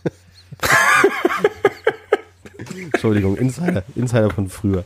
Entschuldigung, 2.92 3.36
Insider, 3.36 3.82
Insider 3.94 4.30
von 4.30 4.48
früher. 4.48 4.82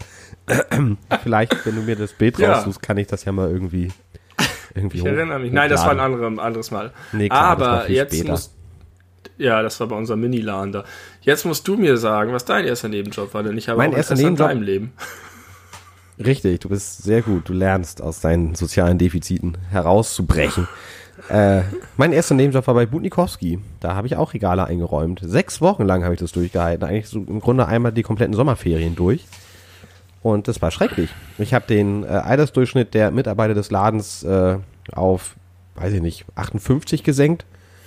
Vielleicht, 1.22 1.64
wenn 1.66 1.76
du 1.76 1.82
mir 1.82 1.96
das 1.96 2.12
Bild 2.12 2.38
Ja. 2.38 2.54
raussuchst, 2.54 2.82
kann 2.82 2.96
ich 2.98 3.06
das 3.06 3.24
ja 3.24 3.32
mal 3.32 3.50
irgendwie, 3.50 3.90
irgendwie 4.74 4.98
Ich 4.98 5.04
erinnere 5.04 5.38
mich. 5.38 5.52
Nein, 5.52 5.70
das 5.70 5.82
war 5.84 5.92
ein 5.92 6.00
anderes, 6.00 6.38
anderes 6.38 6.70
Mal. 6.70 6.92
Nee, 7.12 7.28
klar, 7.28 7.42
Aber 7.44 7.90
jetzt 7.90 8.14
später. 8.14 8.32
muss. 8.32 8.54
Ja, 9.38 9.62
das 9.62 9.78
war 9.80 9.88
bei 9.88 9.96
unserem 9.96 10.20
Mini-Laden 10.20 10.72
da. 10.72 10.84
Jetzt 11.22 11.44
musst 11.46 11.66
du 11.66 11.76
mir 11.76 11.96
sagen, 11.96 12.32
was 12.32 12.44
dein 12.44 12.64
erster 12.66 12.88
Nebenjob 12.88 13.32
war, 13.34 13.42
denn 13.42 13.56
ich 13.56 13.68
habe 13.68 13.78
Mein 13.78 13.92
auch 13.92 13.96
erster 13.96 14.14
Nebenjob- 14.14 14.36
deinem 14.48 14.62
Leben. 14.62 14.92
Richtig, 16.18 16.60
du 16.60 16.68
bist 16.68 17.02
sehr 17.02 17.22
gut. 17.22 17.48
Du 17.48 17.52
lernst 17.52 18.02
aus 18.02 18.20
deinen 18.20 18.54
sozialen 18.54 18.98
Defiziten 18.98 19.56
herauszubrechen. 19.70 20.68
äh, 21.28 21.62
mein 21.96 22.12
erster 22.12 22.34
Nebenjob 22.34 22.66
war 22.66 22.74
bei 22.74 22.86
Butnikowski. 22.86 23.58
Da 23.80 23.94
habe 23.94 24.06
ich 24.06 24.16
auch 24.16 24.34
Regale 24.34 24.64
eingeräumt. 24.64 25.20
Sechs 25.24 25.60
Wochen 25.60 25.84
lang 25.84 26.04
habe 26.04 26.14
ich 26.14 26.20
das 26.20 26.32
durchgehalten. 26.32 26.86
Eigentlich 26.86 27.08
so 27.08 27.18
im 27.18 27.40
Grunde 27.40 27.66
einmal 27.66 27.92
die 27.92 28.02
kompletten 28.02 28.34
Sommerferien 28.34 28.94
durch. 28.94 29.24
Und 30.22 30.46
das 30.46 30.62
war 30.62 30.70
schrecklich. 30.70 31.10
Ich 31.38 31.52
habe 31.52 31.66
den 31.66 32.04
äh, 32.04 32.06
Altersdurchschnitt 32.06 32.94
der 32.94 33.10
Mitarbeiter 33.10 33.54
des 33.54 33.70
Ladens 33.70 34.22
äh, 34.22 34.58
auf, 34.92 35.36
weiß 35.74 35.92
ich 35.94 36.02
nicht, 36.02 36.24
58 36.36 37.02
gesenkt, 37.02 37.44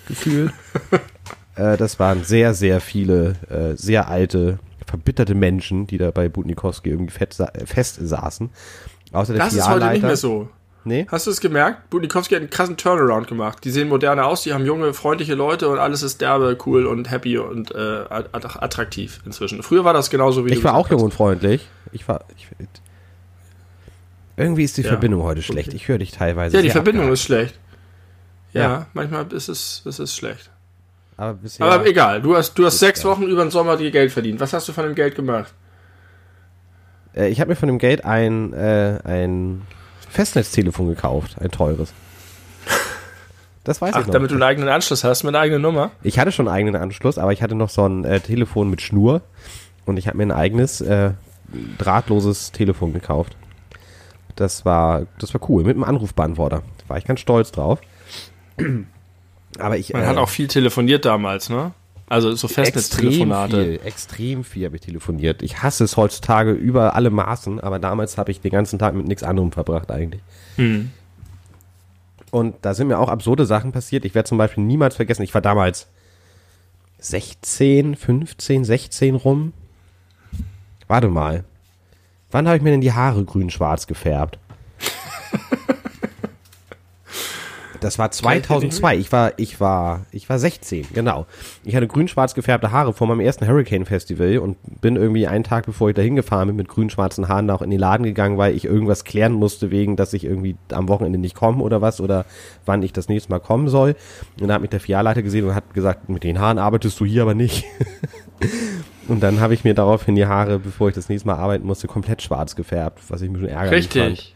gefühlt. 0.08 0.52
äh, 1.56 1.78
das 1.78 2.00
waren 2.00 2.24
sehr, 2.24 2.54
sehr 2.54 2.82
viele, 2.82 3.36
äh, 3.50 3.76
sehr 3.78 4.10
alte, 4.10 4.60
verbitterte 4.86 5.34
Menschen, 5.34 5.88
die 5.88 5.98
da 5.98 6.12
bei 6.12 6.28
Butnikowski 6.28 6.90
irgendwie 6.90 7.14
fett, 7.14 7.38
fest 7.66 8.00
saßen. 8.02 8.50
Außer 9.14 9.34
der 9.34 9.46
Das 9.46 9.54
ist 9.54 9.70
heute 9.70 9.90
nicht 9.90 10.04
mehr 10.04 10.18
so. 10.18 10.50
Nee? 10.88 11.08
Hast 11.10 11.26
du 11.26 11.32
es 11.32 11.42
gemerkt? 11.42 11.90
Budnikowski 11.90 12.36
hat 12.36 12.42
einen 12.42 12.50
krassen 12.52 12.78
Turnaround 12.78 13.28
gemacht. 13.28 13.64
Die 13.64 13.72
sehen 13.72 13.90
moderner 13.90 14.28
aus, 14.28 14.44
die 14.44 14.54
haben 14.54 14.66
junge, 14.66 14.94
freundliche 14.94 15.34
Leute 15.34 15.68
und 15.68 15.80
alles 15.80 16.04
ist 16.04 16.22
derbe, 16.22 16.56
cool 16.68 16.86
und 16.86 17.10
happy 17.10 17.40
und 17.40 17.74
äh, 17.74 17.78
att- 18.08 18.30
attraktiv 18.62 19.20
inzwischen. 19.26 19.64
Früher 19.64 19.84
war 19.84 19.94
das 19.94 20.12
genauso 20.12 20.46
wie 20.46 20.54
Ich 20.54 20.64
war 20.64 20.76
auch 20.76 20.90
jung 20.90 21.02
und 21.02 21.12
freundlich. 21.14 21.68
Ich 21.92 22.08
war. 22.08 22.24
Ich, 22.38 22.48
irgendwie 24.38 24.64
ist 24.64 24.78
die 24.78 24.82
Ja, 24.84 24.90
Verbindung 24.90 25.24
heute 25.24 25.40
okay. 25.40 25.52
schlecht. 25.54 25.74
Ich 25.74 25.88
höre 25.88 25.98
dich 25.98 26.12
teilweise. 26.12 26.56
Ja, 26.56 26.62
die 26.62 26.70
Verbindung 26.70 27.04
abgehakt. 27.06 27.20
ist 27.20 27.26
schlecht. 27.26 27.60
Ja, 28.54 28.62
Ja. 28.62 28.88
manchmal 28.94 29.26
ist 29.34 29.50
es, 29.50 29.82
ist 29.86 30.00
es 30.00 30.16
schlecht. 30.16 30.52
Aber, 31.18 31.34
bisher, 31.36 31.66
Aber 31.66 31.88
egal, 31.88 32.22
du 32.22 32.36
hast, 32.36 32.54
du 32.60 32.66
hast 32.66 32.80
sechs. 32.80 33.04
Wochen 33.06 33.24
über 33.24 33.44
den 33.44 33.50
Sommer 33.52 33.78
dir 33.78 33.90
Geld 33.92 34.12
verdient. 34.12 34.40
Was 34.40 34.54
hast 34.54 34.68
du 34.68 34.74
von 34.74 34.84
dem 34.84 34.94
Geld 34.96 35.16
gemacht? 35.16 35.54
äh, 37.16 37.30
ich 37.30 37.40
habe 37.40 37.50
mir 37.50 37.56
von 37.56 37.68
dem 37.68 37.80
Geld 37.80 38.04
ein, 38.06 38.52
äh, 38.54 39.00
ein 39.06 39.62
Festnetztelefon 40.16 40.88
gekauft. 40.88 41.36
Ein 41.42 41.52
teures. 41.52 41.94
Das 43.66 43.82
weiß 43.82 43.96
Ach, 43.96 44.02
ich 44.02 44.08
noch. 44.08 44.14
damit 44.14 44.32
du 44.32 44.36
einen 44.36 44.44
eigenen 44.44 44.70
Anschluss 44.70 45.04
hast, 45.04 45.24
mit 45.24 45.36
einer 45.36 45.44
eigenen 45.44 45.62
Nummer? 45.62 45.92
Ich 46.04 46.20
hatte 46.20 46.32
schon 46.32 46.48
einen 46.48 46.56
eigenen 46.56 46.82
Anschluss, 46.82 47.18
aber 47.18 47.34
ich 47.34 47.42
hatte 47.42 47.56
noch 47.56 47.70
so 47.70 47.86
ein 47.86 48.06
äh, 48.06 48.20
Telefon 48.20 48.70
mit 48.70 48.82
Schnur 48.82 49.22
und 49.86 49.98
ich 49.98 50.08
habe 50.08 50.18
mir 50.18 50.24
ein 50.24 50.32
eigenes 50.32 50.82
äh, 50.82 51.12
drahtloses 51.78 52.52
Telefon 52.52 52.94
gekauft. 52.94 53.36
Das 54.36 54.66
war, 54.66 55.08
das 55.20 55.34
war 55.34 55.42
cool, 55.50 55.64
mit 55.64 55.76
einem 55.76 55.84
Anrufbeantworter. 55.84 56.62
Da 56.78 56.90
war 56.90 56.98
ich 56.98 57.06
ganz 57.06 57.20
stolz 57.20 57.52
drauf. 57.52 57.82
Aber 59.60 59.78
ich 59.78 59.94
Man 59.94 60.04
äh, 60.04 60.06
hat 60.06 60.18
auch 60.18 60.30
viel 60.30 60.48
telefoniert 60.48 61.04
damals, 61.04 61.50
ne? 61.50 61.72
Also 62.08 62.34
so 62.36 62.48
extrem 62.48 62.66
Festnetztelefonate. 62.66 63.64
viel, 63.64 63.80
extrem 63.84 64.44
viel 64.44 64.66
habe 64.66 64.76
ich 64.76 64.84
telefoniert. 64.84 65.42
Ich 65.42 65.64
hasse 65.64 65.84
es 65.84 65.98
heutzutage 65.98 66.52
über 66.52 66.96
alle 66.96 67.10
Maßen, 67.10 67.60
aber 67.60 67.80
damals 67.80 68.18
habe 68.18 68.32
ich 68.32 68.42
den 68.42 68.52
ganzen 68.52 68.78
Tag 68.78 68.94
mit 68.94 69.08
nichts 69.08 69.24
anderem 69.24 69.52
verbracht 69.52 69.90
eigentlich. 69.90 70.22
Hm. 70.58 70.92
Und 72.30 72.56
da 72.62 72.74
sind 72.74 72.90
mir 72.90 73.00
auch 73.00 73.10
absurde 73.10 73.46
Sachen 73.46 73.72
passiert. 73.72 74.06
Ich 74.06 74.14
werde 74.14 74.30
zum 74.30 74.38
Beispiel 74.38 74.64
niemals 74.64 74.96
vergessen, 74.96 75.24
ich 75.24 75.34
war 75.34 75.42
damals 75.42 75.88
16, 77.00 77.96
15, 77.96 78.66
16 78.66 79.16
rum. 79.16 79.54
Warte 80.88 81.08
mal. 81.08 81.44
Wann 82.32 82.48
habe 82.48 82.58
ich 82.58 82.64
mir 82.64 82.72
denn 82.72 82.82
die 82.82 82.94
Haare 82.94 83.24
grün-schwarz 83.24 83.88
gefärbt? 83.88 84.38
Das 87.86 88.00
war 88.00 88.10
2002. 88.10 88.98
Ich 88.98 89.12
war, 89.12 89.34
ich 89.38 89.62
war, 89.62 90.08
ich 90.12 90.28
war 90.28 90.40
16, 90.40 90.88
genau. 90.96 91.28
Ich 91.64 91.76
hatte 91.76 91.86
grün-schwarz 91.86 92.34
gefärbte 92.34 92.72
Haare 92.72 92.94
vor 92.94 93.06
meinem 93.06 93.20
ersten 93.20 93.48
Hurricane 93.48 93.86
Festival 93.86 94.40
und 94.40 94.58
bin 94.82 94.96
irgendwie 94.96 95.28
einen 95.28 95.44
Tag 95.44 95.68
bevor 95.68 95.90
ich 95.90 95.96
da 95.96 96.02
hingefahren 96.02 96.48
bin 96.48 96.56
mit 96.56 96.68
grün-schwarzen 96.68 97.28
Haaren 97.28 97.48
auch 97.52 97.62
in 97.62 97.70
den 97.70 97.80
Laden 97.80 98.04
gegangen, 98.04 98.40
weil 98.40 98.56
ich 98.56 98.66
irgendwas 98.66 99.04
klären 99.04 99.34
musste 99.34 99.70
wegen, 99.70 99.98
dass 99.98 100.14
ich 100.14 100.24
irgendwie 100.24 100.56
am 100.72 100.90
Wochenende 100.90 101.20
nicht 101.20 101.36
komme 101.36 101.62
oder 101.62 101.80
was 101.80 102.02
oder 102.02 102.26
wann 102.66 102.82
ich 102.82 102.92
das 102.92 103.08
nächste 103.08 103.30
Mal 103.30 103.40
kommen 103.40 103.68
soll. 103.68 103.96
Und 104.42 104.48
da 104.48 104.56
hat 104.56 104.62
mich 104.62 104.72
der 104.72 104.80
Filialleiter 104.80 105.22
gesehen 105.22 105.46
und 105.46 105.54
hat 105.54 105.76
gesagt, 105.76 106.10
mit 106.10 106.24
den 106.24 106.40
Haaren 106.40 106.58
arbeitest 106.58 107.00
du 107.00 107.06
hier 107.06 107.22
aber 107.22 107.36
nicht. 107.36 107.66
und 109.08 109.22
dann 109.22 109.40
habe 109.42 109.54
ich 109.54 109.64
mir 109.64 109.76
daraufhin 109.76 110.16
die 110.16 110.26
Haare, 110.26 110.58
bevor 110.58 110.90
ich 110.90 110.96
das 110.96 111.08
nächste 111.08 111.28
Mal 111.28 111.36
arbeiten 111.36 111.68
musste, 111.68 111.86
komplett 111.86 112.24
schwarz 112.24 112.56
gefärbt, 112.56 113.00
was 113.10 113.22
ich 113.22 113.30
mir 113.30 113.38
schon 113.38 113.50
ärgerlich 113.50 113.90
fand. 113.90 114.06
Richtig. 114.06 114.35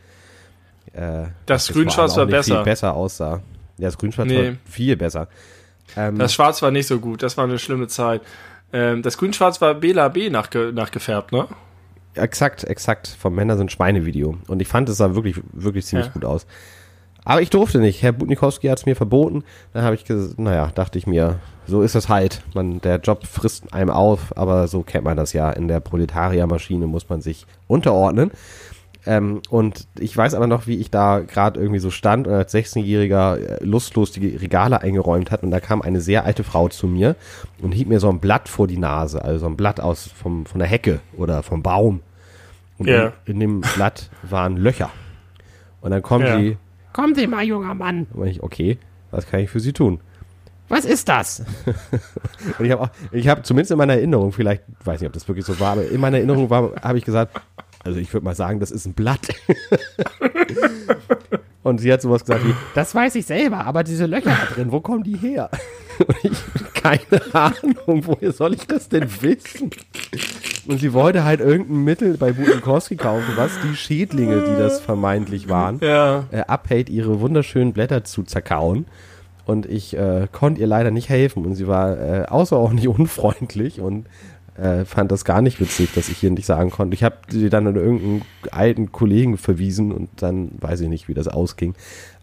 Äh, 0.93 1.27
Das 1.45 1.67
Grün-Schwarz 1.69 2.15
war 2.17 2.25
nicht 2.25 2.31
besser. 2.35 2.55
Viel 2.57 2.63
besser 2.63 2.93
aussah. 2.93 3.41
Ja, 3.77 3.87
das 3.87 3.97
Grünschwarz 3.97 4.27
Nee. 4.27 4.47
war 4.49 4.53
viel 4.65 4.97
besser. 4.97 5.27
Ähm, 5.95 6.17
Das 6.17 6.33
Schwarz 6.33 6.61
war 6.61 6.71
nicht 6.71 6.87
so 6.87 6.99
gut, 6.99 7.23
das 7.23 7.37
war 7.37 7.45
eine 7.45 7.57
schlimme 7.59 7.87
Zeit. 7.87 8.21
Ähm, 8.73 9.01
das 9.01 9.17
Grün-Schwarz 9.17 9.61
war 9.61 9.73
Bela 9.75 10.07
B 10.09 10.29
nachge 10.29 10.71
nachgefärbt, 10.73 11.31
ne? 11.31 11.47
exakt, 12.15 12.63
exakt. 12.65 13.07
Vom 13.07 13.33
Männer 13.35 13.55
sind 13.55 13.71
Schweine-Video. 13.71 14.37
Und 14.47 14.61
ich 14.61 14.67
fand, 14.67 14.89
es 14.89 14.97
sah 14.97 15.15
wirklich, 15.15 15.39
wirklich 15.53 15.85
ziemlich 15.85 16.07
Ja. 16.07 16.11
gut 16.13 16.25
aus. 16.25 16.45
Aber 17.23 17.41
ich 17.41 17.49
durfte 17.49 17.79
nicht. 17.79 18.01
Herr 18.01 18.11
Butnikowski 18.11 18.67
hat 18.67 18.79
es 18.79 18.85
mir 18.85 18.95
verboten. 18.95 19.43
Dann 19.73 19.83
habe 19.83 19.95
ich 19.95 20.03
gesagt, 20.03 20.37
naja, 20.39 20.71
dachte 20.73 20.97
ich 20.97 21.07
mir, 21.07 21.39
so 21.67 21.81
ist 21.81 21.95
es 21.95 22.09
halt. 22.09 22.41
Man, 22.55 22.81
der 22.81 22.97
Job 22.99 23.25
frisst 23.25 23.73
einem 23.73 23.89
auf, 23.91 24.35
aber 24.37 24.67
so 24.67 24.81
kennt 24.81 25.05
man 25.05 25.15
das 25.15 25.31
ja. 25.33 25.49
In 25.51 25.67
der 25.67 25.79
Proletariermaschine 25.79 26.87
muss 26.87 27.07
man 27.07 27.21
sich 27.21 27.45
unterordnen. 27.67 28.31
Ähm, 29.05 29.41
und 29.49 29.87
ich 29.97 30.15
weiß 30.15 30.33
aber 30.33 30.45
noch, 30.47 30.67
wie 30.67 30.77
ich 30.77 30.91
da 30.91 31.19
gerade 31.19 31.59
irgendwie 31.59 31.79
so 31.79 31.89
stand 31.89 32.27
und 32.27 32.33
als 32.33 32.53
16-Jähriger 32.53 33.37
äh, 33.37 33.63
lustlos 33.63 34.11
die 34.11 34.35
Regale 34.35 34.81
eingeräumt 34.81 35.31
hat 35.31 35.41
und 35.43 35.51
da 35.51 35.59
kam 35.61 35.81
eine 35.81 36.01
sehr 36.01 36.25
alte 36.25 36.43
Frau 36.43 36.67
zu 36.67 36.85
mir 36.85 37.15
und 37.61 37.71
hielt 37.71 37.87
mir 37.87 37.99
so 38.01 38.09
ein 38.09 38.19
Blatt 38.19 38.49
vor 38.49 38.67
die 38.67 38.77
Nase, 38.77 39.23
also 39.23 39.39
so 39.39 39.45
ein 39.45 39.55
Blatt 39.55 39.79
aus 39.79 40.07
vom, 40.07 40.45
von 40.45 40.59
der 40.59 40.67
Hecke 40.67 40.99
oder 41.15 41.43
vom 41.43 41.63
Baum. 41.63 42.01
Und 42.77 42.87
Ja. 42.87 43.13
in, 43.25 43.35
in 43.35 43.39
dem 43.39 43.61
Blatt 43.75 44.09
waren 44.23 44.57
Löcher. 44.57 44.89
Und 45.81 45.91
dann 45.91 46.01
kommt 46.01 46.25
Ja. 46.25 46.37
sie, 46.37 46.57
Kommen 46.91 47.15
Sie 47.15 47.27
mal, 47.27 47.43
junger 47.43 47.75
Mann. 47.75 48.07
und 48.13 48.27
ich, 48.27 48.43
okay, 48.43 48.77
was 49.11 49.27
kann 49.27 49.39
ich 49.39 49.49
für 49.49 49.59
Sie 49.61 49.71
tun? 49.73 50.01
Was 50.67 50.85
ist 50.85 51.07
das? 51.09 51.43
Und 52.59 52.65
ich 52.65 52.71
habe 52.71 52.83
auch, 52.83 52.89
ich 53.11 53.27
habe 53.27 53.41
zumindest 53.41 53.71
in 53.71 53.77
meiner 53.79 53.93
Erinnerung, 53.93 54.31
vielleicht, 54.31 54.63
weiß 54.83 54.99
nicht, 55.01 55.07
ob 55.07 55.13
das 55.13 55.27
wirklich 55.27 55.45
so 55.45 55.59
war, 55.59 55.71
aber 55.71 55.87
in 55.87 55.99
meiner 55.99 56.17
Erinnerung 56.17 56.49
war, 56.51 56.73
habe 56.83 56.97
ich 56.99 57.05
gesagt, 57.05 57.39
also 57.83 57.99
ich 57.99 58.13
würde 58.13 58.25
mal 58.25 58.35
sagen, 58.35 58.59
das 58.59 58.71
ist 58.71 58.85
ein 58.85 58.93
Blatt. 58.93 59.27
Und 61.63 61.79
sie 61.79 61.91
hat 61.91 62.01
sowas 62.01 62.23
gesagt 62.23 62.45
wie, 62.45 62.53
Das 62.73 62.95
weiß 62.95 63.15
ich 63.15 63.25
selber, 63.25 63.65
aber 63.65 63.83
diese 63.83 64.05
Löcher 64.05 64.29
da 64.31 64.53
drin. 64.55 64.71
wo 64.71 64.79
kommen 64.79 65.03
die 65.03 65.17
her? 65.17 65.49
Und 66.07 66.15
ich, 66.23 66.73
keine 66.73 67.21
Ahnung, 67.33 68.03
woher 68.05 68.31
soll 68.31 68.53
ich 68.53 68.65
das 68.65 68.87
denn 68.87 69.09
wissen? 69.21 69.69
Und 70.67 70.79
sie 70.79 70.93
wollte 70.93 71.25
halt 71.25 71.41
irgendein 71.41 71.83
Mittel 71.83 72.17
bei 72.17 72.31
Butenkowski 72.31 72.95
kaufen, 72.95 73.33
was 73.35 73.51
die 73.63 73.75
Schädlinge, 73.75 74.45
die 74.45 74.55
das 74.57 74.79
vermeintlich 74.79 75.49
waren, 75.49 75.79
Ja. 75.81 76.25
äh, 76.31 76.39
abhält, 76.41 76.89
ihre 76.89 77.19
wunderschönen 77.19 77.73
Blätter 77.73 78.05
zu 78.05 78.23
zerkauen. 78.23 78.85
Und 79.45 79.65
ich 79.65 79.97
äh, 79.97 80.27
konnte 80.31 80.61
ihr 80.61 80.67
leider 80.67 80.91
nicht 80.91 81.09
helfen. 81.09 81.45
Und 81.45 81.55
sie 81.55 81.67
war 81.67 81.97
äh, 81.99 82.25
außerordentlich 82.27 82.87
unfreundlich 82.87 83.81
und 83.81 84.05
äh, 84.59 84.85
fand 84.85 85.11
das 85.11 85.25
gar 85.25 85.41
nicht 85.41 85.59
witzig, 85.59 85.89
dass 85.93 86.09
ich 86.09 86.17
hier 86.17 86.31
nicht 86.31 86.45
sagen 86.45 86.69
konnte. 86.69 86.93
Ich 86.93 87.03
habe 87.03 87.15
sie 87.29 87.49
dann 87.49 87.67
an 87.67 87.75
irgendeinen 87.75 88.21
alten 88.51 88.91
Kollegen 88.91 89.37
verwiesen 89.37 89.91
und 89.91 90.09
dann 90.17 90.51
weiß 90.59 90.81
ich 90.81 90.89
nicht, 90.89 91.07
wie 91.07 91.13
das 91.13 91.27
ausging. 91.27 91.75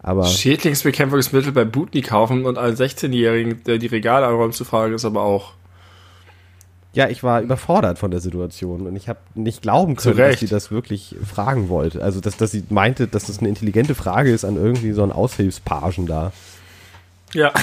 Aber 0.02 0.24
Schädlingsbekämpfungsmittel 0.24 1.52
bei 1.52 1.64
Butni 1.64 2.02
kaufen 2.02 2.44
und 2.44 2.58
einen 2.58 2.76
16-Jährigen, 2.76 3.64
der 3.64 3.78
die 3.78 3.86
Regale 3.86 4.26
anräumt, 4.26 4.54
zu 4.54 4.64
fragen, 4.64 4.94
ist 4.94 5.04
aber 5.04 5.22
auch. 5.22 5.54
ja, 6.92 7.08
ich 7.08 7.22
war 7.22 7.40
überfordert 7.40 7.98
von 7.98 8.10
der 8.10 8.20
Situation 8.20 8.86
und 8.86 8.96
ich 8.96 9.08
habe 9.08 9.18
nicht 9.34 9.62
glauben 9.62 9.96
können, 9.96 10.16
dass 10.16 10.28
Recht. 10.28 10.40
sie 10.40 10.46
das 10.46 10.70
wirklich 10.70 11.16
fragen 11.24 11.68
wollte. 11.68 12.02
Also, 12.02 12.20
dass, 12.20 12.36
dass 12.36 12.52
sie 12.52 12.64
meinte, 12.68 13.08
dass 13.08 13.26
das 13.26 13.40
eine 13.40 13.48
intelligente 13.48 13.94
Frage 13.94 14.30
ist 14.32 14.44
an 14.44 14.56
irgendwie 14.56 14.92
so 14.92 15.02
einen 15.02 15.12
Aushilfspagen 15.12 16.06
da. 16.06 16.32
Ja. 17.32 17.52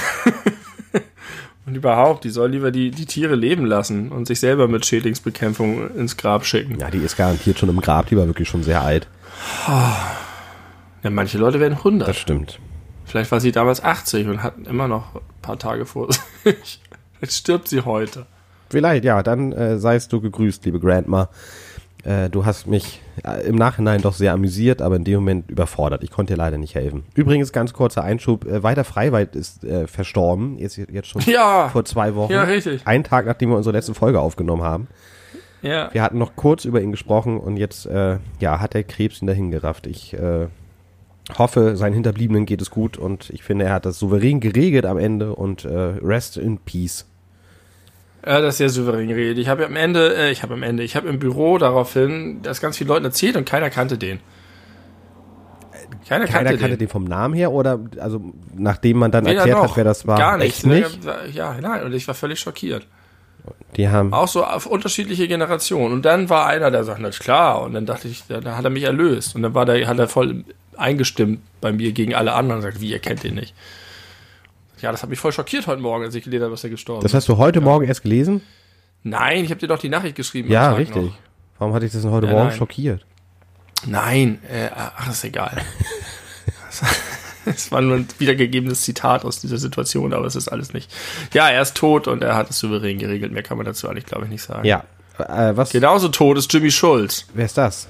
und 1.66 1.74
überhaupt, 1.74 2.24
die 2.24 2.30
soll 2.30 2.50
lieber 2.50 2.70
die, 2.70 2.90
die 2.90 3.06
Tiere 3.06 3.34
leben 3.34 3.64
lassen 3.64 4.12
und 4.12 4.26
sich 4.26 4.40
selber 4.40 4.68
mit 4.68 4.84
Schädlingsbekämpfung 4.84 5.94
ins 5.94 6.16
Grab 6.16 6.44
schicken. 6.44 6.78
Ja, 6.78 6.90
die 6.90 6.98
ist 6.98 7.16
garantiert 7.16 7.58
schon 7.58 7.70
im 7.70 7.80
Grab, 7.80 8.06
die 8.06 8.16
war 8.16 8.26
wirklich 8.26 8.48
schon 8.48 8.62
sehr 8.62 8.82
alt. 8.82 9.08
Ja, 9.66 11.10
manche 11.10 11.38
Leute 11.38 11.60
werden 11.60 11.74
100. 11.74 12.08
Das 12.08 12.16
stimmt. 12.16 12.58
Vielleicht 13.04 13.30
war 13.30 13.40
sie 13.40 13.52
damals 13.52 13.82
80 13.82 14.28
und 14.28 14.42
hat 14.42 14.54
immer 14.66 14.88
noch 14.88 15.14
ein 15.14 15.20
paar 15.42 15.58
Tage 15.58 15.86
vor 15.86 16.12
sich. 16.12 16.80
Vielleicht 17.18 17.32
stirbt 17.32 17.68
sie 17.68 17.82
heute. 17.82 18.26
Vielleicht, 18.70 19.04
ja, 19.04 19.22
dann 19.22 19.52
äh, 19.52 19.78
seist 19.78 20.12
du 20.12 20.20
gegrüßt, 20.20 20.64
liebe 20.64 20.80
Grandma. 20.80 21.28
Äh, 22.04 22.28
du 22.28 22.44
hast 22.44 22.66
mich 22.66 23.00
äh, 23.24 23.46
im 23.46 23.56
Nachhinein 23.56 24.02
doch 24.02 24.12
sehr 24.12 24.32
amüsiert, 24.32 24.82
aber 24.82 24.96
in 24.96 25.04
dem 25.04 25.14
Moment 25.16 25.50
überfordert. 25.50 26.02
Ich 26.04 26.10
konnte 26.10 26.34
dir 26.34 26.36
leider 26.36 26.58
nicht 26.58 26.74
helfen. 26.74 27.04
Übrigens, 27.14 27.52
ganz 27.52 27.72
kurzer 27.72 28.04
Einschub, 28.04 28.44
äh, 28.44 28.62
Walter 28.62 28.84
Freiwald 28.84 29.34
ist 29.36 29.64
äh, 29.64 29.86
verstorben, 29.86 30.58
jetzt, 30.58 30.76
jetzt 30.76 31.08
schon 31.08 31.22
Ja. 31.22 31.68
vor 31.70 31.84
zwei 31.84 32.14
Wochen. 32.14 32.32
Ja, 32.32 32.42
richtig. 32.42 32.86
Einen 32.86 33.04
Tag, 33.04 33.24
nachdem 33.26 33.50
wir 33.50 33.56
unsere 33.56 33.74
letzte 33.74 33.94
Folge 33.94 34.20
aufgenommen 34.20 34.62
haben. 34.62 34.88
Ja. 35.62 35.88
Wir 35.94 36.02
hatten 36.02 36.18
noch 36.18 36.36
kurz 36.36 36.66
über 36.66 36.82
ihn 36.82 36.90
gesprochen 36.90 37.38
und 37.40 37.56
jetzt, 37.56 37.86
äh, 37.86 38.18
ja, 38.38 38.60
hat 38.60 38.74
der 38.74 38.84
Krebs 38.84 39.22
ihn 39.22 39.26
dahin 39.26 39.50
gerafft. 39.50 39.86
Ich 39.86 40.12
äh, 40.12 40.48
hoffe, 41.38 41.74
seinen 41.78 41.94
Hinterbliebenen 41.94 42.44
geht 42.44 42.60
es 42.60 42.70
gut 42.70 42.98
und 42.98 43.30
ich 43.30 43.42
finde, 43.42 43.64
er 43.64 43.72
hat 43.72 43.86
das 43.86 43.98
souverän 43.98 44.40
geregelt 44.40 44.84
am 44.84 44.98
Ende 44.98 45.34
und 45.34 45.64
äh, 45.64 45.70
rest 46.02 46.36
in 46.36 46.58
peace. 46.58 47.06
Ja, 48.26 48.40
das 48.40 48.54
ist 48.54 48.58
sehr 48.58 48.70
souverän 48.70 49.08
geredet. 49.08 49.38
Ich 49.38 49.48
habe 49.48 49.66
am 49.66 49.76
Ende, 49.76 50.16
äh, 50.16 50.30
ich 50.30 50.42
habe 50.42 50.54
am 50.54 50.62
Ende, 50.62 50.82
ich 50.82 50.96
habe 50.96 51.08
im 51.08 51.18
Büro 51.18 51.58
daraufhin 51.58 52.40
das 52.42 52.60
ganz 52.60 52.78
vielen 52.78 52.88
Leuten 52.88 53.04
erzählt 53.04 53.36
und 53.36 53.44
keiner 53.44 53.70
kannte 53.70 53.98
den. 53.98 54.20
Keiner, 56.08 56.26
Keiner 56.26 56.50
kannte, 56.50 56.58
kannte 56.58 56.68
den. 56.76 56.78
den 56.80 56.88
vom 56.88 57.04
Namen 57.04 57.34
her 57.34 57.52
oder 57.52 57.80
also 57.98 58.20
nachdem 58.54 58.98
man 58.98 59.10
dann 59.10 59.24
Weder 59.24 59.38
erklärt 59.38 59.58
noch. 59.58 59.70
hat, 59.70 59.76
wer 59.76 59.84
das 59.84 60.06
war? 60.06 60.18
Gar 60.18 60.38
nicht. 60.38 60.48
Echt 60.48 60.66
nicht? 60.66 60.98
Ja, 61.32 61.56
nein, 61.60 61.82
und 61.84 61.92
ich 61.94 62.06
war 62.08 62.14
völlig 62.14 62.40
schockiert. 62.40 62.86
Die 63.76 63.88
haben 63.88 64.12
Auch 64.12 64.28
so 64.28 64.44
auf 64.44 64.66
unterschiedliche 64.66 65.28
Generationen. 65.28 65.92
Und 65.92 66.04
dann 66.04 66.30
war 66.30 66.46
einer, 66.46 66.70
der 66.70 66.84
sagt, 66.84 67.00
na 67.00 67.10
klar. 67.10 67.60
Und 67.62 67.74
dann 67.74 67.84
dachte 67.84 68.08
ich, 68.08 68.24
da, 68.26 68.40
da 68.40 68.56
hat 68.56 68.64
er 68.64 68.70
mich 68.70 68.84
erlöst. 68.84 69.34
Und 69.34 69.42
dann 69.42 69.52
war 69.54 69.66
der, 69.66 69.86
hat 69.86 69.98
er 69.98 70.08
voll 70.08 70.44
eingestimmt 70.76 71.40
bei 71.60 71.72
mir 71.72 71.92
gegen 71.92 72.14
alle 72.14 72.32
anderen 72.32 72.58
und 72.58 72.62
sagt, 72.62 72.80
wie, 72.80 72.90
ihr 72.90 72.98
kennt 73.00 73.22
den 73.22 73.34
nicht. 73.34 73.54
Ja, 74.84 74.92
das 74.92 75.02
hat 75.02 75.08
mich 75.08 75.18
voll 75.18 75.32
schockiert 75.32 75.66
heute 75.66 75.80
Morgen, 75.80 76.04
als 76.04 76.14
ich 76.14 76.24
gelesen 76.24 76.42
habe, 76.44 76.50
dass 76.52 76.62
er 76.62 76.68
gestorben 76.68 77.02
Das 77.02 77.12
ist. 77.12 77.16
hast 77.16 77.28
du 77.30 77.38
heute 77.38 77.62
Morgen 77.62 77.86
erst 77.86 78.02
gelesen? 78.02 78.42
Nein, 79.02 79.42
ich 79.44 79.50
habe 79.50 79.58
dir 79.58 79.66
doch 79.66 79.78
die 79.78 79.88
Nachricht 79.88 80.14
geschrieben. 80.14 80.50
Ja, 80.50 80.72
richtig. 80.72 81.02
noch. 81.02 81.12
Warum 81.58 81.72
hatte 81.74 81.86
ich 81.86 81.92
das 81.92 82.02
denn 82.02 82.10
heute 82.10 82.26
Ja, 82.26 82.32
Morgen 82.32 82.48
nein. 82.48 82.56
schockiert? 82.58 83.06
Nein, 83.86 84.40
äh, 84.46 84.68
ach, 84.74 85.10
ist 85.10 85.24
egal. 85.24 85.56
Es 87.46 87.70
war 87.70 87.82
nur 87.82 87.96
ein 87.96 88.08
wiedergegebenes 88.18 88.80
Zitat 88.82 89.22
aus 89.24 89.38
dieser 89.40 89.58
Situation, 89.58 90.14
aber 90.14 90.24
es 90.26 90.34
ist 90.34 90.48
alles 90.48 90.72
nicht. 90.72 90.90
Ja, 91.34 91.50
er 91.50 91.60
ist 91.60 91.74
tot 91.76 92.08
und 92.08 92.22
er 92.22 92.36
hat 92.36 92.48
es 92.48 92.58
souverän 92.58 92.96
geregelt. 92.98 93.32
Mehr 93.32 93.42
kann 93.42 93.58
man 93.58 93.66
dazu 93.66 93.86
eigentlich, 93.86 94.06
glaube 94.06 94.24
ich, 94.24 94.30
nicht 94.30 94.42
sagen. 94.42 94.64
Ja. 94.66 94.84
Äh, 95.18 95.54
was? 95.54 95.70
Genauso 95.70 96.08
tot 96.08 96.38
ist 96.38 96.50
Jimmy 96.52 96.70
Schulz, 96.70 97.26
Wer 97.34 97.44
ist 97.44 97.58
das? 97.58 97.86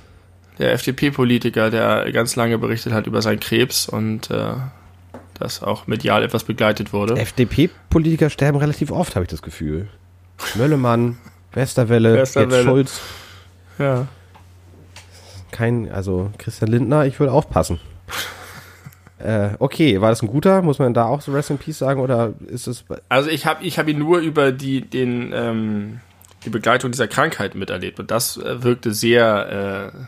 der 0.59 0.73
FDP-Politiker, 0.73 1.71
der 1.71 2.11
ganz 2.13 2.35
lange 2.37 2.59
berichtet 2.59 2.93
hat 2.93 3.07
über 3.07 3.23
seinen 3.23 3.39
Krebs 3.39 3.89
und 3.89 4.29
äh, 4.31 4.55
das 5.39 5.63
auch 5.63 5.87
medial 5.87 6.23
etwas 6.23 6.45
begleitet 6.45 6.93
wurde. 6.93 7.17
FDP-Politiker 7.19 8.31
sterben 8.31 8.59
relativ 8.59 8.91
oft, 8.91 9.17
habe 9.17 9.25
ich 9.25 9.31
das 9.31 9.43
Gefühl. 9.43 9.89
Möllemann, 10.55 11.19
Westerwelle, 11.53 12.15
Westerwelle. 12.15 12.57
jetzt 12.57 12.65
Schulz. 12.65 13.01
ja. 13.79 14.07
Kein, 15.51 15.91
also 15.91 16.33
Christian 16.39 16.71
Lindner, 16.71 17.07
ich 17.07 17.21
würde 17.21 17.33
aufpassen. 17.33 17.79
äh, 19.19 19.51
okay, 19.61 20.01
war 20.01 20.11
das 20.11 20.23
ein 20.23 20.27
guter? 20.27 20.63
Muss 20.63 20.81
man 20.81 20.95
da 20.95 21.05
auch 21.05 21.21
so 21.21 21.33
Rest 21.33 21.51
in 21.51 21.59
Peace 21.59 21.79
sagen 21.79 22.01
oder 22.01 22.35
ist 22.49 22.67
es 22.67 22.85
Also 23.09 23.31
ich 23.31 23.47
habe 23.47 23.65
ich 23.65 23.79
hab 23.79 23.87
ihn 23.89 23.99
nur 23.99 24.19
über 24.19 24.51
die, 24.51 24.81
den, 24.81 25.33
ähm, 25.33 26.01
die 26.45 26.51
Begleitung 26.51 26.91
dieser 26.91 27.07
Krankheit 27.07 27.55
miterlebt 27.55 28.01
und 28.01 28.11
das 28.11 28.37
äh, 28.37 28.65
wirkte 28.65 28.93
sehr 28.93 29.93
äh, 29.95 29.99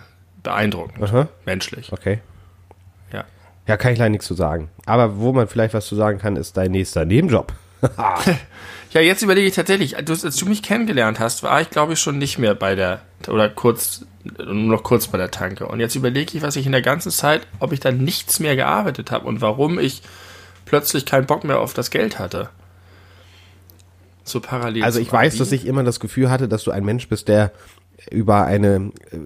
beeindruckend, 0.42 1.02
Aha, 1.02 1.28
menschlich. 1.44 1.92
okay. 1.92 2.20
Ja. 3.66 3.76
Kann 3.76 3.92
ich 3.92 3.98
leider 3.98 4.10
nichts 4.10 4.26
zu 4.26 4.34
sagen. 4.34 4.70
Aber 4.84 5.18
wo 5.18 5.32
man 5.32 5.48
vielleicht 5.48 5.74
was 5.74 5.86
zu 5.86 5.96
sagen 5.96 6.18
kann, 6.18 6.36
ist 6.36 6.56
dein 6.56 6.70
nächster 6.70 7.04
Nebenjob. 7.04 7.52
Ja, 8.92 9.02
jetzt 9.02 9.20
überlege 9.20 9.46
ich 9.46 9.54
tatsächlich, 9.54 9.94
du, 10.06 10.12
als 10.12 10.36
du 10.36 10.46
mich 10.46 10.62
kennengelernt 10.62 11.20
hast, 11.20 11.42
war 11.42 11.60
ich 11.60 11.68
glaube 11.68 11.92
ich 11.92 12.00
schon 12.00 12.16
nicht 12.16 12.38
mehr 12.38 12.54
bei 12.54 12.74
der, 12.74 13.00
oder 13.28 13.50
kurz, 13.50 14.06
nur 14.38 14.54
noch 14.54 14.82
kurz 14.84 15.08
bei 15.08 15.18
der 15.18 15.30
Tanke. 15.30 15.66
Und 15.66 15.80
jetzt 15.80 15.96
überlege 15.96 16.34
ich, 16.34 16.42
was 16.42 16.56
ich 16.56 16.64
in 16.64 16.72
der 16.72 16.80
ganzen 16.80 17.10
Zeit, 17.10 17.46
ob 17.58 17.72
ich 17.72 17.80
da 17.80 17.92
nichts 17.92 18.40
mehr 18.40 18.56
gearbeitet 18.56 19.10
habe 19.10 19.26
und 19.26 19.42
warum 19.42 19.78
ich 19.78 20.00
plötzlich 20.64 21.04
keinen 21.04 21.26
Bock 21.26 21.44
mehr 21.44 21.60
auf 21.60 21.74
das 21.74 21.90
Geld 21.90 22.18
hatte. 22.18 22.48
So 24.24 24.40
parallel. 24.40 24.82
Also 24.82 24.98
ich 24.98 25.12
weiß, 25.12 25.36
dass 25.36 25.52
ich 25.52 25.66
immer 25.66 25.84
das 25.84 26.00
Gefühl 26.00 26.30
hatte, 26.30 26.48
dass 26.48 26.64
du 26.64 26.70
ein 26.70 26.84
Mensch 26.84 27.06
bist, 27.08 27.28
der 27.28 27.52
über 28.10 28.46
eine 28.46 28.92
äh, 29.10 29.18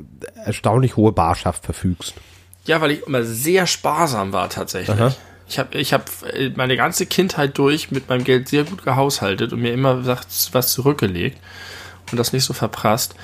erstaunlich 0.44 0.96
hohe 0.96 1.12
Barschaft 1.12 1.64
verfügst. 1.64 2.14
Ja, 2.64 2.80
weil 2.80 2.92
ich 2.92 3.06
immer 3.06 3.24
sehr 3.24 3.66
sparsam 3.66 4.32
war 4.32 4.48
tatsächlich. 4.50 5.00
Aha. 5.00 5.14
Ich 5.48 5.58
habe 5.58 5.78
ich 5.78 5.92
hab 5.92 6.08
äh, 6.32 6.50
meine 6.54 6.76
ganze 6.76 7.06
Kindheit 7.06 7.58
durch 7.58 7.90
mit 7.90 8.08
meinem 8.08 8.24
Geld 8.24 8.48
sehr 8.48 8.64
gut 8.64 8.84
gehaushaltet 8.84 9.52
und 9.52 9.60
mir 9.60 9.72
immer 9.72 10.06
was 10.06 10.72
zurückgelegt 10.72 11.38
und 12.12 12.18
das 12.18 12.32
nicht 12.32 12.44
so 12.44 12.52
verprasst. 12.52 13.14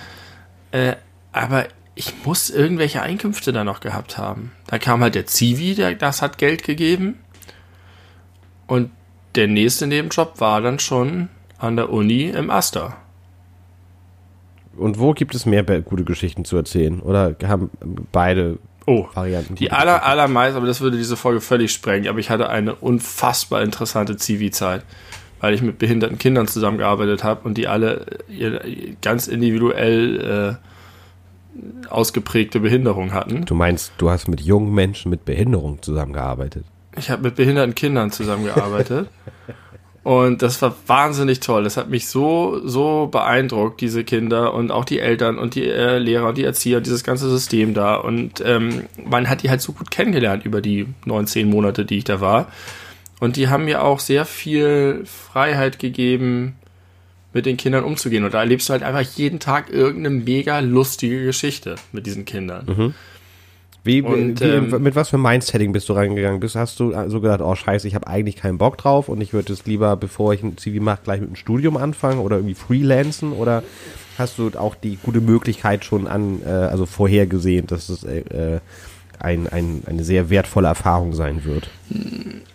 Äh, 0.73 0.97
aber 1.33 1.69
ich 1.95 2.25
muss 2.25 2.51
irgendwelche 2.51 3.03
Einkünfte 3.03 3.53
da 3.53 3.65
noch 3.65 3.81
gehabt 3.81 4.19
haben. 4.19 4.53
Da 4.67 4.79
kam 4.79 5.03
halt 5.03 5.15
der 5.15 5.27
Zivi, 5.27 5.75
der, 5.75 5.95
das 5.95 6.21
hat 6.21 6.39
Geld 6.39 6.63
gegeben. 6.63 7.19
Und 8.67 8.91
der 9.35 9.47
nächste 9.47 9.87
Nebenjob 9.87 10.41
war 10.41 10.61
dann 10.61 10.79
schon 10.79 11.29
an 11.59 11.77
der 11.77 11.91
Uni 11.91 12.25
im 12.25 12.51
Aster. 12.51 12.97
Und 14.77 14.99
wo 14.99 15.13
gibt 15.13 15.35
es 15.35 15.47
mehr 15.47 15.63
gute 15.63 16.05
Geschichten 16.05 16.45
zu 16.45 16.57
erzählen? 16.57 17.01
Oder 17.01 17.35
haben 17.45 17.71
beide 18.13 18.59
Oh, 18.87 19.09
Varianten? 19.15 19.57
Die 19.57 19.73
aller, 19.73 20.05
allermeisten, 20.05 20.57
aber 20.57 20.67
das 20.67 20.81
würde 20.81 20.97
diese 20.97 21.17
Folge 21.17 21.41
völlig 21.41 21.73
sprengen, 21.73 22.09
aber 22.09 22.21
ich 22.21 22.31
hatte 22.31 22.49
eine 22.49 22.75
unfassbar 22.77 23.63
interessante 23.63 24.17
Zivi-Zeit, 24.17 24.85
weil 25.41 25.55
ich 25.55 25.63
mit 25.63 25.79
behinderten 25.79 26.19
Kindern 26.19 26.47
zusammengearbeitet 26.47 27.25
habe 27.25 27.47
und 27.47 27.59
die 27.59 27.67
alle 27.67 28.07
ihr, 28.29 28.61
ganz 29.03 29.27
individuell 29.27 30.61
äh, 30.63 31.89
ausgeprägte 31.91 32.61
Behinderung 32.61 33.13
hatten. 33.13 33.45
Du 33.45 33.55
meinst, 33.55 33.93
du 33.99 34.09
hast 34.09 34.29
mit 34.29 34.41
jungen 34.41 34.73
Menschen 34.73 35.11
mit 35.11 35.25
Behinderung 35.25 35.83
zusammengearbeitet. 35.83 36.65
Ich 36.97 37.11
habe 37.11 37.23
mit 37.23 37.35
behinderten 37.35 37.75
Kindern 37.75 38.11
zusammengearbeitet. 38.13 39.11
Und 40.07 40.41
das 40.43 40.63
war 40.63 40.77
wahnsinnig 40.87 41.41
toll. 41.41 41.65
Das 41.65 41.77
hat 41.77 41.91
mich 41.91 42.07
so, 42.07 42.61
so 42.65 43.09
beeindruckt, 43.09 43.81
diese 43.81 44.05
Kinder 44.05 44.55
und 44.55 44.71
auch 44.71 44.85
die 44.85 45.01
Eltern 45.01 45.37
und 45.37 45.57
die 45.57 45.69
äh, 45.69 45.99
Lehrer 45.99 46.29
und 46.29 46.39
die 46.39 46.45
Erzieher 46.45 46.81
dieses 46.81 47.03
ganze 47.03 47.29
System 47.29 47.75
da. 47.75 47.97
Und 47.97 48.41
ähm, 48.47 48.85
man 49.05 49.29
hat 49.29 49.43
die 49.43 49.51
halt 49.51 49.63
so 49.63 49.73
gut 49.73 49.91
kennengelernt 49.91 50.45
über 50.45 50.61
die 50.61 50.87
19 51.07 51.51
Monate, 51.51 51.85
die 51.85 51.99
ich 51.99 52.05
da 52.05 52.21
war. 52.21 52.47
Und 53.19 53.35
die 53.35 53.49
haben 53.49 53.65
mir 53.65 53.83
auch 53.83 53.99
sehr 53.99 54.27
viel 54.27 55.03
Freiheit 55.07 55.81
gegeben, 55.81 56.55
mit 57.33 57.45
den 57.45 57.57
Kindern 57.57 57.83
umzugehen. 57.83 58.23
Und 58.23 58.33
da 58.33 58.39
erlebst 58.39 58.69
du 58.69 58.75
halt 58.75 58.85
einfach 58.85 59.03
jeden 59.17 59.41
Tag 59.41 59.71
irgendeine 59.71 60.11
mega 60.11 60.61
lustige 60.61 61.25
Geschichte 61.25 61.75
mit 61.91 62.07
diesen 62.07 62.25
Kindern. 62.25 62.95
Wie, 63.87 64.03
Und, 64.03 64.41
wie 64.41 64.45
ähm, 64.45 64.83
mit 64.83 64.97
was 64.97 65.11
für 65.11 65.19
Mindsetting 65.19 65.73
bist 65.73 65.89
du 65.89 65.93
reingegangen? 65.93 66.41
Bist, 66.41 66.57
hast 66.57 66.81
du 66.81 66.93
so 67.09 67.21
gedacht, 67.21 67.41
oh 67.41 67.55
scheiße, 67.55 67.87
ich 67.87 67.95
habe 67.95 68.07
eigentlich 68.09 68.37
keinen 68.37 68.59
Bock 68.59 68.77
drauf 68.77 69.09
und 69.09 69.21
ich 69.21 69.33
würde 69.33 69.53
es 69.53 69.65
lieber, 69.65 69.97
bevor 69.97 70.35
ich 70.35 70.43
ein 70.43 70.59
CV 70.59 70.83
mache, 70.83 71.01
gleich 71.05 71.21
mit 71.21 71.29
einem 71.29 71.37
Studium 71.37 71.77
anfangen 71.77 72.19
oder 72.19 72.37
irgendwie 72.37 72.55
freelancen? 72.55 73.33
Oder 73.33 73.63
hast 74.19 74.39
du 74.39 74.51
auch 74.59 74.75
die 74.75 74.99
gute 75.03 75.21
Möglichkeit 75.21 75.85
schon 75.85 76.09
an, 76.09 76.43
äh, 76.45 76.49
also 76.49 76.85
vorhergesehen, 76.85 77.67
dass 77.67 77.89
es 77.89 78.03
äh, 78.03 78.19
äh, 78.19 78.61
ein, 79.21 79.47
ein, 79.47 79.83
eine 79.87 80.05
sehr 80.05 80.31
wertvolle 80.31 80.69
Erfahrung 80.69 81.13
sein 81.13 81.45
wird? 81.45 81.71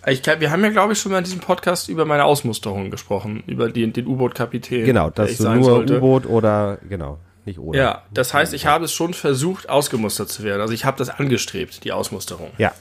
Ich 0.08 0.22
wir 0.26 0.52
haben 0.52 0.64
ja, 0.64 0.70
glaube 0.70 0.94
ich, 0.94 1.00
schon 1.00 1.12
mal 1.12 1.20
in 1.20 1.24
diesem 1.24 1.40
Podcast 1.40 1.90
über 1.90 2.06
meine 2.06 2.26
Ausmusterung 2.26 2.92
gesprochen, 2.92 3.44
über 3.48 3.70
den, 3.70 3.94
den 3.94 4.06
U-Boot-Kapitän. 4.06 4.86
Genau, 4.86 5.10
dass 5.10 5.38
du 5.38 5.50
nur. 5.50 5.80
U-Boot 5.90 6.26
oder, 6.26 6.78
genau, 6.88 7.20
nicht 7.46 7.60
oder. 7.60 7.78
Ja, 7.78 8.02
das 8.14 8.34
heißt, 8.34 8.54
ich 8.54 8.66
habe 8.66 8.86
es 8.86 8.94
schon 8.94 9.14
versucht, 9.14 9.70
ausgemustert 9.70 10.30
zu 10.30 10.44
werden. 10.44 10.62
Also 10.62 10.74
ich 10.74 10.86
habe 10.86 10.98
das 10.98 11.10
angestrebt, 11.10 11.84
die 11.84 11.92
Ausmusterung. 11.92 12.52
Ja. 12.58 12.74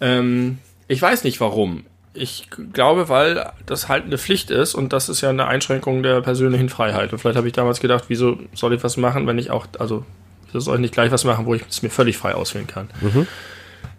Ähm, 0.00 0.58
ich 0.88 1.00
weiß 1.00 1.24
nicht 1.24 1.40
warum. 1.40 1.84
ich 2.14 2.48
glaube, 2.72 3.08
weil 3.08 3.52
das 3.66 3.88
halt 3.88 4.04
eine 4.04 4.18
Pflicht 4.18 4.50
ist 4.50 4.74
und 4.74 4.92
das 4.92 5.08
ist 5.08 5.20
ja 5.20 5.30
eine 5.30 5.46
Einschränkung 5.46 6.02
der 6.02 6.20
persönlichen 6.20 6.68
Freiheit. 6.68 7.12
Und 7.12 7.18
vielleicht 7.18 7.36
habe 7.36 7.46
ich 7.46 7.54
damals 7.54 7.80
gedacht, 7.80 8.04
wieso 8.08 8.38
soll 8.54 8.74
ich 8.74 8.84
was 8.84 8.96
machen, 8.96 9.26
wenn 9.26 9.38
ich 9.38 9.50
auch, 9.50 9.66
also, 9.78 10.04
wieso 10.46 10.60
soll 10.60 10.76
ich 10.76 10.80
nicht 10.82 10.94
gleich 10.94 11.10
was 11.10 11.24
machen, 11.24 11.46
wo 11.46 11.54
ich 11.54 11.62
es 11.68 11.82
mir 11.82 11.90
völlig 11.90 12.18
frei 12.18 12.34
auswählen 12.34 12.66
kann. 12.66 12.88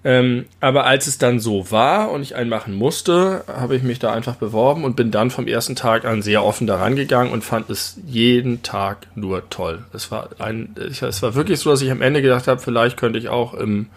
Ähm, 0.05 0.45
aber 0.59 0.85
als 0.85 1.07
es 1.07 1.17
dann 1.17 1.39
so 1.39 1.71
war 1.71 2.11
und 2.11 2.21
ich 2.21 2.35
einen 2.35 2.49
machen 2.49 2.73
musste, 2.73 3.45
habe 3.47 3.75
ich 3.75 3.83
mich 3.83 3.99
da 3.99 4.11
einfach 4.11 4.35
beworben 4.35 4.83
und 4.83 4.97
bin 4.97 5.11
dann 5.11 5.31
vom 5.31 5.47
ersten 5.47 5.75
Tag 5.75 6.03
an 6.03 6.21
sehr 6.21 6.43
offen 6.43 6.67
daran 6.67 6.95
gegangen 6.95 7.31
und 7.31 7.43
fand 7.43 7.69
es 7.69 7.97
jeden 8.05 8.63
Tag 8.63 9.07
nur 9.15 9.49
toll. 9.49 9.85
Es 9.93 10.11
war 10.11 10.29
ein, 10.39 10.75
es 10.77 11.21
war 11.21 11.35
wirklich 11.35 11.59
so, 11.59 11.69
dass 11.69 11.81
ich 11.81 11.91
am 11.91 12.01
Ende 12.01 12.21
gedacht 12.21 12.47
habe, 12.47 12.59
vielleicht 12.59 12.97
könnte 12.97 13.17
ich 13.17 13.29
auch 13.29 13.53
im, 13.53 13.87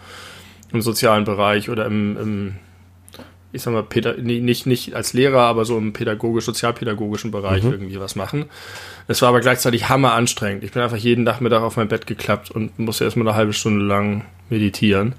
im 0.71 0.81
sozialen 0.81 1.25
Bereich 1.25 1.69
oder 1.69 1.85
im, 1.85 2.17
im 2.17 2.55
ich 3.51 3.61
sag 3.61 3.73
mal, 3.73 3.85
nee, 4.21 4.39
nicht, 4.39 4.65
nicht 4.65 4.93
als 4.93 5.13
Lehrer, 5.13 5.41
aber 5.41 5.65
so 5.65 5.77
im 5.77 5.93
pädagogisch, 5.93 6.45
sozialpädagogischen 6.45 7.31
Bereich 7.31 7.63
irgendwie 7.63 7.99
was 7.99 8.15
machen. 8.15 8.45
Es 9.07 9.21
war 9.21 9.29
aber 9.29 9.39
gleichzeitig 9.39 9.89
hammer 9.89 10.13
anstrengend. 10.13 10.63
Ich 10.63 10.71
bin 10.71 10.81
einfach 10.81 10.97
jeden 10.97 11.23
Nachmittag 11.23 11.61
auf 11.61 11.77
mein 11.77 11.87
Bett 11.87 12.07
geklappt 12.07 12.51
und 12.51 12.77
musste 12.77 13.05
erstmal 13.05 13.27
eine 13.27 13.37
halbe 13.37 13.53
Stunde 13.53 13.85
lang 13.85 14.25
meditieren, 14.49 15.15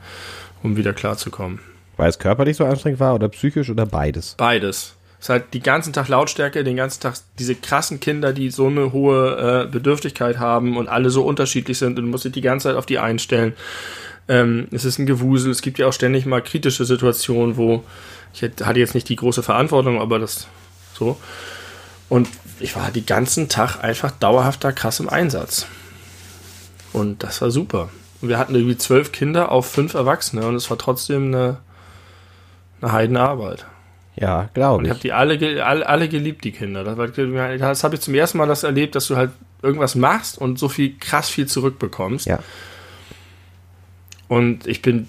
um 0.62 0.76
wieder 0.76 0.92
klarzukommen. 0.92 1.60
Weil 1.96 2.08
es 2.08 2.18
körperlich 2.18 2.56
so 2.56 2.64
anstrengend 2.64 3.00
war 3.00 3.14
oder 3.14 3.28
psychisch 3.28 3.70
oder 3.70 3.86
beides? 3.86 4.34
Beides. 4.38 4.94
Es 5.18 5.24
ist 5.24 5.28
halt 5.30 5.44
die 5.52 5.60
ganzen 5.60 5.92
Tag 5.92 6.06
Lautstärke, 6.08 6.62
den 6.62 6.76
ganzen 6.76 7.00
Tag 7.00 7.14
diese 7.40 7.56
krassen 7.56 7.98
Kinder, 7.98 8.32
die 8.32 8.50
so 8.50 8.68
eine 8.68 8.92
hohe 8.92 9.64
äh, 9.64 9.70
Bedürftigkeit 9.70 10.38
haben 10.38 10.76
und 10.76 10.88
alle 10.88 11.10
so 11.10 11.24
unterschiedlich 11.24 11.78
sind 11.78 11.98
und 11.98 12.04
du 12.04 12.10
musst 12.10 12.24
dich 12.24 12.32
die 12.32 12.40
ganze 12.40 12.68
Zeit 12.68 12.76
auf 12.76 12.86
die 12.86 13.00
einstellen. 13.00 13.54
Ähm, 14.28 14.68
es 14.70 14.84
ist 14.84 14.98
ein 14.98 15.06
Gewusel, 15.06 15.50
es 15.50 15.60
gibt 15.60 15.78
ja 15.78 15.88
auch 15.88 15.92
ständig 15.92 16.24
mal 16.24 16.40
kritische 16.40 16.84
Situationen, 16.84 17.56
wo 17.56 17.82
ich 18.32 18.42
hatte 18.42 18.78
jetzt 18.78 18.94
nicht 18.94 19.08
die 19.08 19.16
große 19.16 19.42
Verantwortung, 19.42 20.00
aber 20.00 20.18
das 20.18 20.46
so. 20.94 21.16
Und 22.08 22.28
ich 22.60 22.76
war 22.76 22.90
die 22.90 23.04
ganzen 23.04 23.48
Tag 23.48 23.82
einfach 23.82 24.10
dauerhaft 24.12 24.62
da 24.64 24.72
krass 24.72 25.00
im 25.00 25.08
Einsatz. 25.08 25.66
Und 26.92 27.22
das 27.22 27.42
war 27.42 27.50
super. 27.50 27.90
Und 28.20 28.28
wir 28.28 28.38
hatten 28.38 28.54
irgendwie 28.54 28.76
zwölf 28.76 29.12
Kinder 29.12 29.52
auf 29.52 29.70
fünf 29.70 29.94
Erwachsene 29.94 30.46
und 30.46 30.54
es 30.54 30.68
war 30.70 30.78
trotzdem 30.78 31.26
eine, 31.26 31.58
eine 32.80 32.92
Heidenarbeit. 32.92 33.66
Ja, 34.16 34.48
glaube 34.54 34.78
Und 34.78 34.84
ich 34.84 34.90
habe 34.90 34.98
ich. 34.98 35.02
die 35.02 35.12
alle, 35.12 35.64
alle, 35.64 35.88
alle 35.88 36.08
geliebt, 36.08 36.42
die 36.44 36.50
Kinder. 36.50 36.82
Das, 36.82 36.96
das 36.96 37.84
habe 37.84 37.94
ich 37.94 38.00
zum 38.00 38.14
ersten 38.14 38.38
Mal 38.38 38.48
das 38.48 38.64
erlebt, 38.64 38.96
dass 38.96 39.06
du 39.06 39.16
halt 39.16 39.30
irgendwas 39.62 39.94
machst 39.94 40.38
und 40.38 40.58
so 40.58 40.68
viel 40.68 40.96
krass 40.98 41.28
viel 41.28 41.46
zurückbekommst. 41.46 42.26
Ja. 42.26 42.40
Und 44.26 44.66
ich 44.66 44.82
bin 44.82 45.06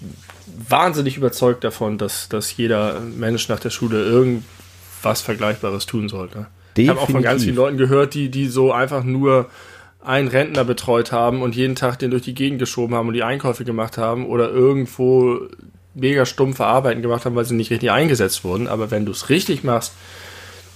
wahnsinnig 0.68 1.18
überzeugt 1.18 1.64
davon, 1.64 1.98
dass, 1.98 2.30
dass 2.30 2.56
jeder 2.56 3.00
Mensch 3.00 3.50
nach 3.50 3.60
der 3.60 3.72
Schule 3.72 4.04
irgendwas 4.04 5.22
Vergleichbares 5.22 5.86
tun 5.86 6.10
sollte. 6.10 6.48
Ich 6.78 6.88
habe 6.88 7.02
auch 7.02 7.10
von 7.10 7.22
ganz 7.22 7.42
Definitiv. 7.42 7.44
vielen 7.44 7.56
Leuten 7.56 7.78
gehört, 7.78 8.14
die, 8.14 8.30
die 8.30 8.48
so 8.48 8.72
einfach 8.72 9.04
nur 9.04 9.50
einen 10.02 10.28
Rentner 10.28 10.64
betreut 10.64 11.12
haben 11.12 11.42
und 11.42 11.56
jeden 11.56 11.76
Tag 11.76 12.00
den 12.00 12.12
durch 12.12 12.24
die 12.24 12.34
Gegend 12.34 12.60
geschoben 12.60 12.96
haben 12.96 13.08
und 13.08 13.14
die 13.14 13.24
Einkäufe 13.24 13.66
gemacht 13.66 13.98
haben 13.98 14.26
oder 14.26 14.50
irgendwo 14.50 15.40
mega 15.94 16.26
stumpfe 16.26 16.66
Arbeiten 16.66 17.02
gemacht 17.02 17.26
haben, 17.26 17.36
weil 17.36 17.46
sie 17.46 17.56
nicht 17.56 17.72
richtig 17.72 17.92
eingesetzt 17.92 18.44
wurden. 18.44 18.68
Aber 18.68 18.92
wenn 18.92 19.06
du 19.06 19.12
es 19.12 19.30
richtig 19.30 19.64
machst, 19.64 19.94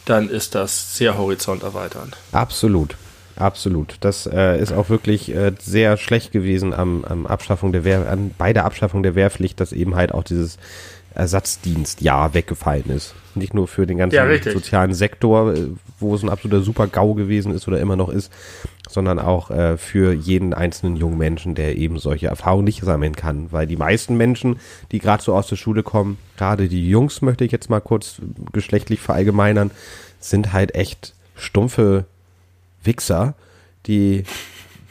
dann 0.05 0.29
ist 0.29 0.55
das 0.55 0.97
sehr 0.97 1.17
horizonterweiternd. 1.17 2.17
Absolut. 2.31 2.97
Absolut. 3.35 3.95
Das 4.01 4.27
äh, 4.27 4.59
ist 4.61 4.73
auch 4.73 4.89
wirklich 4.89 5.33
äh, 5.33 5.53
sehr 5.59 5.97
schlecht 5.97 6.31
gewesen 6.31 6.73
am, 6.73 7.03
am 7.03 7.25
Abschaffung 7.25 7.71
der 7.71 7.83
Wehr, 7.83 8.07
an, 8.07 8.31
bei 8.37 8.53
der 8.53 8.65
Abschaffung 8.65 9.01
der 9.01 9.15
Wehrpflicht, 9.15 9.59
dass 9.59 9.71
eben 9.71 9.95
halt 9.95 10.11
auch 10.13 10.23
dieses 10.23 10.59
Ersatzdienstjahr 11.15 12.33
weggefallen 12.33 12.89
ist. 12.89 13.15
Nicht 13.33 13.53
nur 13.55 13.67
für 13.67 13.87
den 13.87 13.97
ganzen 13.97 14.15
Ja, 14.15 14.51
sozialen 14.51 14.93
Sektor, 14.93 15.53
äh, 15.53 15.67
wo 15.99 16.13
es 16.13 16.21
ein 16.21 16.29
absoluter 16.29 16.61
Super-GAU 16.61 17.15
gewesen 17.15 17.55
ist 17.55 17.67
oder 17.67 17.79
immer 17.79 17.95
noch 17.95 18.09
ist, 18.09 18.31
sondern 18.93 19.19
auch 19.19 19.51
äh, 19.51 19.77
für 19.77 20.13
jeden 20.13 20.53
einzelnen 20.53 20.95
jungen 20.95 21.17
Menschen, 21.17 21.55
der 21.55 21.77
eben 21.77 21.99
solche 21.99 22.27
Erfahrungen 22.27 22.65
nicht 22.65 22.83
sammeln 22.83 23.15
kann. 23.15 23.51
Weil 23.51 23.67
die 23.67 23.75
meisten 23.75 24.15
Menschen, 24.15 24.59
die 24.91 24.99
gerade 24.99 25.23
so 25.23 25.35
aus 25.35 25.47
der 25.47 25.55
Schule 25.55 25.83
kommen, 25.83 26.17
gerade 26.37 26.67
die 26.67 26.89
Jungs, 26.89 27.21
möchte 27.21 27.43
ich 27.43 27.51
jetzt 27.51 27.69
mal 27.69 27.81
kurz 27.81 28.21
geschlechtlich 28.51 28.99
verallgemeinern, 28.99 29.71
sind 30.19 30.53
halt 30.53 30.75
echt 30.75 31.13
stumpfe 31.35 32.05
Wichser, 32.83 33.33
die 33.87 34.23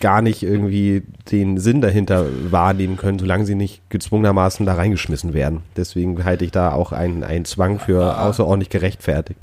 gar 0.00 0.20
nicht 0.20 0.42
irgendwie 0.42 1.04
den 1.30 1.58
Sinn 1.58 1.80
dahinter 1.80 2.26
wahrnehmen 2.50 2.96
können, 2.96 3.20
solange 3.20 3.46
sie 3.46 3.54
nicht 3.54 3.88
gezwungenermaßen 3.88 4.66
da 4.66 4.74
reingeschmissen 4.74 5.32
werden. 5.32 5.62
Deswegen 5.76 6.24
halte 6.24 6.44
ich 6.44 6.50
da 6.50 6.72
auch 6.72 6.90
einen, 6.90 7.22
einen 7.22 7.44
Zwang 7.44 7.78
für 7.78 8.18
außerordentlich 8.20 8.68
gerechtfertigt. 8.68 9.40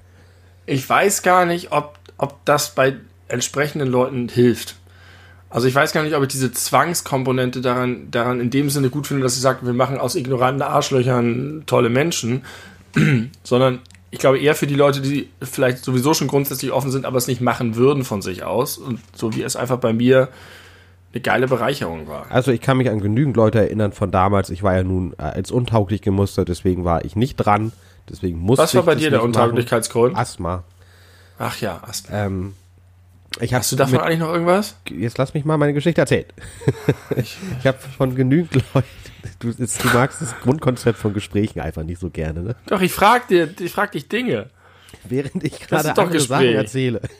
Ich 0.66 0.88
weiß 0.88 1.24
gar 1.24 1.46
nicht, 1.46 1.72
ob, 1.72 1.98
ob 2.18 2.44
das 2.46 2.76
bei 2.76 2.96
entsprechenden 3.30 3.88
Leuten 3.88 4.30
hilft. 4.30 4.76
Also 5.50 5.68
ich 5.68 5.74
weiß 5.74 5.94
gar 5.94 6.04
nicht, 6.04 6.16
ob 6.16 6.22
ich 6.22 6.30
diese 6.30 6.52
Zwangskomponente 6.52 7.62
daran, 7.62 8.12
daran 8.12 8.40
in 8.40 8.52
dem 8.52 8.70
Sinne 8.70 8.90
gut 8.90 9.08
finde, 9.08 9.24
dass 9.24 9.34
sie 9.34 9.42
sagt, 9.42 9.66
wir 9.66 9.74
machen 9.74 9.98
aus 9.98 10.16
ignoranten 10.16 10.62
Arschlöchern 10.62 11.64
tolle 11.66 11.90
Menschen, 11.90 12.44
sondern 13.44 13.80
ich 14.12 14.20
glaube 14.20 14.40
eher 14.40 14.56
für 14.56 14.68
die 14.68 14.76
Leute, 14.76 15.02
die 15.02 15.30
vielleicht 15.42 15.84
sowieso 15.84 16.14
schon 16.14 16.28
grundsätzlich 16.28 16.72
offen 16.72 16.92
sind, 16.92 17.06
aber 17.06 17.18
es 17.18 17.28
nicht 17.28 17.42
machen 17.42 17.76
würden 17.76 18.04
von 18.04 18.22
sich 18.22 18.44
aus. 18.44 18.78
Und 18.78 19.00
so 19.16 19.36
wie 19.36 19.42
es 19.42 19.56
einfach 19.56 19.78
bei 19.78 19.94
mir 19.94 20.30
eine 21.14 21.22
geile 21.22 21.48
Bereicherung 21.48 22.08
war. 22.08 22.28
Also 22.30 22.52
ich 22.52 22.62
kann 22.62 22.78
mich 22.78 22.90
an 22.90 23.00
genügend 23.00 23.36
Leute 23.36 23.60
erinnern 23.60 23.92
von 23.92 24.12
damals. 24.12 24.52
Ich 24.52 24.62
war 24.62 24.76
ja 24.76 24.84
nun 24.84 25.14
äh, 25.18 25.24
als 25.24 25.50
untauglich 25.52 26.02
gemustert, 26.02 26.50
deswegen 26.50 26.86
war 26.86 27.06
ich 27.06 27.16
nicht 27.16 27.36
dran. 27.38 27.72
Deswegen 28.08 28.40
musste 28.40 28.64
Was 28.64 28.76
war 28.76 28.84
bei 28.84 28.96
dir 28.96 29.10
der 29.10 29.24
Untauglichkeitsgrund? 29.24 30.16
Asthma. 30.16 30.64
Ach 31.38 31.60
ja, 31.62 31.82
Asthma. 31.84 32.26
Ähm, 32.26 32.54
ich 33.40 33.54
Hast 33.54 33.72
du 33.72 33.76
davon 33.76 34.00
eigentlich 34.00 34.20
noch 34.20 34.32
irgendwas? 34.34 34.76
jetzt 34.90 35.18
lass 35.18 35.34
mich 35.34 35.46
mal 35.46 35.58
meine 35.58 35.74
Geschichte 35.74 36.02
erzählen. 36.02 36.26
ich 37.16 37.38
habe 37.66 37.78
von 37.98 38.16
genügend 38.16 38.56
Leuten, 38.74 38.88
du, 39.40 39.54
du 39.54 39.88
magst 39.94 40.22
das 40.22 40.36
Grundkonzept 40.42 40.98
von 40.98 41.14
Gesprächen 41.14 41.60
einfach 41.60 41.84
nicht 41.84 42.00
so 42.02 42.10
gerne, 42.10 42.42
ne? 42.42 42.56
Doch, 42.68 42.82
ich 42.82 42.92
frag 42.92 43.28
dir, 43.28 43.50
ich 43.60 43.72
frag 43.72 43.92
dich 43.92 44.08
Dinge. 44.10 44.50
Während 45.04 45.44
ich 45.44 45.60
gerade 45.60 45.90
andere 45.90 46.10
Gespräch. 46.10 46.28
Sachen 46.28 46.56
erzähle. 46.56 47.02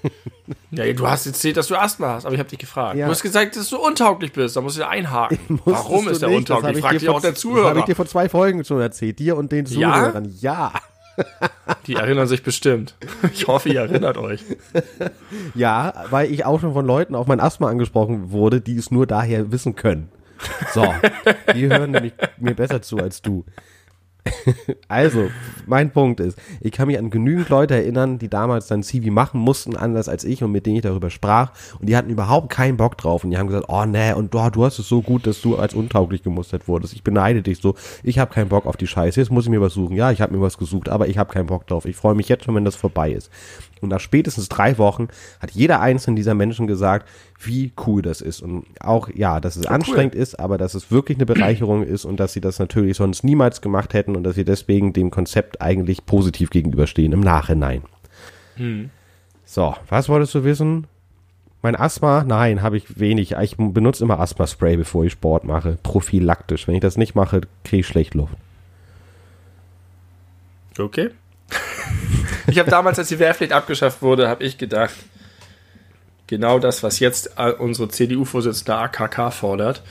Ja, 0.72 0.92
du 0.94 1.08
hast 1.08 1.28
erzählt, 1.28 1.58
dass 1.58 1.68
du 1.68 1.76
Asthma 1.76 2.14
hast, 2.14 2.26
aber 2.26 2.34
ich 2.34 2.40
habe 2.40 2.50
dich 2.50 2.58
gefragt. 2.60 2.96
Ja. 2.96 3.06
Du 3.06 3.12
hast 3.12 3.22
gesagt, 3.22 3.56
dass 3.56 3.70
du 3.70 3.78
untauglich 3.78 4.32
bist. 4.34 4.56
Da 4.56 4.62
musst 4.62 4.78
du 4.78 4.88
einhaken. 4.88 5.38
Warum 5.66 6.08
ist 6.08 6.22
er 6.24 6.30
das 6.30 6.38
untauglich? 6.38 6.76
hab 6.76 6.82
Frag 6.82 6.92
dir 6.94 7.00
dich 7.00 7.10
auch 7.10 7.22
der 7.22 7.32
Das 7.32 7.44
habe 7.44 7.54
ich 7.54 7.62
Zuhörer. 7.64 7.86
dir 7.86 7.96
vor 7.96 8.06
zwei 8.08 8.30
Folgen 8.30 8.64
schon 8.64 8.82
erzählt, 8.82 9.20
dir 9.20 9.36
und 9.38 9.52
den 9.52 9.66
Ja? 9.66 9.94
Zuhörern. 9.94 10.36
Ja. 10.40 10.74
Die 11.88 11.96
erinnern 11.96 12.28
sich 12.28 12.44
bestimmt. 12.44 12.96
Ich 13.34 13.48
hoffe, 13.48 13.70
ihr 13.70 13.82
erinnert 13.82 14.18
euch. 14.18 14.44
Ja, 15.56 16.06
weil 16.10 16.32
ich 16.32 16.46
auch 16.46 16.60
schon 16.60 16.74
von 16.74 16.86
Leuten 16.86 17.16
auf 17.16 17.28
mein 17.28 17.40
Asthma 17.40 17.70
angesprochen 17.70 18.32
wurde, 18.32 18.62
die 18.62 18.78
es 18.78 18.92
nur 18.92 19.08
daher 19.08 19.52
wissen 19.52 19.76
können. 19.76 20.10
So, 20.74 20.94
die 21.54 21.68
hören 21.68 21.92
nämlich 21.92 22.14
mir 22.38 22.56
besser 22.56 22.82
zu 22.82 22.98
als 22.98 23.22
du. 23.22 23.46
Also, 24.88 25.30
mein 25.68 25.92
Punkt 25.92 26.20
ist, 26.20 26.38
ich 26.62 26.72
kann 26.72 26.88
mich 26.88 26.98
an 26.98 27.10
genügend 27.10 27.50
Leute 27.50 27.76
erinnern, 27.76 28.18
die 28.18 28.30
damals 28.30 28.68
dann 28.68 28.82
Civi 28.82 29.12
machen 29.12 29.40
mussten, 29.40 29.76
anders 29.76 30.10
als 30.10 30.24
ich 30.24 30.44
und 30.44 30.52
mit 30.52 30.66
denen 30.66 30.78
ich 30.78 30.82
darüber 30.82 31.10
sprach. 31.10 31.52
Und 31.80 31.88
die 31.88 31.96
hatten 31.96 32.10
überhaupt 32.10 32.50
keinen 32.50 32.78
Bock 32.78 32.98
drauf. 32.98 33.24
Und 33.24 33.32
die 33.32 33.38
haben 33.38 33.48
gesagt, 33.48 33.68
oh 33.68 33.86
nee, 33.86 34.14
und 34.14 34.34
oh, 34.34 34.50
du 34.50 34.66
hast 34.66 34.80
es 34.80 34.88
so 34.88 35.02
gut, 35.02 35.28
dass 35.28 35.42
du 35.42 35.58
als 35.58 35.74
untauglich 35.74 36.24
gemustert 36.24 36.68
wurdest. 36.68 36.94
Ich 36.94 37.04
beneide 37.04 37.42
dich 37.42 37.60
so. 37.60 37.76
Ich 38.04 38.20
habe 38.20 38.34
keinen 38.34 38.50
Bock 38.50 38.66
auf 38.66 38.78
die 38.78 38.88
Scheiße. 38.88 39.20
Jetzt 39.20 39.32
muss 39.32 39.46
ich 39.46 39.52
mir 39.52 39.62
was 39.62 39.74
suchen. 39.74 39.96
Ja, 39.96 40.12
ich 40.12 40.22
habe 40.22 40.36
mir 40.36 40.42
was 40.42 40.58
gesucht, 40.58 40.90
aber 40.90 41.08
ich 41.08 41.18
habe 41.18 41.32
keinen 41.32 41.48
Bock 41.48 41.68
drauf. 41.68 41.86
Ich 41.86 41.96
freue 41.96 42.16
mich 42.16 42.30
jetzt 42.30 42.46
schon, 42.46 42.56
wenn 42.56 42.66
das 42.66 42.76
vorbei 42.76 43.12
ist. 43.12 43.30
Und 43.82 43.90
nach 43.90 44.00
spätestens 44.00 44.50
drei 44.50 44.78
Wochen 44.78 45.08
hat 45.40 45.52
jeder 45.52 45.82
einzelne 45.82 46.16
dieser 46.16 46.34
Menschen 46.34 46.68
gesagt, 46.68 47.08
wie 47.42 47.72
cool 47.86 48.02
das 48.02 48.22
ist. 48.22 48.42
Und 48.42 48.66
auch, 48.80 49.10
ja, 49.14 49.40
dass 49.40 49.56
es 49.56 49.66
anstrengend 49.66 50.16
ist, 50.16 50.40
aber 50.40 50.58
dass 50.58 50.74
es 50.74 50.92
wirklich 50.92 51.18
eine 51.18 51.26
Bereicherung 51.26 51.84
ist 51.84 52.06
und 52.06 52.20
dass 52.20 52.34
sie 52.34 52.42
das 52.42 52.60
natürlich 52.60 52.98
sonst 52.98 53.24
niemals 53.24 53.62
gemacht 53.62 53.94
hätten 53.94 54.16
und 54.16 54.24
dass 54.24 54.36
sie 54.36 54.46
deswegen 54.46 54.94
dem 54.94 55.12
Konzept 55.12 55.62
eigentlich 55.62 56.06
positiv 56.06 56.50
gegenüberstehen 56.50 57.14
im 57.14 57.22
Nachhinein. 57.22 57.84
So, 59.46 59.76
was 59.88 60.10
wolltest 60.10 60.36
du 60.36 60.44
wissen? 60.44 60.88
Mein 61.62 61.76
Asthma? 61.76 62.24
Nein, 62.26 62.62
habe 62.62 62.78
ich 62.78 63.00
wenig. 63.00 63.34
Ich 63.34 63.58
benutze 63.58 64.04
immer 64.04 64.20
Asthma-Spray, 64.20 64.78
bevor 64.78 65.06
ich 65.06 65.14
Sport 65.14 65.44
mache. 65.44 65.78
Prophylaktisch. 65.84 66.68
Wenn 66.68 66.76
ich 66.76 66.82
das 66.82 66.98
nicht 66.98 67.16
mache, 67.16 67.42
kriege 67.64 67.82
ich 67.82 67.88
schlecht 67.88 68.14
Luft. 68.14 68.36
Okay. 70.78 71.10
Ich 72.48 72.60
habe 72.60 72.70
damals, 72.70 72.98
als 72.98 73.10
die 73.10 73.20
Wehrpflicht 73.20 73.54
abgeschafft 73.54 74.02
wurde, 74.02 74.28
habe 74.28 74.44
ich 74.44 74.58
gedacht, 74.58 74.96
genau 76.28 76.60
das, 76.60 76.84
was 76.84 77.00
jetzt 77.00 77.32
äh, 77.38 77.52
unsere 77.52 77.90
CDU-Vorsitzende 77.90 78.76
AKK 78.76 79.32
fordert, 79.32 79.82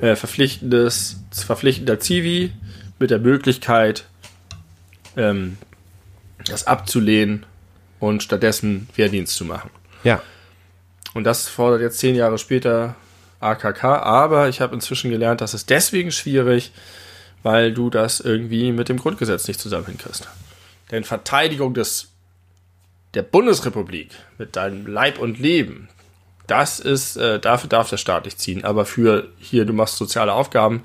äh, 0.00 0.16
verpflichtendes, 0.16 1.22
verpflichtender 1.30 2.00
Zivi 2.00 2.52
mit 2.98 3.10
der 3.10 3.18
Möglichkeit, 3.18 4.04
ähm, 5.16 5.58
das 6.46 6.66
abzulehnen 6.66 7.46
und 8.00 8.22
stattdessen 8.22 8.88
Wehrdienst 8.96 9.34
zu 9.34 9.44
machen. 9.44 9.70
Ja. 10.04 10.22
Und 11.14 11.24
das 11.24 11.48
fordert 11.48 11.82
jetzt 11.82 11.98
zehn 11.98 12.14
Jahre 12.14 12.38
später 12.38 12.96
AKK, 13.40 13.84
aber 13.84 14.48
ich 14.48 14.60
habe 14.60 14.74
inzwischen 14.74 15.10
gelernt, 15.10 15.40
das 15.40 15.54
ist 15.54 15.68
deswegen 15.70 16.10
schwierig, 16.10 16.72
weil 17.42 17.72
du 17.72 17.90
das 17.90 18.20
irgendwie 18.20 18.72
mit 18.72 18.88
dem 18.88 18.98
Grundgesetz 18.98 19.48
nicht 19.48 19.60
zusammen 19.60 19.86
hinkriegst. 19.86 20.28
Denn 20.92 21.02
Verteidigung 21.04 21.74
des, 21.74 22.12
der 23.14 23.22
Bundesrepublik 23.22 24.10
mit 24.38 24.54
deinem 24.54 24.86
Leib 24.86 25.18
und 25.18 25.40
Leben, 25.40 25.88
das 26.46 26.78
ist, 26.78 27.16
äh, 27.16 27.40
dafür 27.40 27.68
darf 27.68 27.90
der 27.90 27.96
Staat 27.96 28.26
nicht 28.26 28.38
ziehen. 28.38 28.64
Aber 28.64 28.84
für 28.84 29.28
hier, 29.38 29.64
du 29.64 29.72
machst 29.72 29.96
soziale 29.96 30.32
Aufgaben, 30.34 30.82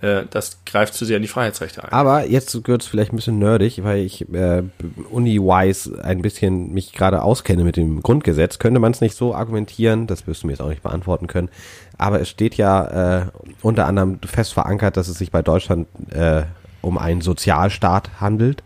äh, 0.00 0.24
das 0.30 0.58
greift 0.64 0.94
zu 0.94 1.04
sehr 1.04 1.16
in 1.16 1.22
die 1.22 1.28
Freiheitsrechte 1.28 1.84
ein. 1.84 1.92
Aber 1.92 2.26
jetzt 2.26 2.66
wird 2.66 2.82
es 2.82 2.88
vielleicht 2.88 3.12
ein 3.12 3.16
bisschen 3.16 3.38
nerdig, 3.38 3.82
weil 3.84 3.98
ich 3.98 4.28
äh, 4.32 4.62
uni-wise 5.10 6.02
ein 6.02 6.22
bisschen 6.22 6.72
mich 6.72 6.92
gerade 6.92 7.22
auskenne 7.22 7.64
mit 7.64 7.76
dem 7.76 8.02
Grundgesetz. 8.02 8.58
Könnte 8.58 8.80
man 8.80 8.92
es 8.92 9.00
nicht 9.00 9.16
so 9.16 9.34
argumentieren, 9.34 10.06
das 10.06 10.26
wirst 10.26 10.42
du 10.42 10.46
mir 10.46 10.54
jetzt 10.54 10.60
auch 10.60 10.68
nicht 10.68 10.82
beantworten 10.82 11.26
können. 11.26 11.48
Aber 11.96 12.20
es 12.20 12.28
steht 12.28 12.56
ja 12.56 13.22
äh, 13.22 13.26
unter 13.62 13.86
anderem 13.86 14.20
fest 14.24 14.52
verankert, 14.52 14.96
dass 14.96 15.08
es 15.08 15.18
sich 15.18 15.30
bei 15.30 15.42
Deutschland 15.42 15.88
äh, 16.10 16.42
um 16.80 16.96
einen 16.96 17.20
Sozialstaat 17.20 18.20
handelt. 18.20 18.62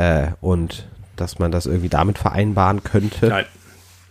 Äh, 0.00 0.32
und 0.40 0.86
dass 1.16 1.38
man 1.38 1.52
das 1.52 1.66
irgendwie 1.66 1.90
damit 1.90 2.16
vereinbaren 2.16 2.82
könnte. 2.82 3.26
Nein. 3.26 3.44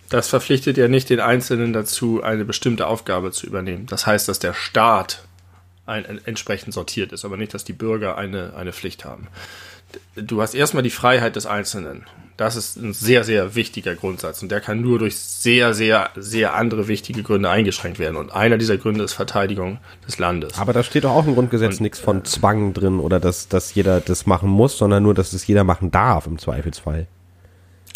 Das 0.09 0.27
verpflichtet 0.27 0.77
ja 0.77 0.87
nicht 0.87 1.09
den 1.09 1.19
Einzelnen 1.19 1.73
dazu, 1.73 2.21
eine 2.21 2.45
bestimmte 2.45 2.85
Aufgabe 2.85 3.31
zu 3.31 3.47
übernehmen. 3.47 3.87
Das 3.87 4.05
heißt, 4.05 4.27
dass 4.27 4.37
der 4.37 4.53
Staat 4.53 5.23
ein, 5.87 6.05
ein, 6.05 6.21
entsprechend 6.25 6.75
sortiert 6.75 7.11
ist, 7.11 7.25
aber 7.25 7.37
nicht, 7.37 7.55
dass 7.55 7.63
die 7.63 7.73
Bürger 7.73 8.17
eine, 8.17 8.53
eine 8.55 8.71
Pflicht 8.71 9.03
haben. 9.03 9.27
Du 10.15 10.43
hast 10.43 10.53
erstmal 10.53 10.83
die 10.83 10.91
Freiheit 10.91 11.35
des 11.35 11.47
Einzelnen. 11.47 12.05
Das 12.39 12.55
ist 12.55 12.77
ein 12.77 12.93
sehr, 12.93 13.25
sehr 13.25 13.53
wichtiger 13.55 13.95
Grundsatz 13.95 14.41
und 14.41 14.49
der 14.49 14.61
kann 14.61 14.79
nur 14.79 14.97
durch 14.97 15.19
sehr, 15.19 15.73
sehr, 15.73 16.09
sehr 16.15 16.55
andere 16.55 16.87
wichtige 16.87 17.21
Gründe 17.21 17.49
eingeschränkt 17.49 17.99
werden. 17.99 18.15
Und 18.15 18.31
einer 18.31 18.57
dieser 18.57 18.77
Gründe 18.77 19.03
ist 19.03 19.11
Verteidigung 19.11 19.79
des 20.07 20.19
Landes. 20.19 20.57
Aber 20.57 20.71
da 20.71 20.81
steht 20.81 21.03
doch 21.03 21.11
auch 21.11 21.27
im 21.27 21.33
Grundgesetz 21.35 21.81
nichts 21.81 21.99
von 21.99 22.23
Zwang 22.23 22.73
drin 22.73 23.01
oder 23.01 23.19
dass, 23.19 23.49
dass 23.49 23.75
jeder 23.75 23.99
das 23.99 24.25
machen 24.25 24.49
muss, 24.49 24.77
sondern 24.77 25.03
nur, 25.03 25.13
dass 25.13 25.33
es 25.33 25.47
jeder 25.47 25.65
machen 25.65 25.91
darf 25.91 26.27
im 26.27 26.39
Zweifelsfall. 26.39 27.07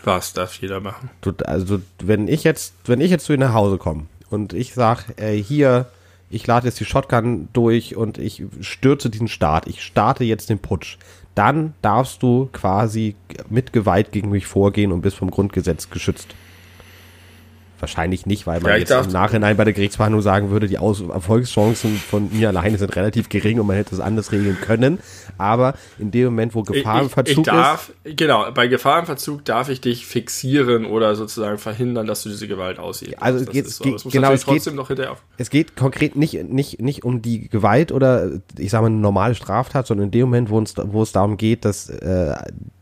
Was 0.04 0.34
darf 0.34 0.56
jeder 0.56 0.82
machen? 0.82 1.10
Du, 1.22 1.32
also 1.46 1.80
wenn 2.02 2.28
ich 2.28 2.44
jetzt, 2.44 2.74
wenn 2.84 3.00
ich 3.00 3.12
jetzt 3.12 3.24
zu 3.24 3.32
dir 3.32 3.46
nach 3.46 3.54
Hause 3.54 3.78
komme 3.78 4.08
und 4.30 4.52
ich 4.52 4.74
sag, 4.74 5.06
ey, 5.16 5.42
hier, 5.42 5.86
ich 6.30 6.46
lade 6.46 6.68
jetzt 6.68 6.82
die 6.82 6.86
Shotgun 6.86 7.48
durch 7.54 7.96
und 7.96 8.18
ich 8.18 8.44
stürze 8.60 9.10
diesen 9.10 9.30
Start, 9.30 9.68
ich 9.68 9.82
starte 9.82 10.26
jetzt 10.26 10.50
den 10.50 10.60
Putsch, 10.60 10.98
dann 11.36 11.74
darfst 11.82 12.22
du 12.22 12.50
quasi 12.52 13.16
mit 13.50 13.74
Gewalt 13.74 14.12
gegen 14.12 14.30
mich 14.30 14.46
vorgehen 14.46 14.92
und 14.92 15.02
bist 15.02 15.18
vom 15.18 15.32
Grundgesetz 15.32 15.90
geschützt. 15.90 16.36
Wahrscheinlich 17.84 18.26
nicht, 18.26 18.48
weil 18.48 18.62
man 18.62 18.72
ich 18.82 18.88
jetzt 18.88 19.08
im 19.08 19.12
Nachhinein 19.12 19.58
bei 19.58 19.66
der 19.66 19.74
Gerichtsverhandlung 19.74 20.22
sagen 20.22 20.52
würde, 20.52 20.68
die 20.70 20.78
Aus 20.78 21.02
Erfolgschancen 21.02 21.98
von 21.98 22.30
mir 22.32 22.48
alleine 22.48 22.78
sind 22.78 22.96
relativ 22.96 23.28
gering 23.28 23.60
und 23.60 23.68
man 23.68 23.76
hätte 23.76 23.94
es 23.94 24.00
anders 24.00 24.32
regeln 24.32 24.58
können. 24.62 25.00
Aber 25.38 25.74
in 26.00 26.12
dem 26.12 26.26
Moment, 26.26 26.56
wo 26.56 26.62
Ich, 26.62 26.70
ich, 26.70 26.76
Gefahrenverzug 26.76 27.38
ich 27.40 27.44
darf, 27.44 27.92
genau, 28.06 28.50
bei 28.54 28.68
Gefahrenverzug 28.68 29.44
darf 29.44 29.68
ich 29.68 29.82
dich 29.82 30.06
fixieren 30.06 30.86
oder 30.86 31.16
sozusagen 31.16 31.58
verhindern, 31.58 32.08
dass 32.08 32.24
du 32.24 32.30
diese 32.30 32.48
Gewalt 32.48 32.80
ausübst. 32.80 33.22
Also 33.22 33.44
Das 33.44 33.54
ist 33.54 33.78
so. 33.78 33.84
geht- 33.84 33.94
muss 34.06 34.14
genau, 34.14 34.32
es 34.32 34.46
geht- 34.46 34.64
es 35.38 35.50
geht 35.50 35.76
konkret 35.76 36.16
nicht, 36.16 36.42
nicht, 36.50 36.82
nicht 36.82 37.04
um 37.04 37.22
die 37.22 37.50
Gewalt 37.50 37.92
oder 37.92 38.30
ich 38.58 38.70
sage 38.72 38.84
mal 38.84 38.88
eine 38.88 38.96
normale 38.98 39.36
Straftat, 39.36 39.88
sondern 39.88 40.06
in 40.06 40.12
dem 40.12 40.22
Moment, 40.28 40.50
wo, 40.50 40.58
uns, 40.58 40.74
wo 40.78 41.02
es 41.04 41.12
darum 41.12 41.36
geht, 41.36 41.66
dass 41.66 41.90
äh, 41.90 42.34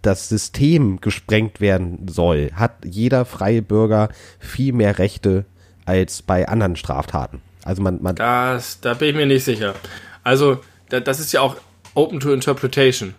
das 0.02 0.30
System 0.30 1.00
gesprengt 1.02 1.62
werden 1.62 2.08
soll, 2.08 2.52
hat 2.54 2.86
jeder 2.86 3.26
freie 3.26 3.62
Bürger 3.62 4.10
viel 4.40 4.74
mehr 4.74 4.98
Rechte 5.00 5.46
als 5.86 6.22
bei 6.22 6.48
anderen 6.48 6.76
Straftaten. 6.76 7.42
Also 7.64 7.82
man, 7.82 8.02
man 8.02 8.16
Das, 8.16 8.80
da 8.82 8.94
bin 8.94 9.10
ich 9.10 9.16
mir 9.16 9.26
nicht 9.26 9.44
sicher. 9.44 9.76
Also, 10.24 10.62
da, 10.90 11.00
das 11.00 11.20
ist 11.20 11.32
ja 11.32 11.42
auch 11.42 11.58
open 11.94 12.20
to 12.20 12.34
interpretation. 12.34 13.14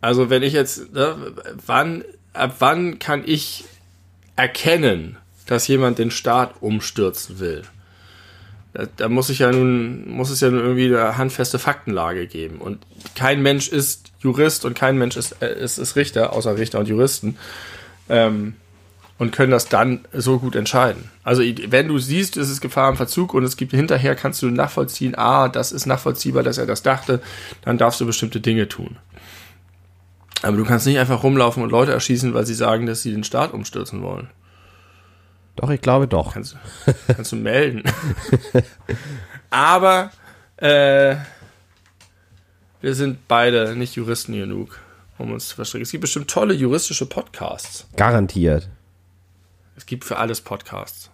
Also, 0.00 0.30
wenn 0.30 0.42
ich 0.42 0.52
jetzt, 0.52 0.92
ne, 0.92 1.16
wann, 1.66 2.04
ab 2.32 2.56
wann 2.58 2.98
kann 2.98 3.22
ich 3.24 3.64
erkennen, 4.36 5.16
dass 5.46 5.68
jemand 5.68 5.98
den 5.98 6.10
Staat 6.10 6.54
umstürzen 6.60 7.38
will? 7.38 7.62
Da, 8.72 8.86
da 8.96 9.08
muss 9.08 9.30
ich 9.30 9.40
ja 9.40 9.50
nun, 9.50 10.08
muss 10.08 10.30
es 10.30 10.40
ja 10.40 10.50
nun 10.50 10.60
irgendwie 10.60 10.86
eine 10.86 11.16
handfeste 11.18 11.58
Faktenlage 11.58 12.26
geben. 12.26 12.58
Und 12.58 12.78
kein 13.16 13.42
Mensch 13.42 13.68
ist 13.68 14.12
Jurist 14.20 14.64
und 14.64 14.74
kein 14.74 14.96
Mensch 14.96 15.16
ist, 15.16 15.42
äh, 15.42 15.58
ist, 15.58 15.78
ist 15.78 15.96
Richter, 15.96 16.32
außer 16.32 16.56
Richter 16.56 16.78
und 16.78 16.88
Juristen. 16.88 17.36
Ähm, 18.08 18.54
und 19.18 19.32
können 19.32 19.50
das 19.50 19.68
dann 19.68 20.00
so 20.14 20.38
gut 20.38 20.56
entscheiden. 20.56 21.10
Also 21.24 21.42
wenn 21.42 21.88
du 21.88 21.98
siehst, 21.98 22.38
es 22.38 22.48
ist 22.48 22.62
Gefahr 22.62 22.88
im 22.88 22.96
Verzug 22.96 23.34
und 23.34 23.44
es 23.44 23.58
gibt 23.58 23.72
hinterher, 23.72 24.14
kannst 24.14 24.40
du 24.40 24.46
nachvollziehen, 24.48 25.14
ah, 25.14 25.48
das 25.48 25.72
ist 25.72 25.84
nachvollziehbar, 25.84 26.42
dass 26.42 26.56
er 26.56 26.64
das 26.64 26.82
dachte, 26.82 27.20
dann 27.62 27.76
darfst 27.76 28.00
du 28.00 28.06
bestimmte 28.06 28.40
Dinge 28.40 28.66
tun. 28.66 28.96
Aber 30.40 30.56
du 30.56 30.64
kannst 30.64 30.86
nicht 30.86 30.98
einfach 30.98 31.22
rumlaufen 31.22 31.62
und 31.62 31.68
Leute 31.68 31.92
erschießen, 31.92 32.32
weil 32.32 32.46
sie 32.46 32.54
sagen, 32.54 32.86
dass 32.86 33.02
sie 33.02 33.10
den 33.10 33.22
Staat 33.24 33.52
umstürzen 33.52 34.00
wollen. 34.00 34.30
Doch, 35.60 35.68
ich 35.68 35.82
glaube 35.82 36.08
doch. 36.08 36.32
Kannst, 36.32 36.56
kannst 37.06 37.32
du 37.32 37.36
melden. 37.36 37.82
Aber 39.50 40.10
äh, 40.56 41.16
wir 42.80 42.94
sind 42.94 43.28
beide 43.28 43.76
nicht 43.76 43.94
Juristen 43.94 44.32
genug, 44.32 44.78
um 45.18 45.32
uns 45.32 45.48
zu 45.48 45.56
verstricken. 45.56 45.82
Es 45.82 45.90
gibt 45.90 46.00
bestimmt 46.00 46.30
tolle 46.30 46.54
juristische 46.54 47.04
Podcasts. 47.04 47.86
Garantiert. 47.94 48.70
Es 49.76 49.84
gibt 49.84 50.04
für 50.04 50.16
alles 50.16 50.40
Podcasts. 50.40 51.09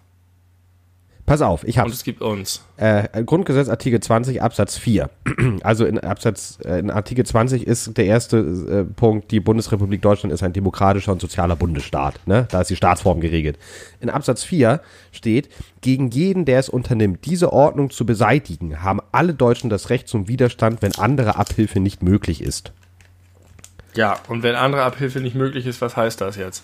Pass 1.27 1.43
auf, 1.43 1.64
ich 1.64 1.77
Und 1.77 1.83
hab's. 1.83 1.95
es 1.95 2.05
gibt 2.05 2.22
uns. 2.22 2.62
Äh, 2.77 3.24
Grundgesetz 3.24 3.68
Artikel 3.68 3.99
20 3.99 4.43
Absatz 4.43 4.79
4. 4.79 5.11
Also 5.62 5.85
in 5.85 5.99
Absatz 5.99 6.59
äh, 6.64 6.79
in 6.79 6.91
Artikel 6.91 7.27
20 7.27 7.66
ist 7.66 7.97
der 7.97 8.07
erste 8.07 8.37
äh, 8.39 8.85
Punkt, 8.85 9.31
die 9.33 9.41
Bundesrepublik 9.41 10.01
Deutschland 10.03 10.33
ist 10.33 10.43
ein 10.45 10.53
demokratischer 10.53 11.11
und 11.11 11.20
sozialer 11.20 11.57
Bundesstaat. 11.57 12.20
Ne? 12.27 12.47
Da 12.51 12.61
ist 12.61 12.70
die 12.70 12.77
Staatsform 12.77 13.20
geregelt. 13.20 13.59
In 14.01 14.09
Absatz 14.09 14.45
4 14.45 14.81
steht, 15.11 15.49
gegen 15.81 16.11
jeden, 16.11 16.45
der 16.45 16.61
es 16.61 16.68
unternimmt, 16.68 17.24
diese 17.24 17.53
Ordnung 17.53 17.91
zu 17.91 18.07
beseitigen, 18.07 18.83
haben 18.83 19.01
alle 19.11 19.35
Deutschen 19.35 19.68
das 19.68 19.91
Recht 19.91 20.09
zum 20.09 20.29
Widerstand, 20.29 20.83
wenn 20.83 20.95
andere 20.95 21.37
Abhilfe 21.37 21.81
nicht 21.81 22.03
möglich 22.03 22.41
ist. 22.41 22.72
Ja, 23.95 24.18
und 24.29 24.43
wenn 24.43 24.55
andere 24.55 24.83
Abhilfe 24.83 25.20
nicht 25.20 25.35
möglich 25.35 25.66
ist, 25.66 25.81
was 25.81 25.97
heißt 25.97 26.20
das 26.20 26.37
jetzt? 26.37 26.62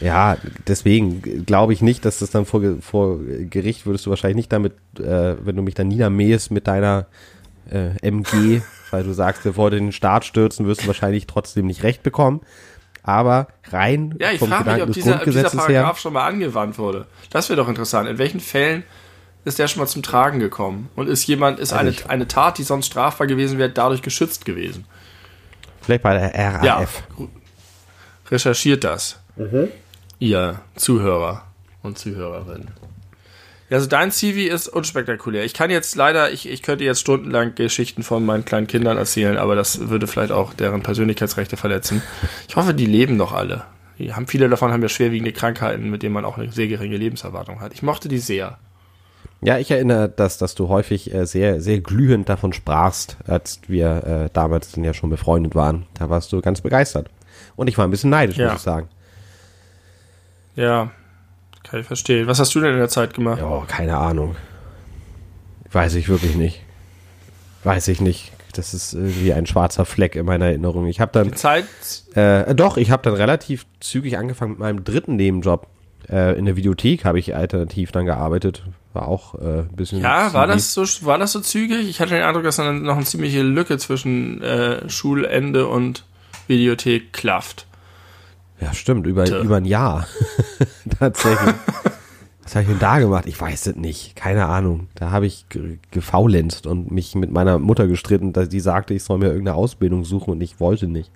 Ja, 0.00 0.36
deswegen 0.66 1.44
glaube 1.44 1.72
ich 1.72 1.82
nicht, 1.82 2.04
dass 2.04 2.18
das 2.18 2.30
dann 2.30 2.44
vor, 2.46 2.60
vor 2.80 3.18
Gericht 3.50 3.86
würdest 3.86 4.06
du 4.06 4.10
wahrscheinlich 4.10 4.36
nicht 4.36 4.52
damit, 4.52 4.72
äh, 4.98 5.36
wenn 5.44 5.56
du 5.56 5.62
mich 5.62 5.74
dann 5.74 5.88
niedermähst 5.88 6.50
mit 6.50 6.66
deiner 6.66 7.06
äh, 7.70 7.90
MG, 8.06 8.62
weil 8.90 9.04
du 9.04 9.12
sagst, 9.12 9.44
wir 9.44 9.56
wollen 9.56 9.72
den 9.72 9.92
Staat 9.92 10.24
stürzen, 10.24 10.66
wirst 10.66 10.82
du 10.82 10.86
wahrscheinlich 10.86 11.26
trotzdem 11.26 11.66
nicht 11.66 11.82
recht 11.82 12.02
bekommen. 12.02 12.40
Aber 13.04 13.48
rein 13.70 14.14
Ja, 14.20 14.30
ich 14.30 14.38
vom 14.38 14.48
frage 14.48 14.64
mich, 14.64 14.74
Gedanken 14.74 14.82
ob 14.82 14.86
des 14.94 14.94
dieser, 15.04 15.14
ob 15.16 15.24
dieser 15.24 15.40
Grundgesetzes 15.42 15.68
her. 15.68 15.74
Paragraph 15.80 15.98
schon 15.98 16.12
mal 16.12 16.26
angewandt 16.26 16.78
wurde. 16.78 17.06
Das 17.30 17.48
wäre 17.48 17.56
doch 17.56 17.68
interessant. 17.68 18.08
In 18.08 18.18
welchen 18.18 18.38
Fällen 18.40 18.84
ist 19.44 19.58
der 19.58 19.66
schon 19.66 19.80
mal 19.80 19.88
zum 19.88 20.02
Tragen 20.04 20.38
gekommen? 20.38 20.88
Und 20.94 21.08
ist 21.08 21.26
jemand, 21.26 21.58
ist 21.58 21.72
eine, 21.72 21.90
ich- 21.90 22.08
eine 22.08 22.28
Tat, 22.28 22.58
die 22.58 22.62
sonst 22.62 22.86
strafbar 22.86 23.26
gewesen 23.26 23.58
wäre, 23.58 23.70
dadurch 23.70 24.02
geschützt 24.02 24.44
gewesen? 24.44 24.84
Vielleicht 25.80 26.02
bei 26.04 26.16
der 26.16 26.32
RAF. 26.54 26.62
Ja. 26.64 26.86
Recherchiert 28.30 28.84
das. 28.84 29.18
Mhm. 29.36 29.68
Ihr 30.22 30.60
Zuhörer 30.76 31.42
und 31.82 31.98
Zuhörerinnen. 31.98 32.68
Ja, 33.70 33.76
also 33.78 33.88
dein 33.88 34.12
CV 34.12 34.54
ist 34.54 34.68
unspektakulär. 34.68 35.44
Ich 35.44 35.52
kann 35.52 35.68
jetzt 35.68 35.96
leider, 35.96 36.30
ich, 36.30 36.48
ich 36.48 36.62
könnte 36.62 36.84
jetzt 36.84 37.00
stundenlang 37.00 37.56
Geschichten 37.56 38.04
von 38.04 38.24
meinen 38.24 38.44
kleinen 38.44 38.68
Kindern 38.68 38.98
erzählen, 38.98 39.36
aber 39.36 39.56
das 39.56 39.88
würde 39.88 40.06
vielleicht 40.06 40.30
auch 40.30 40.54
deren 40.54 40.84
Persönlichkeitsrechte 40.84 41.56
verletzen. 41.56 42.02
Ich 42.48 42.54
hoffe, 42.54 42.72
die 42.72 42.86
leben 42.86 43.16
noch 43.16 43.32
alle. 43.32 43.64
Die 43.98 44.14
haben, 44.14 44.28
viele 44.28 44.48
davon 44.48 44.70
haben 44.70 44.80
ja 44.82 44.88
schwerwiegende 44.88 45.32
Krankheiten, 45.32 45.90
mit 45.90 46.04
denen 46.04 46.14
man 46.14 46.24
auch 46.24 46.38
eine 46.38 46.52
sehr 46.52 46.68
geringe 46.68 46.98
Lebenserwartung 46.98 47.60
hat. 47.60 47.72
Ich 47.74 47.82
mochte 47.82 48.08
die 48.08 48.18
sehr. 48.18 48.58
Ja, 49.40 49.58
ich 49.58 49.72
erinnere, 49.72 50.08
dass, 50.08 50.38
dass 50.38 50.54
du 50.54 50.68
häufig 50.68 51.12
äh, 51.12 51.26
sehr, 51.26 51.60
sehr 51.60 51.80
glühend 51.80 52.28
davon 52.28 52.52
sprachst, 52.52 53.16
als 53.26 53.58
wir 53.66 54.04
äh, 54.26 54.30
damals 54.32 54.70
dann 54.70 54.84
ja 54.84 54.94
schon 54.94 55.10
befreundet 55.10 55.56
waren. 55.56 55.86
Da 55.94 56.10
warst 56.10 56.32
du 56.32 56.40
ganz 56.40 56.60
begeistert. 56.60 57.10
Und 57.56 57.66
ich 57.66 57.76
war 57.76 57.84
ein 57.88 57.90
bisschen 57.90 58.10
neidisch, 58.10 58.36
Ja. 58.36 58.46
muss 58.52 58.58
ich 58.58 58.62
sagen. 58.62 58.88
Ja, 60.54 60.90
kann 61.62 61.80
ich 61.80 61.86
verstehen. 61.86 62.26
Was 62.26 62.38
hast 62.38 62.54
du 62.54 62.60
denn 62.60 62.72
in 62.72 62.78
der 62.78 62.88
Zeit 62.88 63.14
gemacht? 63.14 63.40
Ja, 63.40 63.64
keine 63.66 63.96
Ahnung. 63.96 64.36
Weiß 65.70 65.94
ich 65.94 66.08
wirklich 66.08 66.34
nicht. 66.36 66.60
Weiß 67.64 67.88
ich 67.88 68.00
nicht. 68.00 68.32
Das 68.54 68.74
ist 68.74 68.92
irgendwie 68.92 69.32
ein 69.32 69.46
schwarzer 69.46 69.86
Fleck 69.86 70.14
in 70.14 70.26
meiner 70.26 70.46
Erinnerung. 70.46 70.86
Ich 70.86 71.00
habe 71.00 71.10
dann, 71.12 71.28
Die 71.28 71.34
Zeit, 71.34 71.64
äh, 72.14 72.54
doch, 72.54 72.76
ich 72.76 72.90
habe 72.90 73.02
dann 73.02 73.14
relativ 73.14 73.64
zügig 73.80 74.18
angefangen 74.18 74.52
mit 74.52 74.60
meinem 74.60 74.84
dritten 74.84 75.16
Nebenjob. 75.16 75.66
Äh, 76.10 76.36
in 76.38 76.44
der 76.44 76.56
Videothek 76.56 77.04
habe 77.06 77.18
ich 77.18 77.34
alternativ 77.34 77.92
dann 77.92 78.04
gearbeitet. 78.04 78.64
War 78.92 79.08
auch 79.08 79.36
äh, 79.36 79.60
ein 79.60 79.76
bisschen. 79.76 80.00
Ja, 80.00 80.34
war 80.34 80.46
das 80.46 80.74
so, 80.74 80.82
war 81.06 81.16
das 81.16 81.32
so 81.32 81.40
zügig? 81.40 81.88
Ich 81.88 82.00
hatte 82.00 82.14
den 82.14 82.22
Eindruck, 82.22 82.44
dass 82.44 82.56
dann 82.56 82.82
noch 82.82 82.96
eine 82.96 83.06
ziemliche 83.06 83.42
Lücke 83.42 83.78
zwischen 83.78 84.42
äh, 84.42 84.86
Schulende 84.90 85.66
und 85.68 86.04
Videothek 86.46 87.14
klafft. 87.14 87.66
Ja, 88.62 88.72
stimmt, 88.74 89.06
über, 89.08 89.28
über 89.40 89.56
ein 89.56 89.64
Jahr. 89.64 90.06
Tatsächlich. 90.98 91.54
Was 92.44 92.54
habe 92.54 92.62
ich 92.62 92.68
denn 92.70 92.78
da 92.78 92.98
gemacht? 93.00 93.24
Ich 93.26 93.40
weiß 93.40 93.66
es 93.66 93.76
nicht. 93.76 94.14
Keine 94.14 94.46
Ahnung. 94.46 94.88
Da 94.94 95.10
habe 95.10 95.26
ich 95.26 95.48
ge- 95.48 95.78
gefaulenzt 95.90 96.66
und 96.66 96.90
mich 96.90 97.14
mit 97.16 97.30
meiner 97.32 97.58
Mutter 97.58 97.86
gestritten, 97.88 98.32
dass 98.32 98.48
die 98.48 98.60
sagte, 98.60 98.94
ich 98.94 99.02
soll 99.02 99.18
mir 99.18 99.26
irgendeine 99.26 99.56
Ausbildung 99.56 100.04
suchen 100.04 100.30
und 100.32 100.40
ich 100.42 100.60
wollte 100.60 100.86
nicht. 100.86 101.10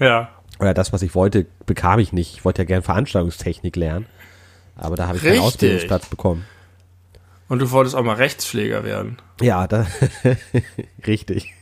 Ja. 0.00 0.28
Oder 0.60 0.74
das, 0.74 0.92
was 0.92 1.02
ich 1.02 1.14
wollte, 1.14 1.46
bekam 1.66 1.98
ich 1.98 2.12
nicht. 2.12 2.34
Ich 2.34 2.44
wollte 2.44 2.62
ja 2.62 2.66
gern 2.66 2.82
Veranstaltungstechnik 2.82 3.76
lernen. 3.76 4.06
Aber 4.76 4.96
da 4.96 5.06
habe 5.06 5.16
ich 5.16 5.22
keinen 5.22 5.32
Richtig. 5.32 5.46
Ausbildungsplatz 5.46 6.06
bekommen. 6.06 6.44
Und 7.48 7.60
du 7.60 7.70
wolltest 7.70 7.96
auch 7.96 8.02
mal 8.02 8.16
Rechtspfleger 8.16 8.84
werden. 8.84 9.16
Ja, 9.40 9.66
da, 9.66 9.86
richtig. 11.06 11.54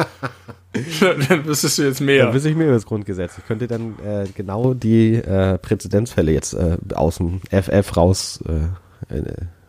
Dann 1.28 1.44
wüsstest 1.46 1.78
du 1.78 1.82
jetzt 1.82 2.00
Dann 2.00 2.06
mehr. 2.06 2.32
wüsste 2.32 2.48
ich 2.48 2.56
mir 2.56 2.64
über 2.64 2.74
das 2.74 2.86
Grundgesetz. 2.86 3.38
Ich 3.38 3.46
könnte 3.46 3.66
dann 3.66 3.96
äh, 4.04 4.26
genau 4.34 4.72
die 4.74 5.14
äh, 5.16 5.58
Präzedenzfälle 5.58 6.30
jetzt 6.32 6.54
äh, 6.54 6.76
aus 6.94 7.16
dem 7.16 7.40
FF 7.50 7.96
raus, 7.96 8.40
äh, 8.48 9.14
äh, 9.14 9.22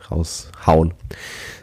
raushauen. 0.10 0.94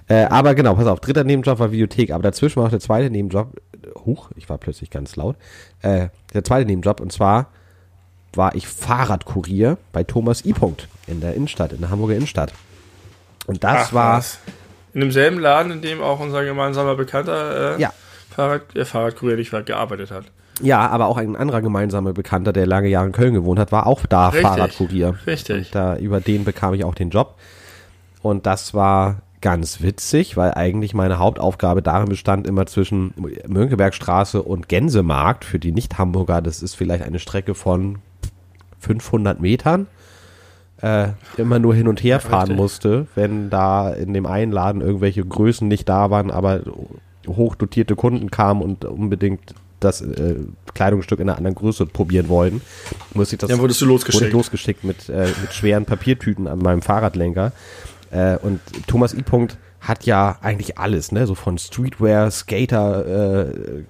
Äh, 0.09 0.25
aber 0.25 0.55
genau, 0.55 0.75
pass 0.75 0.87
auf, 0.87 1.01
dritter 1.01 1.23
Nebenjob 1.23 1.59
war 1.61 1.71
Videothek, 1.71 2.11
aber 2.11 2.23
dazwischen 2.23 2.57
war 2.57 2.65
noch 2.65 2.71
der 2.71 2.81
zweite 2.81 3.11
Nebenjob. 3.11 3.61
Huch, 4.05 4.31
ich 4.37 4.49
war 4.49 4.59
plötzlich 4.59 4.91
ganz 4.91 5.17
laut. 5.17 5.37
Der 5.83 6.11
zweite 6.45 6.67
Nebenjob 6.67 7.01
und 7.01 7.13
zwar 7.13 7.51
war 8.35 8.55
ich 8.55 8.67
Fahrradkurier 8.69 9.79
bei 9.93 10.05
Thomas 10.05 10.45
I. 10.45 10.53
Punkt 10.53 10.89
in 11.07 11.21
der 11.21 11.35
Innenstadt, 11.35 11.73
in 11.73 11.81
der 11.81 11.91
Hamburger 11.91 12.15
Innenstadt. 12.15 12.53
Und 13.47 13.65
das 13.65 13.89
Ach, 13.89 13.93
war 13.93 14.19
was. 14.19 14.39
In 14.95 15.01
demselben 15.01 15.39
Laden, 15.39 15.73
in 15.73 15.83
dem 15.83 16.01
auch 16.03 16.21
unser 16.21 16.45
gemeinsamer 16.45 16.95
Bekannter 16.95 17.77
äh, 17.77 17.81
ja, 17.81 17.93
Fahrrad, 18.39 18.77
äh, 18.77 18.85
Fahrradkurier 18.85 19.37
nicht 19.37 19.51
gearbeitet 19.67 20.13
hat. 20.13 20.27
ja, 20.63 20.89
aber 20.89 21.07
auch 21.07 21.17
ein 21.17 21.35
anderer 21.35 21.61
gemeinsamer 21.61 22.13
Bekannter, 22.13 22.53
der 22.53 22.67
lange 22.67 22.87
Jahre 22.87 23.07
in 23.07 23.13
Köln 23.13 23.35
gewohnt 23.35 23.59
hat, 23.59 23.73
war 23.73 23.89
auch 23.89 24.07
da 24.07 24.29
Richtig, 24.29 24.43
Fahrradkurier. 24.47 25.15
richtig. 25.27 25.67
Und 25.67 25.75
da 25.75 25.97
über 25.97 26.21
den 26.21 26.45
bekam 26.45 26.73
ich 26.75 26.85
auch 26.85 26.95
den 26.95 27.11
Job. 27.11 27.35
Und 28.23 28.47
das 28.47 28.75
war 28.75 29.23
ganz 29.41 29.83
witzig, 29.83 30.37
weil 30.37 30.55
eigentlich 30.55 30.95
meine 30.95 31.19
Hauptaufgabe 31.19 31.83
darin 31.83 32.09
bestand, 32.09 32.47
immer 32.47 32.67
zwischen 32.67 33.13
Mönckebergstraße 33.49 34.41
und 34.41 34.69
Gänsemarkt 34.69 35.45
für 35.45 35.59
die 35.59 35.73
Nicht-Hamburger. 35.73 36.41
Das 36.41 36.63
ist 36.63 36.77
vielleicht 36.77 37.03
eine 37.03 37.19
Strecke 37.19 37.57
von 37.57 37.99
500 38.79 39.41
Metern. 39.41 39.89
Äh, 40.81 41.09
immer 41.37 41.59
nur 41.59 41.75
hin 41.75 41.89
und 41.89 42.05
her 42.05 42.21
fahren 42.21 42.43
richtig. 42.43 42.57
musste, 42.57 43.07
wenn 43.17 43.51
da 43.51 43.91
in 43.93 44.15
dem 44.15 44.27
einen 44.27 44.53
Laden 44.53 44.81
irgendwelche 44.81 45.25
Größen 45.25 45.67
nicht 45.67 45.89
da 45.89 46.11
waren, 46.11 46.31
aber 46.31 46.61
hochdotierte 47.27 47.97
Kunden 47.97 48.31
kamen 48.31 48.63
und 48.63 48.85
unbedingt 48.85 49.55
das 49.81 50.01
äh, 50.01 50.37
Kleidungsstück 50.75 51.21
in 51.21 51.29
einer 51.29 51.39
anderen 51.39 51.55
Größe 51.55 51.87
probieren 51.87 52.29
wollten, 52.29 52.61
musste 53.15 53.37
ich 53.37 53.41
das 53.41 53.51
Dann 53.51 53.61
wurdest 53.61 53.81
du 53.81 53.87
wurde 53.87 53.95
losgeschickt. 53.95 54.27
ich 54.27 54.33
losgeschickt 54.33 54.85
mit, 54.85 55.09
äh, 55.09 55.29
mit 55.41 55.53
schweren 55.53 55.85
Papiertüten 55.85 56.47
an 56.47 56.59
meinem 56.59 56.83
Fahrradlenker. 56.83 57.53
Äh, 58.11 58.37
und 58.39 58.61
Thomas 58.87 59.15
I. 59.15 59.23
Punkt 59.23 59.57
hat 59.81 60.05
ja 60.05 60.39
eigentlich 60.41 60.79
alles, 60.79 61.13
ne? 61.13 61.27
So 61.27 61.35
von 61.35 61.59
Streetwear, 61.59 62.31
Skater, 62.31 63.47
äh, 63.47 63.85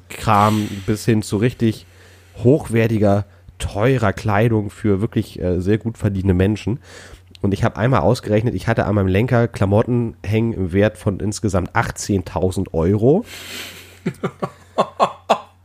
bis 0.87 1.05
hin 1.05 1.23
zu 1.23 1.39
richtig 1.39 1.87
hochwertiger, 2.43 3.25
teurer 3.59 4.13
Kleidung 4.13 4.71
für 4.71 5.01
wirklich 5.01 5.41
äh, 5.41 5.61
sehr 5.61 5.79
gut 5.79 5.99
verdienende 5.99 6.35
Menschen. 6.35 6.81
Und 7.41 7.55
ich 7.55 7.65
habe 7.65 7.77
einmal 7.77 8.01
ausgerechnet, 8.01 8.55
ich 8.55 8.67
hatte 8.67 8.87
an 8.87 8.95
meinem 8.95 9.07
Lenker 9.07 9.49
Klamotten 9.49 10.17
hängen 10.25 10.53
im 10.53 10.73
Wert 10.73 10.99
von 10.99 11.21
insgesamt 11.21 11.75
18.000 11.75 12.73
Euro. 12.73 13.25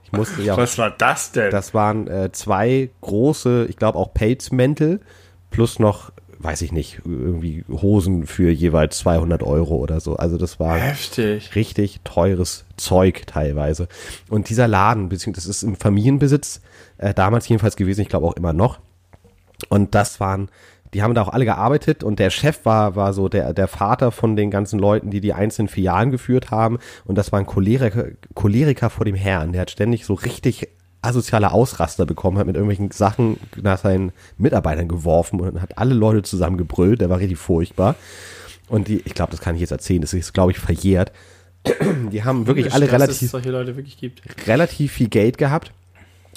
Ich 0.03 0.11
musste 0.11 0.41
ja 0.43 0.55
Was 0.57 0.77
war 0.77 0.91
das 0.91 1.31
denn? 1.31 1.51
das 1.51 1.73
waren 1.73 2.07
äh, 2.07 2.31
zwei 2.31 2.89
große, 3.01 3.65
ich 3.69 3.77
glaube 3.77 3.97
auch 3.97 4.13
Pelzmäntel 4.13 5.01
plus 5.49 5.79
noch, 5.79 6.11
weiß 6.39 6.61
ich 6.63 6.71
nicht, 6.71 7.01
irgendwie 7.05 7.63
Hosen 7.69 8.25
für 8.25 8.51
jeweils 8.51 8.97
200 8.99 9.43
Euro 9.43 9.75
oder 9.75 9.99
so. 9.99 10.15
Also 10.15 10.37
das 10.37 10.59
war 10.59 10.77
Heftig. 10.77 11.55
richtig 11.55 12.01
teures 12.03 12.65
Zeug 12.75 13.25
teilweise. 13.27 13.87
Und 14.29 14.49
dieser 14.49 14.67
Laden, 14.67 15.09
beziehungsweise 15.09 15.47
das 15.47 15.57
ist 15.57 15.63
im 15.63 15.75
Familienbesitz, 15.75 16.61
äh, 16.97 17.13
damals 17.13 17.47
jedenfalls 17.47 17.75
gewesen, 17.75 18.01
ich 18.01 18.09
glaube 18.09 18.27
auch 18.27 18.35
immer 18.35 18.53
noch. 18.53 18.79
Und 19.69 19.95
das 19.95 20.19
waren, 20.19 20.49
die 20.93 21.01
haben 21.01 21.13
da 21.13 21.23
auch 21.23 21.29
alle 21.29 21.45
gearbeitet 21.45 22.03
und 22.03 22.19
der 22.19 22.29
Chef 22.29 22.65
war, 22.65 22.95
war 22.95 23.13
so 23.13 23.29
der, 23.29 23.53
der 23.53 23.67
Vater 23.67 24.11
von 24.11 24.35
den 24.35 24.51
ganzen 24.51 24.79
Leuten, 24.79 25.09
die 25.09 25.21
die 25.21 25.33
einzelnen 25.33 25.67
Filialen 25.67 26.11
geführt 26.11 26.51
haben. 26.51 26.77
Und 27.05 27.17
das 27.17 27.31
war 27.31 27.39
ein 27.39 27.45
Choleriker, 27.45 28.05
Choleriker 28.35 28.89
vor 28.89 29.05
dem 29.05 29.15
Herrn. 29.15 29.53
Der 29.53 29.61
hat 29.61 29.71
ständig 29.71 30.05
so 30.05 30.13
richtig 30.13 30.69
asoziale 31.01 31.51
Ausraster 31.51 32.05
bekommen, 32.05 32.37
hat 32.37 32.47
mit 32.47 32.55
irgendwelchen 32.55 32.91
Sachen 32.91 33.37
nach 33.61 33.77
seinen 33.77 34.11
Mitarbeitern 34.37 34.87
geworfen 34.87 35.39
und 35.41 35.61
hat 35.61 35.77
alle 35.77 35.93
Leute 35.93 36.23
zusammengebrüllt. 36.23 37.01
Der 37.01 37.09
war 37.09 37.19
richtig 37.19 37.39
furchtbar. 37.39 37.95
Und 38.69 38.87
die, 38.87 39.01
ich 39.05 39.13
glaube, 39.13 39.31
das 39.31 39.41
kann 39.41 39.55
ich 39.55 39.61
jetzt 39.61 39.71
erzählen, 39.71 40.01
das 40.01 40.13
ist, 40.13 40.33
glaube 40.33 40.51
ich, 40.51 40.59
verjährt. 40.59 41.11
Die 42.11 42.23
haben 42.23 42.47
wirklich 42.47 42.73
alle 42.73 42.91
relativ 42.91 43.33
wirklich 43.33 44.47
relativ 44.47 44.91
viel 44.91 45.09
Geld 45.09 45.37
gehabt. 45.37 45.71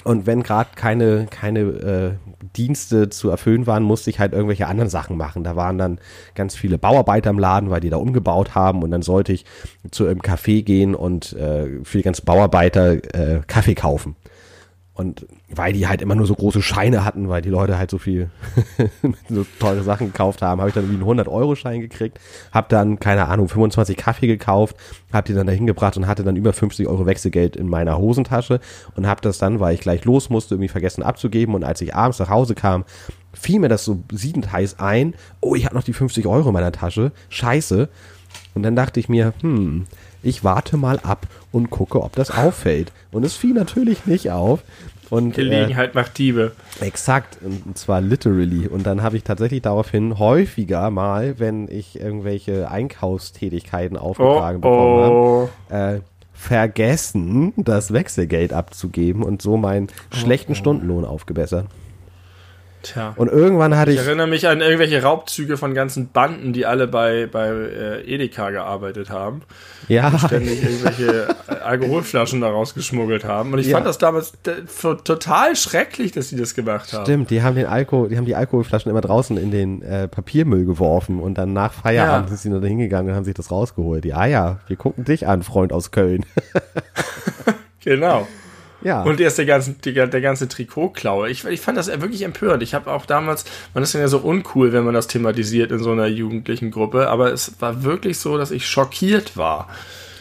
Und 0.03 0.25
wenn 0.25 0.43
gerade 0.43 0.69
keine, 0.75 1.27
keine 1.29 1.59
äh, 1.59 2.11
Dienste 2.55 3.09
zu 3.09 3.29
erfüllen 3.29 3.67
waren, 3.67 3.83
musste 3.83 4.09
ich 4.09 4.19
halt 4.19 4.33
irgendwelche 4.33 4.67
anderen 4.67 4.89
Sachen 4.89 5.17
machen. 5.17 5.43
Da 5.43 5.55
waren 5.55 5.77
dann 5.77 5.99
ganz 6.35 6.55
viele 6.55 6.77
Bauarbeiter 6.77 7.29
im 7.29 7.39
Laden, 7.39 7.69
weil 7.69 7.81
die 7.81 7.89
da 7.89 7.97
umgebaut 7.97 8.55
haben. 8.55 8.83
Und 8.83 8.91
dann 8.91 9.01
sollte 9.01 9.33
ich 9.33 9.45
zu 9.91 10.05
einem 10.05 10.21
Café 10.21 10.63
gehen 10.63 10.95
und 10.95 11.33
äh, 11.33 11.83
für 11.83 11.97
die 11.97 12.03
ganzen 12.03 12.25
Bauarbeiter 12.25 12.93
äh, 13.13 13.41
Kaffee 13.47 13.75
kaufen. 13.75 14.15
Und 14.97 15.27
weil 15.47 15.73
die 15.73 15.87
halt 15.87 16.01
immer 16.01 16.15
nur 16.15 16.25
so 16.25 16.33
große 16.33 16.63
Scheine 16.63 17.05
hatten, 17.05 17.29
weil 17.29 17.43
die 17.43 17.51
Leute 17.51 17.77
halt 17.77 17.91
so 17.91 17.99
viel 17.99 18.31
so 19.29 19.45
teure 19.59 19.83
Sachen 19.83 20.07
gekauft 20.07 20.41
haben, 20.41 20.59
habe 20.59 20.69
ich 20.69 20.73
dann 20.73 20.85
irgendwie 20.85 21.05
einen 21.07 21.19
100-Euro-Schein 21.19 21.81
gekriegt, 21.81 22.19
habe 22.51 22.65
dann, 22.69 22.99
keine 22.99 23.27
Ahnung, 23.27 23.47
25 23.47 23.95
Kaffee 23.95 24.25
gekauft, 24.25 24.75
habe 25.13 25.27
die 25.27 25.35
dann 25.35 25.45
dahin 25.45 25.67
gebracht 25.67 25.97
und 25.97 26.07
hatte 26.07 26.23
dann 26.23 26.35
über 26.35 26.51
50 26.51 26.87
Euro 26.87 27.05
Wechselgeld 27.05 27.55
in 27.55 27.69
meiner 27.69 27.99
Hosentasche 27.99 28.59
und 28.95 29.05
habe 29.05 29.21
das 29.21 29.37
dann, 29.37 29.59
weil 29.59 29.75
ich 29.75 29.81
gleich 29.81 30.03
los 30.03 30.31
musste, 30.31 30.55
irgendwie 30.55 30.67
vergessen 30.67 31.03
abzugeben 31.03 31.53
und 31.53 31.63
als 31.63 31.79
ich 31.81 31.93
abends 31.93 32.17
nach 32.17 32.29
Hause 32.29 32.55
kam, 32.55 32.83
fiel 33.33 33.59
mir 33.59 33.69
das 33.69 33.85
so 33.85 34.03
siedend 34.11 34.51
heiß 34.51 34.79
ein, 34.79 35.13
oh, 35.41 35.53
ich 35.53 35.65
habe 35.65 35.75
noch 35.75 35.83
die 35.83 35.93
50 35.93 36.25
Euro 36.25 36.47
in 36.47 36.53
meiner 36.53 36.71
Tasche, 36.71 37.11
scheiße. 37.29 37.89
Und 38.57 38.63
dann 38.63 38.75
dachte 38.75 38.99
ich 38.99 39.07
mir, 39.07 39.33
hm, 39.41 39.85
ich 40.23 40.43
warte 40.43 40.77
mal 40.77 40.99
ab 41.03 41.27
und 41.51 41.69
gucke, 41.69 42.01
ob 42.01 42.15
das 42.15 42.31
auffällt. 42.31 42.91
Und 43.11 43.23
es 43.23 43.35
fiel 43.35 43.53
natürlich 43.53 44.07
nicht 44.07 44.31
auf. 44.31 44.63
Und, 45.11 45.37
äh, 45.37 45.43
Gelegenheit 45.43 45.93
macht 45.93 46.17
Diebe. 46.17 46.53
Exakt, 46.81 47.37
und 47.43 47.77
zwar 47.77 48.01
literally. 48.01 48.67
Und 48.67 48.87
dann 48.87 49.03
habe 49.03 49.15
ich 49.15 49.23
tatsächlich 49.23 49.61
daraufhin 49.61 50.17
häufiger 50.17 50.89
mal, 50.89 51.37
wenn 51.37 51.67
ich 51.67 51.99
irgendwelche 52.01 52.71
Einkaufstätigkeiten 52.71 53.95
Oh, 53.95 54.01
aufgetragen 54.01 54.61
bekommen 54.61 55.11
oh. 55.11 55.49
habe, 55.69 55.97
äh, 55.97 55.99
vergessen, 56.33 57.53
das 57.57 57.93
Wechselgeld 57.93 58.53
abzugeben 58.53 59.21
und 59.21 59.43
so 59.43 59.55
meinen 59.55 59.87
schlechten 60.11 60.55
Stundenlohn 60.55 61.05
aufgebessert. 61.05 61.67
Tja. 62.93 63.13
Und 63.15 63.27
irgendwann 63.29 63.75
hatte 63.77 63.91
Ich 63.91 63.99
ich, 63.99 64.05
erinnere 64.05 64.27
mich 64.27 64.47
an 64.47 64.61
irgendwelche 64.61 65.01
Raubzüge 65.01 65.57
von 65.57 65.73
ganzen 65.73 66.09
Banden, 66.09 66.53
die 66.53 66.65
alle 66.65 66.87
bei, 66.87 67.27
bei 67.31 67.47
äh, 67.49 68.01
Edeka 68.13 68.49
gearbeitet 68.51 69.09
haben. 69.09 69.41
ja, 69.87 70.17
Ständig 70.17 70.63
irgendwelche 70.63 71.27
äh, 71.47 71.53
Alkoholflaschen 71.63 72.41
daraus 72.41 72.73
geschmuggelt 72.73 73.23
haben. 73.25 73.53
Und 73.53 73.59
ich 73.59 73.67
Ja. 73.67 73.77
fand 73.77 73.87
das 73.87 73.97
damals 73.97 74.33
total 75.03 75.55
schrecklich, 75.55 76.11
dass 76.11 76.29
sie 76.29 76.35
das 76.37 76.53
gemacht 76.55 76.93
haben. 76.93 77.05
stimmt, 77.05 77.29
die 77.29 77.41
haben 77.41 77.55
den 77.55 77.65
Alkohol, 77.65 78.09
die 78.09 78.17
haben 78.17 78.25
die 78.25 78.35
Alkoholflaschen 78.35 78.89
immer 78.89 79.01
draußen 79.01 79.37
in 79.37 79.51
den 79.51 79.81
äh, 79.81 80.07
Papiermüll 80.07 80.65
geworfen 80.65 81.19
und 81.19 81.37
dann 81.37 81.53
nach 81.53 81.73
Feierabend 81.73 82.25
Ja. 82.25 82.29
sind 82.29 82.39
sie 82.39 82.49
nur 82.49 82.61
da 82.61 82.67
hingegangen 82.67 83.09
und 83.11 83.15
haben 83.15 83.25
sich 83.25 83.33
das 83.33 83.51
rausgeholt. 83.51 84.05
Ja, 84.05 84.25
ja, 84.25 84.59
wir 84.67 84.75
gucken 84.77 85.03
dich 85.05 85.27
an, 85.27 85.43
Freund 85.43 85.73
aus 85.73 85.91
Köln. 85.91 86.25
Genau. 87.83 88.27
Ja. 88.81 89.01
Und 89.01 89.19
erst 89.19 89.37
der 89.37 89.45
ganze, 89.45 89.73
die, 89.73 89.93
der 89.93 90.21
ganze 90.21 90.47
Trikotklaue. 90.47 91.29
Ich, 91.29 91.45
ich 91.45 91.61
fand 91.61 91.77
das 91.77 91.87
wirklich 91.87 92.23
empörend. 92.23 92.61
Ich 92.63 92.73
habe 92.73 92.91
auch 92.91 93.05
damals, 93.05 93.45
man 93.73 93.83
ist 93.83 93.93
ja 93.93 94.07
so 94.07 94.19
uncool, 94.19 94.73
wenn 94.73 94.83
man 94.83 94.93
das 94.93 95.07
thematisiert 95.07 95.71
in 95.71 95.79
so 95.79 95.91
einer 95.91 96.07
jugendlichen 96.07 96.71
Gruppe, 96.71 97.09
aber 97.09 97.33
es 97.33 97.53
war 97.59 97.83
wirklich 97.83 98.19
so, 98.19 98.37
dass 98.37 98.51
ich 98.51 98.67
schockiert 98.67 99.37
war. 99.37 99.67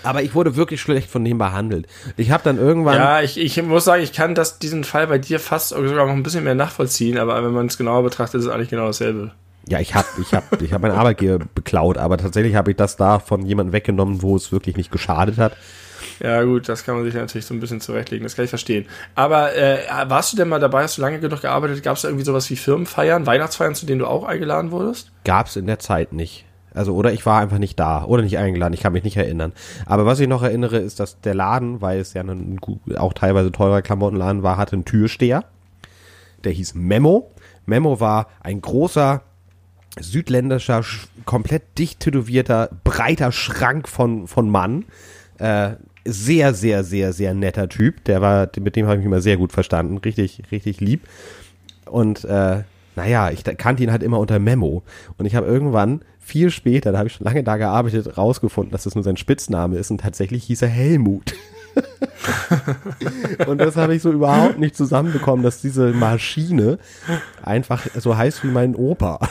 Aber 0.02 0.22
ich 0.22 0.34
wurde 0.34 0.54
wirklich 0.54 0.80
schlecht 0.80 1.10
von 1.10 1.24
dem 1.24 1.38
behandelt. 1.38 1.86
Ich 2.16 2.30
habe 2.30 2.44
dann 2.44 2.58
irgendwann, 2.58 2.94
Ja, 2.94 3.22
ich, 3.22 3.38
ich 3.38 3.60
muss 3.62 3.84
sagen, 3.84 4.02
ich 4.04 4.12
kann 4.12 4.36
das, 4.36 4.58
diesen 4.60 4.84
Fall 4.84 5.08
bei 5.08 5.18
dir 5.18 5.40
fast 5.40 5.70
sogar 5.70 6.06
noch 6.06 6.12
ein 6.12 6.22
bisschen 6.22 6.44
mehr 6.44 6.54
nachvollziehen, 6.54 7.18
aber 7.18 7.42
wenn 7.44 7.52
man 7.52 7.66
es 7.66 7.76
genauer 7.76 8.04
betrachtet, 8.04 8.40
ist 8.40 8.46
es 8.46 8.52
eigentlich 8.52 8.70
genau 8.70 8.86
dasselbe. 8.86 9.32
ja, 9.68 9.80
ich 9.80 9.94
habe, 9.96 10.06
ich 10.22 10.32
habe, 10.32 10.64
ich 10.64 10.72
habe 10.72 10.86
meinen 10.86 10.96
Arbeitgeber 10.96 11.44
beklaut, 11.54 11.98
aber 11.98 12.18
tatsächlich 12.18 12.54
habe 12.54 12.70
ich 12.70 12.76
das 12.76 12.96
da 12.96 13.18
von 13.18 13.44
jemandem 13.44 13.72
weggenommen, 13.72 14.22
wo 14.22 14.36
es 14.36 14.52
wirklich 14.52 14.76
nicht 14.76 14.92
geschadet 14.92 15.38
hat. 15.38 15.56
Ja, 16.20 16.42
gut, 16.44 16.68
das 16.68 16.84
kann 16.84 16.96
man 16.96 17.04
sich 17.04 17.14
natürlich 17.14 17.46
so 17.46 17.52
ein 17.54 17.60
bisschen 17.60 17.80
zurechtlegen, 17.80 18.24
das 18.24 18.36
kann 18.36 18.44
ich 18.44 18.50
verstehen. 18.50 18.86
Aber 19.14 19.54
äh, 19.54 19.78
warst 20.06 20.32
du 20.32 20.36
denn 20.36 20.48
mal 20.48 20.58
dabei, 20.60 20.82
hast 20.84 20.96
du 20.98 21.02
lange 21.02 21.20
genug 21.20 21.42
gearbeitet? 21.42 21.82
Gab 21.82 21.96
es 21.96 22.02
da 22.02 22.08
irgendwie 22.08 22.24
sowas 22.24 22.48
wie 22.50 22.56
Firmenfeiern, 22.56 23.26
Weihnachtsfeiern, 23.26 23.74
zu 23.74 23.84
denen 23.86 23.98
du 24.00 24.06
auch 24.06 24.24
eingeladen 24.24 24.70
wurdest? 24.70 25.12
Gab's 25.24 25.56
in 25.56 25.66
der 25.66 25.78
Zeit 25.78 26.12
nicht. 26.12 26.44
Also 26.74 26.94
oder 26.94 27.12
ich 27.12 27.24
war 27.24 27.40
einfach 27.40 27.58
nicht 27.58 27.78
da 27.80 28.04
oder 28.04 28.22
nicht 28.22 28.36
eingeladen, 28.38 28.74
ich 28.74 28.80
kann 28.80 28.92
mich 28.92 29.04
nicht 29.04 29.16
erinnern. 29.16 29.52
Aber 29.86 30.04
was 30.04 30.20
ich 30.20 30.28
noch 30.28 30.42
erinnere, 30.42 30.76
ist, 30.78 31.00
dass 31.00 31.20
der 31.20 31.34
Laden, 31.34 31.80
weil 31.80 32.00
es 32.00 32.12
ja 32.12 32.22
ein 32.22 32.60
auch 32.96 33.14
teilweise 33.14 33.50
teurer 33.52 33.80
Klamottenladen 33.82 34.42
war, 34.42 34.56
hatte 34.58 34.74
einen 34.74 34.84
Türsteher. 34.84 35.44
Der 36.44 36.52
hieß 36.52 36.74
Memo. 36.74 37.30
Memo 37.64 37.98
war 37.98 38.28
ein 38.40 38.60
großer 38.60 39.22
südländischer, 39.98 40.80
sch- 40.80 41.06
komplett 41.24 41.78
dicht 41.78 42.00
tätowierter, 42.00 42.68
breiter 42.84 43.32
Schrank 43.32 43.88
von, 43.88 44.26
von 44.26 44.50
Mann. 44.50 44.84
Äh, 45.38 45.72
sehr, 46.06 46.54
sehr, 46.54 46.84
sehr, 46.84 47.12
sehr 47.12 47.34
netter 47.34 47.68
Typ. 47.68 48.04
Der 48.04 48.20
war, 48.20 48.48
mit 48.58 48.76
dem 48.76 48.86
habe 48.86 48.96
ich 48.96 49.00
mich 49.00 49.06
immer 49.06 49.20
sehr 49.20 49.36
gut 49.36 49.52
verstanden. 49.52 49.98
Richtig, 49.98 50.42
richtig 50.50 50.80
lieb. 50.80 51.02
Und 51.86 52.24
äh, 52.24 52.62
naja, 52.96 53.30
ich 53.30 53.44
kannte 53.44 53.82
ihn 53.82 53.92
halt 53.92 54.02
immer 54.02 54.18
unter 54.18 54.38
Memo. 54.38 54.82
Und 55.18 55.26
ich 55.26 55.34
habe 55.34 55.46
irgendwann, 55.46 56.00
viel 56.26 56.50
später, 56.50 56.90
da 56.90 56.98
habe 56.98 57.06
ich 57.06 57.14
schon 57.14 57.24
lange 57.24 57.44
da 57.44 57.56
gearbeitet, 57.56 58.18
rausgefunden, 58.18 58.72
dass 58.72 58.82
das 58.82 58.96
nur 58.96 59.04
sein 59.04 59.16
Spitzname 59.16 59.76
ist 59.76 59.92
und 59.92 60.00
tatsächlich 60.00 60.42
hieß 60.44 60.62
er 60.62 60.68
Helmut. 60.68 61.34
und 63.46 63.58
das 63.58 63.76
habe 63.76 63.94
ich 63.94 64.02
so 64.02 64.10
überhaupt 64.10 64.58
nicht 64.58 64.76
zusammenbekommen, 64.76 65.44
dass 65.44 65.60
diese 65.60 65.92
Maschine 65.92 66.78
einfach 67.44 67.86
so 67.94 68.16
heißt 68.16 68.42
wie 68.42 68.48
mein 68.48 68.74
Opa. 68.74 69.20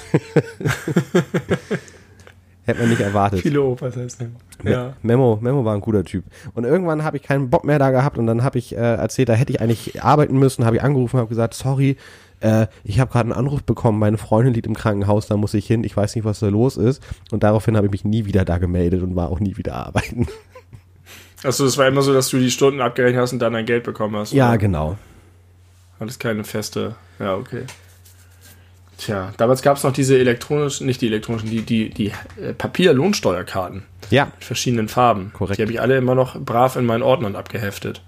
Hätte 2.66 2.80
man 2.80 2.90
nicht 2.90 3.02
erwartet. 3.02 3.42
Viele 3.42 3.62
Opas 3.62 3.96
heißen. 3.96 4.36
Ja. 4.64 4.94
Memo, 5.04 5.38
Memo 5.40 5.64
war 5.64 5.76
ein 5.76 5.82
guter 5.82 6.04
Typ. 6.04 6.24
Und 6.56 6.64
irgendwann 6.64 7.04
habe 7.04 7.18
ich 7.18 7.24
keinen 7.24 7.50
Bock 7.50 7.64
mehr 7.64 7.78
da 7.78 7.92
gehabt 7.92 8.18
und 8.18 8.26
dann 8.26 8.44
habe 8.44 8.58
ich 8.58 8.76
äh, 8.76 8.80
erzählt, 8.80 9.30
da 9.30 9.34
hätte 9.34 9.54
ich 9.54 9.62
eigentlich 9.62 10.04
arbeiten 10.04 10.38
müssen, 10.40 10.66
habe 10.66 10.78
ich 10.78 10.84
angerufen, 10.84 11.20
habe 11.20 11.30
gesagt, 11.30 11.54
sorry, 11.54 11.98
äh, 12.40 12.68
ich 12.84 13.00
habe 13.00 13.12
gerade 13.12 13.26
einen 13.26 13.34
Anruf 13.34 13.64
bekommen, 13.64 14.00
meine 14.00 14.18
Freundin 14.18 14.54
liegt 14.54 14.66
im 14.66 14.74
Krankenhaus, 14.74 15.28
da 15.28 15.38
muss 15.38 15.54
ich 15.54 15.68
hin, 15.68 15.84
ich 15.84 15.96
weiß 15.96 16.16
nicht, 16.16 16.26
was 16.26 16.40
da 16.40 16.48
los 16.48 16.78
ist. 16.78 17.04
Und 17.32 17.44
daraufhin 17.44 17.78
habe 17.78 17.86
ich 17.88 17.92
mich 17.92 18.06
nie 18.06 18.26
wieder 18.26 18.46
da 18.46 18.58
gemeldet 18.58 19.04
und 19.04 19.16
war 19.16 19.30
auch 19.30 19.40
nie 19.40 19.58
wieder 19.58 19.76
arbeiten. 19.76 20.28
Achso, 21.44 21.66
es 21.66 21.78
war 21.78 21.88
immer 21.88 22.02
so, 22.02 22.14
dass 22.14 22.30
du 22.30 22.40
die 22.40 22.50
Stunden 22.50 22.82
abgerechnet 22.82 23.22
hast 23.22 23.34
und 23.34 23.40
dann 23.40 23.54
dein 23.54 23.68
Geld 23.68 23.84
bekommen 23.84 24.16
hast. 24.16 24.34
Ja, 24.34 24.50
oder? 24.50 24.58
genau. 24.58 24.98
Alles 26.00 26.18
keine 26.18 26.44
feste. 26.44 26.96
Ja, 27.20 27.36
okay. 27.36 27.66
Tja, 28.98 29.34
damals 29.38 29.62
gab 29.62 29.76
es 29.78 29.84
noch 29.84 29.92
diese 29.92 30.18
elektronischen, 30.18 30.86
nicht 30.88 31.02
die 31.02 31.08
elektronischen, 31.08 31.50
die, 31.50 31.62
die, 31.64 31.90
die 31.90 32.14
äh, 32.42 32.54
Papier-Lohnsteuerkarten 32.54 33.84
Ja, 34.10 34.26
mit 34.26 34.44
verschiedenen 34.44 34.88
Farben. 34.88 35.32
Korrekt. 35.34 35.58
Die 35.58 35.64
habe 35.64 35.72
ich 35.74 35.82
alle 35.82 35.98
immer 35.98 36.16
noch 36.16 36.40
brav 36.40 36.76
in 36.78 36.86
meinen 36.86 37.04
Ordnern 37.04 37.36
abgeheftet. 37.36 38.02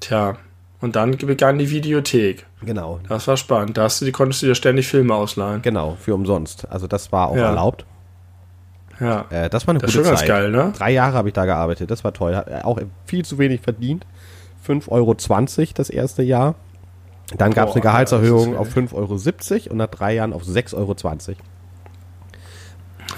Tja, 0.00 0.36
und 0.80 0.96
dann 0.96 1.16
begann 1.16 1.58
die 1.58 1.70
Videothek. 1.70 2.44
genau. 2.60 2.98
Das 3.08 3.28
war 3.28 3.36
spannend. 3.36 3.76
Da 3.76 3.84
hast 3.84 4.00
du, 4.00 4.04
die 4.04 4.10
konntest 4.10 4.42
du 4.42 4.46
dir 4.46 4.56
ständig 4.56 4.88
Filme 4.88 5.14
ausleihen. 5.14 5.62
Genau, 5.62 5.96
für 6.00 6.14
umsonst. 6.14 6.66
Also 6.68 6.88
das 6.88 7.12
war 7.12 7.28
auch 7.28 7.36
Ja. 7.36 7.46
erlaubt. 7.50 7.84
Ja. 8.98 9.26
Äh, 9.30 9.48
das 9.48 9.66
war 9.66 9.72
eine 9.74 9.78
Das 9.80 9.90
ist 9.90 9.96
gute 9.96 10.04
schon 10.06 10.10
ganz 10.10 10.20
Zeit. 10.20 10.28
geil, 10.28 10.50
ne? 10.50 10.72
Drei 10.76 10.90
Jahre 10.90 11.14
habe 11.16 11.28
ich 11.28 11.34
da 11.34 11.44
gearbeitet, 11.44 11.88
das 11.90 12.02
war 12.02 12.12
toll. 12.12 12.34
Hat 12.34 12.48
äh, 12.48 12.60
auch 12.64 12.80
viel 13.06 13.24
zu 13.24 13.38
wenig 13.38 13.60
verdient. 13.60 14.04
5,20 14.66 14.88
Euro 14.90 15.16
das 15.74 15.88
erste 15.90 16.22
Jahr. 16.24 16.56
Dann 17.38 17.52
gab 17.52 17.68
es 17.68 17.74
eine 17.74 17.82
Gehaltserhöhung 17.82 18.56
auf 18.56 18.68
ist 18.68 18.76
5,70 18.76 18.94
Euro 19.66 19.70
und 19.72 19.76
nach 19.78 19.86
drei 19.88 20.14
Jahren 20.14 20.32
auf 20.32 20.42
6,20 20.42 20.74
Euro. 20.76 20.94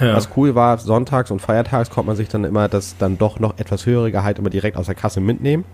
Ja. 0.01 0.17
Was 0.17 0.29
cool 0.37 0.55
war, 0.55 0.79
sonntags 0.79 1.31
und 1.31 1.41
feiertags 1.41 1.91
konnte 1.91 2.09
man 2.09 2.17
sich 2.17 2.29
dann 2.29 2.45
immer 2.45 2.69
das 2.69 2.97
dann 2.99 3.17
doch 3.19 3.39
noch 3.39 3.59
etwas 3.59 3.87
höhere 3.87 4.11
Gehalt 4.11 4.39
immer 4.39 4.51
direkt 4.51 4.77
aus 4.77 4.87
der 4.87 4.95
Kasse 4.95 5.21
mitnehmen. 5.21 5.65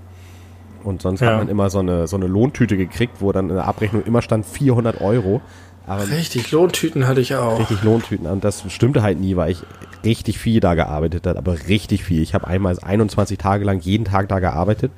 Und 0.84 1.02
sonst 1.02 1.20
Ja. 1.20 1.28
hat 1.32 1.38
man 1.38 1.48
immer 1.48 1.70
so 1.70 1.78
eine, 1.78 2.06
so 2.06 2.16
eine 2.16 2.26
Lohntüte 2.26 2.76
gekriegt, 2.76 3.16
wo 3.20 3.32
dann 3.32 3.48
in 3.50 3.56
der 3.56 3.66
Abrechnung 3.66 4.02
immer 4.04 4.22
stand 4.22 4.46
400 4.46 5.00
Euro. 5.00 5.40
Aber 5.86 6.08
Richtig, 6.08 6.50
Lohntüten 6.52 7.06
hatte 7.08 7.20
ich 7.20 7.34
auch. 7.34 7.58
richtig 7.58 7.82
Lohntüten. 7.82 8.26
Und 8.26 8.44
das 8.44 8.62
stimmte 8.70 9.02
halt 9.02 9.18
nie, 9.20 9.36
weil 9.36 9.52
ich 9.52 9.62
richtig 10.04 10.38
viel 10.38 10.60
da 10.60 10.74
gearbeitet 10.74 11.26
habe, 11.26 11.38
aber 11.38 11.56
richtig 11.68 12.04
viel. 12.04 12.22
Ich 12.22 12.34
habe 12.34 12.46
einmal 12.46 12.78
21 12.78 13.38
Tage 13.38 13.64
lang 13.64 13.80
jeden 13.80 14.04
Tag 14.04 14.28
da 14.28 14.38
gearbeitet 14.38 14.92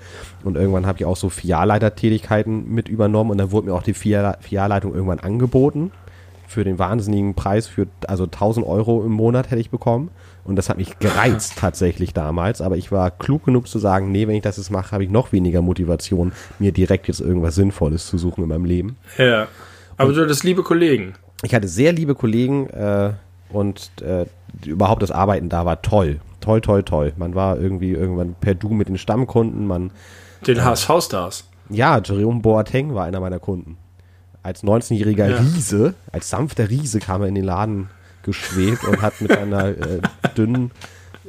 und 0.44 0.56
irgendwann 0.56 0.86
habe 0.86 0.98
ich 0.98 1.04
auch 1.04 1.16
so 1.16 1.28
Filialleitertätigkeiten 1.28 2.72
mit 2.72 2.88
übernommen 2.88 3.30
und 3.30 3.38
dann 3.38 3.50
wurde 3.50 3.68
mir 3.68 3.74
auch 3.74 3.82
die 3.82 3.94
Filial- 3.94 4.38
Filialleitung 4.40 4.94
irgendwann 4.94 5.20
angeboten 5.20 5.92
für 6.46 6.64
den 6.64 6.78
wahnsinnigen 6.78 7.34
Preis 7.34 7.66
für 7.66 7.86
also 8.06 8.24
1000 8.24 8.66
Euro 8.66 9.02
im 9.04 9.12
Monat 9.12 9.50
hätte 9.50 9.60
ich 9.60 9.70
bekommen 9.70 10.10
und 10.44 10.56
das 10.56 10.68
hat 10.68 10.76
mich 10.76 10.98
gereizt 10.98 11.54
tatsächlich 11.56 12.12
damals, 12.12 12.60
aber 12.60 12.76
ich 12.76 12.92
war 12.92 13.10
klug 13.10 13.44
genug 13.44 13.68
zu 13.68 13.78
sagen, 13.78 14.12
nee, 14.12 14.28
wenn 14.28 14.36
ich 14.36 14.42
das 14.42 14.58
jetzt 14.58 14.70
mache, 14.70 14.92
habe 14.92 15.04
ich 15.04 15.10
noch 15.10 15.32
weniger 15.32 15.62
Motivation, 15.62 16.32
mir 16.58 16.72
direkt 16.72 17.08
jetzt 17.08 17.20
irgendwas 17.20 17.54
Sinnvolles 17.54 18.06
zu 18.06 18.18
suchen 18.18 18.42
in 18.42 18.48
meinem 18.48 18.64
Leben. 18.64 18.96
Ja. 19.18 19.48
Aber 19.96 20.12
du 20.12 20.22
hattest 20.22 20.44
liebe 20.44 20.62
Kollegen. 20.62 21.14
Ich 21.42 21.54
hatte 21.54 21.68
sehr 21.68 21.92
liebe 21.92 22.14
Kollegen 22.14 22.68
äh, 22.70 23.12
und 23.52 23.90
äh, 24.02 24.26
überhaupt 24.64 25.02
das 25.02 25.10
Arbeiten 25.10 25.48
da 25.48 25.64
war 25.64 25.82
toll. 25.82 26.20
Toll, 26.40 26.60
toll, 26.60 26.82
toll. 26.82 27.12
Man 27.16 27.34
war 27.34 27.58
irgendwie 27.58 27.92
irgendwann 27.92 28.34
per 28.40 28.54
Du 28.54 28.70
mit 28.70 28.88
den 28.88 28.98
Stammkunden. 28.98 29.66
Man, 29.66 29.90
Den 30.46 30.64
HSV-Stars. 30.64 31.44
ja, 31.68 32.00
Jerome 32.02 32.40
Boateng 32.40 32.94
war 32.94 33.04
einer 33.04 33.20
meiner 33.20 33.38
Kunden. 33.38 33.76
Als 34.42 34.64
19-jähriger 34.64 35.28
Ja. 35.30 35.36
Riese, 35.36 35.94
als 36.10 36.28
sanfter 36.30 36.68
Riese 36.68 36.98
kam 36.98 37.22
er 37.22 37.28
in 37.28 37.36
den 37.36 37.44
Laden 37.44 37.88
geschwebt 38.24 38.84
und 38.84 39.00
hat 39.02 39.20
mit 39.20 39.36
einer 39.36 39.66
äh, 39.68 40.00
dünnen 40.36 40.72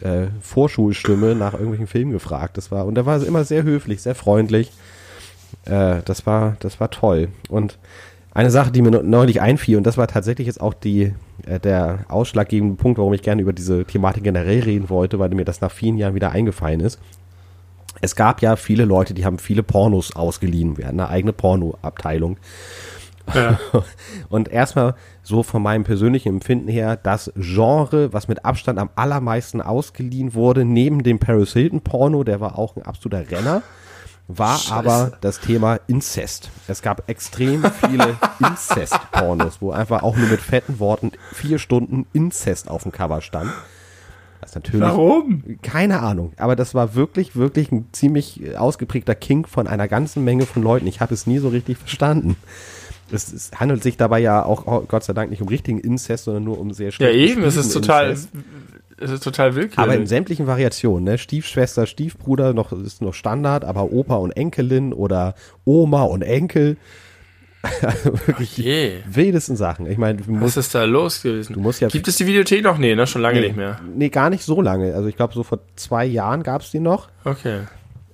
äh, 0.01 0.27
Vorschulstimme 0.41 1.35
nach 1.35 1.53
irgendwelchen 1.53 1.85
Filmen 1.87 2.11
gefragt. 2.11 2.57
Das 2.57 2.71
war, 2.71 2.85
und 2.87 2.97
er 2.97 3.05
war 3.05 3.23
immer 3.23 3.43
sehr 3.43 3.61
höflich, 3.63 4.01
sehr 4.01 4.15
freundlich. 4.15 4.71
Äh, 5.65 6.01
das 6.05 6.25
war, 6.25 6.57
das 6.59 6.79
war 6.79 6.89
toll. 6.89 7.27
Und 7.49 7.77
eine 8.33 8.49
Sache, 8.49 8.71
die 8.71 8.81
mir 8.81 8.91
neu- 8.91 9.03
neulich 9.03 9.41
einfiel, 9.41 9.77
und 9.77 9.85
das 9.85 9.97
war 9.97 10.07
tatsächlich 10.07 10.47
jetzt 10.47 10.61
auch 10.61 10.73
die, 10.73 11.13
äh, 11.45 11.59
der 11.59 12.05
ausschlaggebende 12.09 12.75
Punkt, 12.75 12.97
warum 12.97 13.13
ich 13.13 13.21
gerne 13.21 13.41
über 13.41 13.53
diese 13.53 13.85
Thematik 13.85 14.23
generell 14.23 14.61
reden 14.61 14.89
wollte, 14.89 15.19
weil 15.19 15.29
mir 15.29 15.45
das 15.45 15.61
nach 15.61 15.71
vielen 15.71 15.97
Jahren 15.97 16.15
wieder 16.15 16.31
eingefallen 16.31 16.79
ist. 16.79 16.99
Es 18.01 18.15
gab 18.15 18.41
ja 18.41 18.55
viele 18.55 18.85
Leute, 18.85 19.13
die 19.13 19.23
haben 19.23 19.37
viele 19.37 19.63
Pornos 19.63 20.15
ausgeliehen. 20.15 20.77
Wir 20.77 20.87
hatten 20.87 20.99
eine 20.99 21.09
eigene 21.09 21.31
Pornoabteilung. 21.31 22.37
Ja. 23.33 23.59
Und 24.29 24.49
erstmal 24.49 24.95
so 25.21 25.43
von 25.43 25.61
meinem 25.61 25.83
persönlichen 25.83 26.29
Empfinden 26.29 26.67
her, 26.67 26.97
das 26.97 27.31
Genre, 27.35 28.11
was 28.11 28.27
mit 28.27 28.43
Abstand 28.43 28.79
am 28.79 28.89
allermeisten 28.95 29.61
ausgeliehen 29.61 30.33
wurde, 30.33 30.65
neben 30.65 31.03
dem 31.03 31.19
Paris 31.19 31.53
Hilton 31.53 31.81
Porno, 31.81 32.23
der 32.23 32.41
war 32.41 32.57
auch 32.57 32.75
ein 32.75 32.83
absoluter 32.83 33.29
Renner, 33.31 33.61
war 34.27 34.57
Scheiße. 34.57 34.73
aber 34.73 35.11
das 35.21 35.39
Thema 35.39 35.79
Inzest. 35.87 36.49
Es 36.67 36.81
gab 36.81 37.09
extrem 37.09 37.63
viele 37.85 38.17
Inzest-Pornos, 38.39 39.61
wo 39.61 39.71
einfach 39.71 40.03
auch 40.03 40.15
nur 40.15 40.27
mit 40.29 40.39
fetten 40.39 40.79
Worten 40.79 41.11
vier 41.33 41.59
Stunden 41.59 42.05
Inzest 42.13 42.69
auf 42.69 42.83
dem 42.83 42.91
Cover 42.91 43.21
stand. 43.21 43.51
Das 44.41 44.55
natürlich 44.55 44.81
Warum? 44.81 45.43
keine 45.61 46.01
Ahnung, 46.01 46.33
aber 46.37 46.55
das 46.55 46.75
war 46.75 46.95
wirklich, 46.95 47.35
wirklich 47.35 47.71
ein 47.71 47.87
ziemlich 47.93 48.43
äh, 48.43 48.55
ausgeprägter 48.55 49.15
Kink 49.15 49.47
von 49.47 49.67
einer 49.67 49.87
ganzen 49.87 50.23
Menge 50.23 50.45
von 50.45 50.63
Leuten. 50.63 50.87
Ich 50.87 50.99
habe 50.99 51.13
es 51.13 51.27
nie 51.27 51.37
so 51.39 51.49
richtig 51.49 51.77
verstanden. 51.77 52.35
Es, 53.11 53.31
es 53.31 53.51
handelt 53.55 53.83
sich 53.83 53.95
dabei 53.95 54.19
ja 54.19 54.43
auch 54.43 54.65
oh, 54.65 54.85
Gott 54.87 55.03
sei 55.03 55.13
Dank 55.13 55.29
nicht 55.29 55.41
um 55.41 55.47
richtigen 55.47 55.79
Inzest, 55.79 56.25
sondern 56.25 56.43
nur 56.43 56.59
um 56.59 56.73
sehr 56.73 56.87
Ja, 56.87 56.91
schlecht 56.91 57.31
eben, 57.31 57.43
es 57.43 57.55
ist 57.55 57.71
total, 57.71 58.09
Inzest. 58.09 58.29
Es 59.03 59.11
ist 59.11 59.23
total 59.23 59.55
willkürlich. 59.55 59.77
Aber 59.79 59.95
in 59.95 60.07
sämtlichen 60.07 60.47
Variationen, 60.47 61.03
ne? 61.03 61.17
Stiefschwester, 61.17 61.85
Stiefbruder 61.85 62.53
noch, 62.53 62.71
ist 62.71 63.01
noch 63.01 63.13
Standard, 63.13 63.65
aber 63.65 63.91
Opa 63.91 64.15
und 64.15 64.31
Enkelin 64.31 64.93
oder 64.93 65.35
Oma 65.65 66.03
und 66.03 66.21
Enkel. 66.21 66.77
also 67.81 68.13
wirklich 68.27 68.57
je. 68.57 68.97
wildesten 69.05 69.55
Sachen. 69.55 69.85
Ich 69.89 69.97
meine, 69.97 70.19
Was 70.27 70.57
ist 70.57 70.75
da 70.75 70.83
los 70.83 71.21
gewesen? 71.21 71.53
du 71.53 71.61
musst 71.61 71.79
ja 71.79 71.87
Gibt 71.87 72.07
es 72.09 72.17
die 72.17 72.25
Videothek 72.25 72.61
noch? 72.63 72.77
Nee, 72.77 72.93
ne? 72.95 73.07
Schon 73.07 73.21
lange 73.21 73.39
nicht 73.39 73.55
mehr. 73.55 73.79
Nee, 73.95 74.09
gar 74.09 74.29
nicht 74.29 74.43
so 74.43 74.61
lange. 74.61 74.93
Also 74.93 75.07
ich 75.07 75.15
glaube, 75.15 75.33
so 75.33 75.43
vor 75.43 75.59
zwei 75.77 76.03
Jahren 76.05 76.43
gab 76.43 76.61
es 76.61 76.71
die 76.71 76.79
noch. 76.81 77.07
Okay. 77.23 77.61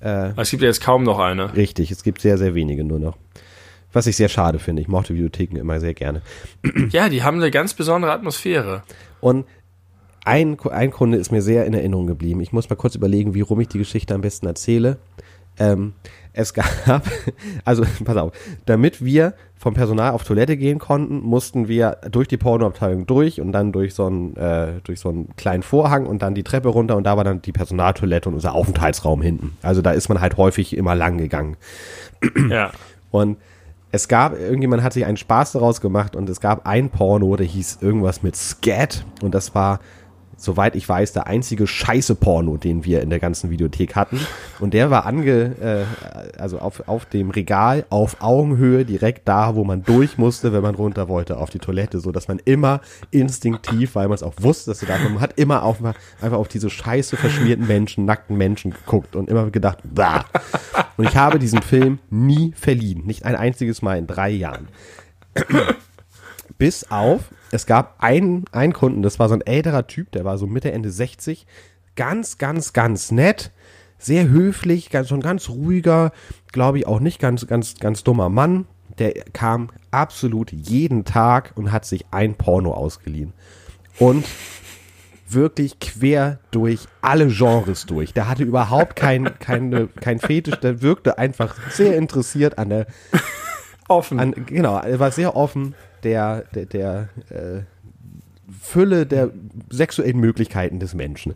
Äh, 0.02 0.08
Aber 0.08 0.42
Es 0.44 0.52
gibt 0.52 0.62
ja 0.62 0.68
jetzt 0.70 0.82
kaum 0.82 1.04
noch 1.04 1.18
eine. 1.20 1.56
Richtig, 1.56 1.90
es 1.90 2.04
gibt 2.04 2.22
sehr, 2.22 2.38
sehr 2.38 2.54
wenige 2.54 2.84
nur 2.84 3.00
noch. 3.00 3.18
Was 3.92 4.06
ich 4.06 4.18
sehr 4.18 4.30
schade 4.30 4.60
finde. 4.60 4.84
Ich 4.84 4.88
mochte 4.88 5.16
Videotheken 5.16 5.58
immer 5.58 5.80
sehr 5.80 5.96
gerne. 5.96 6.22
Ja, 6.92 7.10
die 7.10 7.24
haben 7.24 7.38
eine 7.38 7.50
ganz 7.50 7.74
besondere 7.74 8.12
Atmosphäre. 8.12 8.84
Und 9.20 9.48
ein, 10.26 10.58
ein 10.72 10.92
Kunde 10.92 11.18
ist 11.18 11.32
mir 11.32 11.42
sehr 11.42 11.66
in 11.66 11.74
Erinnerung 11.74 12.08
geblieben. 12.08 12.42
Ich 12.42 12.52
muss 12.52 12.70
mal 12.70 12.76
kurz 12.76 12.96
überlegen, 12.96 13.34
wie 13.34 13.42
rum 13.42 13.60
ich 13.60 13.68
die 13.68 13.78
Geschichte 13.78 14.14
am 14.14 14.22
besten 14.22 14.48
erzähle. 14.48 14.98
Ähm, 15.58 15.94
es 16.34 16.54
gab, 16.86 17.04
also 17.66 17.84
pass 18.06 18.18
auf, 18.18 18.32
damit 18.66 19.04
wir 19.04 19.34
vom 19.56 19.74
Personal 19.74 20.12
auf 20.12 20.24
Toilette 20.24 20.56
gehen 20.56 20.80
konnten, 20.80 21.20
mussten 21.20 21.68
wir 21.68 21.98
durch 22.10 22.30
die 22.30 22.38
Pornoabteilung 22.38 23.06
durch 23.06 23.42
und 23.42 23.52
dann 23.52 23.74
durch 23.74 23.94
so 23.94 24.06
einen, 24.06 24.38
äh, 24.38 24.80
durch 24.84 25.02
so 25.02 25.10
einen 25.10 25.36
kleinen 25.36 25.64
Vorhang 25.64 26.06
und 26.06 26.22
dann 26.22 26.34
die 26.34 26.44
Treppe 26.44 26.70
runter 26.70 26.96
und 26.96 27.04
da 27.04 27.18
war 27.18 27.26
dann 27.26 27.42
die 27.42 27.52
Personaltoilette 27.52 28.30
und 28.30 28.36
unser 28.36 28.54
Aufenthaltsraum 28.54 29.22
hinten. 29.22 29.58
Also 29.62 29.82
da 29.82 29.92
ist 29.92 30.08
man 30.08 30.22
halt 30.22 30.38
häufig 30.38 30.78
immer 30.78 30.96
lang 30.96 31.18
gegangen. 31.18 31.58
Ja. 32.50 32.72
Und 33.12 33.38
es 33.92 34.08
gab, 34.08 34.40
irgendjemand 34.40 34.84
hat 34.84 34.94
sich 34.94 35.06
einen 35.06 35.18
Spaß 35.18 35.54
daraus 35.54 35.82
gemacht 35.82 36.16
und 36.16 36.30
es 36.30 36.40
gab 36.40 36.66
ein 36.68 36.90
Porno, 36.90 37.36
der 37.36 37.48
hieß 37.48 37.80
irgendwas 37.82 38.24
mit 38.24 38.36
Scat 38.36 39.04
und 39.22 39.34
das 39.34 39.56
war, 39.56 39.80
soweit 40.40 40.76
ich 40.76 40.88
weiß, 40.88 41.14
der 41.14 41.28
einzige 41.28 41.68
scheiße 41.68 42.16
Porno, 42.16 42.58
den 42.58 42.86
wir 42.86 43.02
in 43.02 43.10
der 43.10 43.20
ganzen 43.20 43.50
Videothek 43.50 43.96
hatten. 43.96 44.20
Und 44.60 44.74
der 44.74 44.90
war 44.90 45.06
ange, 45.06 45.56
äh, 45.62 46.40
also 46.40 46.60
auf, 46.60 46.88
auf 46.88 47.06
dem 47.06 47.30
Regal 47.30 47.86
auf 47.90 48.22
Augenhöhe 48.22 48.86
direkt 48.86 49.28
da, 49.28 49.56
wo 49.56 49.64
man 49.64 49.84
durch 49.84 50.18
musste, 50.18 50.54
wenn 50.54 50.62
man 50.62 50.76
runter 50.76 51.10
wollte 51.10 51.38
auf 51.38 51.50
die 51.50 51.60
Toilette, 51.60 52.00
so 52.00 52.12
dass 52.12 52.28
man 52.28 52.40
immer 52.46 52.82
instinktiv, 53.12 53.96
weil 53.96 54.08
man 54.08 54.16
es 54.16 54.24
auch 54.24 54.34
wusste, 54.40 54.72
dass 54.72 54.80
du 54.80 54.86
da 54.86 54.98
man 54.98 55.20
hat 55.20 55.34
immer 55.38 55.64
auf, 55.64 55.78
einfach 55.84 56.38
auf 56.38 56.48
diese 56.48 56.70
scheiße 56.70 57.18
verschmierten 57.18 57.68
Menschen, 57.68 58.06
nackten 58.06 58.38
Menschen 58.38 58.72
geguckt 58.72 59.16
und 59.16 59.30
immer 59.30 59.50
gedacht, 59.50 59.80
bah. 59.84 60.26
Und 60.98 61.08
ich 61.08 61.16
habe 61.16 61.40
diesen 61.40 61.62
Film 61.62 62.00
nie 62.10 62.54
verliehen. 62.56 63.06
Nicht 63.06 63.26
ein 63.26 63.36
einziges 63.36 63.82
Mal 63.82 63.98
in 63.98 64.08
drei 64.08 64.30
Jahren. 64.30 64.68
Bis 66.58 66.90
auf, 66.92 67.22
es 67.52 67.66
gab 67.66 67.96
einen, 68.04 68.46
einen 68.52 68.74
Kunden, 68.74 69.02
das 69.02 69.20
war 69.20 69.28
so 69.30 69.36
ein 69.36 69.42
älterer 69.42 69.88
Typ, 69.88 70.12
der 70.12 70.26
war 70.26 70.38
so 70.38 70.48
Mitte, 70.48 70.72
Ende 70.72 70.92
60, 70.92 71.48
ganz, 71.96 72.38
ganz, 72.38 72.74
ganz 72.74 73.12
nett, 73.12 73.52
sehr 73.98 74.30
höflich, 74.30 74.90
ganz, 74.90 75.12
ein 75.12 75.20
ganz 75.20 75.50
ruhiger, 75.50 76.12
glaube 76.52 76.80
ich 76.80 76.88
auch 76.88 77.00
nicht 77.00 77.20
ganz, 77.20 77.46
ganz, 77.48 77.76
ganz 77.76 78.04
dummer 78.04 78.30
Mann. 78.30 78.66
Der 78.98 79.14
kam 79.34 79.70
absolut 79.92 80.52
jeden 80.52 81.06
Tag 81.06 81.54
und 81.56 81.72
hat 81.72 81.86
sich 81.86 82.06
ein 82.12 82.36
Porno 82.36 82.74
ausgeliehen. 82.74 83.34
Und 83.98 84.26
wirklich 85.28 85.80
quer 85.80 86.40
durch 86.52 86.88
alle 87.02 87.28
Genres 87.28 87.86
durch. 87.86 88.14
Der 88.14 88.28
hatte 88.28 88.44
überhaupt 88.44 88.96
kein, 88.96 89.38
keine, 89.40 89.88
kein 89.88 90.20
Fetisch, 90.20 90.56
der 90.56 90.82
wirkte 90.82 91.18
einfach 91.18 91.56
sehr 91.70 91.98
interessiert 91.98 92.58
an 92.58 92.70
der, 92.70 92.88
Offen. 93.88 94.20
an, 94.20 94.34
genau, 94.46 94.78
er 94.78 95.00
war 95.00 95.12
sehr 95.12 95.36
offen 95.36 95.76
der, 96.04 96.44
der, 96.54 96.66
der 96.66 97.10
äh, 97.30 97.62
Fülle 98.62 99.06
der 99.06 99.32
sexuellen 99.70 100.20
Möglichkeiten 100.20 100.80
des 100.80 100.94
Menschen. 100.94 101.36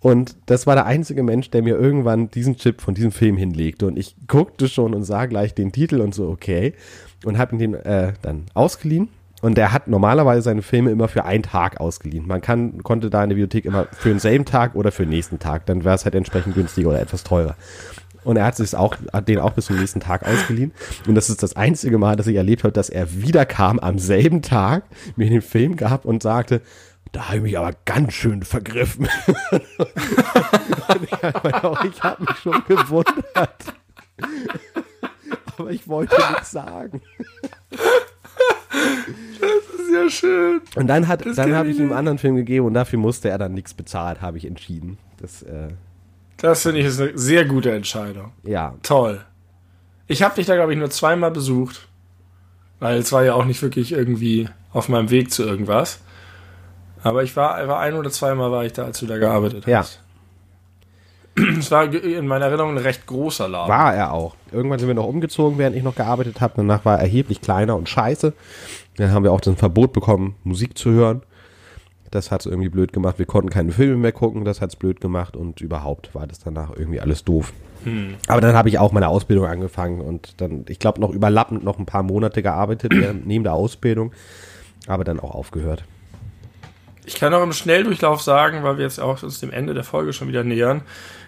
Und 0.00 0.36
das 0.46 0.66
war 0.66 0.74
der 0.74 0.86
einzige 0.86 1.22
Mensch, 1.22 1.50
der 1.50 1.62
mir 1.62 1.78
irgendwann 1.78 2.28
diesen 2.28 2.56
Chip 2.56 2.80
von 2.80 2.94
diesem 2.94 3.12
Film 3.12 3.36
hinlegte. 3.36 3.86
Und 3.86 3.96
ich 3.96 4.16
guckte 4.26 4.68
schon 4.68 4.94
und 4.94 5.04
sah 5.04 5.26
gleich 5.26 5.54
den 5.54 5.70
Titel 5.70 6.00
und 6.00 6.12
so, 6.12 6.28
okay. 6.28 6.74
Und 7.24 7.38
habe 7.38 7.54
ihn 7.54 7.58
den 7.60 7.74
äh, 7.74 8.12
dann 8.20 8.46
ausgeliehen. 8.52 9.08
Und 9.42 9.56
der 9.56 9.72
hat 9.72 9.88
normalerweise 9.88 10.42
seine 10.42 10.62
Filme 10.62 10.90
immer 10.90 11.08
für 11.08 11.24
einen 11.24 11.42
Tag 11.42 11.80
ausgeliehen. 11.80 12.26
Man 12.26 12.40
kann, 12.40 12.82
konnte 12.82 13.10
da 13.10 13.22
in 13.22 13.30
der 13.30 13.36
Bibliothek 13.36 13.64
immer 13.64 13.86
für 13.92 14.08
denselben 14.08 14.44
Tag 14.44 14.74
oder 14.74 14.92
für 14.92 15.04
den 15.04 15.10
nächsten 15.10 15.38
Tag. 15.38 15.66
Dann 15.66 15.84
wäre 15.84 15.94
es 15.94 16.04
halt 16.04 16.14
entsprechend 16.14 16.54
günstiger 16.54 16.90
oder 16.90 17.00
etwas 17.00 17.22
teurer. 17.22 17.56
Und 18.24 18.36
er 18.36 18.44
hat 18.44 18.56
sich 18.56 18.74
auch, 18.74 18.96
hat 19.12 19.28
den 19.28 19.38
auch 19.38 19.52
bis 19.52 19.66
zum 19.66 19.78
nächsten 19.78 20.00
Tag 20.00 20.26
ausgeliehen. 20.26 20.72
Und 21.06 21.14
das 21.14 21.28
ist 21.30 21.42
das 21.42 21.56
einzige 21.56 21.98
Mal, 21.98 22.16
dass 22.16 22.26
ich 22.26 22.36
erlebt 22.36 22.64
habe, 22.64 22.72
dass 22.72 22.88
er 22.88 23.12
wieder 23.22 23.46
kam 23.46 23.78
am 23.78 23.98
selben 23.98 24.42
Tag, 24.42 24.84
mir 25.16 25.28
den 25.28 25.42
Film 25.42 25.76
gab 25.76 26.04
und 26.04 26.22
sagte, 26.22 26.62
da 27.12 27.26
habe 27.26 27.36
ich 27.38 27.42
mich 27.42 27.58
aber 27.58 27.72
ganz 27.84 28.14
schön 28.14 28.42
vergriffen. 28.42 29.06
ich 31.02 31.12
habe 32.02 32.24
mich 32.24 32.36
schon 32.42 32.62
gewundert. 32.66 33.64
aber 35.58 35.70
ich 35.70 35.86
wollte 35.88 36.16
nichts 36.16 36.52
sagen. 36.52 37.02
Sehr 39.90 40.08
schön. 40.08 40.62
Und 40.74 40.86
dann 40.86 41.06
hat, 41.06 41.26
Das 41.26 41.36
dann 41.36 41.54
habe 41.54 41.68
ich 41.68 41.76
ihm 41.76 41.84
einen 41.84 41.92
anderen 41.92 42.18
Film 42.18 42.36
gegeben 42.36 42.66
und 42.66 42.74
dafür 42.74 42.98
musste 42.98 43.28
er 43.28 43.36
dann 43.36 43.52
nichts 43.52 43.74
bezahlt, 43.74 44.22
habe 44.22 44.38
ich 44.38 44.46
entschieden. 44.46 44.96
Das, 45.20 45.42
äh, 45.42 45.68
Das 46.42 46.62
finde 46.62 46.80
ich 46.80 46.86
ist 46.86 47.00
eine 47.00 47.16
sehr 47.16 47.44
gute 47.46 47.70
Entscheidung. 47.72 48.32
ja. 48.42 48.74
Toll. 48.82 49.24
Ich 50.08 50.22
habe 50.22 50.34
dich 50.34 50.44
da, 50.44 50.56
glaube 50.56 50.72
ich, 50.72 50.78
nur 50.78 50.90
zweimal 50.90 51.30
besucht. 51.30 51.88
Weil 52.80 52.98
es 52.98 53.12
war 53.12 53.22
ja 53.24 53.34
auch 53.34 53.44
nicht 53.44 53.62
wirklich 53.62 53.92
irgendwie 53.92 54.48
auf 54.72 54.88
meinem 54.88 55.08
Weg 55.10 55.30
zu 55.32 55.44
irgendwas. 55.44 56.00
Aber 57.02 57.22
ich 57.22 57.34
war, 57.36 57.66
war 57.68 57.78
ein 57.78 57.94
oder 57.94 58.10
zweimal 58.10 58.50
war 58.50 58.64
ich 58.64 58.72
da, 58.72 58.84
als 58.84 58.98
du 58.98 59.06
da 59.06 59.16
gearbeitet 59.18 59.66
Ja. 59.66 59.78
hast. 59.78 60.00
Es 61.58 61.70
war 61.70 61.84
in 61.94 62.26
meiner 62.26 62.46
Erinnerung 62.46 62.72
ein 62.72 62.78
recht 62.78 63.06
großer 63.06 63.48
Laden. 63.48 63.70
War 63.70 63.94
er 63.94 64.12
auch. 64.12 64.34
Irgendwann 64.50 64.78
sind 64.78 64.88
wir 64.88 64.94
noch 64.94 65.06
umgezogen, 65.06 65.56
während 65.56 65.76
ich 65.76 65.82
noch 65.82 65.94
gearbeitet 65.94 66.40
habe. 66.42 66.54
Danach 66.56 66.84
war 66.84 66.96
er 66.96 67.02
erheblich 67.02 67.40
kleiner 67.40 67.74
und 67.76 67.88
scheiße. 67.88 68.34
Dann 68.96 69.12
haben 69.12 69.22
wir 69.24 69.32
auch 69.32 69.40
das 69.40 69.54
Verbot 69.56 69.92
bekommen, 69.94 70.34
Musik 70.44 70.76
zu 70.76 70.90
hören. 70.90 71.22
Das 72.12 72.30
hat's 72.30 72.46
irgendwie 72.46 72.68
blöd 72.68 72.92
gemacht. 72.92 73.18
Wir 73.18 73.26
konnten 73.26 73.50
keine 73.50 73.72
Filme 73.72 73.96
mehr 73.96 74.12
gucken. 74.12 74.44
Das 74.44 74.60
hat's 74.60 74.76
blöd 74.76 75.00
gemacht. 75.00 75.36
Und 75.36 75.60
überhaupt 75.60 76.14
war 76.14 76.28
das 76.28 76.38
danach 76.38 76.70
irgendwie 76.76 77.00
alles 77.00 77.24
doof. 77.24 77.52
Aber 78.28 78.40
dann 78.40 78.54
habe 78.54 78.68
ich 78.68 78.78
auch 78.78 78.92
meine 78.92 79.08
Ausbildung 79.08 79.46
angefangen 79.46 80.00
und 80.00 80.40
dann, 80.40 80.64
ich 80.68 80.78
glaube, 80.78 81.00
noch 81.00 81.10
überlappend 81.10 81.64
noch 81.64 81.80
ein 81.80 81.86
paar 81.86 82.04
Monate 82.04 82.40
gearbeitet 82.40 82.92
neben 83.24 83.42
der 83.42 83.54
Ausbildung. 83.54 84.12
Aber 84.86 85.02
dann 85.02 85.18
auch 85.18 85.34
aufgehört. 85.34 85.84
Ich 87.04 87.16
kann 87.16 87.34
auch 87.34 87.42
im 87.42 87.52
Schnelldurchlauf 87.52 88.22
sagen, 88.22 88.62
weil 88.62 88.76
wir 88.76 88.84
jetzt 88.84 89.00
auch 89.00 89.22
uns 89.22 89.40
dem 89.40 89.50
Ende 89.50 89.74
der 89.74 89.82
Folge 89.82 90.12
schon 90.12 90.28
wieder 90.28 90.44
nähern. 90.44 90.82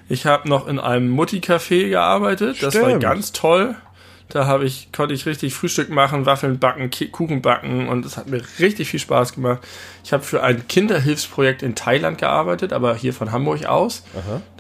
Ich 0.08 0.26
habe 0.26 0.48
noch 0.48 0.68
in 0.68 0.78
einem 0.78 1.10
Mutti-Café 1.10 1.88
gearbeitet. 1.88 2.62
Das 2.62 2.74
war 2.76 2.84
Stimmt. 2.84 3.02
ganz 3.02 3.32
toll. 3.32 3.74
Da 4.34 4.48
habe 4.48 4.64
ich, 4.64 4.90
konnte 4.90 5.14
ich 5.14 5.26
richtig 5.26 5.54
Frühstück 5.54 5.90
machen, 5.90 6.26
Waffeln 6.26 6.58
backen, 6.58 6.90
Kuchen 7.12 7.40
backen 7.40 7.86
und 7.88 8.04
es 8.04 8.16
hat 8.16 8.26
mir 8.26 8.42
richtig 8.58 8.88
viel 8.88 8.98
Spaß 8.98 9.32
gemacht. 9.32 9.60
Ich 10.02 10.12
habe 10.12 10.24
für 10.24 10.42
ein 10.42 10.66
Kinderhilfsprojekt 10.66 11.62
in 11.62 11.76
Thailand 11.76 12.18
gearbeitet, 12.18 12.72
aber 12.72 12.96
hier 12.96 13.14
von 13.14 13.30
Hamburg 13.30 13.64
aus. 13.66 14.02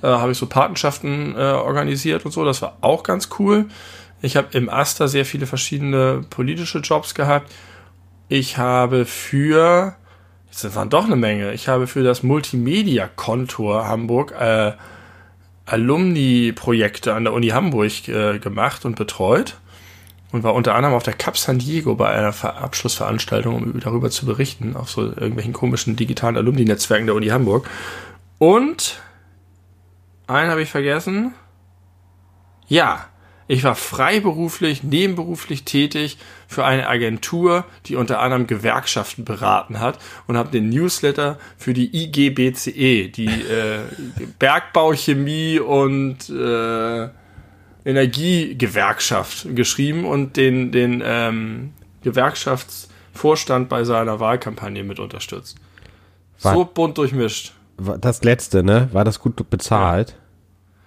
Da 0.00 0.20
habe 0.20 0.30
ich 0.30 0.38
so 0.38 0.46
Patenschaften 0.46 1.34
äh, 1.34 1.40
organisiert 1.40 2.24
und 2.24 2.30
so. 2.30 2.44
Das 2.44 2.62
war 2.62 2.78
auch 2.82 3.02
ganz 3.02 3.30
cool. 3.40 3.66
Ich 4.22 4.36
habe 4.36 4.46
im 4.52 4.70
Aster 4.70 5.08
sehr 5.08 5.24
viele 5.24 5.46
verschiedene 5.46 6.24
politische 6.30 6.78
Jobs 6.78 7.16
gehabt. 7.16 7.50
Ich 8.28 8.56
habe 8.56 9.06
für, 9.06 9.96
das 10.52 10.76
waren 10.76 10.88
doch 10.88 11.06
eine 11.06 11.16
Menge, 11.16 11.52
ich 11.52 11.66
habe 11.66 11.88
für 11.88 12.04
das 12.04 12.22
Multimedia-Kontor 12.22 13.88
Hamburg 13.88 14.34
äh, 14.38 14.74
Alumni-Projekte 15.66 17.12
an 17.12 17.24
der 17.24 17.32
Uni 17.32 17.48
Hamburg 17.48 18.06
äh, 18.06 18.38
gemacht 18.38 18.84
und 18.84 18.94
betreut 18.94 19.56
und 20.34 20.42
war 20.42 20.54
unter 20.54 20.74
anderem 20.74 20.96
auf 20.96 21.04
der 21.04 21.12
Cap 21.12 21.38
San 21.38 21.60
Diego 21.60 21.94
bei 21.94 22.08
einer 22.08 22.32
Ver 22.32 22.56
Abschlussveranstaltung, 22.56 23.54
um 23.54 23.78
darüber 23.78 24.10
zu 24.10 24.26
berichten, 24.26 24.74
auf 24.74 24.90
so 24.90 25.02
irgendwelchen 25.02 25.52
komischen 25.52 25.94
digitalen 25.94 26.36
Alumni-Netzwerken 26.36 27.06
der 27.06 27.14
Uni 27.14 27.28
Hamburg. 27.28 27.70
Und 28.38 29.00
einen 30.26 30.50
habe 30.50 30.60
ich 30.60 30.70
vergessen. 30.70 31.34
Ja, 32.66 33.06
ich 33.46 33.62
war 33.62 33.76
freiberuflich, 33.76 34.82
nebenberuflich 34.82 35.64
tätig 35.64 36.18
für 36.48 36.64
eine 36.64 36.88
Agentur, 36.88 37.64
die 37.86 37.94
unter 37.94 38.18
anderem 38.18 38.48
Gewerkschaften 38.48 39.24
beraten 39.24 39.78
hat 39.78 40.00
und 40.26 40.36
habe 40.36 40.50
den 40.50 40.68
Newsletter 40.68 41.38
für 41.56 41.74
die 41.74 41.94
IGBCE, 41.94 43.08
die 43.08 43.28
äh, 43.28 43.82
Bergbauchemie 44.40 45.60
und 45.60 46.28
äh, 46.28 47.08
Energiegewerkschaft 47.84 49.54
geschrieben 49.54 50.04
und 50.04 50.36
den, 50.36 50.72
den 50.72 51.02
ähm, 51.04 51.72
Gewerkschaftsvorstand 52.02 53.68
bei 53.68 53.84
seiner 53.84 54.20
Wahlkampagne 54.20 54.84
mit 54.84 54.98
unterstützt. 55.00 55.56
War- 56.42 56.54
So 56.54 56.64
bunt 56.64 56.98
durchmischt. 56.98 57.52
Das 58.00 58.22
letzte, 58.22 58.62
ne? 58.62 58.88
War 58.92 59.04
das 59.04 59.18
gut 59.18 59.50
bezahlt? 59.50 60.14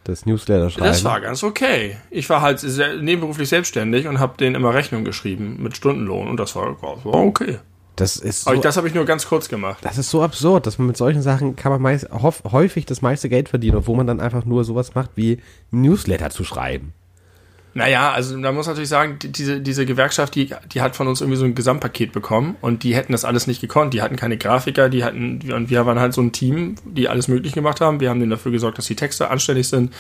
Das 0.06 0.26
Newsletter 0.26 0.70
schreiben. 0.70 0.86
Das 0.86 1.04
war 1.04 1.20
ganz 1.20 1.44
okay. 1.44 1.98
Ich 2.10 2.30
war 2.30 2.42
halt 2.42 2.60
sehr, 2.60 2.96
nebenberuflich 2.96 3.50
selbstständig 3.50 4.08
und 4.08 4.20
habe 4.20 4.38
denen 4.38 4.56
immer 4.56 4.74
Rechnung 4.74 5.04
geschrieben 5.04 5.58
mit 5.62 5.76
Stundenlohn 5.76 6.30
und 6.30 6.38
das 6.40 6.56
war, 6.56 6.82
war 6.82 7.14
okay. 7.14 7.58
Das 7.98 8.16
ist 8.16 8.44
so, 8.44 8.54
das 8.54 8.78
habe 8.78 8.88
ich 8.88 8.94
nur 8.94 9.06
ganz 9.06 9.28
kurz 9.28 9.50
gemacht. 9.50 9.80
das 9.84 9.98
ist 9.98 10.12
so 10.12 10.22
absurd, 10.22 10.68
dass 10.68 10.78
man 10.78 10.88
mit 10.88 10.98
solchen 10.98 11.22
Sachen 11.24 11.56
kann 11.56 11.72
man 11.72 11.82
meist, 11.82 12.08
hof, 12.12 12.44
häufig 12.52 12.86
das 12.86 13.02
meiste 13.02 13.28
Geld 13.28 13.50
verdienen, 13.50 13.78
obwohl 13.78 13.98
man 13.98 14.08
dann 14.08 14.20
einfach 14.20 14.46
nur 14.46 14.64
sowas 14.64 14.94
macht 14.94 15.12
wie 15.16 15.42
Newsletter 15.72 16.30
zu 16.30 16.44
schreiben. 16.44 16.94
Naja, 17.74 18.12
also 18.12 18.36
man 18.36 18.56
muss 18.56 18.66
natürlich 18.66 18.90
sagen, 18.90 19.20
die- 19.22 19.32
diese, 19.32 19.62
diese 19.62 19.86
Gewerkschaft, 19.86 20.34
die, 20.34 20.50
die 20.74 20.82
hat 20.82 20.96
von 20.96 21.08
uns 21.08 21.22
irgendwie 21.22 21.38
so 21.38 21.46
ein 21.46 21.54
Gesamtpaket 21.54 22.12
bekommen 22.12 22.56
und 22.60 22.82
die 22.82 22.96
hätten 22.96 23.12
das 23.12 23.24
alles 23.24 23.46
nicht 23.46 23.62
gekonnt. 23.62 23.94
Die 23.94 24.02
hatten 24.02 24.16
keine 24.16 24.36
Grafiker, 24.38 24.90
die 24.90 25.04
hatten, 25.04 25.52
und 25.54 25.70
wir 25.70 25.86
waren 25.86 26.00
halt 26.00 26.14
so 26.16 26.22
ein 26.22 26.32
Team, 26.32 26.74
die 26.86 27.08
alles 27.08 27.28
möglich 27.28 27.54
gemacht 27.54 27.80
haben. 27.80 28.00
Wir 28.00 28.10
haben 28.10 28.20
denen 28.20 28.32
dafür 28.32 28.52
gesorgt, 28.52 28.80
dass 28.80 28.88
die 28.88 28.96
Texte 28.96 29.30
anständig 29.30 29.68
sind, 29.68 29.94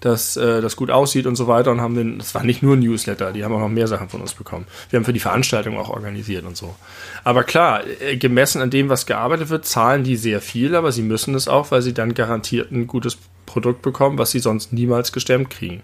dass 0.00 0.36
äh, 0.36 0.60
das 0.60 0.76
gut 0.76 0.88
aussieht 0.92 1.26
und 1.26 1.34
so 1.34 1.48
weiter 1.48 1.72
und 1.72 1.80
haben 1.80 1.96
den, 1.96 2.18
das 2.18 2.32
war 2.36 2.44
nicht 2.44 2.62
nur 2.62 2.76
ein 2.76 2.80
Newsletter, 2.80 3.32
die 3.32 3.42
haben 3.44 3.52
auch 3.54 3.60
noch 3.60 3.68
mehr 3.70 3.88
Sachen 3.88 4.08
von 4.08 4.20
uns 4.20 4.34
bekommen. 4.34 4.66
Wir 4.90 4.98
haben 4.98 5.04
für 5.04 5.12
die 5.12 5.18
Veranstaltung 5.18 5.78
auch 5.78 5.88
organisiert 5.88 6.44
und 6.44 6.56
so. 6.56 6.76
Aber 7.24 7.42
klar, 7.42 7.80
äh, 8.02 8.16
gemessen 8.18 8.62
an 8.62 8.70
dem, 8.70 8.88
was 8.88 9.04
gearbeitet 9.04 9.48
wird, 9.48 9.64
zahlen 9.64 10.04
die 10.04 10.14
sehr 10.16 10.40
viel, 10.40 10.76
aber 10.76 10.92
sie 10.92 11.02
müssen 11.02 11.34
es 11.34 11.48
auch, 11.48 11.72
weil 11.72 11.82
sie 11.82 11.92
dann 11.94 12.14
garantiert 12.14 12.70
ein 12.70 12.86
gutes 12.86 13.18
Produkt 13.46 13.82
bekommen, 13.82 14.16
was 14.18 14.30
sie 14.30 14.38
sonst 14.38 14.72
niemals 14.72 15.10
gestemmt 15.12 15.50
kriegen. 15.50 15.82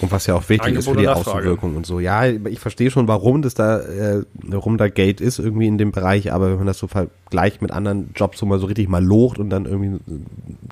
Und 0.00 0.10
was 0.10 0.26
ja 0.26 0.34
auch 0.34 0.48
wichtig 0.48 0.74
ist 0.74 0.84
für 0.84 0.92
Angebot 0.92 1.02
die. 1.04 1.08
Außenwirkung 1.30 1.76
und 1.76 1.84
so. 1.86 2.00
Ja, 2.00 2.26
ich 2.26 2.60
verstehe 2.60 2.90
schon, 2.90 3.08
warum 3.08 3.42
das 3.42 3.54
da, 3.54 3.80
äh, 3.80 4.22
warum 4.34 4.78
da 4.78 4.88
Geld 4.88 5.20
ist 5.20 5.38
irgendwie 5.38 5.66
in 5.66 5.76
dem 5.78 5.92
Bereich, 5.92 6.32
aber 6.32 6.50
wenn 6.50 6.56
man 6.58 6.66
das 6.66 6.78
so 6.78 6.86
vergleicht 6.86 7.60
mit 7.60 7.70
anderen 7.72 8.10
Jobs, 8.16 8.40
wo 8.40 8.46
man 8.46 8.58
so 8.58 8.66
richtig 8.66 8.88
mal 8.88 9.04
locht 9.04 9.38
und 9.38 9.50
dann 9.50 9.66
irgendwie 9.66 10.00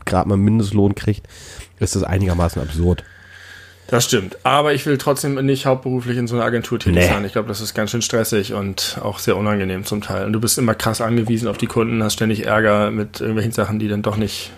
gerade 0.06 0.28
mal 0.28 0.36
Mindestlohn 0.38 0.94
kriegt, 0.94 1.26
ist 1.78 1.96
das 1.96 2.02
einigermaßen 2.02 2.62
absurd. 2.62 3.04
Das 3.88 4.04
stimmt. 4.04 4.38
Aber 4.44 4.72
ich 4.72 4.86
will 4.86 4.98
trotzdem 4.98 5.34
nicht 5.44 5.66
hauptberuflich 5.66 6.16
in 6.16 6.28
so 6.28 6.36
einer 6.36 6.44
Agentur 6.44 6.78
tätig 6.78 6.94
Nee. 6.94 7.08
sein. 7.08 7.24
Ich 7.24 7.32
glaube, 7.32 7.48
das 7.48 7.60
ist 7.60 7.74
ganz 7.74 7.90
schön 7.90 8.02
stressig 8.02 8.54
und 8.54 8.98
auch 9.02 9.18
sehr 9.18 9.36
unangenehm 9.36 9.84
zum 9.84 10.00
Teil. 10.00 10.26
Und 10.26 10.32
du 10.32 10.40
bist 10.40 10.58
immer 10.58 10.74
krass 10.76 11.00
angewiesen 11.00 11.48
auf 11.48 11.58
die 11.58 11.66
Kunden, 11.66 12.02
hast 12.02 12.12
ständig 12.14 12.46
Ärger 12.46 12.92
mit 12.92 13.18
irgendwelchen 13.20 13.50
Sachen, 13.52 13.80
die 13.80 13.88
dann 13.88 14.02
doch 14.02 14.16
nicht, 14.16 14.52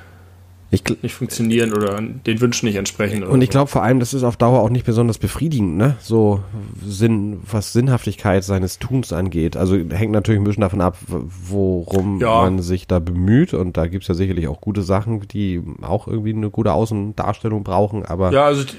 Ich, 0.75 0.83
nicht 1.03 1.15
funktionieren 1.15 1.75
oder 1.75 2.01
den 2.01 2.41
Wünschen 2.41 2.65
nicht 2.65 2.77
entsprechen. 2.77 3.23
Und 3.25 3.43
ich 3.43 3.51
glaube 3.51 3.71
vor 3.71 3.83
allem, 3.83 4.01
das 4.01 4.15
ist 4.15 4.23
auf 4.25 4.39
Dauer 4.39 4.61
auch 4.63 4.71
nicht 4.71 4.87
besonders 4.87 5.19
befriedigend, 5.19 5.77
ne? 5.77 5.97
So 6.01 6.43
Sinn, 6.83 7.41
was 7.51 7.75
Sinnhaftigkeit 7.75 8.43
seines 8.43 8.79
Tuns 8.79 9.13
angeht. 9.13 9.55
Also 9.55 9.77
hängt 9.77 10.13
natürlich 10.13 10.41
ein 10.41 10.45
bisschen 10.45 10.63
davon 10.63 10.81
ab, 10.81 10.97
worum 11.07 12.21
Ja. 12.21 12.41
man 12.43 12.61
sich 12.63 12.87
da 12.87 13.01
bemüht. 13.01 13.53
Und 13.53 13.77
da 13.77 13.87
gibt's 13.87 14.09
ja 14.09 14.15
sicherlich 14.15 14.49
auch 14.49 14.63
gute 14.63 14.81
Sachen, 14.81 15.21
die 15.29 15.61
auch 15.83 16.09
irgendwie 16.09 16.33
eine 16.33 16.49
gute 16.49 16.73
Außendarstellung 16.73 17.65
brauchen, 17.65 18.07
aber 18.07 18.33
Ja, 18.33 18.47
also 18.47 18.65
die, 18.65 18.73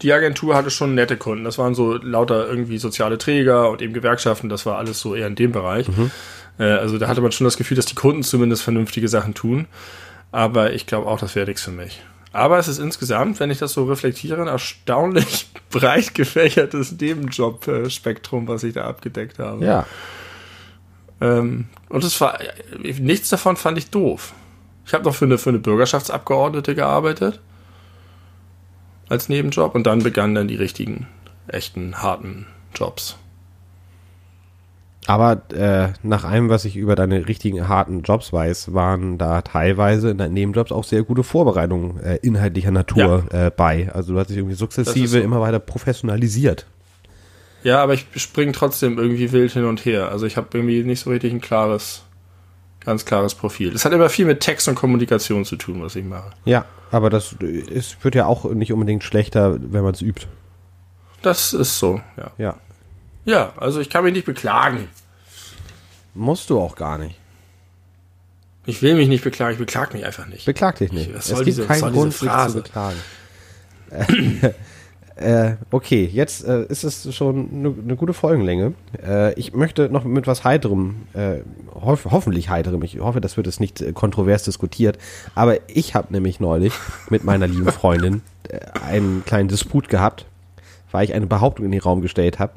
die 0.00 0.12
Agentur 0.14 0.54
hatte 0.54 0.70
schon 0.70 0.94
nette 0.94 1.18
Kunden. 1.18 1.44
Das 1.44 1.58
waren 1.58 1.74
so 1.74 1.92
lauter 1.94 2.48
irgendwie 2.48 2.78
soziale 2.78 3.18
Träger 3.18 3.70
und 3.70 3.82
eben 3.82 3.92
Gewerkschaften. 3.92 4.48
Das 4.48 4.64
war 4.64 4.78
alles 4.78 4.98
so 5.00 5.14
eher 5.14 5.26
in 5.26 5.34
dem 5.34 5.52
Bereich. 5.52 5.88
Mhm. 5.88 6.10
Äh, 6.58 6.64
also 6.64 6.96
da 6.96 7.06
hatte 7.08 7.20
man 7.20 7.32
schon 7.32 7.44
das 7.44 7.58
Gefühl, 7.58 7.76
dass 7.76 7.84
die 7.86 7.94
Kunden 7.94 8.22
zumindest 8.22 8.62
vernünftige 8.62 9.08
Sachen 9.08 9.34
tun. 9.34 9.66
Aber 10.32 10.72
ich 10.72 10.86
glaube 10.86 11.06
auch, 11.06 11.20
das 11.20 11.34
wäre 11.34 11.46
nichts 11.46 11.62
für 11.62 11.70
mich. 11.70 12.02
Aber 12.32 12.58
es 12.58 12.66
ist 12.66 12.78
insgesamt, 12.78 13.38
wenn 13.40 13.50
ich 13.50 13.58
das 13.58 13.74
so 13.74 13.84
reflektiere, 13.84 14.40
ein 14.40 14.48
erstaunlich 14.48 15.50
breit 15.70 16.14
gefächertes 16.14 16.92
Nebenjob-Spektrum, 16.92 18.48
was 18.48 18.64
ich 18.64 18.74
da 18.74 18.86
abgedeckt 18.86 19.38
habe. 19.38 19.64
Ja. 19.64 19.86
Ähm, 21.20 21.66
und 21.90 22.02
es 22.02 22.20
war, 22.20 22.38
nichts 22.80 23.28
davon 23.28 23.56
fand 23.56 23.76
ich 23.78 23.90
doof. 23.90 24.32
Ich 24.86 24.94
habe 24.94 25.04
noch 25.04 25.14
für 25.14 25.26
eine, 25.26 25.38
für 25.38 25.50
eine 25.50 25.58
Bürgerschaftsabgeordnete 25.58 26.74
gearbeitet. 26.74 27.40
Als 29.08 29.28
Nebenjob. 29.28 29.74
Und 29.74 29.86
dann 29.86 30.02
begannen 30.02 30.34
dann 30.34 30.48
die 30.48 30.56
richtigen, 30.56 31.06
echten, 31.46 32.02
harten 32.02 32.46
Jobs. 32.74 33.16
Aber 35.06 35.42
äh, 35.52 35.88
nach 36.02 36.24
allem, 36.24 36.48
was 36.48 36.64
ich 36.64 36.76
über 36.76 36.94
deine 36.94 37.26
richtigen 37.26 37.66
harten 37.68 38.02
Jobs 38.02 38.32
weiß, 38.32 38.72
waren 38.72 39.18
da 39.18 39.42
teilweise 39.42 40.10
in 40.10 40.18
deinen 40.18 40.34
Nebenjobs 40.34 40.70
auch 40.70 40.84
sehr 40.84 41.02
gute 41.02 41.24
Vorbereitungen 41.24 41.98
äh, 42.00 42.16
inhaltlicher 42.22 42.70
Natur 42.70 43.24
äh, 43.32 43.50
bei. 43.50 43.90
Also 43.92 44.12
du 44.12 44.20
hast 44.20 44.30
dich 44.30 44.36
irgendwie 44.36 44.54
sukzessive 44.54 45.08
so. 45.08 45.18
immer 45.18 45.40
weiter 45.40 45.58
professionalisiert. 45.58 46.66
Ja, 47.64 47.82
aber 47.82 47.94
ich 47.94 48.06
springe 48.16 48.52
trotzdem 48.52 48.98
irgendwie 48.98 49.32
wild 49.32 49.52
hin 49.52 49.64
und 49.64 49.84
her. 49.84 50.10
Also 50.10 50.26
ich 50.26 50.36
habe 50.36 50.48
irgendwie 50.52 50.82
nicht 50.84 51.00
so 51.00 51.10
richtig 51.10 51.32
ein 51.32 51.40
klares, 51.40 52.02
ganz 52.84 53.04
klares 53.04 53.34
Profil. 53.34 53.70
Das 53.72 53.84
hat 53.84 53.92
immer 53.92 54.08
viel 54.08 54.26
mit 54.26 54.40
Text 54.40 54.68
und 54.68 54.76
Kommunikation 54.76 55.44
zu 55.44 55.56
tun, 55.56 55.82
was 55.82 55.96
ich 55.96 56.04
mache. 56.04 56.30
Ja, 56.44 56.64
aber 56.92 57.10
das 57.10 57.36
äh, 57.40 57.46
ist, 57.46 58.02
wird 58.04 58.14
ja 58.14 58.26
auch 58.26 58.44
nicht 58.52 58.72
unbedingt 58.72 59.02
schlechter, 59.02 59.58
wenn 59.60 59.82
man 59.82 59.94
es 59.94 60.02
übt. 60.02 60.26
Das 61.22 61.52
ist 61.52 61.78
so, 61.78 62.00
ja. 62.16 62.30
Ja. 62.38 62.56
Ja, 63.24 63.52
also 63.56 63.80
ich 63.80 63.88
kann 63.90 64.04
mich 64.04 64.12
nicht 64.14 64.26
beklagen. 64.26 64.88
Musst 66.14 66.50
du 66.50 66.58
auch 66.60 66.74
gar 66.76 66.98
nicht. 66.98 67.18
Ich 68.66 68.80
will 68.82 68.94
mich 68.94 69.08
nicht 69.08 69.24
beklagen, 69.24 69.52
ich 69.52 69.58
beklag 69.58 69.92
mich 69.92 70.04
einfach 70.04 70.26
nicht. 70.26 70.44
Beklag 70.46 70.76
dich 70.76 70.92
nicht. 70.92 71.12
Was 71.14 71.28
Es 71.30 71.34
gibt 71.36 71.46
diese- 71.46 71.64
keinen 71.66 71.92
Grund, 71.92 72.12
sich 72.14 72.30
zu 72.30 72.54
beklagen. 72.54 72.96
äh, 75.16 75.56
okay, 75.70 76.08
jetzt 76.12 76.44
äh, 76.46 76.64
ist 76.66 76.84
es 76.84 77.14
schon 77.14 77.48
eine 77.52 77.70
ne 77.70 77.96
gute 77.96 78.12
Folgenlänge. 78.14 78.74
Äh, 79.04 79.34
ich 79.34 79.52
möchte 79.52 79.88
noch 79.88 80.04
mit 80.04 80.26
was 80.26 80.44
Heiterem, 80.44 81.02
äh, 81.12 81.38
hoff, 81.74 82.06
hoffentlich 82.10 82.48
Heiterem, 82.48 82.82
ich 82.82 83.00
hoffe, 83.00 83.20
das 83.20 83.36
wird 83.36 83.46
jetzt 83.46 83.60
nicht 83.60 83.80
äh, 83.80 83.92
kontrovers 83.92 84.44
diskutiert, 84.44 84.98
aber 85.34 85.58
ich 85.68 85.94
habe 85.94 86.12
nämlich 86.12 86.40
neulich 86.40 86.72
mit 87.10 87.24
meiner 87.24 87.46
lieben 87.46 87.70
Freundin 87.72 88.22
äh, 88.48 88.60
einen 88.86 89.24
kleinen 89.24 89.48
Disput 89.48 89.88
gehabt, 89.88 90.24
weil 90.92 91.04
ich 91.04 91.14
eine 91.14 91.26
Behauptung 91.26 91.66
in 91.66 91.72
den 91.72 91.80
Raum 91.80 92.00
gestellt 92.00 92.38
habe, 92.38 92.52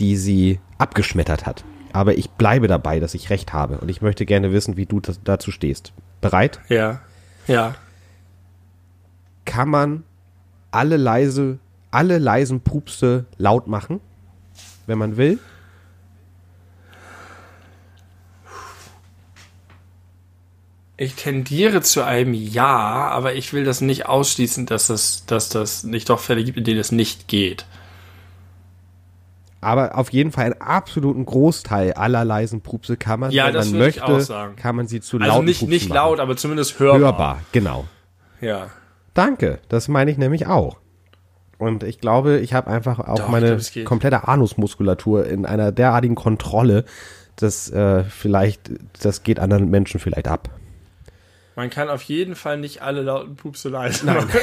die 0.00 0.16
sie 0.16 0.58
abgeschmettert 0.78 1.46
hat. 1.46 1.64
Aber 1.92 2.16
ich 2.16 2.30
bleibe 2.30 2.68
dabei, 2.68 3.00
dass 3.00 3.14
ich 3.14 3.30
recht 3.30 3.52
habe 3.52 3.78
und 3.78 3.88
ich 3.90 4.00
möchte 4.00 4.24
gerne 4.24 4.52
wissen, 4.52 4.76
wie 4.76 4.86
du 4.86 5.00
das, 5.00 5.20
dazu 5.22 5.50
stehst. 5.50 5.92
Bereit? 6.20 6.60
Ja, 6.68 7.00
ja. 7.46 7.74
kann 9.44 9.68
man 9.68 10.04
alle 10.70 10.96
leise, 10.96 11.58
alle 11.90 12.18
leisen 12.18 12.60
Pupste 12.60 13.26
laut 13.36 13.66
machen, 13.66 14.00
wenn 14.86 14.98
man 14.98 15.16
will. 15.16 15.38
Ich 20.96 21.14
tendiere 21.14 21.80
zu 21.80 22.04
einem 22.04 22.34
Ja, 22.34 23.08
aber 23.08 23.34
ich 23.34 23.54
will 23.54 23.64
das 23.64 23.80
nicht 23.80 24.06
ausschließen, 24.06 24.66
dass 24.66 24.88
das, 24.88 25.24
dass 25.24 25.48
das 25.48 25.82
nicht 25.82 26.10
doch 26.10 26.20
Fälle 26.20 26.44
gibt, 26.44 26.58
in 26.58 26.64
denen 26.64 26.78
es 26.78 26.92
nicht 26.92 27.26
geht. 27.26 27.64
Aber 29.62 29.98
auf 29.98 30.10
jeden 30.10 30.32
Fall 30.32 30.44
einen 30.46 30.60
absoluten 30.60 31.26
Großteil 31.26 31.92
aller 31.92 32.24
leisen 32.24 32.62
Pupse 32.62 32.96
kann 32.96 33.20
man, 33.20 33.30
Ja, 33.30 33.46
wenn 33.48 33.54
das 33.54 33.66
man 33.66 33.74
würde 33.80 33.88
ich 33.90 33.96
möchte, 33.96 34.14
auch 34.14 34.20
sagen. 34.20 34.56
kann 34.56 34.74
man 34.76 34.86
sie 34.86 35.00
zu 35.00 35.18
Also 35.18 35.28
lauten 35.32 35.44
nicht, 35.44 35.60
Pupsen 35.60 35.70
nicht 35.70 35.88
machen. 35.90 35.96
laut, 35.96 36.20
aber 36.20 36.36
zumindest 36.36 36.78
hörbar. 36.78 37.00
Hörbar, 37.00 37.38
genau. 37.52 37.84
Ja. 38.40 38.68
Danke, 39.12 39.58
das 39.68 39.88
meine 39.88 40.10
ich 40.10 40.16
nämlich 40.18 40.46
auch. 40.46 40.78
Und 41.58 41.82
ich 41.82 42.00
glaube, 42.00 42.38
ich 42.38 42.54
habe 42.54 42.70
einfach 42.70 43.00
auch 43.00 43.16
Doch, 43.16 43.28
meine 43.28 43.56
geht. 43.56 43.84
komplette 43.84 44.26
Anusmuskulatur 44.28 45.26
in 45.26 45.44
einer 45.44 45.72
derartigen 45.72 46.14
Kontrolle, 46.14 46.86
dass 47.36 47.68
äh, 47.70 48.04
vielleicht, 48.04 48.70
das 49.02 49.22
geht 49.24 49.38
anderen 49.38 49.68
Menschen 49.68 50.00
vielleicht 50.00 50.26
ab. 50.28 50.48
Man 51.56 51.68
kann 51.68 51.88
auf 51.90 52.02
jeden 52.02 52.36
Fall 52.36 52.58
nicht 52.58 52.80
alle 52.82 53.02
lauten 53.02 53.36
Pupse 53.36 53.68
leise 53.68 54.06
machen. 54.06 54.28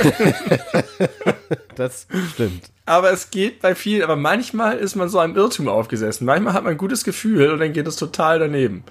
Das 1.75 2.07
stimmt. 2.33 2.71
Aber 2.87 3.11
es 3.11 3.29
geht 3.29 3.61
bei 3.61 3.75
vielen, 3.75 4.01
aber 4.01 4.15
manchmal 4.15 4.77
ist 4.77 4.95
man 4.95 5.09
so 5.09 5.19
einem 5.19 5.35
Irrtum 5.35 5.67
aufgesessen. 5.67 6.25
Manchmal 6.25 6.53
hat 6.53 6.63
man 6.63 6.71
ein 6.71 6.77
gutes 6.77 7.03
Gefühl 7.03 7.51
und 7.51 7.59
dann 7.59 7.71
geht 7.71 7.85
es 7.87 7.97
total 7.97 8.39
daneben. 8.39 8.83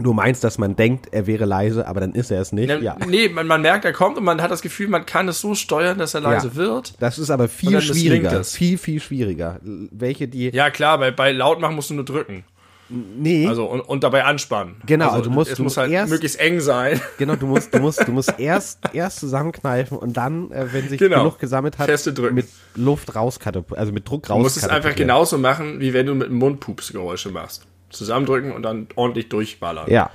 Du 0.00 0.12
meinst, 0.12 0.44
dass 0.44 0.58
man 0.58 0.76
denkt, 0.76 1.08
er 1.10 1.26
wäre 1.26 1.44
leise, 1.44 1.88
aber 1.88 1.98
dann 1.98 2.12
ist 2.12 2.30
er 2.30 2.40
es 2.40 2.52
nicht? 2.52 2.68
Ne- 2.68 2.78
Ja. 2.80 2.96
Nee, 3.04 3.28
man, 3.28 3.48
man 3.48 3.60
merkt, 3.60 3.84
er 3.84 3.92
kommt 3.92 4.16
und 4.16 4.22
man 4.22 4.40
hat 4.40 4.52
das 4.52 4.62
Gefühl, 4.62 4.86
man 4.86 5.04
kann 5.04 5.26
es 5.26 5.40
so 5.40 5.56
steuern, 5.56 5.98
dass 5.98 6.14
er 6.14 6.20
leise 6.20 6.48
Ja. 6.48 6.54
wird. 6.54 6.94
Das 7.00 7.18
ist 7.18 7.30
aber 7.30 7.48
viel 7.48 7.80
schwieriger. 7.80 8.44
Viel, 8.44 8.78
viel 8.78 9.00
schwieriger. 9.00 9.58
Welche, 9.64 10.28
die. 10.28 10.50
Ja, 10.50 10.70
klar, 10.70 10.98
bei, 10.98 11.10
bei 11.10 11.32
laut 11.32 11.58
machen 11.60 11.74
musst 11.74 11.90
du 11.90 11.94
nur 11.94 12.04
drücken. 12.04 12.44
Nee. 12.90 13.46
Also 13.46 13.66
und, 13.66 13.80
und 13.80 14.02
dabei 14.02 14.24
anspannen. 14.24 14.76
Genau, 14.86 15.10
also, 15.10 15.24
du 15.24 15.30
musst- 15.30 15.50
es 15.50 15.56
du 15.58 15.62
muss 15.62 15.76
halt 15.76 15.90
erst- 15.90 16.10
möglichst 16.10 16.40
eng 16.40 16.60
sein. 16.60 17.00
genau, 17.18 17.36
du 17.36 17.46
musst, 17.46 17.74
du 17.74 17.78
musst, 17.80 18.06
du 18.06 18.12
musst 18.12 18.32
erst, 18.38 18.80
erst 18.94 19.20
zusammenkneifen 19.20 19.98
und 19.98 20.16
dann, 20.16 20.50
äh, 20.52 20.72
wenn 20.72 20.88
sich 20.88 20.98
Genau. 20.98 21.18
genug 21.18 21.38
gesammelt 21.38 21.78
hat, 21.78 21.86
Feste 21.86 22.14
drücken. 22.14 22.34
mit 22.34 22.46
Luft 22.76 23.14
rauskatapultieren, 23.14 23.78
also 23.80 23.92
mit 23.92 24.08
Druck 24.08 24.24
Du 24.26 24.34
musst 24.38 24.56
es 24.56 24.62
einfach 24.64 24.76
rauskatapultieren. 24.76 25.08
genauso 25.08 25.38
machen, 25.38 25.80
wie 25.80 25.92
wenn 25.92 26.06
du 26.06 26.14
mit 26.14 26.28
dem 26.28 26.36
Mund 26.36 26.60
Pupsgeräusche 26.60 27.30
machst. 27.30 27.66
Zusammendrücken 27.90 28.52
und 28.52 28.62
dann 28.62 28.88
ordentlich 28.96 29.28
durchballern. 29.28 29.90
Ja, 29.90 30.10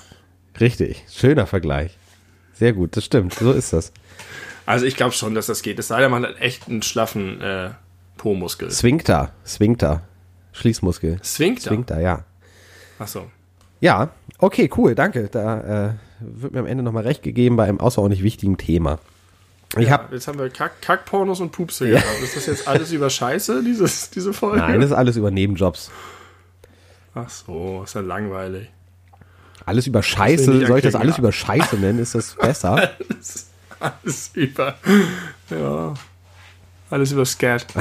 richtig. 0.60 1.04
Schöner 1.12 1.46
Vergleich. 1.48 1.98
Sehr 2.54 2.74
gut, 2.74 2.96
das 2.98 3.06
stimmt. 3.06 3.34
So 3.34 3.52
ist 3.52 3.74
das. 3.74 3.92
Also 4.66 4.86
ich 4.86 4.96
glaube 4.96 5.12
schon, 5.14 5.36
dass 5.36 5.48
das 5.48 5.62
geht. 5.64 5.78
Es 5.80 5.88
sei 5.90 6.00
denn, 6.02 6.12
man 6.12 6.24
hat 6.26 6.40
echt 6.40 6.68
einen 6.70 6.82
schlaffen 6.84 7.42
äh, 7.42 7.72
Po-Muskel. 8.18 8.72
Sphinkter, 8.72 9.32
Sphinkter. 9.46 10.04
Schließmuskel. 10.54 11.20
Sphinkter? 11.24 11.70
Sphinkter, 11.72 12.00
ja. 12.00 12.26
Achso. 13.00 13.30
Ja, 13.82 14.10
okay, 14.38 14.70
cool, 14.78 14.96
danke. 14.96 15.28
Da 15.30 15.88
äh, 15.88 15.94
wird 16.20 16.54
mir 16.54 16.60
am 16.60 16.66
Ende 16.66 16.84
nochmal 16.84 17.04
recht 17.04 17.24
gegeben 17.24 17.56
bei 17.56 17.66
einem 17.66 17.80
außerordentlich 17.80 18.24
wichtigen 18.24 18.58
Thema. 18.58 19.00
Ich 19.78 19.88
ja, 19.88 19.94
habe 19.94 20.16
jetzt 20.16 20.28
haben 20.28 20.38
wir 20.38 20.50
Kack, 20.50 20.82
Kackpornos 20.82 21.42
und 21.42 21.52
Pupse 21.52 21.90
gehabt. 21.90 22.22
Ist 22.24 22.36
das 22.36 22.46
jetzt 22.46 22.68
alles 22.68 22.92
über 22.92 23.10
Scheiße, 23.10 23.64
dieses, 23.64 24.12
diese 24.12 24.32
Folge? 24.32 24.60
Nein, 24.60 24.80
das 24.80 24.92
ist 24.92 24.96
alles 24.96 25.18
über 25.18 25.32
Nebenjobs. 25.32 25.90
Ach 27.16 27.30
so, 27.30 27.82
ist 27.84 27.96
ja 27.96 28.02
langweilig. 28.02 28.70
Alles 29.66 29.88
über 29.88 30.04
Scheiße. 30.04 30.66
Soll 30.66 30.78
ich 30.78 30.84
das 30.84 30.96
alles 30.96 31.16
ja. 31.16 31.20
über 31.20 31.32
Scheiße 31.32 31.78
nennen? 31.78 32.00
Ist 32.00 32.16
das 32.16 32.36
besser? 32.36 32.92
Alles 33.80 34.32
über. 34.34 34.76
Ja. 35.50 35.94
Alles 36.90 37.12
über 37.12 37.26
Scat. 37.26 37.66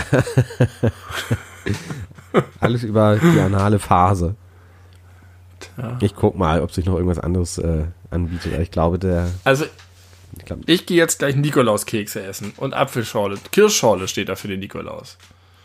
Alles 2.61 2.83
über 2.83 3.17
die 3.17 3.39
anale 3.39 3.79
Phase. 3.79 4.35
Tja. 5.77 5.99
Ich 6.01 6.15
guck 6.15 6.37
mal, 6.37 6.61
ob 6.61 6.73
sich 6.73 6.85
noch 6.87 6.95
irgendwas 6.95 7.19
anderes 7.19 7.59
äh, 7.59 7.85
anbietet. 8.11 8.59
Ich 8.61 8.71
glaube, 8.71 8.99
der. 8.99 9.29
Also, 9.45 9.65
Ich 10.39 10.45
glaub, 10.45 10.61
ich 10.67 10.87
gehe 10.87 10.97
jetzt 10.97 11.19
gleich 11.19 11.37
Nikolauskekse 11.37 12.23
essen 12.23 12.53
und 12.57 12.75
Apfelschorle. 12.75 13.39
Kirschschorle 13.51 14.09
steht 14.09 14.29
da 14.29 14.35
für 14.37 14.49
den 14.49 14.61
Nikolaus. 14.61 15.19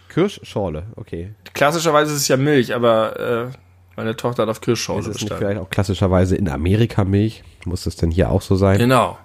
Kirschschorle, 0.10 0.84
okay. 0.96 1.34
Klassischerweise 1.54 2.12
ist 2.14 2.22
es 2.22 2.28
ja 2.28 2.38
Milch, 2.38 2.74
aber 2.74 3.20
äh, 3.20 3.58
meine 3.96 4.16
Tochter 4.16 4.44
hat 4.44 4.50
auf 4.50 4.58
Ist 4.58 4.62
Kirschschorle 4.64 5.02
es 5.02 5.08
nicht 5.08 5.20
bestellt. 5.20 5.40
vielleicht 5.40 5.60
auch 5.60 5.70
klassischerweise 5.70 6.36
in 6.36 6.50
Amerika 6.50 7.04
Milch? 7.04 7.44
Muss 7.66 7.84
das 7.84 7.96
denn 7.98 8.12
hier 8.12 8.32
auch 8.32 8.42
so 8.42 8.56
sein? 8.56 8.78
Genau. 8.80 9.18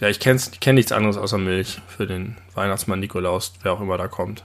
Ja, 0.00 0.08
ich 0.08 0.18
kenne 0.20 0.40
kenn 0.60 0.74
nichts 0.74 0.92
anderes 0.92 1.16
außer 1.16 1.38
Milch 1.38 1.80
für 1.88 2.06
den 2.06 2.36
Weihnachtsmann 2.54 3.00
Nikolaus, 3.00 3.52
wer 3.62 3.72
auch 3.72 3.80
immer 3.80 3.98
da 3.98 4.08
kommt. 4.08 4.44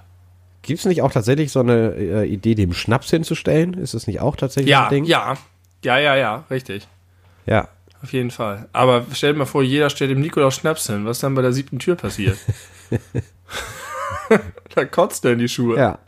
Gibt 0.68 0.80
es 0.80 0.86
nicht 0.86 1.02
auch 1.02 1.12
tatsächlich 1.12 1.52
so 1.52 1.62
eine 1.62 1.94
äh, 1.96 2.26
Idee, 2.28 2.54
dem 2.54 2.74
Schnaps 2.74 3.10
hinzustellen? 3.10 3.74
Ist 3.74 3.94
das 3.94 4.06
nicht 4.06 4.20
auch 4.20 4.36
tatsächlich 4.36 4.70
Ja, 4.70 4.84
ein 4.84 4.90
Ding? 4.90 5.06
ja. 5.06 5.36
Ja, 5.84 5.98
ja, 5.98 6.16
ja, 6.16 6.44
richtig. 6.52 6.88
Ja. 7.46 7.70
Auf 8.04 8.12
jeden 8.12 8.32
Fall. 8.32 8.68
Aber 8.74 9.06
stell 9.14 9.32
dir 9.34 9.40
mal 9.40 9.46
vor, 9.46 9.64
jeder 9.64 9.90
stellt 9.90 10.12
dem 10.12 10.20
Nikolaus 10.20 10.56
Schnaps 10.56 10.88
hin. 10.88 11.06
Was 11.06 11.20
dann 11.20 11.36
bei 11.36 11.42
der 11.42 11.54
siebten 11.54 11.80
Tür 11.80 11.96
passiert? 11.96 12.38
da 14.76 14.86
kotzt 14.86 15.24
er 15.26 15.32
in 15.34 15.40
die 15.40 15.48
Schuhe. 15.48 15.78
Ja. 15.78 16.00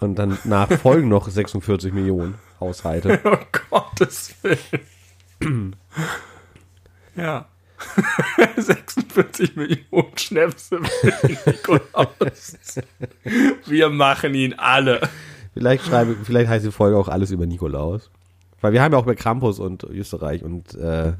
Und 0.00 0.14
dann 0.16 0.38
nach 0.44 0.70
folgen 0.70 1.08
noch 1.08 1.28
46 1.28 1.92
Millionen 1.92 2.36
Haushalte. 2.60 3.20
Oh 3.24 3.36
Gottes 3.70 4.34
Willen. 4.42 5.76
ja. 7.16 7.46
46 8.56 9.56
Millionen 9.56 10.16
Schnäpse 10.16 10.78
für 10.82 11.26
den 11.26 11.38
Nikolaus. 11.46 12.56
Wir 13.66 13.88
machen 13.90 14.34
ihn 14.34 14.54
alle. 14.54 15.00
Vielleicht 15.54 15.86
schreibe, 15.86 16.16
vielleicht 16.22 16.48
heißt 16.48 16.66
die 16.66 16.70
Folge 16.70 16.96
auch 16.96 17.08
alles 17.08 17.30
über 17.30 17.46
Nikolaus. 17.46 18.10
Weil 18.60 18.72
wir 18.72 18.82
haben 18.82 18.92
ja 18.92 18.98
auch 18.98 19.04
über 19.04 19.14
Krampus 19.14 19.60
und 19.60 19.84
Österreich 19.84 20.42
und 20.42 20.74
äh, 20.74 21.12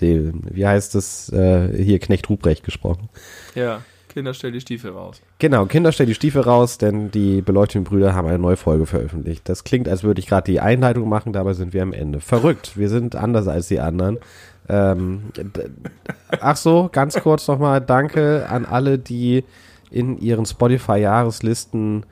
die, 0.00 0.32
wie 0.50 0.66
heißt 0.66 0.94
das 0.94 1.32
äh, 1.32 1.82
hier 1.82 1.98
Knecht 1.98 2.28
Ruprecht 2.28 2.62
gesprochen. 2.62 3.08
Ja, 3.54 3.82
Kinder, 4.14 4.32
stell 4.32 4.52
die 4.52 4.60
Stiefel 4.60 4.92
raus. 4.92 5.20
Genau, 5.40 5.66
Kinder, 5.66 5.90
stell 5.90 6.06
die 6.06 6.14
Stiefel 6.14 6.42
raus, 6.42 6.78
denn 6.78 7.10
die 7.10 7.42
beleuchteten 7.42 7.82
Brüder 7.82 8.14
haben 8.14 8.28
eine 8.28 8.38
neue 8.38 8.56
Folge 8.56 8.86
veröffentlicht. 8.86 9.48
Das 9.48 9.64
klingt, 9.64 9.88
als 9.88 10.04
würde 10.04 10.20
ich 10.20 10.28
gerade 10.28 10.50
die 10.50 10.60
Einleitung 10.60 11.08
machen, 11.08 11.32
dabei 11.32 11.52
sind 11.54 11.72
wir 11.72 11.82
am 11.82 11.92
Ende. 11.92 12.20
Verrückt, 12.20 12.78
wir 12.78 12.88
sind 12.88 13.16
anders 13.16 13.48
als 13.48 13.66
die 13.66 13.80
anderen. 13.80 14.18
Ähm, 14.68 15.24
ach 16.40 16.56
so, 16.56 16.88
ganz 16.90 17.20
kurz 17.20 17.46
nochmal, 17.48 17.80
danke 17.80 18.48
an 18.48 18.64
alle, 18.64 18.98
die 18.98 19.44
in 19.90 20.18
ihren 20.18 20.46
Spotify-Jahreslisten 20.46 22.06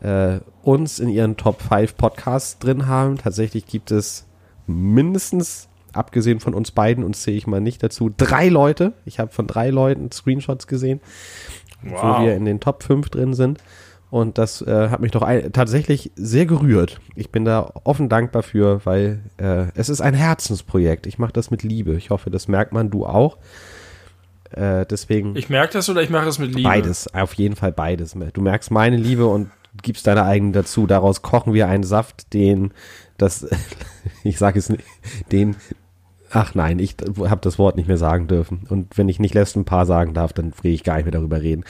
äh, 0.00 0.38
uns 0.62 0.98
in 0.98 1.08
ihren 1.08 1.36
Top 1.36 1.60
5 1.62 1.96
Podcasts 1.96 2.58
drin 2.58 2.86
haben. 2.86 3.18
Tatsächlich 3.18 3.66
gibt 3.66 3.90
es 3.90 4.26
mindestens, 4.66 5.68
abgesehen 5.92 6.40
von 6.40 6.54
uns 6.54 6.70
beiden, 6.70 7.04
uns 7.04 7.22
zähle 7.22 7.36
ich 7.36 7.46
mal 7.46 7.60
nicht 7.60 7.82
dazu, 7.82 8.12
drei 8.16 8.48
Leute. 8.48 8.92
Ich 9.04 9.18
habe 9.18 9.32
von 9.32 9.46
drei 9.46 9.70
Leuten 9.70 10.12
Screenshots 10.12 10.66
gesehen 10.66 11.00
wo 11.82 12.20
wir 12.22 12.34
in 12.34 12.44
den 12.44 12.60
Top 12.60 12.82
5 12.82 13.08
drin 13.08 13.34
sind. 13.34 13.58
Und 14.16 14.38
das 14.38 14.62
äh, 14.62 14.88
hat 14.88 15.00
mich 15.00 15.12
doch 15.12 15.20
ein, 15.20 15.52
tatsächlich 15.52 16.10
sehr 16.16 16.46
gerührt. 16.46 17.02
Ich 17.16 17.28
bin 17.28 17.44
da 17.44 17.70
offen 17.84 18.08
dankbar 18.08 18.42
für, 18.42 18.80
weil 18.86 19.20
äh, 19.36 19.66
es 19.74 19.90
ist 19.90 20.00
ein 20.00 20.14
Herzensprojekt. 20.14 21.06
Ich 21.06 21.18
mache 21.18 21.34
das 21.34 21.50
mit 21.50 21.62
Liebe. 21.62 21.96
Ich 21.96 22.08
hoffe, 22.08 22.30
das 22.30 22.48
merkt 22.48 22.72
man, 22.72 22.88
du 22.88 23.04
auch. 23.04 23.36
Äh, 24.52 24.86
deswegen 24.86 25.36
Ich 25.36 25.50
merke 25.50 25.74
das 25.74 25.90
oder 25.90 26.00
ich 26.00 26.08
mache 26.08 26.24
das 26.24 26.38
mit 26.38 26.54
Liebe? 26.54 26.66
beides, 26.66 27.12
auf 27.12 27.34
jeden 27.34 27.56
Fall 27.56 27.72
beides. 27.72 28.16
Du 28.32 28.40
merkst 28.40 28.70
meine 28.70 28.96
Liebe 28.96 29.26
und 29.26 29.50
gibst 29.82 30.06
deine 30.06 30.24
eigenen 30.24 30.54
dazu. 30.54 30.86
Daraus 30.86 31.20
kochen 31.20 31.52
wir 31.52 31.68
einen 31.68 31.84
Saft, 31.84 32.32
den 32.32 32.72
das, 33.18 33.46
ich 34.24 34.38
sage 34.38 34.58
es 34.58 34.70
nicht, 34.70 34.82
den, 35.30 35.56
ach 36.30 36.54
nein, 36.54 36.78
ich 36.78 36.96
habe 37.18 37.40
das 37.40 37.58
Wort 37.58 37.76
nicht 37.76 37.88
mehr 37.88 37.98
sagen 37.98 38.26
dürfen. 38.26 38.66
Und 38.68 38.96
wenn 38.96 39.08
ich 39.08 39.18
nicht 39.18 39.34
lässt 39.34 39.56
ein 39.56 39.64
paar 39.64 39.86
sagen 39.86 40.14
darf, 40.14 40.32
dann 40.32 40.52
will 40.62 40.72
ich 40.72 40.84
gar 40.84 40.96
nicht 40.96 41.04
mehr 41.04 41.12
darüber 41.12 41.40
reden. 41.40 41.64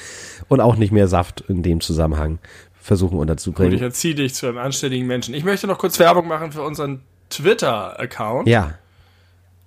Und 0.49 0.61
auch 0.61 0.77
nicht 0.77 0.93
mehr 0.93 1.09
Saft 1.09 1.43
in 1.49 1.63
dem 1.63 1.81
Zusammenhang 1.81 2.39
versuchen 2.81 3.13
Gut, 3.13 3.19
ich 3.19 3.21
unterzubringen. 3.23 3.83
erziehe 3.83 4.15
dich 4.15 4.35
zu 4.35 4.47
einem 4.47 4.59
anständigen 4.59 5.07
Menschen. 5.07 5.35
Ich 5.35 5.45
möchte 5.45 5.67
noch 5.67 5.79
kurz 5.79 5.99
Werbung 5.99 6.29
machen 6.29 6.53
für 6.53 6.63
unseren 6.63 7.03
Twitter-Account. 7.31 8.47
Ja, 8.49 8.75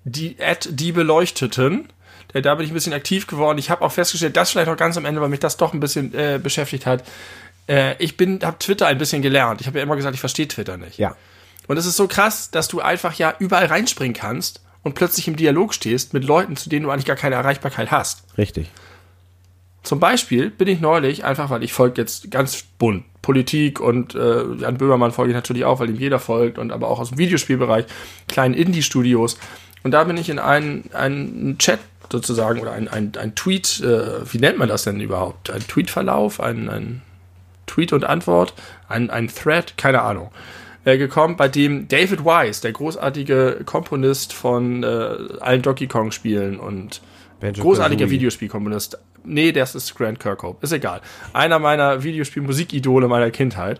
die 0.06 0.38
at 0.40 0.70
die 0.72 0.92
Beleuchteten. 0.92 1.90
Der, 2.34 2.42
da 2.42 2.56
bin 2.56 2.66
ich 2.66 2.72
ein 2.72 2.76
bisschen 2.76 2.94
aktiv 2.94 3.28
geworden. 3.28 3.58
Ich 3.58 3.70
habe 3.70 3.84
auch 3.84 3.92
festgestellt, 3.92 4.38
das 4.38 4.52
vielleicht 4.52 4.68
noch 4.70 4.78
ganz 4.78 4.98
am 4.98 5.06
Ende, 5.06 5.20
weil 5.20 5.30
mich 5.30 5.40
das 5.40 5.58
doch 5.58 5.74
ein 5.74 5.80
bisschen 5.80 6.14
äh, 6.14 6.40
beschäftigt 6.42 6.86
hat. 6.86 7.04
Äh, 7.68 7.96
ich 7.98 8.18
bin, 8.18 8.40
habe 8.44 8.58
Twitter 8.60 8.88
ein 8.88 8.98
bisschen 8.98 9.22
gelernt. 9.22 9.62
Ich 9.62 9.68
habe 9.68 9.80
ja 9.80 9.84
immer 9.84 9.96
gesagt, 9.96 10.14
ich 10.14 10.20
verstehe 10.20 10.48
Twitter 10.48 10.78
nicht. 10.78 10.98
ja. 10.98 11.16
Und 11.68 11.78
es 11.78 11.86
ist 11.86 11.98
so 11.98 12.08
krass, 12.08 12.50
dass 12.50 12.68
du 12.68 12.82
einfach 12.82 13.14
ja 13.14 13.36
überall 13.38 13.68
reinspringen 13.68 14.16
kannst 14.16 14.62
und 14.90 14.96
plötzlich 14.96 15.28
im 15.28 15.36
Dialog 15.36 15.76
stehst 15.76 16.16
mit 16.16 16.24
Leuten, 16.24 16.56
zu 16.56 16.68
denen 16.68 16.84
du 16.84 16.90
eigentlich 16.90 17.06
gar 17.06 17.16
keine 17.16 17.36
Erreichbarkeit 17.36 17.92
hast. 17.92 18.24
Richtig. 18.40 18.72
Zum 19.84 20.00
Beispiel 20.00 20.50
bin 20.50 20.68
ich 20.68 20.80
neulich, 20.80 21.24
einfach 21.24 21.52
weil 21.52 21.62
ich 21.62 21.74
folge 21.74 22.02
jetzt 22.02 22.32
ganz 22.32 22.64
bunt, 22.80 23.04
Politik 23.22 23.80
und 23.80 24.16
äh, 24.16 24.46
Jan 24.56 24.80
Böhmermann 24.80 25.12
folge 25.12 25.32
ich 25.32 25.36
natürlich 25.36 25.64
auch, 25.64 25.80
weil 25.80 25.92
ihm 25.92 26.00
jeder 26.00 26.18
folgt 26.18 26.58
und 26.58 26.72
aber 26.72 26.88
auch 26.88 27.00
aus 27.00 27.10
dem 27.10 27.20
Videospielbereich, 27.20 27.86
kleinen 28.28 28.56
Indie-Studios. 28.56 29.38
Und 29.84 29.92
da 29.92 30.06
bin 30.06 30.18
ich 30.18 30.28
in 30.28 30.40
einen, 30.40 30.90
einen 30.92 31.60
Chat 31.60 31.80
sozusagen 32.12 32.60
oder 32.60 32.72
ein, 32.72 32.88
ein, 32.88 33.12
ein 33.16 33.36
Tweet, 33.36 33.82
äh, 33.82 34.34
wie 34.34 34.40
nennt 34.40 34.58
man 34.58 34.70
das 34.70 34.86
denn 34.86 35.00
überhaupt? 35.00 35.52
Ein 35.52 35.62
Tweetverlauf, 35.68 36.40
ein, 36.40 36.68
ein 36.68 37.04
Tweet 37.68 37.94
und 37.94 38.06
Antwort, 38.06 38.56
ein, 38.88 39.12
ein 39.12 39.28
Thread, 39.28 39.78
keine 39.78 40.02
Ahnung, 40.02 40.32
äh, 40.86 40.98
gekommen, 40.98 41.36
bei 41.36 41.48
dem 41.48 41.88
David 41.88 42.24
Wise, 42.24 42.62
der 42.62 42.72
großartige 42.72 43.62
Komponist 43.66 44.34
von 44.34 44.84
äh, 44.84 44.88
allen 45.40 45.62
Donkey 45.62 45.88
Kong-Spielen 45.88 46.60
und 46.60 47.02
Banjo 47.40 47.64
großartiger 47.64 48.06
Kazooie. 48.06 48.12
Videospielkomponist. 48.12 49.00
Nee, 49.24 49.52
das 49.52 49.76
ist 49.76 49.96
Grant 49.96 50.20
Kirkhope. 50.20 50.64
Ist 50.64 50.72
egal. 50.72 51.02
Einer 51.34 51.60
meiner 51.60 52.04
Videospiel-Musikidole 52.04 53.08
meiner 53.08 53.32
Kindheit 53.32 53.80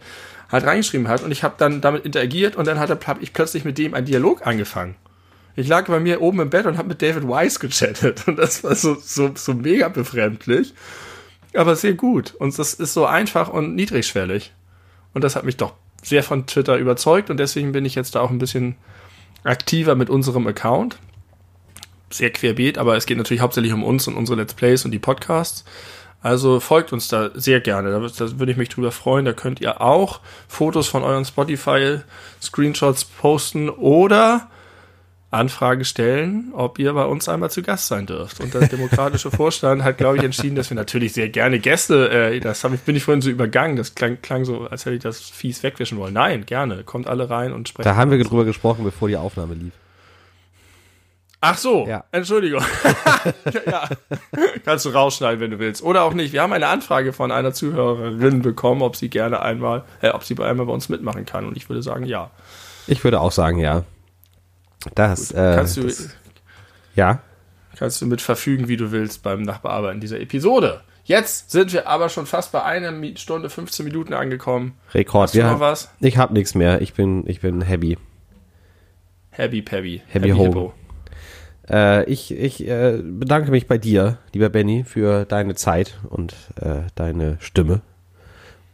hat 0.50 0.66
reingeschrieben 0.66 1.08
hat 1.08 1.24
und 1.24 1.32
ich 1.32 1.44
habe 1.44 1.56
dann 1.58 1.80
damit 1.80 2.06
interagiert 2.06 2.56
und 2.56 2.68
dann 2.68 2.80
hat 2.80 2.90
er, 2.90 3.00
hab 3.06 3.22
ich 3.22 3.34
plötzlich 3.34 3.66
mit 3.66 3.78
dem 3.78 3.94
einen 3.94 4.06
Dialog 4.06 4.46
angefangen. 4.46 4.96
Ich 5.56 5.68
lag 5.68 5.88
bei 5.88 6.00
mir 6.00 6.22
oben 6.22 6.40
im 6.40 6.50
Bett 6.50 6.66
und 6.66 6.78
habe 6.78 6.90
mit 6.90 7.02
David 7.02 7.24
Wise 7.24 7.60
gechattet 7.60 8.24
und 8.28 8.38
das 8.38 8.64
war 8.64 8.76
so, 8.76 8.96
so, 8.96 9.32
so 9.36 9.54
mega 9.54 9.90
befremdlich, 9.90 10.74
aber 11.54 11.76
sehr 11.76 11.94
gut 11.94 12.34
und 12.34 12.58
das 12.58 12.74
ist 12.74 12.94
so 12.94 13.06
einfach 13.06 13.50
und 13.50 13.76
niedrigschwellig 13.76 14.54
und 15.14 15.24
das 15.24 15.36
hat 15.36 15.44
mich 15.44 15.58
doch 15.58 15.74
sehr 16.02 16.24
von 16.24 16.48
Twitter 16.48 16.78
überzeugt 16.78 17.30
und 17.30 17.38
deswegen 17.38 17.72
bin 17.72 17.86
ich 17.86 17.96
jetzt 17.96 18.16
da 18.16 18.22
auch 18.22 18.30
ein 18.30 18.40
bisschen 18.40 18.76
aktiver 19.44 19.96
mit 19.96 20.10
unserem 20.10 20.48
Account 20.48 20.98
sehr 22.14 22.32
querbeet, 22.32 22.78
aber 22.78 22.96
es 22.96 23.06
geht 23.06 23.18
natürlich 23.18 23.42
hauptsächlich 23.42 23.74
um 23.74 23.84
uns 23.84 24.08
und 24.08 24.16
unsere 24.16 24.40
Let's 24.40 24.54
Plays 24.54 24.86
und 24.86 24.92
die 24.92 25.00
Podcasts. 25.00 25.64
Also 26.22 26.60
folgt 26.60 26.92
uns 26.92 27.08
da 27.08 27.30
sehr 27.34 27.62
gerne. 27.62 27.92
Da, 27.92 28.00
da 28.00 28.40
würde 28.40 28.52
ich 28.52 28.58
mich 28.58 28.70
drüber 28.70 28.92
freuen. 28.92 29.24
Da 29.26 29.34
könnt 29.34 29.62
ihr 29.62 29.80
auch 29.80 30.20
Fotos 30.48 30.88
von 30.88 31.04
euren 31.04 31.24
Spotify-Screenshots 31.24 33.06
posten 33.06 33.70
oder 33.70 34.50
Anfrage 35.32 35.86
stellen, 35.86 36.52
ob 36.54 36.80
ihr 36.80 36.92
bei 36.94 37.06
uns 37.06 37.30
einmal 37.30 37.52
zu 37.52 37.62
Gast 37.62 37.88
sein 37.88 38.08
dürft. 38.08 38.40
Und 38.40 38.54
der 38.54 38.68
demokratische 38.68 39.30
Vorstand 39.30 39.84
hat, 39.84 40.00
glaube 40.00 40.18
ich, 40.18 40.24
entschieden, 40.24 40.56
dass 40.56 40.72
wir 40.72 40.76
natürlich 40.76 41.14
sehr 41.14 41.30
gerne 41.30 41.60
Gäste, 41.60 42.10
äh, 42.10 42.40
das 42.40 42.64
hab 42.64 42.74
ich, 42.74 42.82
bin 42.82 42.96
ich 42.96 43.04
vorhin 43.04 43.22
so 43.22 43.30
übergangen, 43.30 43.76
das 43.76 43.94
klang, 43.94 44.22
klang 44.22 44.44
so, 44.46 44.62
als 44.68 44.86
hätte 44.86 44.96
ich 44.96 45.04
das 45.04 45.22
fies 45.22 45.62
wegwischen 45.62 46.00
wollen. 46.00 46.14
Nein, 46.14 46.48
gerne. 46.48 46.84
Kommt 46.84 47.08
alle 47.08 47.30
rein 47.30 47.54
und 47.54 47.70
sprecht. 47.70 47.86
Da 47.86 47.96
haben 47.96 48.10
wir 48.10 48.24
drüber 48.24 48.44
gesprochen, 48.44 48.84
bevor 48.84 49.08
die 49.08 49.18
Aufnahme 49.18 49.54
lief. 49.54 49.74
Ach 51.42 51.58
so, 51.58 51.88
Ja. 51.88 52.04
Entschuldigung. 52.12 52.64
ja. 53.66 53.88
Kannst 54.66 54.86
du 54.86 54.90
rausschneiden, 54.90 55.40
wenn 55.40 55.52
du 55.52 55.60
willst. 55.60 55.82
Oder 55.84 56.04
auch 56.04 56.14
nicht. 56.14 56.34
Wir 56.34 56.42
haben 56.42 56.52
eine 56.52 56.68
Anfrage 56.68 57.14
von 57.14 57.32
einer 57.32 57.54
Zuhörerin 57.54 58.42
bekommen, 58.42 58.82
ob 58.82 58.96
sie 58.98 59.10
gerne 59.10 59.42
einmal, 59.42 59.84
äh, 60.02 60.10
ob 60.10 60.24
sie 60.24 60.36
bei 60.36 60.50
einmal 60.50 60.66
bei 60.66 60.74
uns 60.74 60.90
mitmachen 60.90 61.26
kann. 61.26 61.46
Und 61.46 61.56
ich 61.56 61.70
würde 61.70 61.82
sagen, 61.82 62.04
ja. 62.06 62.32
Ich 62.88 63.04
würde 63.04 63.22
auch 63.22 63.32
sagen, 63.32 63.60
ja. 63.60 63.84
Das, 64.96 65.32
äh, 65.32 65.54
Kannst 65.56 65.78
du, 65.78 65.84
das, 65.84 66.10
ja. 66.96 67.22
kannst 67.78 68.02
du 68.02 68.06
mit 68.06 68.22
verfügen, 68.22 68.68
wie 68.68 68.78
du 68.78 68.92
willst 68.92 69.24
beim 69.24 69.42
Nachbearbeiten 69.42 70.00
dieser 70.00 70.20
Episode. 70.20 70.82
Jetzt 71.04 71.52
sind 71.52 71.74
wir 71.74 71.88
aber 71.88 72.10
schon 72.10 72.26
fast 72.26 72.52
bei 72.52 72.64
einer 72.64 72.94
Stunde 73.18 73.50
15 73.50 73.84
Minuten 73.84 74.14
angekommen. 74.14 74.78
Rekord. 74.94 75.30
Hast 75.30 75.36
du 75.36 75.42
noch 75.42 75.60
was? 75.60 75.92
Ich 76.00 76.18
habe 76.18 76.34
nichts 76.34 76.54
mehr. 76.56 76.82
Ich 76.82 76.94
bin, 76.94 77.24
ich 77.28 77.42
bin 77.42 77.62
happy. 77.62 77.98
Happy 79.32 79.62
Pebby. 79.62 80.02
Happy 80.08 80.30
Home. 80.32 80.74
Äh, 81.70 82.04
ich 82.06 82.32
ich 82.32 82.68
äh, 82.68 83.02
bedanke 83.02 83.52
mich 83.52 83.68
bei 83.68 83.78
dir, 83.78 84.18
lieber 84.34 84.50
Benny, 84.50 84.84
für 84.84 85.26
deine 85.26 85.56
Zeit 85.56 86.00
und 86.10 86.34
äh, 86.62 86.82
deine 86.96 87.38
Stimme. 87.40 87.82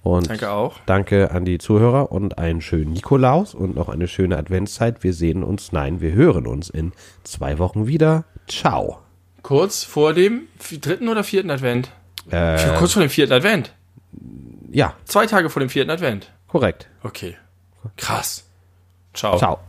Und 0.06 0.30
Danke 0.30 0.52
auch. 0.52 0.76
danke 0.86 1.32
an 1.32 1.45
die 1.45 1.57
Zuhörer 1.57 2.11
und 2.11 2.38
einen 2.38 2.61
schönen 2.61 2.94
Nikolaus 2.94 3.56
und 3.56 3.76
noch 3.76 3.90
eine 3.90 4.07
schöne 4.07 4.38
Adventszeit. 4.38 5.03
Wir 5.03 5.14
sehen 5.15 5.44
uns, 5.44 5.72
nein, 5.72 5.99
wir 5.99 6.11
hören 6.14 6.45
uns 6.45 6.69
in 6.69 6.91
zwei 7.23 7.57
Wochen 7.57 7.88
wieder. 7.88 8.23
Ciao. 8.48 8.99
Kurz 9.41 9.84
vor 9.84 10.14
dem 10.14 10.41
dritten 10.80 11.07
oder 11.10 11.23
vierten 11.23 11.49
Advent. 11.49 11.90
Äh, 12.30 12.77
Kurz 12.77 12.94
vor 12.94 13.02
dem 13.02 13.10
vierten 13.10 13.34
Advent. 13.34 13.73
ja, 14.72 14.94
Zwei 15.06 15.26
Tage 15.26 15.49
vor 15.49 15.60
dem 15.60 15.69
vierten 15.69 15.90
Advent. 15.90 16.32
korrekt. 16.48 16.88
Okay. 17.02 17.36
Krass. 17.98 18.45
Ciao. 19.15 19.38
Ciao. 19.40 19.60